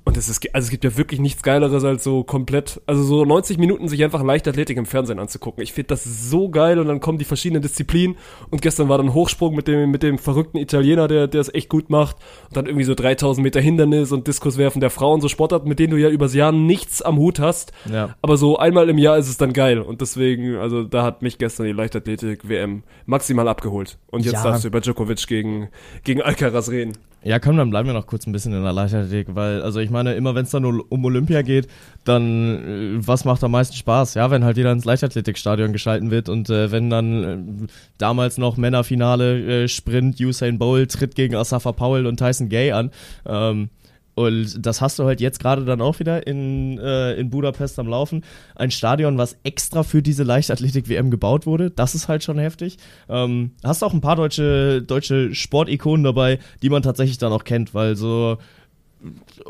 Und 0.07 0.19
es 0.19 0.29
ist, 0.29 0.55
also 0.55 0.67
es 0.67 0.71
gibt 0.71 0.85
ja 0.85 0.99
wirklich 0.99 1.19
nichts 1.19 1.43
Geileres 1.43 1.83
als 1.83 2.05
so 2.05 2.25
komplett, 2.25 2.79
also 2.85 3.03
so 3.03 3.25
90 3.25 3.57
Minuten 3.57 3.89
sich 3.89 4.05
einfach 4.05 4.23
Leichtathletik 4.23 4.77
im 4.77 4.85
Fernsehen 4.85 5.19
anzugucken. 5.19 5.63
Ich 5.63 5.73
finde 5.73 5.89
das 5.89 6.05
so 6.05 6.51
geil 6.51 6.79
und 6.79 6.89
dann 6.89 7.01
kommen 7.01 7.17
die 7.17 7.25
verschiedenen 7.25 7.63
Disziplinen 7.63 8.17
und 8.51 8.61
gestern 8.61 8.91
war 8.91 8.99
dann 8.99 9.15
Hochsprung 9.15 9.55
mit 9.55 9.67
dem, 9.67 9.91
mit 9.91 10.03
dem 10.03 10.19
verrückten 10.19 10.59
Italiener, 10.59 11.09
der, 11.09 11.27
der 11.27 11.41
es 11.41 11.53
echt 11.55 11.71
gut 11.71 11.89
macht 11.89 12.17
und 12.49 12.57
dann 12.59 12.67
irgendwie 12.67 12.85
so 12.85 12.95
3000 12.95 13.43
Meter 13.43 13.63
Hindernis 13.63 14.13
und 14.13 14.27
Diskuswerfen 14.27 14.81
der 14.83 14.91
Frauen, 14.91 15.23
so 15.23 15.29
Sportarten, 15.29 15.71
mit 15.71 15.79
denen 15.79 15.93
du 15.93 15.97
ja 15.97 16.11
übers 16.11 16.35
Jahr 16.35 16.53
nichts 16.53 17.01
am 17.01 17.17
Hut 17.17 17.39
hast. 17.39 17.73
Ja. 17.91 18.15
Aber 18.21 18.37
so 18.37 18.59
einmal 18.59 18.91
im 18.91 18.99
Jahr 18.99 19.17
ist 19.17 19.31
es 19.31 19.39
dann 19.39 19.55
geil 19.55 19.79
und 19.81 20.03
deswegen, 20.03 20.57
also 20.57 20.83
da 20.83 21.03
hat 21.03 21.23
mich 21.23 21.39
gestern 21.39 21.65
die 21.65 21.73
Leichtathletik-WM 21.73 22.83
maximal 23.07 23.49
abgeholt. 23.49 23.97
Und 24.11 24.27
jetzt 24.27 24.35
Ja. 24.35 24.43
darfst 24.45 24.65
du 24.65 24.69
über 24.69 24.83
Djokovic 24.83 25.27
gegen, 25.27 25.69
gegen 26.05 26.21
Alcaraz 26.21 26.69
reden. 26.69 26.93
Ja, 27.27 27.39
komm, 27.39 27.57
dann 27.57 27.71
bleiben 27.71 27.89
wir 27.89 27.95
noch 27.95 28.07
kurz 28.07 28.27
ein 28.27 28.33
bisschen 28.33 28.53
in 28.53 28.63
der 28.63 28.75
Leichtathletik, 28.75 29.35
weil, 29.35 29.63
also 29.63 29.81
ich 29.81 29.89
meine, 29.89 30.13
immer 30.13 30.35
wenn 30.35 30.45
es 30.45 30.51
dann 30.51 30.65
um 30.67 31.05
Olympia 31.07 31.41
geht, 31.41 31.69
dann 32.05 32.99
äh, 32.99 33.07
was 33.07 33.25
macht 33.25 33.43
am 33.43 33.53
meisten 33.53 33.75
Spaß? 33.75 34.13
Ja, 34.13 34.31
wenn 34.31 34.45
halt 34.45 34.59
jeder 34.59 34.73
ins 34.73 34.85
Leichtathletikstadion 34.85 35.73
geschalten 35.73 36.11
wird 36.11 36.29
und 36.29 36.51
äh, 36.51 36.71
wenn 36.71 36.91
dann 36.91 37.25
äh, 37.25 37.67
damals 37.97 38.37
noch 38.37 38.59
Männerfinale 38.59 39.65
äh, 39.65 39.69
Sprint, 39.69 40.21
Usain 40.21 40.59
Bolt 40.59 40.93
tritt 40.93 41.15
gegen 41.15 41.35
Asafa 41.35 41.73
Powell 41.73 42.07
und 42.07 42.19
Tyson 42.19 42.51
Gay 42.51 42.73
an. 42.73 42.91
Ähm, 43.25 43.71
und 44.15 44.65
das 44.65 44.81
hast 44.81 44.99
du 44.99 45.05
halt 45.05 45.21
jetzt 45.21 45.41
gerade 45.41 45.65
dann 45.65 45.81
auch 45.81 45.99
wieder 45.99 46.27
in, 46.27 46.79
äh, 46.79 47.15
in 47.15 47.31
Budapest 47.31 47.79
am 47.79 47.89
Laufen. 47.89 48.25
Ein 48.55 48.71
Stadion, 48.71 49.19
was 49.19 49.37
extra 49.43 49.83
für 49.83 50.03
diese 50.03 50.23
Leichtathletik-WM 50.23 51.11
gebaut 51.11 51.47
wurde. 51.47 51.71
Das 51.71 51.95
ist 51.95 52.09
halt 52.09 52.23
schon 52.23 52.39
heftig. 52.39 52.79
Ähm, 53.09 53.53
hast 53.65 53.83
auch 53.83 53.93
ein 53.93 54.01
paar 54.01 54.17
deutsche, 54.17 54.83
deutsche 54.83 55.35
Sportikonen 55.35 56.05
dabei, 56.05 56.39
die 56.63 56.71
man 56.71 56.83
tatsächlich 56.83 57.19
dann 57.19 57.33
auch 57.33 57.45
kennt, 57.45 57.75
weil 57.75 57.97
so 57.97 58.39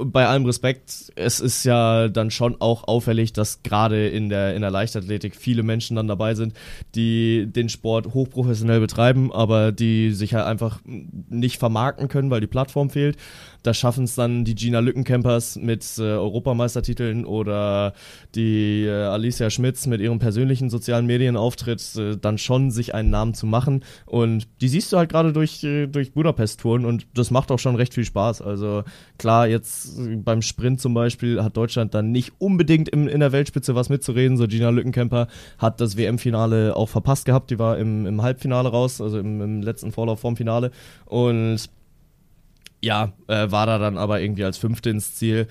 bei 0.05 0.27
allem 0.27 0.45
Respekt, 0.47 1.13
es 1.15 1.41
ist 1.41 1.65
ja 1.65 2.09
dann 2.09 2.31
schon 2.31 2.61
auch 2.61 2.89
auffällig, 2.89 3.33
dass 3.33 3.63
gerade 3.63 4.09
in 4.09 4.29
der, 4.29 4.55
in 4.55 4.63
der 4.63 4.71
Leichtathletik 4.71 5.37
viele 5.37 5.63
Menschen 5.63 5.97
dann 5.97 6.09
dabei 6.09 6.35
sind, 6.35 6.55
die 6.95 7.47
den 7.47 7.69
Sport 7.69 8.15
hochprofessionell 8.15 8.81
betreiben, 8.81 9.33
aber 9.33 9.73
die 9.73 10.11
sich 10.13 10.35
halt 10.35 10.47
einfach 10.47 10.81
nicht 10.85 11.59
vermarkten 11.59 12.09
können, 12.09 12.31
weil 12.31 12.41
die 12.41 12.47
Plattform 12.47 12.91
fehlt. 12.91 13.17
Da 13.63 13.73
schaffen 13.73 14.05
es 14.05 14.15
dann 14.15 14.45
die 14.45 14.55
Gina 14.55 14.81
Lückencampers 14.81 15.57
mit 15.57 15.87
äh, 15.99 16.03
Europameistertiteln 16.03 17.25
oder 17.25 17.95
die 18.35 18.85
äh, 18.85 18.91
Alicia 18.91 19.49
Schmitz 19.49 19.87
mit 19.87 20.03
ihrem 20.03 20.19
persönlichen 20.19 20.69
sozialen 20.69 21.07
Medienauftritt 21.07 21.97
äh, 21.97 22.17
dann 22.19 22.37
schon 22.37 22.71
sich 22.71 22.95
einen 22.95 23.09
Namen 23.09 23.33
zu 23.33 23.47
machen. 23.47 23.83
Und 24.05 24.49
die 24.61 24.69
siehst 24.69 24.93
du 24.93 24.99
halt 24.99 25.11
gerade 25.11 25.33
durch, 25.33 25.65
äh, 25.65 25.87
durch 25.87 26.13
Budapest-Touren 26.13 26.85
und 26.85 27.07
das 27.15 27.31
macht 27.31 27.51
auch 27.51 27.59
schon 27.59 27.77
recht 27.77 27.95
viel 27.95 28.05
Spaß. 28.05 28.43
Also 28.43 28.85
klar, 29.17 29.44
jetzt 29.47 29.99
beim 30.25 30.43
Sprint 30.43 30.81
zum 30.81 30.95
Beispiel 30.95 31.43
hat 31.43 31.57
Deutschland 31.57 31.95
dann 31.95 32.13
nicht 32.13 32.33
unbedingt 32.39 32.89
im, 32.89 33.09
in 33.09 33.21
der 33.21 33.33
Weltspitze 33.33 33.75
was 33.75 33.89
mitzureden. 33.89 34.37
So 34.37 34.47
Gina 34.47 34.71
Lückenkämper 34.71 35.29
hat 35.59 35.81
das 35.81 35.97
WM-Finale 35.97 36.77
auch 36.77 36.89
verpasst 36.89 37.25
gehabt. 37.25 37.51
Die 37.51 37.59
war 37.59 37.79
im, 37.79 38.07
im 38.07 38.23
Halbfinale 38.23 38.69
raus, 38.69 39.01
also 39.01 39.19
im, 39.19 39.41
im 39.41 39.63
letzten 39.63 39.93
Vorlauf 39.93 40.21
vorm 40.21 40.37
Finale. 40.37 40.71
Und 41.07 41.69
ja, 42.81 43.13
äh, 43.29 43.51
war 43.51 43.67
da 43.67 43.79
dann 43.79 43.97
aber 43.97 44.21
irgendwie 44.21 44.45
als 44.45 44.59
Fünfte 44.59 44.91
ins 44.91 45.15
Ziel. 45.15 45.49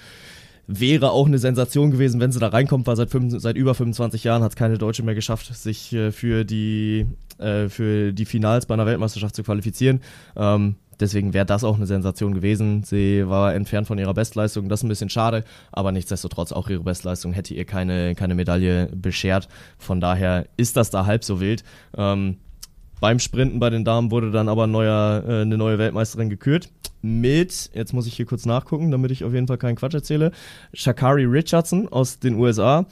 Wäre 0.66 1.12
auch 1.12 1.28
eine 1.28 1.40
Sensation 1.40 1.92
gewesen, 1.92 2.22
wenn 2.22 2.32
sie 2.32 2.40
da 2.40 2.48
reinkommt, 2.48 2.88
weil 2.88 2.96
seit, 2.96 3.10
fünf, 3.10 3.34
seit 3.38 3.58
über 3.58 3.76
25 3.76 4.24
Jahren 4.24 4.44
hat 4.44 4.52
es 4.52 4.56
keine 4.56 4.78
Deutsche 4.78 5.04
mehr 5.04 5.16
geschafft, 5.16 5.54
sich 5.54 5.92
äh, 5.92 6.12
für, 6.12 6.46
die, 6.46 7.06
äh, 7.38 7.68
für 7.68 8.14
die 8.14 8.26
Finals 8.26 8.66
bei 8.66 8.76
einer 8.76 8.86
Weltmeisterschaft 8.86 9.36
zu 9.36 9.44
qualifizieren. 9.44 10.00
Ähm, 10.38 10.76
deswegen 11.04 11.34
wäre 11.34 11.46
das 11.46 11.64
auch 11.64 11.76
eine 11.76 11.86
Sensation 11.86 12.34
gewesen. 12.34 12.84
Sie 12.84 13.28
war 13.28 13.54
entfernt 13.54 13.88
von 13.88 13.98
ihrer 14.00 14.14
Bestleistung, 14.14 14.70
das 14.70 14.80
ist 14.80 14.84
ein 14.84 14.90
bisschen 14.90 15.10
schade, 15.10 15.44
aber 15.72 15.92
nichtsdestotrotz 15.92 16.52
auch 16.52 16.70
ihre 16.70 16.84
Bestleistung 16.84 17.34
hätte 17.34 17.54
ihr 17.54 17.66
keine, 17.66 18.16
keine 18.16 18.36
Medaille 18.36 18.90
beschert. 18.96 19.48
Von 19.78 20.00
daher 20.00 20.48
ist 20.58 20.78
das 20.78 20.90
da 20.90 21.06
halb 21.06 21.24
so 21.24 21.40
wild. 21.40 21.64
Ähm, 21.96 22.38
beim 23.00 23.20
Sprinten 23.20 23.60
bei 23.60 23.70
den 23.70 23.84
Damen 23.84 24.12
wurde 24.12 24.32
dann 24.32 24.48
aber 24.48 24.64
ein 24.64 24.72
neuer, 24.72 25.24
äh, 25.28 25.42
eine 25.42 25.58
neue 25.58 25.78
Weltmeisterin 25.78 26.30
gekürt. 26.30 26.70
Mit, 27.02 27.70
jetzt 27.74 27.92
muss 27.92 28.08
ich 28.08 28.16
hier 28.16 28.26
kurz 28.26 28.46
nachgucken, 28.46 28.92
damit 28.92 29.12
ich 29.12 29.26
auf 29.26 29.34
jeden 29.34 29.46
Fall 29.46 29.58
keinen 29.58 29.76
Quatsch 29.76 29.94
erzähle, 29.94 30.32
Shakari 30.74 31.26
Richardson 31.26 31.90
aus 31.90 32.20
den 32.20 32.36
USA. 32.36 32.86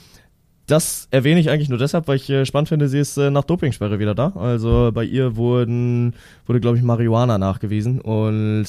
Das 0.68 1.07
erwähne 1.12 1.39
ich 1.39 1.49
eigentlich 1.49 1.70
nur 1.70 1.80
deshalb, 1.80 2.07
weil 2.07 2.16
ich 2.16 2.30
äh, 2.30 2.45
spannend 2.45 2.70
finde, 2.70 2.88
sie 2.88 2.99
ist 2.99 3.18
äh, 3.18 3.30
nach 3.30 3.43
Dopingsperre 3.43 3.99
wieder 3.99 4.16
da. 4.16 4.34
Also 4.36 4.91
bei 4.93 5.03
ihr 5.03 5.36
wurden, 5.36 6.14
wurde, 6.45 6.62
glaube 6.62 6.78
ich, 6.78 6.84
Marihuana 6.84 7.38
nachgewiesen 7.38 7.99
und 7.99 8.68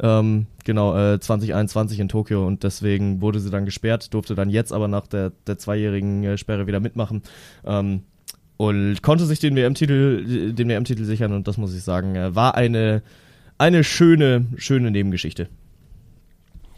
ähm, 0.00 0.46
genau, 0.64 0.96
äh, 0.96 1.20
2021 1.20 2.00
in 2.00 2.08
Tokio 2.08 2.46
und 2.46 2.64
deswegen 2.64 3.20
wurde 3.20 3.40
sie 3.40 3.50
dann 3.50 3.64
gesperrt, 3.64 4.12
durfte 4.12 4.34
dann 4.34 4.50
jetzt 4.50 4.72
aber 4.72 4.88
nach 4.88 5.06
der, 5.06 5.32
der 5.46 5.58
zweijährigen 5.58 6.24
äh, 6.24 6.38
Sperre 6.38 6.66
wieder 6.66 6.80
mitmachen. 6.80 7.22
Ähm, 7.64 8.02
und 8.58 9.02
konnte 9.02 9.26
sich 9.26 9.38
den 9.38 9.54
WM-Titel, 9.54 10.52
den 10.54 10.68
WM-Titel 10.68 11.04
sichern 11.04 11.32
und 11.32 11.46
das 11.46 11.58
muss 11.58 11.74
ich 11.74 11.82
sagen, 11.82 12.14
äh, 12.14 12.34
war 12.34 12.54
eine, 12.54 13.02
eine 13.58 13.84
schöne, 13.84 14.46
schöne 14.56 14.90
Nebengeschichte. 14.90 15.48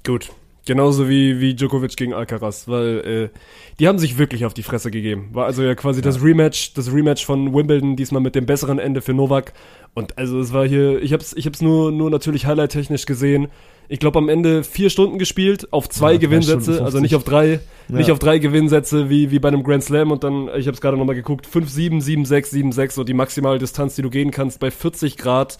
Gut. 0.04 0.30
Genauso 0.68 1.08
wie, 1.08 1.40
wie 1.40 1.54
Djokovic 1.54 1.96
gegen 1.96 2.12
Alcaraz, 2.12 2.68
weil 2.68 3.30
äh, 3.32 3.38
die 3.80 3.88
haben 3.88 3.98
sich 3.98 4.18
wirklich 4.18 4.44
auf 4.44 4.52
die 4.52 4.62
Fresse 4.62 4.90
gegeben. 4.90 5.30
War 5.32 5.46
also 5.46 5.62
ja 5.62 5.74
quasi 5.74 6.02
das 6.02 6.22
Rematch, 6.22 6.74
das 6.74 6.92
Rematch 6.92 7.24
von 7.24 7.54
Wimbledon, 7.54 7.96
diesmal 7.96 8.20
mit 8.20 8.34
dem 8.34 8.44
besseren 8.44 8.78
Ende 8.78 9.00
für 9.00 9.14
Novak. 9.14 9.54
Und 9.94 10.18
also 10.18 10.38
es 10.38 10.52
war 10.52 10.68
hier, 10.68 11.02
ich 11.02 11.14
hab's, 11.14 11.32
ich 11.34 11.46
hab's 11.46 11.62
nur, 11.62 11.90
nur 11.90 12.10
natürlich 12.10 12.44
highlight-technisch 12.44 13.06
gesehen. 13.06 13.48
Ich 13.88 13.98
glaube 13.98 14.18
am 14.18 14.28
Ende 14.28 14.62
vier 14.62 14.90
Stunden 14.90 15.18
gespielt, 15.18 15.72
auf 15.72 15.88
zwei 15.88 16.12
Ja, 16.12 16.18
Gewinnsätze, 16.18 16.72
also 16.72 16.98
50. 16.98 17.00
nicht 17.00 17.14
auf 17.14 17.24
drei, 17.24 17.60
nicht 17.88 18.08
Ja. 18.08 18.12
auf 18.12 18.18
drei 18.18 18.38
Gewinnsätze 18.38 19.08
wie, 19.08 19.30
wie 19.30 19.38
bei 19.38 19.48
einem 19.48 19.62
Grand 19.62 19.82
Slam 19.82 20.10
und 20.10 20.22
dann, 20.22 20.50
ich 20.54 20.68
hab's 20.68 20.82
gerade 20.82 20.98
nochmal 20.98 21.14
geguckt, 21.16 21.46
5-7, 21.46 22.02
7-6, 22.04 22.52
7-6, 22.52 22.90
so 22.90 23.04
die 23.04 23.14
maximale 23.14 23.58
Distanz, 23.58 23.94
die 23.94 24.02
du 24.02 24.10
gehen 24.10 24.32
kannst 24.32 24.60
bei 24.60 24.70
40 24.70 25.16
Grad, 25.16 25.56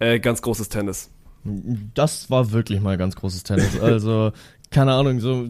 äh, 0.00 0.18
ganz 0.18 0.42
großes 0.42 0.70
Tennis. 0.70 1.08
Das 1.94 2.30
war 2.30 2.52
wirklich 2.52 2.80
mal 2.80 2.96
ganz 2.98 3.16
großes 3.16 3.42
Tennis. 3.44 3.78
Also 3.80 4.32
keine 4.70 4.92
Ahnung, 4.92 5.18
so 5.18 5.48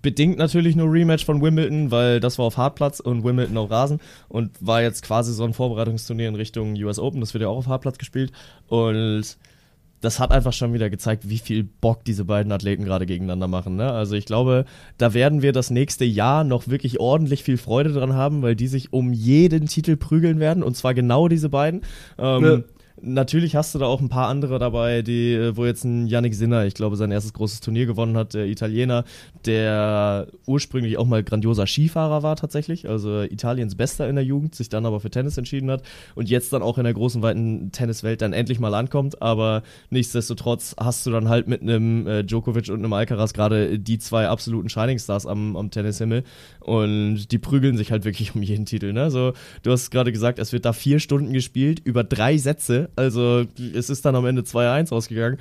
bedingt 0.00 0.38
natürlich 0.38 0.76
nur 0.76 0.92
Rematch 0.92 1.24
von 1.24 1.42
Wimbledon, 1.42 1.90
weil 1.90 2.20
das 2.20 2.38
war 2.38 2.44
auf 2.46 2.56
Hartplatz 2.56 3.00
und 3.00 3.24
Wimbledon 3.24 3.56
auf 3.56 3.70
Rasen 3.70 3.98
und 4.28 4.52
war 4.60 4.80
jetzt 4.80 5.02
quasi 5.02 5.32
so 5.32 5.42
ein 5.42 5.54
Vorbereitungsturnier 5.54 6.28
in 6.28 6.36
Richtung 6.36 6.74
US 6.76 7.00
Open, 7.00 7.20
das 7.20 7.34
wird 7.34 7.42
ja 7.42 7.48
auch 7.48 7.56
auf 7.56 7.66
Hartplatz 7.66 7.98
gespielt 7.98 8.30
und 8.68 9.36
das 10.00 10.20
hat 10.20 10.30
einfach 10.30 10.52
schon 10.52 10.72
wieder 10.72 10.90
gezeigt, 10.90 11.28
wie 11.28 11.38
viel 11.38 11.64
Bock 11.64 12.04
diese 12.04 12.24
beiden 12.24 12.52
Athleten 12.52 12.84
gerade 12.84 13.06
gegeneinander 13.06 13.48
machen. 13.48 13.74
Ne? 13.74 13.90
Also 13.90 14.14
ich 14.14 14.26
glaube, 14.26 14.64
da 14.96 15.12
werden 15.12 15.42
wir 15.42 15.52
das 15.52 15.70
nächste 15.70 16.04
Jahr 16.04 16.44
noch 16.44 16.68
wirklich 16.68 17.00
ordentlich 17.00 17.42
viel 17.42 17.56
Freude 17.56 17.92
dran 17.92 18.12
haben, 18.14 18.42
weil 18.42 18.54
die 18.54 18.68
sich 18.68 18.92
um 18.92 19.12
jeden 19.12 19.66
Titel 19.66 19.96
prügeln 19.96 20.38
werden 20.38 20.62
und 20.62 20.76
zwar 20.76 20.94
genau 20.94 21.26
diese 21.26 21.48
beiden. 21.48 21.82
Ähm, 22.16 22.44
ja. 22.44 22.60
Natürlich 23.00 23.54
hast 23.54 23.74
du 23.74 23.78
da 23.78 23.86
auch 23.86 24.00
ein 24.00 24.08
paar 24.08 24.28
andere 24.28 24.58
dabei, 24.58 25.02
die, 25.02 25.34
äh, 25.34 25.56
wo 25.56 25.64
jetzt 25.66 25.84
ein 25.84 26.06
Yannick 26.06 26.34
Sinner, 26.34 26.66
ich 26.66 26.74
glaube, 26.74 26.96
sein 26.96 27.10
erstes 27.10 27.32
großes 27.32 27.60
Turnier 27.60 27.86
gewonnen 27.86 28.16
hat, 28.16 28.34
der 28.34 28.46
Italiener, 28.46 29.04
der 29.44 30.26
ursprünglich 30.46 30.98
auch 30.98 31.06
mal 31.06 31.22
grandioser 31.22 31.66
Skifahrer 31.66 32.22
war 32.22 32.36
tatsächlich, 32.36 32.88
also 32.88 33.22
Italiens 33.22 33.76
Bester 33.76 34.08
in 34.08 34.16
der 34.16 34.24
Jugend, 34.24 34.54
sich 34.54 34.68
dann 34.68 34.86
aber 34.86 35.00
für 35.00 35.10
Tennis 35.10 35.38
entschieden 35.38 35.70
hat 35.70 35.82
und 36.14 36.28
jetzt 36.28 36.52
dann 36.52 36.62
auch 36.62 36.78
in 36.78 36.84
der 36.84 36.94
großen, 36.94 37.22
weiten 37.22 37.70
Tenniswelt 37.72 38.22
dann 38.22 38.32
endlich 38.32 38.58
mal 38.58 38.74
ankommt, 38.74 39.22
aber 39.22 39.62
nichtsdestotrotz 39.90 40.74
hast 40.78 41.06
du 41.06 41.10
dann 41.10 41.28
halt 41.28 41.48
mit 41.48 41.62
einem 41.62 42.06
äh, 42.06 42.24
Djokovic 42.24 42.68
und 42.68 42.78
einem 42.78 42.92
Alcaraz 42.92 43.32
gerade 43.32 43.78
die 43.78 43.98
zwei 43.98 44.28
absoluten 44.28 44.68
Shining 44.68 44.98
Stars 44.98 45.26
am, 45.26 45.56
am 45.56 45.70
Tennishimmel 45.70 46.24
und 46.60 47.30
die 47.30 47.38
prügeln 47.38 47.76
sich 47.76 47.92
halt 47.92 48.04
wirklich 48.04 48.34
um 48.34 48.42
jeden 48.42 48.66
Titel, 48.66 48.92
ne? 48.92 49.10
So, 49.10 49.32
du 49.62 49.70
hast 49.70 49.90
gerade 49.90 50.12
gesagt, 50.12 50.38
es 50.38 50.52
wird 50.52 50.64
da 50.64 50.72
vier 50.72 50.98
Stunden 50.98 51.32
gespielt, 51.32 51.80
über 51.84 52.04
drei 52.04 52.36
Sätze 52.38 52.87
also 52.96 53.44
es 53.74 53.90
ist 53.90 54.04
dann 54.04 54.14
am 54.14 54.26
Ende 54.26 54.42
2-1 54.42 54.92
ausgegangen. 54.92 55.38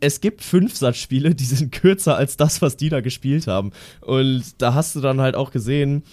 Es 0.00 0.20
gibt 0.20 0.42
fünf 0.42 0.76
Satzspiele, 0.76 1.34
die 1.34 1.44
sind 1.44 1.72
kürzer 1.72 2.16
als 2.16 2.36
das, 2.36 2.62
was 2.62 2.76
die 2.76 2.88
da 2.88 3.00
gespielt 3.00 3.46
haben. 3.46 3.72
Und 4.00 4.60
da 4.62 4.74
hast 4.74 4.96
du 4.96 5.00
dann 5.00 5.20
halt 5.20 5.34
auch 5.34 5.50
gesehen, 5.50 6.04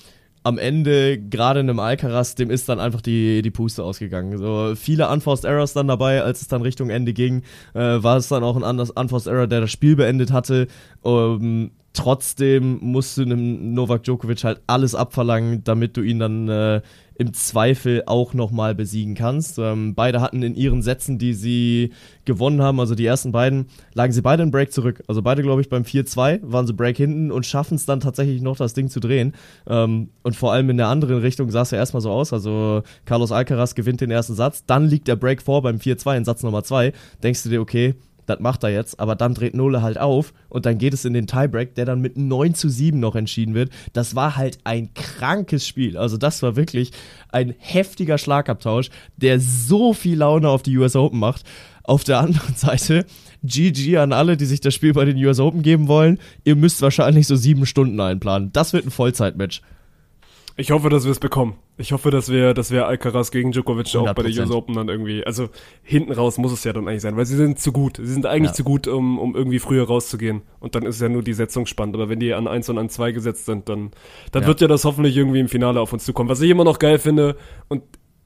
am 0.43 0.57
Ende, 0.57 1.17
gerade 1.17 1.59
in 1.59 1.69
einem 1.69 1.80
Alcaraz, 1.80 2.36
dem 2.36 2.49
ist 2.49 2.69
dann 2.69 2.80
einfach 2.80 3.01
die, 3.01 3.41
die 3.41 3.51
Puste 3.51 3.84
ausgegangen. 3.84 4.38
So 4.38 4.75
viele 4.75 5.09
Unforced 5.09 5.43
Errors 5.43 5.73
dann 5.73 5.89
dabei, 5.89 6.23
als 6.23 6.41
es 6.41 6.47
dann 6.47 6.61
Richtung 6.61 6.89
Ende 6.89 7.11
ging, 7.11 7.43
äh, 7.73 7.80
war 7.80 8.15
es 8.15 8.30
dann 8.30 8.43
auch 8.43 8.55
ein 8.55 8.63
Unforced 8.63 9.28
Error, 9.28 9.47
der 9.47 9.61
das 9.61 9.71
Spiel 9.71 9.97
beendet 9.97 10.32
hatte. 10.32 10.67
Um, 11.01 11.71
trotzdem 11.94 12.80
musst 12.82 13.18
du 13.18 13.24
einem 13.24 13.74
Novak 13.74 14.04
Djokovic 14.04 14.44
halt 14.44 14.62
alles 14.68 14.96
abverlangen, 14.96 15.64
damit 15.64 15.98
du 15.98 16.02
ihn 16.02 16.20
dann 16.20 16.48
äh, 16.48 16.82
im 17.16 17.34
Zweifel 17.34 18.04
auch 18.06 18.34
nochmal 18.34 18.76
besiegen 18.76 19.16
kannst. 19.16 19.58
Ähm, 19.58 19.96
beide 19.96 20.22
hatten 20.22 20.44
in 20.44 20.56
ihren 20.56 20.84
Sätzen, 20.84 21.18
die 21.18 21.34
sie 21.34 21.94
gewonnen 22.26 22.62
haben, 22.62 22.80
also 22.80 22.94
die 22.94 23.06
ersten 23.06 23.32
beiden, 23.32 23.68
lagen 23.94 24.14
sie 24.14 24.22
beide 24.22 24.44
in 24.44 24.52
Break 24.52 24.72
zurück. 24.72 25.04
Also 25.08 25.24
beide, 25.24 25.42
glaube 25.42 25.62
ich, 25.62 25.70
beim 25.70 25.84
4-2 25.84 26.42
waren 26.44 26.68
sie 26.68 26.74
Break 26.74 26.98
hinten 26.98 27.32
und 27.32 27.46
schaffen 27.46 27.76
es 27.76 27.86
dann 27.86 28.00
tatsächlich 28.00 28.42
noch, 28.42 28.58
das 28.58 28.76
Ding 28.76 28.90
zu 28.90 29.00
drehen. 29.00 29.34
Ähm, 29.68 30.10
und 30.22 30.36
vor 30.36 30.54
allem 30.54 30.70
in 30.70 30.78
der 30.78 30.88
anderen 30.88 31.20
Richtung 31.20 31.50
sah 31.50 31.64
es 31.64 31.72
ja 31.72 31.80
erstmal 31.80 32.02
so 32.02 32.12
aus. 32.12 32.34
Also 32.34 32.84
Carlos 33.06 33.32
Alcaraz 33.32 33.74
gewinnt 33.74 34.02
den 34.02 34.12
ersten 34.12 34.36
Satz, 34.36 34.66
dann 34.66 34.88
liegt 34.88 35.08
der 35.08 35.16
Break 35.16 35.42
vor 35.42 35.64
beim 35.64 35.78
4-2 35.78 36.18
in 36.18 36.26
Satz 36.26 36.44
Nummer 36.44 36.64
2. 36.64 36.94
Denkst 37.24 37.44
du 37.44 37.50
dir, 37.50 37.62
okay, 37.62 37.96
das 38.28 38.39
macht 38.39 38.63
er 38.63 38.69
jetzt, 38.69 38.99
aber 38.99 39.15
dann 39.15 39.34
dreht 39.34 39.55
Nole 39.55 39.82
halt 39.82 39.97
auf 39.97 40.34
und 40.49 40.65
dann 40.65 40.78
geht 40.78 40.93
es 40.93 41.05
in 41.05 41.13
den 41.13 41.28
Tiebreak, 41.28 41.73
der 41.75 41.86
dann 41.86 42.01
mit 42.01 42.17
9 42.17 42.53
zu 42.53 42.69
7 42.69 42.99
noch 42.99 43.15
entschieden 43.15 43.55
wird. 43.55 43.71
Das 43.93 44.15
war 44.15 44.36
halt 44.36 44.59
ein 44.65 44.93
krankes 44.93 45.65
Spiel. 45.65 45.97
Also 45.97 46.17
das 46.17 46.43
war 46.43 46.55
wirklich 46.55 46.91
ein 47.32 47.55
heftiger 47.57 48.17
Schlagabtausch, 48.17 48.89
der 49.15 49.39
so 49.39 49.93
viel 49.93 50.19
Laune 50.19 50.49
auf 50.49 50.61
die 50.61 50.78
US 50.78 50.95
Open 50.95 51.19
macht. 51.19 51.43
Auf 51.84 52.03
der 52.03 52.19
anderen 52.19 52.53
Seite, 52.55 53.05
GG 53.43 53.97
an 53.97 54.11
alle, 54.11 54.36
die 54.36 54.45
sich 54.45 54.59
das 54.59 54.73
Spiel 54.73 54.93
bei 54.93 55.05
den 55.05 55.17
US 55.25 55.39
Open 55.39 55.61
geben 55.61 55.88
wollen. 55.88 56.19
Ihr 56.43 56.57
müsst 56.57 56.82
wahrscheinlich 56.82 57.28
so 57.28 57.38
sieben 57.38 57.65
Stunden 57.65 57.99
einplanen. 58.01 58.51
Das 58.51 58.73
wird 58.73 58.86
ein 58.86 58.91
Vollzeitmatch. 58.91 59.61
Ich 60.60 60.72
hoffe, 60.72 60.89
dass 60.89 61.03
wir 61.03 61.12
es 61.12 61.20
bekommen. 61.20 61.55
Ich 61.78 61.91
hoffe, 61.91 62.10
dass 62.10 62.32
wir, 62.32 62.55
dass 62.55 62.72
wir 62.72 62.88
Alcaraz 62.88 63.30
gegen 63.30 63.51
Djokovic 63.51 63.86
100%. 63.86 64.10
auch 64.10 64.14
bei 64.16 64.24
der 64.24 64.41
US 64.41 64.49
Open 64.49 64.74
dann 64.74 64.89
irgendwie, 64.89 65.24
also 65.24 65.49
hinten 65.84 66.12
raus 66.12 66.39
muss 66.39 66.51
es 66.51 66.64
ja 66.64 66.74
dann 66.74 66.88
eigentlich 66.88 67.03
sein, 67.03 67.16
weil 67.16 67.28
sie 67.28 67.36
sind 67.36 67.60
zu 67.60 67.72
gut. 67.72 67.97
Sie 67.97 68.12
sind 68.12 68.26
eigentlich 68.26 68.49
ja. 68.49 68.55
zu 68.55 68.64
gut, 68.64 68.88
um, 68.88 69.20
um 69.20 69.36
irgendwie 69.36 69.60
früher 69.60 69.86
rauszugehen. 69.86 70.41
Und 70.60 70.74
dann 70.74 70.84
ist 70.84 70.99
ja 70.99 71.10
nur 71.10 71.22
die 71.22 71.34
Setzung 71.34 71.68
spannend. 71.68 71.95
Aber 71.95 72.10
wenn 72.10 72.20
die 72.20 72.34
an 72.34 72.47
1 72.47 72.70
und 72.70 72.80
an 72.80 72.89
2 72.89 73.12
gesetzt 73.12 73.45
sind, 73.45 73.70
dann, 73.70 73.91
dann 74.32 74.41
ja. 74.41 74.47
wird 74.47 74.60
ja 74.60 74.68
das 74.68 74.84
hoffentlich 74.84 75.16
irgendwie 75.16 75.39
im 75.39 75.47
Finale 75.47 75.80
auf 75.80 75.93
uns 75.93 76.03
zukommen. 76.05 76.28
Was 76.28 76.41
ich 76.41 76.49
immer 76.49 76.64
noch 76.64 76.80
geil 76.80 76.97
finde 76.97 77.38
und 77.68 77.84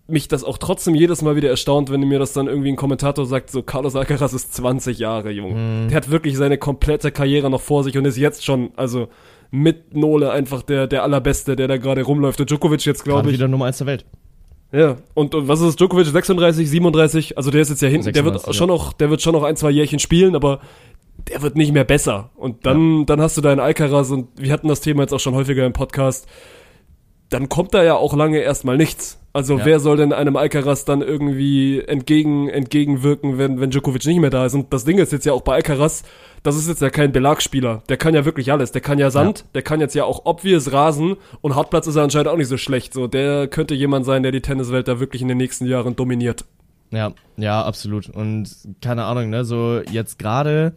mich 0.07 0.29
das 0.29 0.45
auch 0.45 0.57
trotzdem 0.57 0.95
jedes 0.95 1.21
Mal 1.21 1.35
wieder 1.35 1.49
erstaunt, 1.49 1.91
wenn 1.91 2.01
mir 2.01 2.19
das 2.19 2.31
dann 2.31 2.47
irgendwie 2.47 2.69
ein 2.69 2.75
Kommentator 2.77 3.25
sagt, 3.25 3.49
so 3.49 3.61
Carlos 3.61 3.95
Alcaraz 3.95 4.31
ist 4.33 4.53
20 4.53 4.99
Jahre 4.99 5.31
jung. 5.31 5.53
Mhm. 5.83 5.87
Der 5.89 5.97
hat 5.97 6.09
wirklich 6.09 6.37
seine 6.37 6.57
komplette 6.57 7.11
Karriere 7.11 7.49
noch 7.49 7.61
vor 7.61 7.83
sich 7.83 7.97
und 7.97 8.05
ist 8.05 8.17
jetzt 8.17 8.45
schon, 8.45 8.71
also 8.77 9.09
mit 9.51 9.93
Nole 9.93 10.31
einfach 10.31 10.61
der, 10.63 10.87
der 10.87 11.03
allerbeste, 11.03 11.55
der 11.55 11.67
da 11.67 11.77
gerade 11.77 12.03
rumläuft. 12.03 12.39
Und 12.39 12.49
Djokovic 12.49 12.85
jetzt, 12.85 13.03
glaube 13.03 13.29
ich. 13.29 13.35
wieder 13.35 13.49
Nummer 13.49 13.65
1 13.65 13.79
der 13.79 13.87
Welt. 13.87 14.05
Ja, 14.71 14.95
und, 15.13 15.35
und 15.35 15.49
was 15.49 15.59
ist 15.59 15.79
Djokovic? 15.79 16.07
36, 16.07 16.69
37? 16.69 17.37
Also 17.37 17.51
der 17.51 17.61
ist 17.61 17.69
jetzt 17.69 17.81
ja 17.81 17.89
hinten, 17.89 18.13
der 18.13 18.23
wird 18.23 18.47
ja. 18.47 18.53
schon 18.53 18.69
noch, 18.69 18.93
der 18.93 19.09
wird 19.09 19.21
schon 19.21 19.33
noch 19.33 19.43
ein, 19.43 19.57
zwei 19.57 19.69
Jährchen 19.69 19.99
spielen, 19.99 20.33
aber 20.35 20.61
der 21.29 21.41
wird 21.41 21.57
nicht 21.57 21.73
mehr 21.73 21.83
besser. 21.83 22.29
Und 22.35 22.65
dann, 22.65 22.99
ja. 22.99 23.05
dann 23.05 23.21
hast 23.21 23.35
du 23.35 23.41
deinen 23.41 23.59
Alcaraz 23.59 24.09
und 24.09 24.29
wir 24.37 24.51
hatten 24.53 24.69
das 24.69 24.79
Thema 24.79 25.03
jetzt 25.03 25.13
auch 25.13 25.19
schon 25.19 25.35
häufiger 25.35 25.65
im 25.65 25.73
Podcast. 25.73 26.27
Dann 27.29 27.49
kommt 27.49 27.73
da 27.73 27.83
ja 27.83 27.95
auch 27.95 28.15
lange 28.15 28.39
erstmal 28.39 28.77
nichts. 28.77 29.20
Also 29.33 29.57
ja. 29.57 29.65
wer 29.65 29.79
soll 29.79 29.97
denn 29.97 30.11
einem 30.11 30.35
Alcaraz 30.35 30.83
dann 30.83 31.01
irgendwie 31.01 31.79
entgegen, 31.79 32.49
entgegenwirken, 32.49 33.37
wenn, 33.37 33.61
wenn 33.61 33.69
Djokovic 33.69 34.05
nicht 34.05 34.19
mehr 34.19 34.29
da 34.29 34.45
ist? 34.45 34.53
Und 34.53 34.73
das 34.73 34.83
Ding 34.83 34.97
ist 34.97 35.13
jetzt 35.13 35.25
ja 35.25 35.31
auch 35.31 35.41
bei 35.41 35.55
Alcaraz, 35.55 36.03
das 36.43 36.57
ist 36.57 36.67
jetzt 36.67 36.81
ja 36.81 36.89
kein 36.89 37.13
Belagspieler. 37.13 37.81
Der 37.87 37.95
kann 37.95 38.13
ja 38.13 38.25
wirklich 38.25 38.51
alles. 38.51 38.73
Der 38.73 38.81
kann 38.81 38.99
ja 38.99 39.09
Sand, 39.09 39.39
ja. 39.39 39.45
der 39.55 39.61
kann 39.61 39.79
jetzt 39.79 39.95
ja 39.95 40.03
auch 40.03 40.25
obvious 40.25 40.73
Rasen 40.73 41.15
und 41.39 41.55
Hartplatz 41.55 41.87
ist 41.87 41.95
er 41.95 42.03
anscheinend 42.03 42.27
auch 42.27 42.37
nicht 42.37 42.49
so 42.49 42.57
schlecht. 42.57 42.93
So, 42.93 43.07
der 43.07 43.47
könnte 43.47 43.73
jemand 43.73 44.05
sein, 44.05 44.23
der 44.23 44.33
die 44.33 44.41
Tenniswelt 44.41 44.87
da 44.87 44.99
wirklich 44.99 45.21
in 45.21 45.29
den 45.29 45.37
nächsten 45.37 45.65
Jahren 45.65 45.95
dominiert. 45.95 46.43
Ja, 46.91 47.13
ja, 47.37 47.63
absolut. 47.63 48.09
Und 48.09 48.49
keine 48.81 49.05
Ahnung, 49.05 49.29
ne, 49.29 49.45
so 49.45 49.79
jetzt 49.91 50.19
gerade 50.19 50.73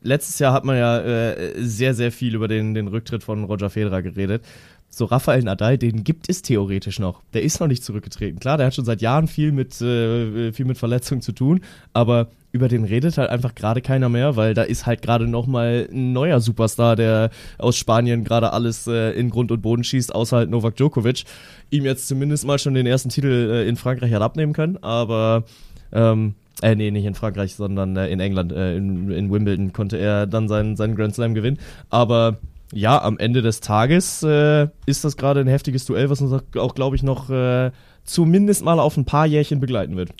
letztes 0.00 0.38
Jahr 0.38 0.52
hat 0.52 0.64
man 0.64 0.76
ja 0.76 0.98
äh, 1.00 1.54
sehr, 1.56 1.94
sehr 1.94 2.12
viel 2.12 2.36
über 2.36 2.46
den, 2.46 2.74
den 2.74 2.86
Rücktritt 2.86 3.24
von 3.24 3.42
Roger 3.42 3.68
Federer 3.68 4.00
geredet 4.02 4.42
so 4.90 5.04
Rafael 5.04 5.42
Nadal, 5.42 5.78
den 5.78 6.04
gibt 6.04 6.28
es 6.28 6.42
theoretisch 6.42 6.98
noch. 6.98 7.22
Der 7.32 7.42
ist 7.42 7.60
noch 7.60 7.68
nicht 7.68 7.84
zurückgetreten. 7.84 8.40
Klar, 8.40 8.58
der 8.58 8.66
hat 8.66 8.74
schon 8.74 8.84
seit 8.84 9.00
Jahren 9.00 9.28
viel 9.28 9.52
mit, 9.52 9.80
äh, 9.80 10.52
viel 10.52 10.66
mit 10.66 10.78
Verletzungen 10.78 11.22
zu 11.22 11.32
tun, 11.32 11.60
aber 11.92 12.28
über 12.52 12.66
den 12.66 12.84
redet 12.84 13.16
halt 13.16 13.30
einfach 13.30 13.54
gerade 13.54 13.80
keiner 13.80 14.08
mehr, 14.08 14.34
weil 14.34 14.54
da 14.54 14.62
ist 14.62 14.84
halt 14.84 15.02
gerade 15.02 15.28
nochmal 15.28 15.88
ein 15.92 16.12
neuer 16.12 16.40
Superstar, 16.40 16.96
der 16.96 17.30
aus 17.58 17.76
Spanien 17.76 18.24
gerade 18.24 18.52
alles 18.52 18.88
äh, 18.88 19.12
in 19.12 19.30
Grund 19.30 19.52
und 19.52 19.62
Boden 19.62 19.84
schießt, 19.84 20.12
außer 20.12 20.38
halt 20.38 20.50
Novak 20.50 20.74
Djokovic. 20.74 21.24
Ihm 21.70 21.84
jetzt 21.84 22.08
zumindest 22.08 22.44
mal 22.44 22.58
schon 22.58 22.74
den 22.74 22.86
ersten 22.86 23.08
Titel 23.08 23.50
äh, 23.52 23.68
in 23.68 23.76
Frankreich 23.76 24.12
hat 24.12 24.22
abnehmen 24.22 24.52
können, 24.52 24.82
aber 24.82 25.44
ähm, 25.92 26.34
äh, 26.62 26.74
nee, 26.74 26.90
nicht 26.90 27.04
in 27.04 27.14
Frankreich, 27.14 27.54
sondern 27.54 27.96
äh, 27.96 28.08
in 28.08 28.20
England, 28.20 28.52
äh, 28.52 28.76
in, 28.76 29.10
in 29.10 29.30
Wimbledon 29.30 29.72
konnte 29.72 29.96
er 29.96 30.26
dann 30.26 30.48
seinen, 30.48 30.76
seinen 30.76 30.96
Grand 30.96 31.14
Slam 31.14 31.34
gewinnen. 31.34 31.58
Aber 31.88 32.38
ja, 32.72 33.02
am 33.02 33.18
Ende 33.18 33.42
des 33.42 33.60
Tages 33.60 34.22
äh, 34.22 34.68
ist 34.86 35.04
das 35.04 35.16
gerade 35.16 35.40
ein 35.40 35.48
heftiges 35.48 35.84
Duell, 35.86 36.10
was 36.10 36.20
uns 36.20 36.32
auch, 36.56 36.74
glaube 36.74 36.96
ich, 36.96 37.02
noch 37.02 37.30
äh, 37.30 37.70
zumindest 38.04 38.64
mal 38.64 38.78
auf 38.78 38.96
ein 38.96 39.04
paar 39.04 39.26
Jährchen 39.26 39.60
begleiten 39.60 39.96
wird. 39.96 40.10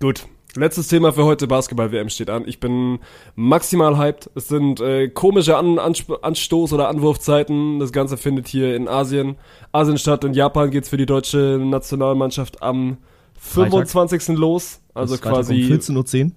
Gut. 0.00 0.26
Letztes 0.54 0.88
Thema 0.88 1.12
für 1.12 1.24
heute, 1.24 1.46
Basketball-WM 1.46 2.08
steht 2.08 2.30
an. 2.30 2.44
Ich 2.46 2.60
bin 2.60 3.00
maximal 3.34 3.98
hyped. 3.98 4.30
Es 4.34 4.48
sind 4.48 4.80
äh, 4.80 5.08
komische 5.08 5.56
an 5.56 5.78
Ansp 5.78 6.10
Anstoß- 6.10 6.72
oder 6.72 6.88
Anwurfzeiten. 6.88 7.78
Das 7.78 7.92
Ganze 7.92 8.16
findet 8.16 8.48
hier 8.48 8.74
in 8.74 8.88
Asien, 8.88 9.36
Asien 9.72 9.98
statt. 9.98 10.24
In 10.24 10.32
Japan 10.32 10.70
geht's 10.70 10.88
für 10.88 10.96
die 10.96 11.04
deutsche 11.04 11.60
Nationalmannschaft 11.62 12.62
am 12.62 12.96
25. 13.38 14.22
Freitag. 14.22 14.38
los. 14.38 14.80
Also 14.94 15.18
quasi. 15.18 15.64
Um 15.64 15.72
14.10 15.72 16.24
Uhr. 16.24 16.30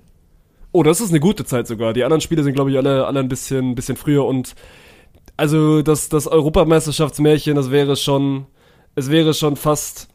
Oh, 0.72 0.84
das 0.84 1.02
ist 1.02 1.10
eine 1.10 1.20
gute 1.20 1.46
Zeit 1.46 1.68
sogar. 1.68 1.94
Die 1.94 2.04
anderen 2.04 2.22
Spiele 2.22 2.44
sind, 2.44 2.54
glaube 2.54 2.72
ich, 2.72 2.78
alle, 2.78 3.08
alle 3.08 3.20
ein 3.20 3.30
bisschen, 3.30 3.76
bisschen 3.76 3.96
früher 3.96 4.26
und 4.26 4.56
also 5.40 5.82
das, 5.82 6.10
das 6.10 6.28
Europameisterschaftsmärchen, 6.28 7.56
das 7.56 7.72
wäre 7.72 7.96
schon, 7.96 8.46
es 8.96 9.10
wäre 9.10 9.34
schon 9.34 9.56
fast, 9.56 10.10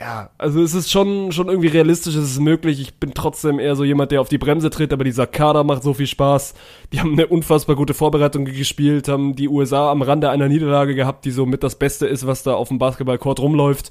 ja, 0.00 0.30
also 0.38 0.60
es 0.60 0.74
ist 0.74 0.90
schon, 0.90 1.30
schon 1.32 1.48
irgendwie 1.48 1.68
realistisch, 1.68 2.16
es 2.16 2.32
ist 2.32 2.40
möglich. 2.40 2.80
Ich 2.80 2.94
bin 2.96 3.14
trotzdem 3.14 3.58
eher 3.58 3.76
so 3.76 3.84
jemand, 3.84 4.10
der 4.10 4.20
auf 4.20 4.28
die 4.28 4.38
Bremse 4.38 4.68
tritt, 4.68 4.92
aber 4.92 5.04
dieser 5.04 5.26
Kader 5.26 5.62
macht 5.64 5.84
so 5.84 5.94
viel 5.94 6.08
Spaß. 6.08 6.54
Die 6.92 7.00
haben 7.00 7.12
eine 7.12 7.28
unfassbar 7.28 7.76
gute 7.76 7.94
Vorbereitung 7.94 8.44
gespielt, 8.44 9.08
haben 9.08 9.36
die 9.36 9.48
USA 9.48 9.90
am 9.90 10.02
Rande 10.02 10.30
einer 10.30 10.48
Niederlage 10.48 10.94
gehabt, 10.94 11.24
die 11.24 11.30
so 11.30 11.46
mit 11.46 11.62
das 11.62 11.78
Beste 11.78 12.06
ist, 12.06 12.26
was 12.26 12.42
da 12.42 12.54
auf 12.54 12.68
dem 12.68 12.78
Basketballcourt 12.78 13.40
rumläuft. 13.40 13.90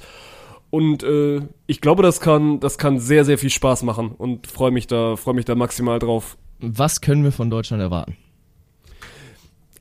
Und 0.70 1.04
äh, 1.04 1.42
ich 1.68 1.82
glaube, 1.82 2.04
das 2.04 2.20
kann, 2.20 2.60
das 2.60 2.78
kann 2.78 3.00
sehr, 3.00 3.26
sehr 3.26 3.38
viel 3.38 3.50
Spaß 3.50 3.84
machen 3.84 4.12
und 4.18 4.48
freue 4.48 4.72
mich 4.72 4.88
da, 4.88 5.16
freue 5.16 5.36
mich 5.36 5.46
da 5.46 5.56
maximal 5.56 6.00
drauf. 6.00 6.38
Was 6.60 7.02
können 7.02 7.24
wir 7.24 7.32
von 7.32 7.50
Deutschland 7.50 7.82
erwarten? 7.82 8.18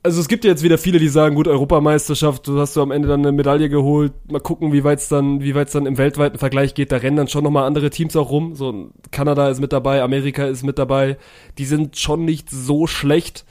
Also 0.05 0.21
es 0.21 0.27
gibt 0.27 0.43
ja 0.43 0.51
jetzt 0.51 0.61
wieder 0.61 0.77
viele, 0.77 0.99
die 0.99 1.07
sagen, 1.07 1.33
gut, 1.33 1.47
Europameisterschaft, 1.47 2.47
du 2.47 2.59
hast 2.59 2.75
du 2.75 2.81
am 2.83 2.91
Ende 2.91 3.07
dann 3.07 3.21
eine 3.21 3.31
Medaille 3.31 3.69
geholt. 3.69 4.13
Mal 4.31 4.39
gucken, 4.39 4.71
wie 4.71 4.83
weit 4.83 4.99
es 4.99 5.09
dann, 5.09 5.41
wie 5.41 5.55
weit 5.55 5.65
es 5.65 5.73
dann 5.73 5.87
im 5.87 5.97
weltweiten 5.97 6.37
Vergleich 6.37 6.75
geht. 6.75 6.91
Da 6.91 6.97
rennen 6.97 7.17
dann 7.17 7.27
schon 7.27 7.43
nochmal 7.43 7.65
andere 7.65 7.89
Teams 7.89 8.15
auch 8.15 8.29
rum. 8.29 8.53
So 8.53 8.91
Kanada 9.09 9.49
ist 9.49 9.59
mit 9.59 9.73
dabei, 9.73 10.03
Amerika 10.03 10.45
ist 10.45 10.61
mit 10.61 10.77
dabei. 10.77 11.17
Die 11.57 11.65
sind 11.65 11.97
schon 11.97 12.23
nicht 12.23 12.51
so 12.51 12.85
schlecht. 12.85 13.45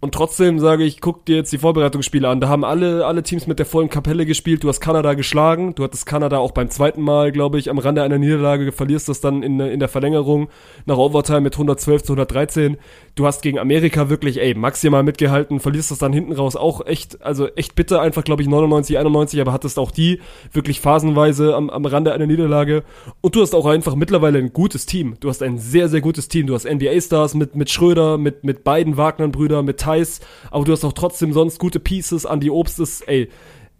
Und 0.00 0.12
trotzdem 0.12 0.58
sage 0.58 0.84
ich, 0.84 1.00
guck 1.00 1.24
dir 1.24 1.36
jetzt 1.36 1.50
die 1.50 1.56
Vorbereitungsspiele 1.56 2.28
an. 2.28 2.38
Da 2.38 2.48
haben 2.48 2.62
alle, 2.62 3.06
alle 3.06 3.22
Teams 3.22 3.46
mit 3.46 3.58
der 3.58 3.64
vollen 3.64 3.88
Kapelle 3.88 4.26
gespielt. 4.26 4.62
Du 4.62 4.68
hast 4.68 4.80
Kanada 4.80 5.14
geschlagen. 5.14 5.74
Du 5.74 5.82
hattest 5.82 6.04
Kanada 6.04 6.36
auch 6.36 6.50
beim 6.50 6.68
zweiten 6.68 7.00
Mal, 7.00 7.32
glaube 7.32 7.58
ich, 7.58 7.70
am 7.70 7.78
Rande 7.78 8.02
einer 8.02 8.18
Niederlage. 8.18 8.70
Verlierst 8.70 9.08
das 9.08 9.22
dann 9.22 9.42
in, 9.42 9.58
in 9.60 9.80
der 9.80 9.88
Verlängerung 9.88 10.50
nach 10.84 10.98
Overtime 10.98 11.40
mit 11.40 11.54
112 11.54 12.02
zu 12.02 12.12
113. 12.12 12.76
Du 13.14 13.26
hast 13.26 13.40
gegen 13.40 13.58
Amerika 13.58 14.10
wirklich, 14.10 14.42
ey, 14.42 14.54
maximal 14.54 15.02
mitgehalten. 15.02 15.58
Verlierst 15.58 15.90
das 15.90 15.98
dann 15.98 16.12
hinten 16.12 16.32
raus 16.32 16.54
auch 16.54 16.84
echt, 16.84 17.22
also 17.22 17.48
echt 17.56 17.74
bitter. 17.74 18.02
Einfach, 18.02 18.24
glaube 18.24 18.42
ich, 18.42 18.48
99, 18.48 18.98
91. 18.98 19.40
Aber 19.40 19.54
hattest 19.54 19.78
auch 19.78 19.90
die 19.90 20.20
wirklich 20.52 20.80
phasenweise 20.80 21.54
am, 21.54 21.70
am 21.70 21.86
Rande 21.86 22.12
einer 22.12 22.26
Niederlage. 22.26 22.82
Und 23.22 23.36
du 23.36 23.40
hast 23.40 23.54
auch 23.54 23.64
einfach 23.64 23.94
mittlerweile 23.94 24.38
ein 24.38 24.52
gutes 24.52 24.84
Team. 24.84 25.16
Du 25.20 25.30
hast 25.30 25.42
ein 25.42 25.56
sehr, 25.56 25.88
sehr 25.88 26.02
gutes 26.02 26.28
Team. 26.28 26.46
Du 26.46 26.54
hast 26.54 26.68
NBA-Stars 26.68 27.34
mit, 27.34 27.56
mit 27.56 27.70
Schröder, 27.70 28.18
mit, 28.18 28.44
mit 28.44 28.64
beiden 28.64 28.98
Wagner-Brüdern, 28.98 29.64
mit 29.64 29.78
Details, 29.84 30.20
aber 30.50 30.64
du 30.64 30.72
hast 30.72 30.84
auch 30.84 30.92
trotzdem 30.92 31.32
sonst 31.32 31.58
gute 31.58 31.80
Pieces. 31.80 32.24
Andy 32.24 32.50
Obst 32.50 32.80
ist, 32.80 33.02
ey, 33.02 33.28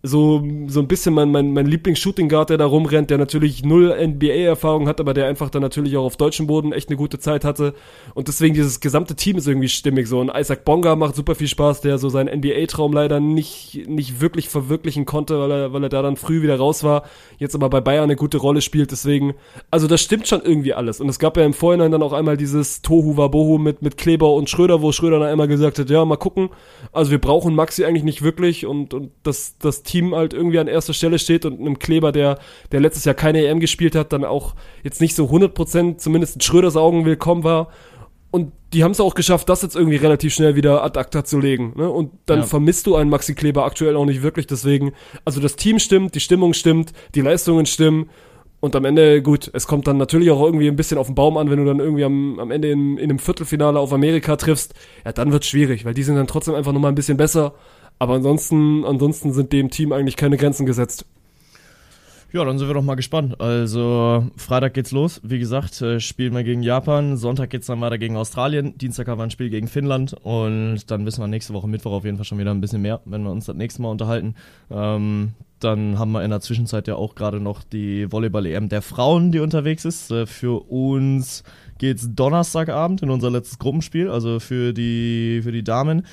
so, 0.07 0.47
so 0.67 0.81
ein 0.81 0.87
bisschen 0.87 1.15
mein, 1.15 1.31
mein, 1.31 1.55
mein 1.55 1.65
Lieblings-Shooting-Guard, 1.65 2.51
der 2.51 2.59
da 2.59 2.67
rumrennt, 2.67 3.09
der 3.09 3.17
natürlich 3.17 3.65
null 3.65 3.89
NBA-Erfahrung 3.89 4.87
hat, 4.87 5.01
aber 5.01 5.15
der 5.15 5.27
einfach 5.29 5.49
dann 5.49 5.63
natürlich 5.63 5.97
auch 5.97 6.05
auf 6.05 6.19
deutschem 6.19 6.47
Boden 6.47 6.75
echt 6.75 6.91
eine 6.91 6.99
gute 6.99 7.19
Zeit 7.19 7.43
hatte. 7.43 7.73
Und 8.13 8.29
deswegen 8.29 8.53
dieses 8.53 8.81
gesamte 8.81 9.17
Team 9.17 9.39
ist 9.39 9.49
irgendwie 9.49 9.71
stimmig 9.71 10.07
so. 10.07 10.21
Und 10.21 10.31
Isaac 10.37 10.67
Bonga 10.67 10.95
macht 10.95 11.17
super 11.17 11.35
viel 11.35 11.49
Spaß, 11.49 11.81
der 11.81 11.97
so 11.97 12.11
seinen 12.11 12.39
NBA-Traum 12.39 12.93
leider 12.93 13.19
nicht, 13.19 13.89
nicht 13.89 14.21
wirklich 14.21 14.51
verwirklichen 14.51 15.07
konnte, 15.07 15.41
weil 15.41 15.51
er, 15.51 15.73
weil 15.73 15.83
er 15.83 15.89
da 15.89 16.03
dann 16.03 16.17
früh 16.17 16.43
wieder 16.43 16.59
raus 16.59 16.85
war. 16.85 17.05
Jetzt 17.39 17.55
aber 17.55 17.71
bei 17.71 17.81
Bayern 17.81 18.05
eine 18.05 18.17
gute 18.17 18.37
Rolle 18.37 18.61
spielt, 18.61 18.91
deswegen, 18.91 19.33
also 19.71 19.87
das 19.87 20.03
stimmt 20.03 20.29
schon 20.29 20.43
irgendwie 20.43 20.75
alles. 20.75 21.01
Und 21.01 21.09
es 21.09 21.19
gab 21.19 21.39
ja 21.39 21.47
im 21.47 21.55
Vorhinein 21.55 21.93
dann 21.93 22.03
auch 22.03 22.13
einmal 22.13 22.37
dieses 22.37 22.83
Tohu 22.83 23.17
Wabohu 23.17 23.57
mit, 23.57 23.81
mit 23.81 23.97
Kleber 23.97 24.35
und 24.35 24.51
Schröder, 24.51 24.83
wo 24.83 24.93
Schröder 24.93 25.19
dann 25.19 25.29
einmal 25.29 25.49
gesagt 25.49 25.79
hat, 25.79 25.89
ja, 25.89 26.05
mal 26.05 26.17
gucken. 26.17 26.51
Also 26.93 27.11
wir 27.11 27.19
brauchen 27.19 27.55
Maxi 27.55 27.87
eigentlich 27.87 28.05
nicht 28.05 28.21
wirklich 28.21 28.67
und, 28.67 28.93
und 28.93 29.11
das, 29.23 29.57
das 29.59 29.83
Team 29.83 29.94
Team 29.95 30.15
halt 30.15 30.33
irgendwie 30.35 30.59
an 30.59 30.67
erster 30.67 30.93
Stelle 30.93 31.21
steht 31.21 31.45
und 31.45 31.61
einem 31.61 31.79
Kleber, 31.79 32.11
der, 32.11 32.39
der 32.73 32.81
letztes 32.81 33.05
Jahr 33.05 33.15
keine 33.15 33.47
EM 33.47 33.61
gespielt 33.61 33.95
hat, 33.95 34.13
dann 34.13 34.25
auch 34.25 34.55
jetzt 34.83 35.01
nicht 35.01 35.15
so 35.15 35.27
100% 35.27 35.99
zumindest 35.99 36.35
in 36.35 36.41
Schröders 36.41 36.77
Augen 36.77 37.05
willkommen 37.05 37.45
war. 37.45 37.69
Und 38.33 38.51
die 38.73 38.83
haben 38.83 38.91
es 38.91 38.99
auch 38.99 39.15
geschafft, 39.15 39.49
das 39.49 39.63
jetzt 39.63 39.77
irgendwie 39.77 39.95
relativ 39.95 40.35
schnell 40.35 40.57
wieder 40.57 40.83
ad 40.83 40.99
acta 40.99 41.25
zu 41.25 41.39
legen. 41.39 41.75
Ne? 41.77 41.89
Und 41.89 42.11
dann 42.27 42.41
ja. 42.41 42.47
vermisst 42.47 42.89
du 42.89 42.97
einen 42.97 43.09
Maxi 43.09 43.37
Kleber 43.37 43.65
aktuell 43.65 43.95
auch 43.95 44.05
nicht 44.05 44.25
wirklich. 44.25 44.49
Deswegen, 44.49 44.93
also 45.25 45.41
das 45.41 45.55
Team 45.55 45.79
stimmt, 45.79 46.17
die 46.17 46.21
Stimmung 46.21 46.55
stimmt, 46.55 46.93
die 47.15 47.21
Leistungen 47.21 47.67
stimmen. 47.67 48.11
Und 48.59 48.75
am 48.75 48.85
Ende, 48.85 49.23
gut, 49.23 49.49
es 49.53 49.69
kommt 49.69 49.87
dann 49.87 49.99
natürlich 49.99 50.33
auch 50.33 50.43
irgendwie 50.43 50.67
ein 50.67 50.75
bisschen 50.75 50.99
auf 50.99 51.07
den 51.07 51.15
Baum 51.15 51.37
an, 51.37 51.49
wenn 51.51 51.59
du 51.59 51.65
dann 51.65 51.79
irgendwie 51.79 52.03
am, 52.03 52.41
am 52.41 52.51
Ende 52.51 52.73
in, 52.73 52.99
in 52.99 53.11
einem 53.11 53.21
Viertelfinale 53.21 53.79
auf 53.79 53.93
Amerika 53.93 54.35
triffst. 54.35 54.75
Ja, 55.05 55.13
dann 55.13 55.31
wird 55.31 55.45
schwierig, 55.45 55.85
weil 55.85 55.95
die 55.95 56.03
sind 56.03 56.17
dann 56.17 56.27
trotzdem 56.27 56.55
einfach 56.55 56.73
nochmal 56.73 56.91
ein 56.91 56.97
bisschen 56.97 57.17
besser. 57.17 57.55
Aber 57.99 58.15
ansonsten, 58.15 58.85
ansonsten 58.85 59.33
sind 59.33 59.53
dem 59.53 59.71
Team 59.71 59.93
eigentlich 59.93 60.17
keine 60.17 60.37
Grenzen 60.37 60.67
gesetzt. 60.67 61.07
Ja, 62.35 62.45
dann 62.45 62.59
sind 62.59 62.67
wir 62.67 62.75
doch 62.75 62.83
mal 62.83 62.97
gespannt. 62.97 63.41
Also, 63.41 64.27
Freitag 64.37 64.75
geht's 64.75 64.91
los. 64.91 65.21
Wie 65.23 65.39
gesagt, 65.39 65.81
äh, 65.83 66.01
spielen 66.01 66.35
wir 66.35 66.43
gegen 66.43 66.65
Japan. 66.65 67.17
Sonntag 67.17 67.51
geht's 67.51 67.69
dann 67.69 67.81
weiter 67.81 67.97
gegen 67.97 68.17
Australien. 68.17 68.77
Dienstag 68.77 69.07
haben 69.07 69.21
wir 69.21 69.23
ein 69.23 69.31
Spiel 69.31 69.51
gegen 69.51 69.69
Finnland. 69.69 70.15
Und 70.15 70.91
dann 70.91 71.07
wissen 71.07 71.21
wir 71.21 71.29
nächste 71.29 71.55
Woche 71.55 71.69
Mittwoch 71.69 71.93
auf 71.93 72.05
jeden 72.05 72.17
Fall 72.17 72.25
schon 72.25 72.39
wieder 72.39 72.51
ein 72.51 72.61
bisschen 72.61 72.83
mehr, 72.83 73.01
wenn 73.05 73.23
wir 73.23 73.31
uns 73.31 73.47
das 73.47 73.55
nächste 73.55 73.83
Mal 73.83 73.91
unterhalten. 73.91 74.35
Ähm, 74.69 75.35
dann 75.61 75.97
haben 75.97 76.11
wir 76.11 76.25
in 76.25 76.31
der 76.31 76.41
Zwischenzeit 76.41 76.89
ja 76.89 76.97
auch 76.97 77.15
gerade 77.15 77.39
noch 77.39 77.63
die 77.63 78.11
Volleyball-EM 78.11 78.69
der 78.69 78.83
Frauen, 78.83 79.31
die 79.31 79.39
unterwegs 79.39 79.85
ist. 79.85 80.11
Äh, 80.11 80.27
für 80.27 80.69
uns 80.69 81.45
geht's 81.79 82.17
Donnerstagabend 82.17 83.01
in 83.01 83.11
unser 83.11 83.31
letztes 83.31 83.61
Gruppenspiel, 83.61 84.11
also 84.11 84.41
für 84.41 84.73
die, 84.73 85.39
für 85.45 85.53
die 85.53 85.63
Damen. 85.63 86.05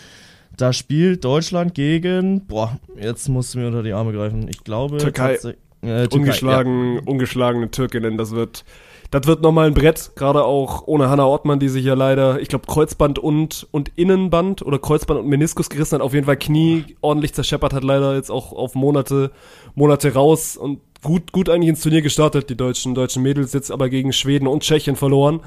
Da 0.61 0.73
spielt 0.73 1.25
Deutschland 1.25 1.73
gegen, 1.73 2.45
boah, 2.45 2.77
jetzt 2.95 3.27
musst 3.29 3.55
du 3.55 3.57
mir 3.57 3.65
unter 3.65 3.81
die 3.81 3.93
Arme 3.93 4.13
greifen. 4.13 4.47
Ich 4.47 4.63
glaube, 4.63 4.97
Türkei. 4.97 5.33
Äh, 5.33 6.07
Türkei 6.07 6.15
ungeschlagen, 6.15 6.95
ja. 6.97 7.01
ungeschlagene 7.03 7.71
Türkinnen, 7.71 8.15
das 8.15 8.29
wird, 8.29 8.63
das 9.09 9.25
wird 9.25 9.41
nochmal 9.41 9.65
ein 9.65 9.73
Brett, 9.73 10.11
gerade 10.15 10.43
auch 10.43 10.85
ohne 10.85 11.09
Hanna 11.09 11.25
Ortmann, 11.25 11.59
die 11.59 11.67
sich 11.67 11.83
ja 11.83 11.95
leider, 11.95 12.39
ich 12.39 12.47
glaube, 12.47 12.67
Kreuzband 12.67 13.17
und, 13.17 13.67
und 13.71 13.91
Innenband 13.95 14.61
oder 14.61 14.77
Kreuzband 14.77 15.21
und 15.21 15.27
Meniskus 15.27 15.67
gerissen 15.67 15.95
hat, 15.95 16.01
auf 16.01 16.13
jeden 16.13 16.27
Fall 16.27 16.37
Knie 16.37 16.95
ordentlich 17.01 17.33
zerscheppert 17.33 17.73
hat, 17.73 17.83
leider 17.83 18.13
jetzt 18.13 18.29
auch 18.29 18.53
auf 18.53 18.75
Monate, 18.75 19.31
Monate 19.73 20.13
raus 20.13 20.57
und 20.57 20.79
gut, 21.01 21.31
gut 21.31 21.49
eigentlich 21.49 21.69
ins 21.69 21.81
Turnier 21.81 22.01
gestartet, 22.01 22.49
die 22.49 22.57
deutschen, 22.57 22.95
deutschen 22.95 23.23
Mädels, 23.23 23.53
jetzt 23.53 23.71
aber 23.71 23.89
gegen 23.89 24.13
Schweden 24.13 24.47
und 24.47 24.63
Tschechien 24.63 24.95
verloren. 24.95 25.41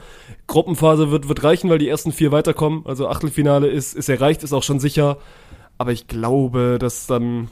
Gruppenphase 0.47 1.11
wird, 1.11 1.29
wird 1.29 1.45
reichen, 1.45 1.71
weil 1.71 1.79
die 1.79 1.89
ersten 1.89 2.13
vier 2.13 2.33
weiterkommen. 2.33 2.83
Also 2.87 3.09
Achtelfinale 3.09 3.69
ist, 3.69 3.95
ist 3.95 4.09
erreicht, 4.09 4.43
ist 4.43 4.53
auch 4.53 4.63
schon 4.63 4.81
sicher. 4.81 5.19
Aber 5.79 5.93
ich 5.93 6.07
glaube, 6.07 6.79
dass 6.79 7.07
dann 7.07 7.49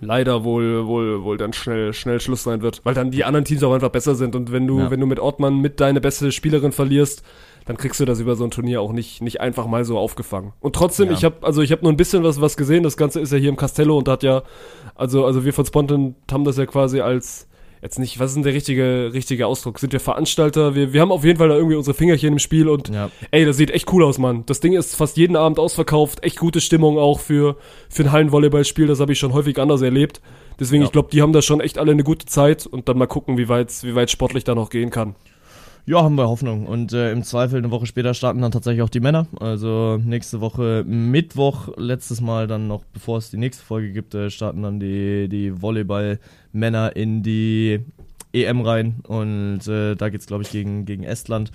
leider 0.00 0.44
wohl, 0.44 0.86
wohl, 0.86 1.22
wohl 1.22 1.36
dann 1.36 1.52
schnell, 1.52 1.92
schnell 1.92 2.20
Schluss 2.20 2.42
sein 2.42 2.62
wird, 2.62 2.80
weil 2.84 2.94
dann 2.94 3.10
die 3.10 3.24
anderen 3.24 3.44
Teams 3.44 3.62
auch 3.62 3.72
einfach 3.72 3.90
besser 3.90 4.14
sind. 4.14 4.34
Und 4.34 4.52
wenn 4.52 4.66
du, 4.66 4.80
ja. 4.80 4.90
wenn 4.90 5.00
du 5.00 5.06
mit 5.06 5.20
Ortmann 5.20 5.60
mit 5.60 5.80
deine 5.80 6.00
beste 6.00 6.32
Spielerin 6.32 6.72
verlierst, 6.72 7.22
dann 7.66 7.76
kriegst 7.76 7.98
du 8.00 8.04
das 8.04 8.20
über 8.20 8.36
so 8.36 8.44
ein 8.44 8.50
Turnier 8.50 8.80
auch 8.80 8.92
nicht, 8.92 9.22
nicht 9.22 9.40
einfach 9.40 9.66
mal 9.66 9.84
so 9.84 9.98
aufgefangen. 9.98 10.52
Und 10.60 10.74
trotzdem, 10.74 11.08
ja. 11.08 11.14
ich 11.14 11.24
habe 11.24 11.36
also 11.42 11.62
ich 11.62 11.72
habe 11.72 11.82
nur 11.82 11.92
ein 11.92 11.96
bisschen 11.96 12.22
was, 12.22 12.40
was 12.40 12.56
gesehen. 12.56 12.82
Das 12.82 12.96
Ganze 12.96 13.20
ist 13.20 13.32
ja 13.32 13.38
hier 13.38 13.48
im 13.48 13.56
Castello 13.56 13.96
und 13.96 14.08
hat 14.08 14.22
ja, 14.22 14.42
also, 14.94 15.24
also 15.24 15.44
wir 15.44 15.52
von 15.52 15.64
Spontan 15.64 16.14
haben 16.30 16.44
das 16.44 16.58
ja 16.58 16.66
quasi 16.66 17.00
als, 17.00 17.48
jetzt 17.80 17.98
nicht, 17.98 18.18
was 18.18 18.30
ist 18.30 18.34
denn 18.34 18.42
der 18.42 18.54
richtige, 18.54 19.10
richtige 19.12 19.46
Ausdruck? 19.46 19.78
Sind 19.78 19.92
wir 19.92 20.00
Veranstalter? 20.00 20.74
Wir, 20.74 20.92
wir 20.92 21.00
haben 21.00 21.12
auf 21.12 21.24
jeden 21.24 21.38
Fall 21.38 21.48
da 21.48 21.54
irgendwie 21.54 21.76
unsere 21.76 21.94
Fingerchen 21.94 22.32
im 22.32 22.38
Spiel 22.38 22.68
und 22.68 22.90
ja. 22.90 23.10
ey, 23.30 23.46
das 23.46 23.56
sieht 23.56 23.70
echt 23.70 23.90
cool 23.92 24.04
aus, 24.04 24.18
Mann. 24.18 24.44
Das 24.46 24.60
Ding 24.60 24.74
ist 24.74 24.94
fast 24.96 25.16
jeden 25.16 25.36
Abend 25.36 25.58
ausverkauft, 25.58 26.22
echt 26.22 26.38
gute 26.38 26.60
Stimmung 26.60 26.98
auch 26.98 27.20
für, 27.20 27.56
für 27.88 28.04
ein 28.04 28.12
Hallenvolleyballspiel, 28.12 28.86
das 28.86 29.00
habe 29.00 29.12
ich 29.12 29.18
schon 29.18 29.32
häufig 29.32 29.58
anders 29.58 29.82
erlebt. 29.82 30.20
Deswegen, 30.60 30.82
ja. 30.82 30.86
ich 30.86 30.92
glaube, 30.92 31.08
die 31.12 31.20
haben 31.20 31.32
da 31.32 31.42
schon 31.42 31.60
echt 31.60 31.78
alle 31.78 31.92
eine 31.92 32.04
gute 32.04 32.26
Zeit 32.26 32.66
und 32.66 32.88
dann 32.88 32.98
mal 32.98 33.06
gucken, 33.06 33.38
wie 33.38 33.48
weit, 33.48 33.72
wie 33.82 33.94
weit 33.94 34.10
sportlich 34.10 34.44
da 34.44 34.54
noch 34.54 34.70
gehen 34.70 34.90
kann. 34.90 35.14
Ja, 35.86 36.02
haben 36.02 36.16
wir 36.16 36.28
Hoffnung. 36.28 36.66
Und 36.66 36.94
äh, 36.94 37.12
im 37.12 37.22
Zweifel 37.22 37.58
eine 37.58 37.70
Woche 37.70 37.84
später 37.84 38.14
starten 38.14 38.40
dann 38.40 38.52
tatsächlich 38.52 38.80
auch 38.80 38.88
die 38.88 39.00
Männer. 39.00 39.26
Also 39.38 40.00
nächste 40.02 40.40
Woche 40.40 40.82
Mittwoch, 40.86 41.68
letztes 41.76 42.22
Mal 42.22 42.46
dann 42.46 42.68
noch, 42.68 42.84
bevor 42.84 43.18
es 43.18 43.30
die 43.30 43.36
nächste 43.36 43.62
Folge 43.62 43.92
gibt, 43.92 44.14
äh, 44.14 44.30
starten 44.30 44.62
dann 44.62 44.80
die, 44.80 45.28
die 45.28 45.60
Volleyball-Männer 45.60 46.96
in 46.96 47.22
die 47.22 47.80
EM 48.32 48.62
rein. 48.62 49.00
Und 49.06 49.68
äh, 49.68 49.94
da 49.94 50.08
geht's, 50.08 50.26
glaube 50.26 50.44
ich, 50.44 50.50
gegen, 50.50 50.86
gegen 50.86 51.04
Estland. 51.04 51.52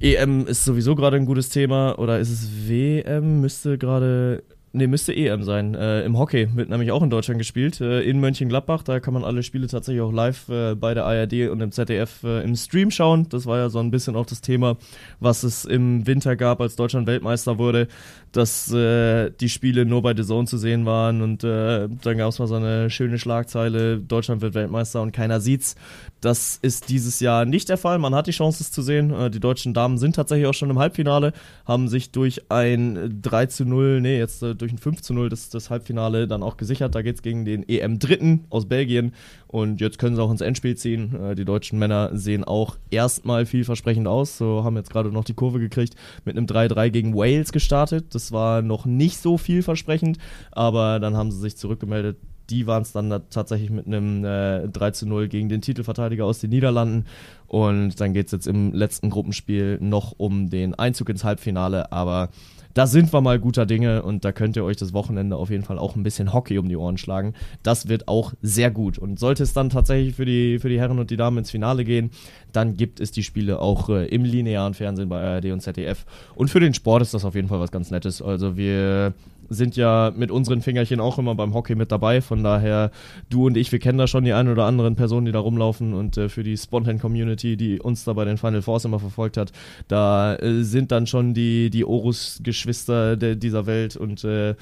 EM 0.00 0.46
ist 0.46 0.64
sowieso 0.64 0.94
gerade 0.94 1.18
ein 1.18 1.26
gutes 1.26 1.50
Thema. 1.50 1.98
Oder 1.98 2.20
ist 2.20 2.30
es 2.30 2.68
WM? 2.68 3.42
Müsste 3.42 3.76
gerade 3.76 4.44
Ne, 4.74 4.86
müsste 4.86 5.14
EM 5.14 5.42
sein. 5.42 5.74
Äh, 5.74 6.02
Im 6.02 6.18
Hockey 6.18 6.48
wird 6.54 6.70
nämlich 6.70 6.92
auch 6.92 7.02
in 7.02 7.10
Deutschland 7.10 7.38
gespielt. 7.38 7.82
Äh, 7.82 8.00
in 8.02 8.20
Mönchengladbach. 8.20 8.82
Da 8.82 9.00
kann 9.00 9.12
man 9.12 9.22
alle 9.22 9.42
Spiele 9.42 9.66
tatsächlich 9.66 10.00
auch 10.00 10.12
live 10.12 10.48
äh, 10.48 10.74
bei 10.74 10.94
der 10.94 11.04
ARD 11.04 11.50
und 11.50 11.60
im 11.60 11.72
ZDF 11.72 12.24
äh, 12.24 12.42
im 12.42 12.56
Stream 12.56 12.90
schauen. 12.90 13.28
Das 13.28 13.44
war 13.44 13.58
ja 13.58 13.68
so 13.68 13.80
ein 13.80 13.90
bisschen 13.90 14.16
auch 14.16 14.24
das 14.24 14.40
Thema, 14.40 14.78
was 15.20 15.42
es 15.42 15.66
im 15.66 16.06
Winter 16.06 16.36
gab, 16.36 16.62
als 16.62 16.74
Deutschland 16.74 17.06
Weltmeister 17.06 17.58
wurde, 17.58 17.86
dass 18.32 18.72
äh, 18.72 19.30
die 19.30 19.48
Spiele 19.48 19.84
nur 19.84 20.02
bei 20.02 20.14
The 20.16 20.24
Zone 20.24 20.46
zu 20.46 20.58
sehen 20.58 20.86
waren. 20.86 21.22
Und 21.22 21.44
äh, 21.44 21.88
dann 22.02 22.18
gab 22.18 22.30
es 22.30 22.38
mal 22.38 22.48
so 22.48 22.54
eine 22.54 22.90
schöne 22.90 23.18
Schlagzeile: 23.18 23.98
Deutschland 23.98 24.40
wird 24.40 24.54
Weltmeister 24.54 25.02
und 25.02 25.12
keiner 25.12 25.40
sieht's. 25.40 25.76
Das 26.20 26.58
ist 26.60 26.88
dieses 26.88 27.20
Jahr 27.20 27.44
nicht 27.44 27.68
der 27.68 27.78
Fall. 27.78 27.98
Man 27.98 28.14
hat 28.14 28.26
die 28.26 28.32
Chance, 28.32 28.62
es 28.62 28.70
zu 28.70 28.82
sehen. 28.82 29.12
die 29.32 29.40
deutschen 29.40 29.74
Damen 29.74 29.98
sind 29.98 30.14
tatsächlich 30.14 30.46
auch 30.46 30.54
schon 30.54 30.70
im 30.70 30.78
Halbfinale, 30.78 31.32
haben 31.66 31.88
sich 31.88 32.12
durch 32.12 32.50
ein 32.50 33.18
3 33.20 33.46
zu 33.46 33.64
0, 33.64 34.00
nee, 34.00 34.18
jetzt 34.18 34.40
durch 34.42 34.72
ein 34.72 34.78
5 34.78 35.02
zu 35.02 35.14
0 35.14 35.28
das, 35.28 35.50
das 35.50 35.68
Halbfinale 35.68 36.28
dann 36.28 36.44
auch 36.44 36.56
gesichert. 36.56 36.94
Da 36.94 37.02
geht 37.02 37.16
es 37.16 37.22
gegen 37.22 37.44
den 37.44 37.68
EM-Dritten 37.68 38.44
aus 38.50 38.66
Belgien. 38.66 39.14
Und 39.52 39.82
jetzt 39.82 39.98
können 39.98 40.16
sie 40.16 40.22
auch 40.22 40.30
ins 40.30 40.40
Endspiel 40.40 40.76
ziehen. 40.78 41.14
Äh, 41.14 41.34
die 41.34 41.44
deutschen 41.44 41.78
Männer 41.78 42.10
sehen 42.14 42.42
auch 42.42 42.78
erstmal 42.90 43.44
vielversprechend 43.44 44.08
aus. 44.08 44.38
So 44.38 44.64
haben 44.64 44.76
jetzt 44.76 44.90
gerade 44.90 45.10
noch 45.10 45.24
die 45.24 45.34
Kurve 45.34 45.60
gekriegt, 45.60 45.94
mit 46.24 46.36
einem 46.36 46.46
3-3 46.46 46.88
gegen 46.88 47.14
Wales 47.14 47.52
gestartet. 47.52 48.14
Das 48.14 48.32
war 48.32 48.62
noch 48.62 48.86
nicht 48.86 49.18
so 49.18 49.36
vielversprechend, 49.36 50.16
aber 50.52 51.00
dann 51.00 51.18
haben 51.18 51.30
sie 51.30 51.38
sich 51.38 51.58
zurückgemeldet 51.58 52.16
die 52.50 52.66
waren 52.66 52.82
es 52.82 52.92
dann 52.92 53.22
tatsächlich 53.30 53.70
mit 53.70 53.86
einem 53.86 54.24
äh, 54.24 54.68
3 54.68 54.90
zu 54.92 55.06
0 55.06 55.28
gegen 55.28 55.48
den 55.48 55.60
Titelverteidiger 55.60 56.24
aus 56.24 56.40
den 56.40 56.50
Niederlanden. 56.50 57.06
Und 57.46 58.00
dann 58.00 58.12
geht 58.12 58.26
es 58.26 58.32
jetzt 58.32 58.46
im 58.46 58.72
letzten 58.72 59.10
Gruppenspiel 59.10 59.78
noch 59.80 60.14
um 60.16 60.50
den 60.50 60.74
Einzug 60.74 61.08
ins 61.08 61.24
Halbfinale. 61.24 61.92
Aber 61.92 62.30
da 62.74 62.86
sind 62.86 63.12
wir 63.12 63.20
mal 63.20 63.38
guter 63.38 63.66
Dinge 63.66 64.02
und 64.02 64.24
da 64.24 64.32
könnt 64.32 64.56
ihr 64.56 64.64
euch 64.64 64.76
das 64.76 64.94
Wochenende 64.94 65.36
auf 65.36 65.50
jeden 65.50 65.64
Fall 65.64 65.78
auch 65.78 65.94
ein 65.94 66.02
bisschen 66.02 66.32
Hockey 66.32 66.58
um 66.58 66.68
die 66.68 66.76
Ohren 66.76 66.96
schlagen. 66.96 67.34
Das 67.62 67.88
wird 67.88 68.08
auch 68.08 68.32
sehr 68.40 68.70
gut. 68.70 68.98
Und 68.98 69.18
sollte 69.18 69.42
es 69.42 69.52
dann 69.52 69.68
tatsächlich 69.68 70.14
für 70.14 70.24
die, 70.24 70.58
für 70.58 70.68
die 70.68 70.78
Herren 70.80 70.98
und 70.98 71.10
die 71.10 71.16
Damen 71.16 71.38
ins 71.38 71.50
Finale 71.50 71.84
gehen, 71.84 72.10
dann 72.52 72.76
gibt 72.76 73.00
es 73.00 73.10
die 73.10 73.22
Spiele 73.22 73.60
auch 73.60 73.88
äh, 73.90 74.06
im 74.06 74.24
linearen 74.24 74.74
Fernsehen 74.74 75.08
bei 75.08 75.20
ARD 75.20 75.46
und 75.46 75.60
ZDF. 75.60 76.06
Und 76.34 76.48
für 76.48 76.60
den 76.60 76.72
Sport 76.72 77.02
ist 77.02 77.12
das 77.12 77.24
auf 77.24 77.34
jeden 77.34 77.48
Fall 77.48 77.60
was 77.60 77.72
ganz 77.72 77.90
Nettes. 77.90 78.22
Also 78.22 78.56
wir 78.56 79.12
sind 79.52 79.76
ja 79.76 80.12
mit 80.14 80.30
unseren 80.30 80.60
Fingerchen 80.60 81.00
auch 81.00 81.18
immer 81.18 81.34
beim 81.34 81.54
Hockey 81.54 81.74
mit 81.74 81.92
dabei. 81.92 82.20
Von 82.20 82.42
daher, 82.42 82.90
du 83.30 83.46
und 83.46 83.56
ich, 83.56 83.72
wir 83.72 83.78
kennen 83.78 83.98
da 83.98 84.06
schon 84.06 84.24
die 84.24 84.32
ein 84.32 84.48
oder 84.48 84.64
anderen 84.64 84.96
Personen, 84.96 85.26
die 85.26 85.32
da 85.32 85.38
rumlaufen. 85.38 85.94
Und 85.94 86.16
äh, 86.16 86.28
für 86.28 86.42
die 86.42 86.56
Spontan-Community 86.56 87.22
Community, 87.22 87.56
die 87.56 87.80
uns 87.80 88.04
da 88.04 88.12
bei 88.12 88.24
den 88.24 88.36
Final 88.38 88.62
Fours 88.62 88.84
immer 88.84 88.98
verfolgt 88.98 89.36
hat. 89.36 89.52
Da 89.88 90.36
äh, 90.36 90.62
sind 90.62 90.92
dann 90.92 91.06
schon 91.06 91.34
die, 91.34 91.70
die 91.70 91.84
Orus-Geschwister 91.84 93.16
dieser 93.16 93.66
Welt 93.66 93.96
und 93.96 94.24
äh, 94.24 94.54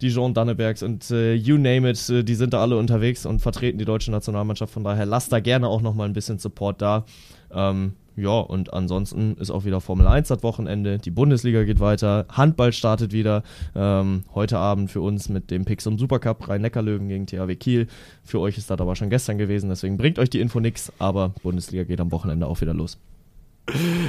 die 0.00 0.10
Jean 0.10 0.34
Dannebergs 0.34 0.82
und 0.82 1.10
äh, 1.10 1.34
you 1.34 1.56
name 1.56 1.88
it, 1.90 2.08
äh, 2.08 2.22
die 2.22 2.34
sind 2.34 2.52
da 2.52 2.60
alle 2.60 2.76
unterwegs 2.76 3.26
und 3.26 3.40
vertreten 3.40 3.78
die 3.78 3.84
deutsche 3.84 4.10
Nationalmannschaft. 4.10 4.72
Von 4.72 4.84
daher 4.84 5.06
lasst 5.06 5.32
da 5.32 5.40
gerne 5.40 5.68
auch 5.68 5.82
nochmal 5.82 6.08
ein 6.08 6.14
bisschen 6.14 6.38
Support 6.38 6.82
da. 6.82 7.04
Ähm, 7.52 7.92
ja, 8.18 8.40
und 8.40 8.72
ansonsten 8.72 9.36
ist 9.36 9.50
auch 9.50 9.64
wieder 9.64 9.80
Formel 9.80 10.08
1 10.08 10.26
das 10.28 10.42
Wochenende. 10.42 10.98
Die 10.98 11.10
Bundesliga 11.12 11.62
geht 11.62 11.78
weiter. 11.78 12.26
Handball 12.30 12.72
startet 12.72 13.12
wieder. 13.12 13.44
Ähm, 13.76 14.24
heute 14.34 14.58
Abend 14.58 14.90
für 14.90 15.00
uns 15.00 15.28
mit 15.28 15.52
dem 15.52 15.64
Pixum 15.64 15.98
Supercup 15.98 16.48
Rhein-Neckar-Löwen 16.48 17.08
gegen 17.08 17.26
THW 17.26 17.54
Kiel. 17.54 17.86
Für 18.24 18.40
euch 18.40 18.58
ist 18.58 18.70
das 18.70 18.80
aber 18.80 18.96
schon 18.96 19.08
gestern 19.08 19.38
gewesen, 19.38 19.68
deswegen 19.68 19.96
bringt 19.96 20.18
euch 20.18 20.30
die 20.30 20.40
Info 20.40 20.58
nix. 20.58 20.92
Aber 20.98 21.32
Bundesliga 21.44 21.84
geht 21.84 22.00
am 22.00 22.10
Wochenende 22.10 22.48
auch 22.48 22.60
wieder 22.60 22.74
los. 22.74 22.98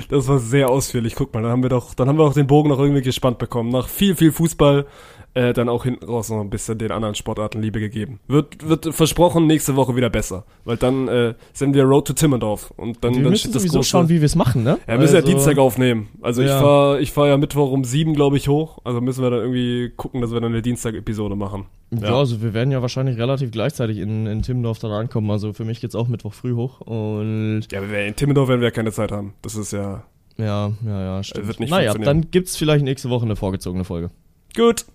Das 0.09 0.27
war 0.27 0.39
sehr 0.39 0.69
ausführlich. 0.69 1.15
Guck 1.15 1.33
mal, 1.33 1.43
dann 1.43 1.51
haben 1.51 1.63
wir 1.63 1.69
doch, 1.69 1.93
dann 1.93 2.07
haben 2.07 2.17
wir 2.17 2.23
auch 2.23 2.33
den 2.33 2.47
Bogen 2.47 2.69
noch 2.69 2.79
irgendwie 2.79 3.01
gespannt 3.01 3.37
bekommen. 3.37 3.69
Nach 3.69 3.87
viel, 3.87 4.15
viel 4.15 4.31
Fußball 4.31 4.87
äh, 5.33 5.53
dann 5.53 5.69
auch 5.69 5.83
hinten 5.83 6.05
raus 6.05 6.29
noch 6.29 6.41
ein 6.41 6.49
bisschen 6.49 6.77
den 6.77 6.91
anderen 6.91 7.15
Sportarten 7.15 7.61
Liebe 7.61 7.79
gegeben. 7.79 8.19
Wird, 8.27 8.67
wird 8.67 8.93
versprochen, 8.93 9.47
nächste 9.47 9.75
Woche 9.75 9.95
wieder 9.95 10.09
besser. 10.09 10.45
Weil 10.65 10.77
dann 10.77 11.07
äh, 11.07 11.33
sind 11.53 11.73
wir 11.73 11.83
Road 11.83 12.07
to 12.07 12.13
Timmendorf. 12.13 12.71
Und 12.77 13.03
dann, 13.03 13.15
wir 13.15 13.23
dann 13.23 13.31
müssen 13.31 13.53
sowieso 13.53 13.83
schauen, 13.83 14.09
wie 14.09 14.21
wir 14.21 14.25
es 14.25 14.35
machen, 14.35 14.63
ne? 14.63 14.79
Ja, 14.87 14.93
wir 14.93 14.99
müssen 14.99 15.15
also, 15.15 15.27
ja 15.27 15.33
Dienstag 15.33 15.57
aufnehmen. 15.57 16.09
Also 16.21 16.41
ja. 16.41 16.47
ich 16.47 16.61
fahre 16.61 17.01
ich 17.01 17.11
fahr 17.11 17.27
ja 17.27 17.37
Mittwoch 17.37 17.71
um 17.71 17.83
sieben, 17.83 18.13
glaube 18.13 18.37
ich, 18.37 18.47
hoch. 18.47 18.79
Also 18.83 19.01
müssen 19.01 19.23
wir 19.23 19.29
dann 19.29 19.41
irgendwie 19.41 19.91
gucken, 19.95 20.21
dass 20.21 20.31
wir 20.31 20.41
dann 20.41 20.51
eine 20.51 20.61
Dienstag-Episode 20.61 21.35
machen. 21.35 21.65
Ja. 21.91 22.09
ja. 22.09 22.17
also 22.17 22.41
wir 22.41 22.53
werden 22.53 22.71
ja 22.71 22.81
wahrscheinlich 22.81 23.17
relativ 23.17 23.51
gleichzeitig 23.51 23.97
in, 23.97 24.25
in 24.25 24.41
Timmendorf 24.41 24.79
dann 24.79 24.91
ankommen. 24.91 25.29
Also 25.31 25.53
für 25.53 25.65
mich 25.65 25.79
geht's 25.81 25.95
auch 25.95 26.07
Mittwoch 26.07 26.33
früh 26.33 26.53
hoch. 26.53 26.81
Und 26.81 27.63
ja, 27.71 27.81
in 27.81 28.15
Timmendorf 28.15 28.49
werden 28.49 28.61
wir 28.61 28.67
ja 28.67 28.71
keine 28.71 28.91
Zeit 28.91 29.11
haben. 29.11 29.33
Das 29.41 29.55
ist 29.55 29.73
ja... 29.73 30.03
Ja, 30.37 30.71
ja, 30.85 31.01
ja, 31.01 31.23
stimmt. 31.23 31.47
Wird 31.47 31.59
nicht 31.59 31.69
naja, 31.69 31.93
dann 31.93 32.31
gibt's 32.31 32.55
vielleicht 32.55 32.85
nächste 32.85 33.09
Woche 33.09 33.25
eine 33.25 33.35
vorgezogene 33.35 33.83
Folge. 33.83 34.09
Gut. 34.55 34.85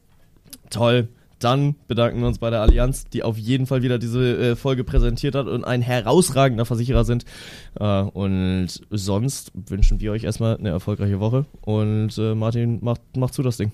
Toll. 0.70 1.08
Dann 1.38 1.74
bedanken 1.88 2.20
wir 2.20 2.28
uns 2.28 2.38
bei 2.38 2.48
der 2.48 2.62
Allianz, 2.62 3.04
die 3.04 3.22
auf 3.22 3.36
jeden 3.36 3.66
Fall 3.66 3.82
wieder 3.82 3.98
diese 3.98 4.52
äh, 4.52 4.56
Folge 4.56 4.84
präsentiert 4.84 5.34
hat 5.34 5.46
und 5.46 5.64
ein 5.64 5.82
herausragender 5.82 6.64
Versicherer 6.64 7.04
sind. 7.04 7.24
Äh, 7.78 7.84
und 7.84 8.68
sonst 8.90 9.52
wünschen 9.54 10.00
wir 10.00 10.12
euch 10.12 10.24
erstmal 10.24 10.56
eine 10.56 10.70
erfolgreiche 10.70 11.20
Woche. 11.20 11.44
Und 11.60 12.16
äh, 12.16 12.34
Martin, 12.34 12.78
mach, 12.80 12.96
mach 13.16 13.30
zu 13.30 13.42
das 13.42 13.58
Ding. 13.58 13.72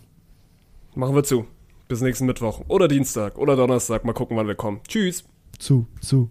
Machen 0.95 1.15
wir 1.15 1.23
zu. 1.23 1.47
Bis 1.87 2.01
nächsten 2.01 2.27
Mittwoch 2.27 2.63
oder 2.69 2.89
Dienstag 2.89 3.39
oder 3.39 3.57
Donnerstag. 3.57 4.05
Mal 4.05 4.15
gucken, 4.15 4.37
wann 4.37 4.49
wir 4.49 4.55
kommen. 4.55 4.81
Tschüss. 4.89 5.25
Zu, 5.59 5.87
zu. 6.01 6.31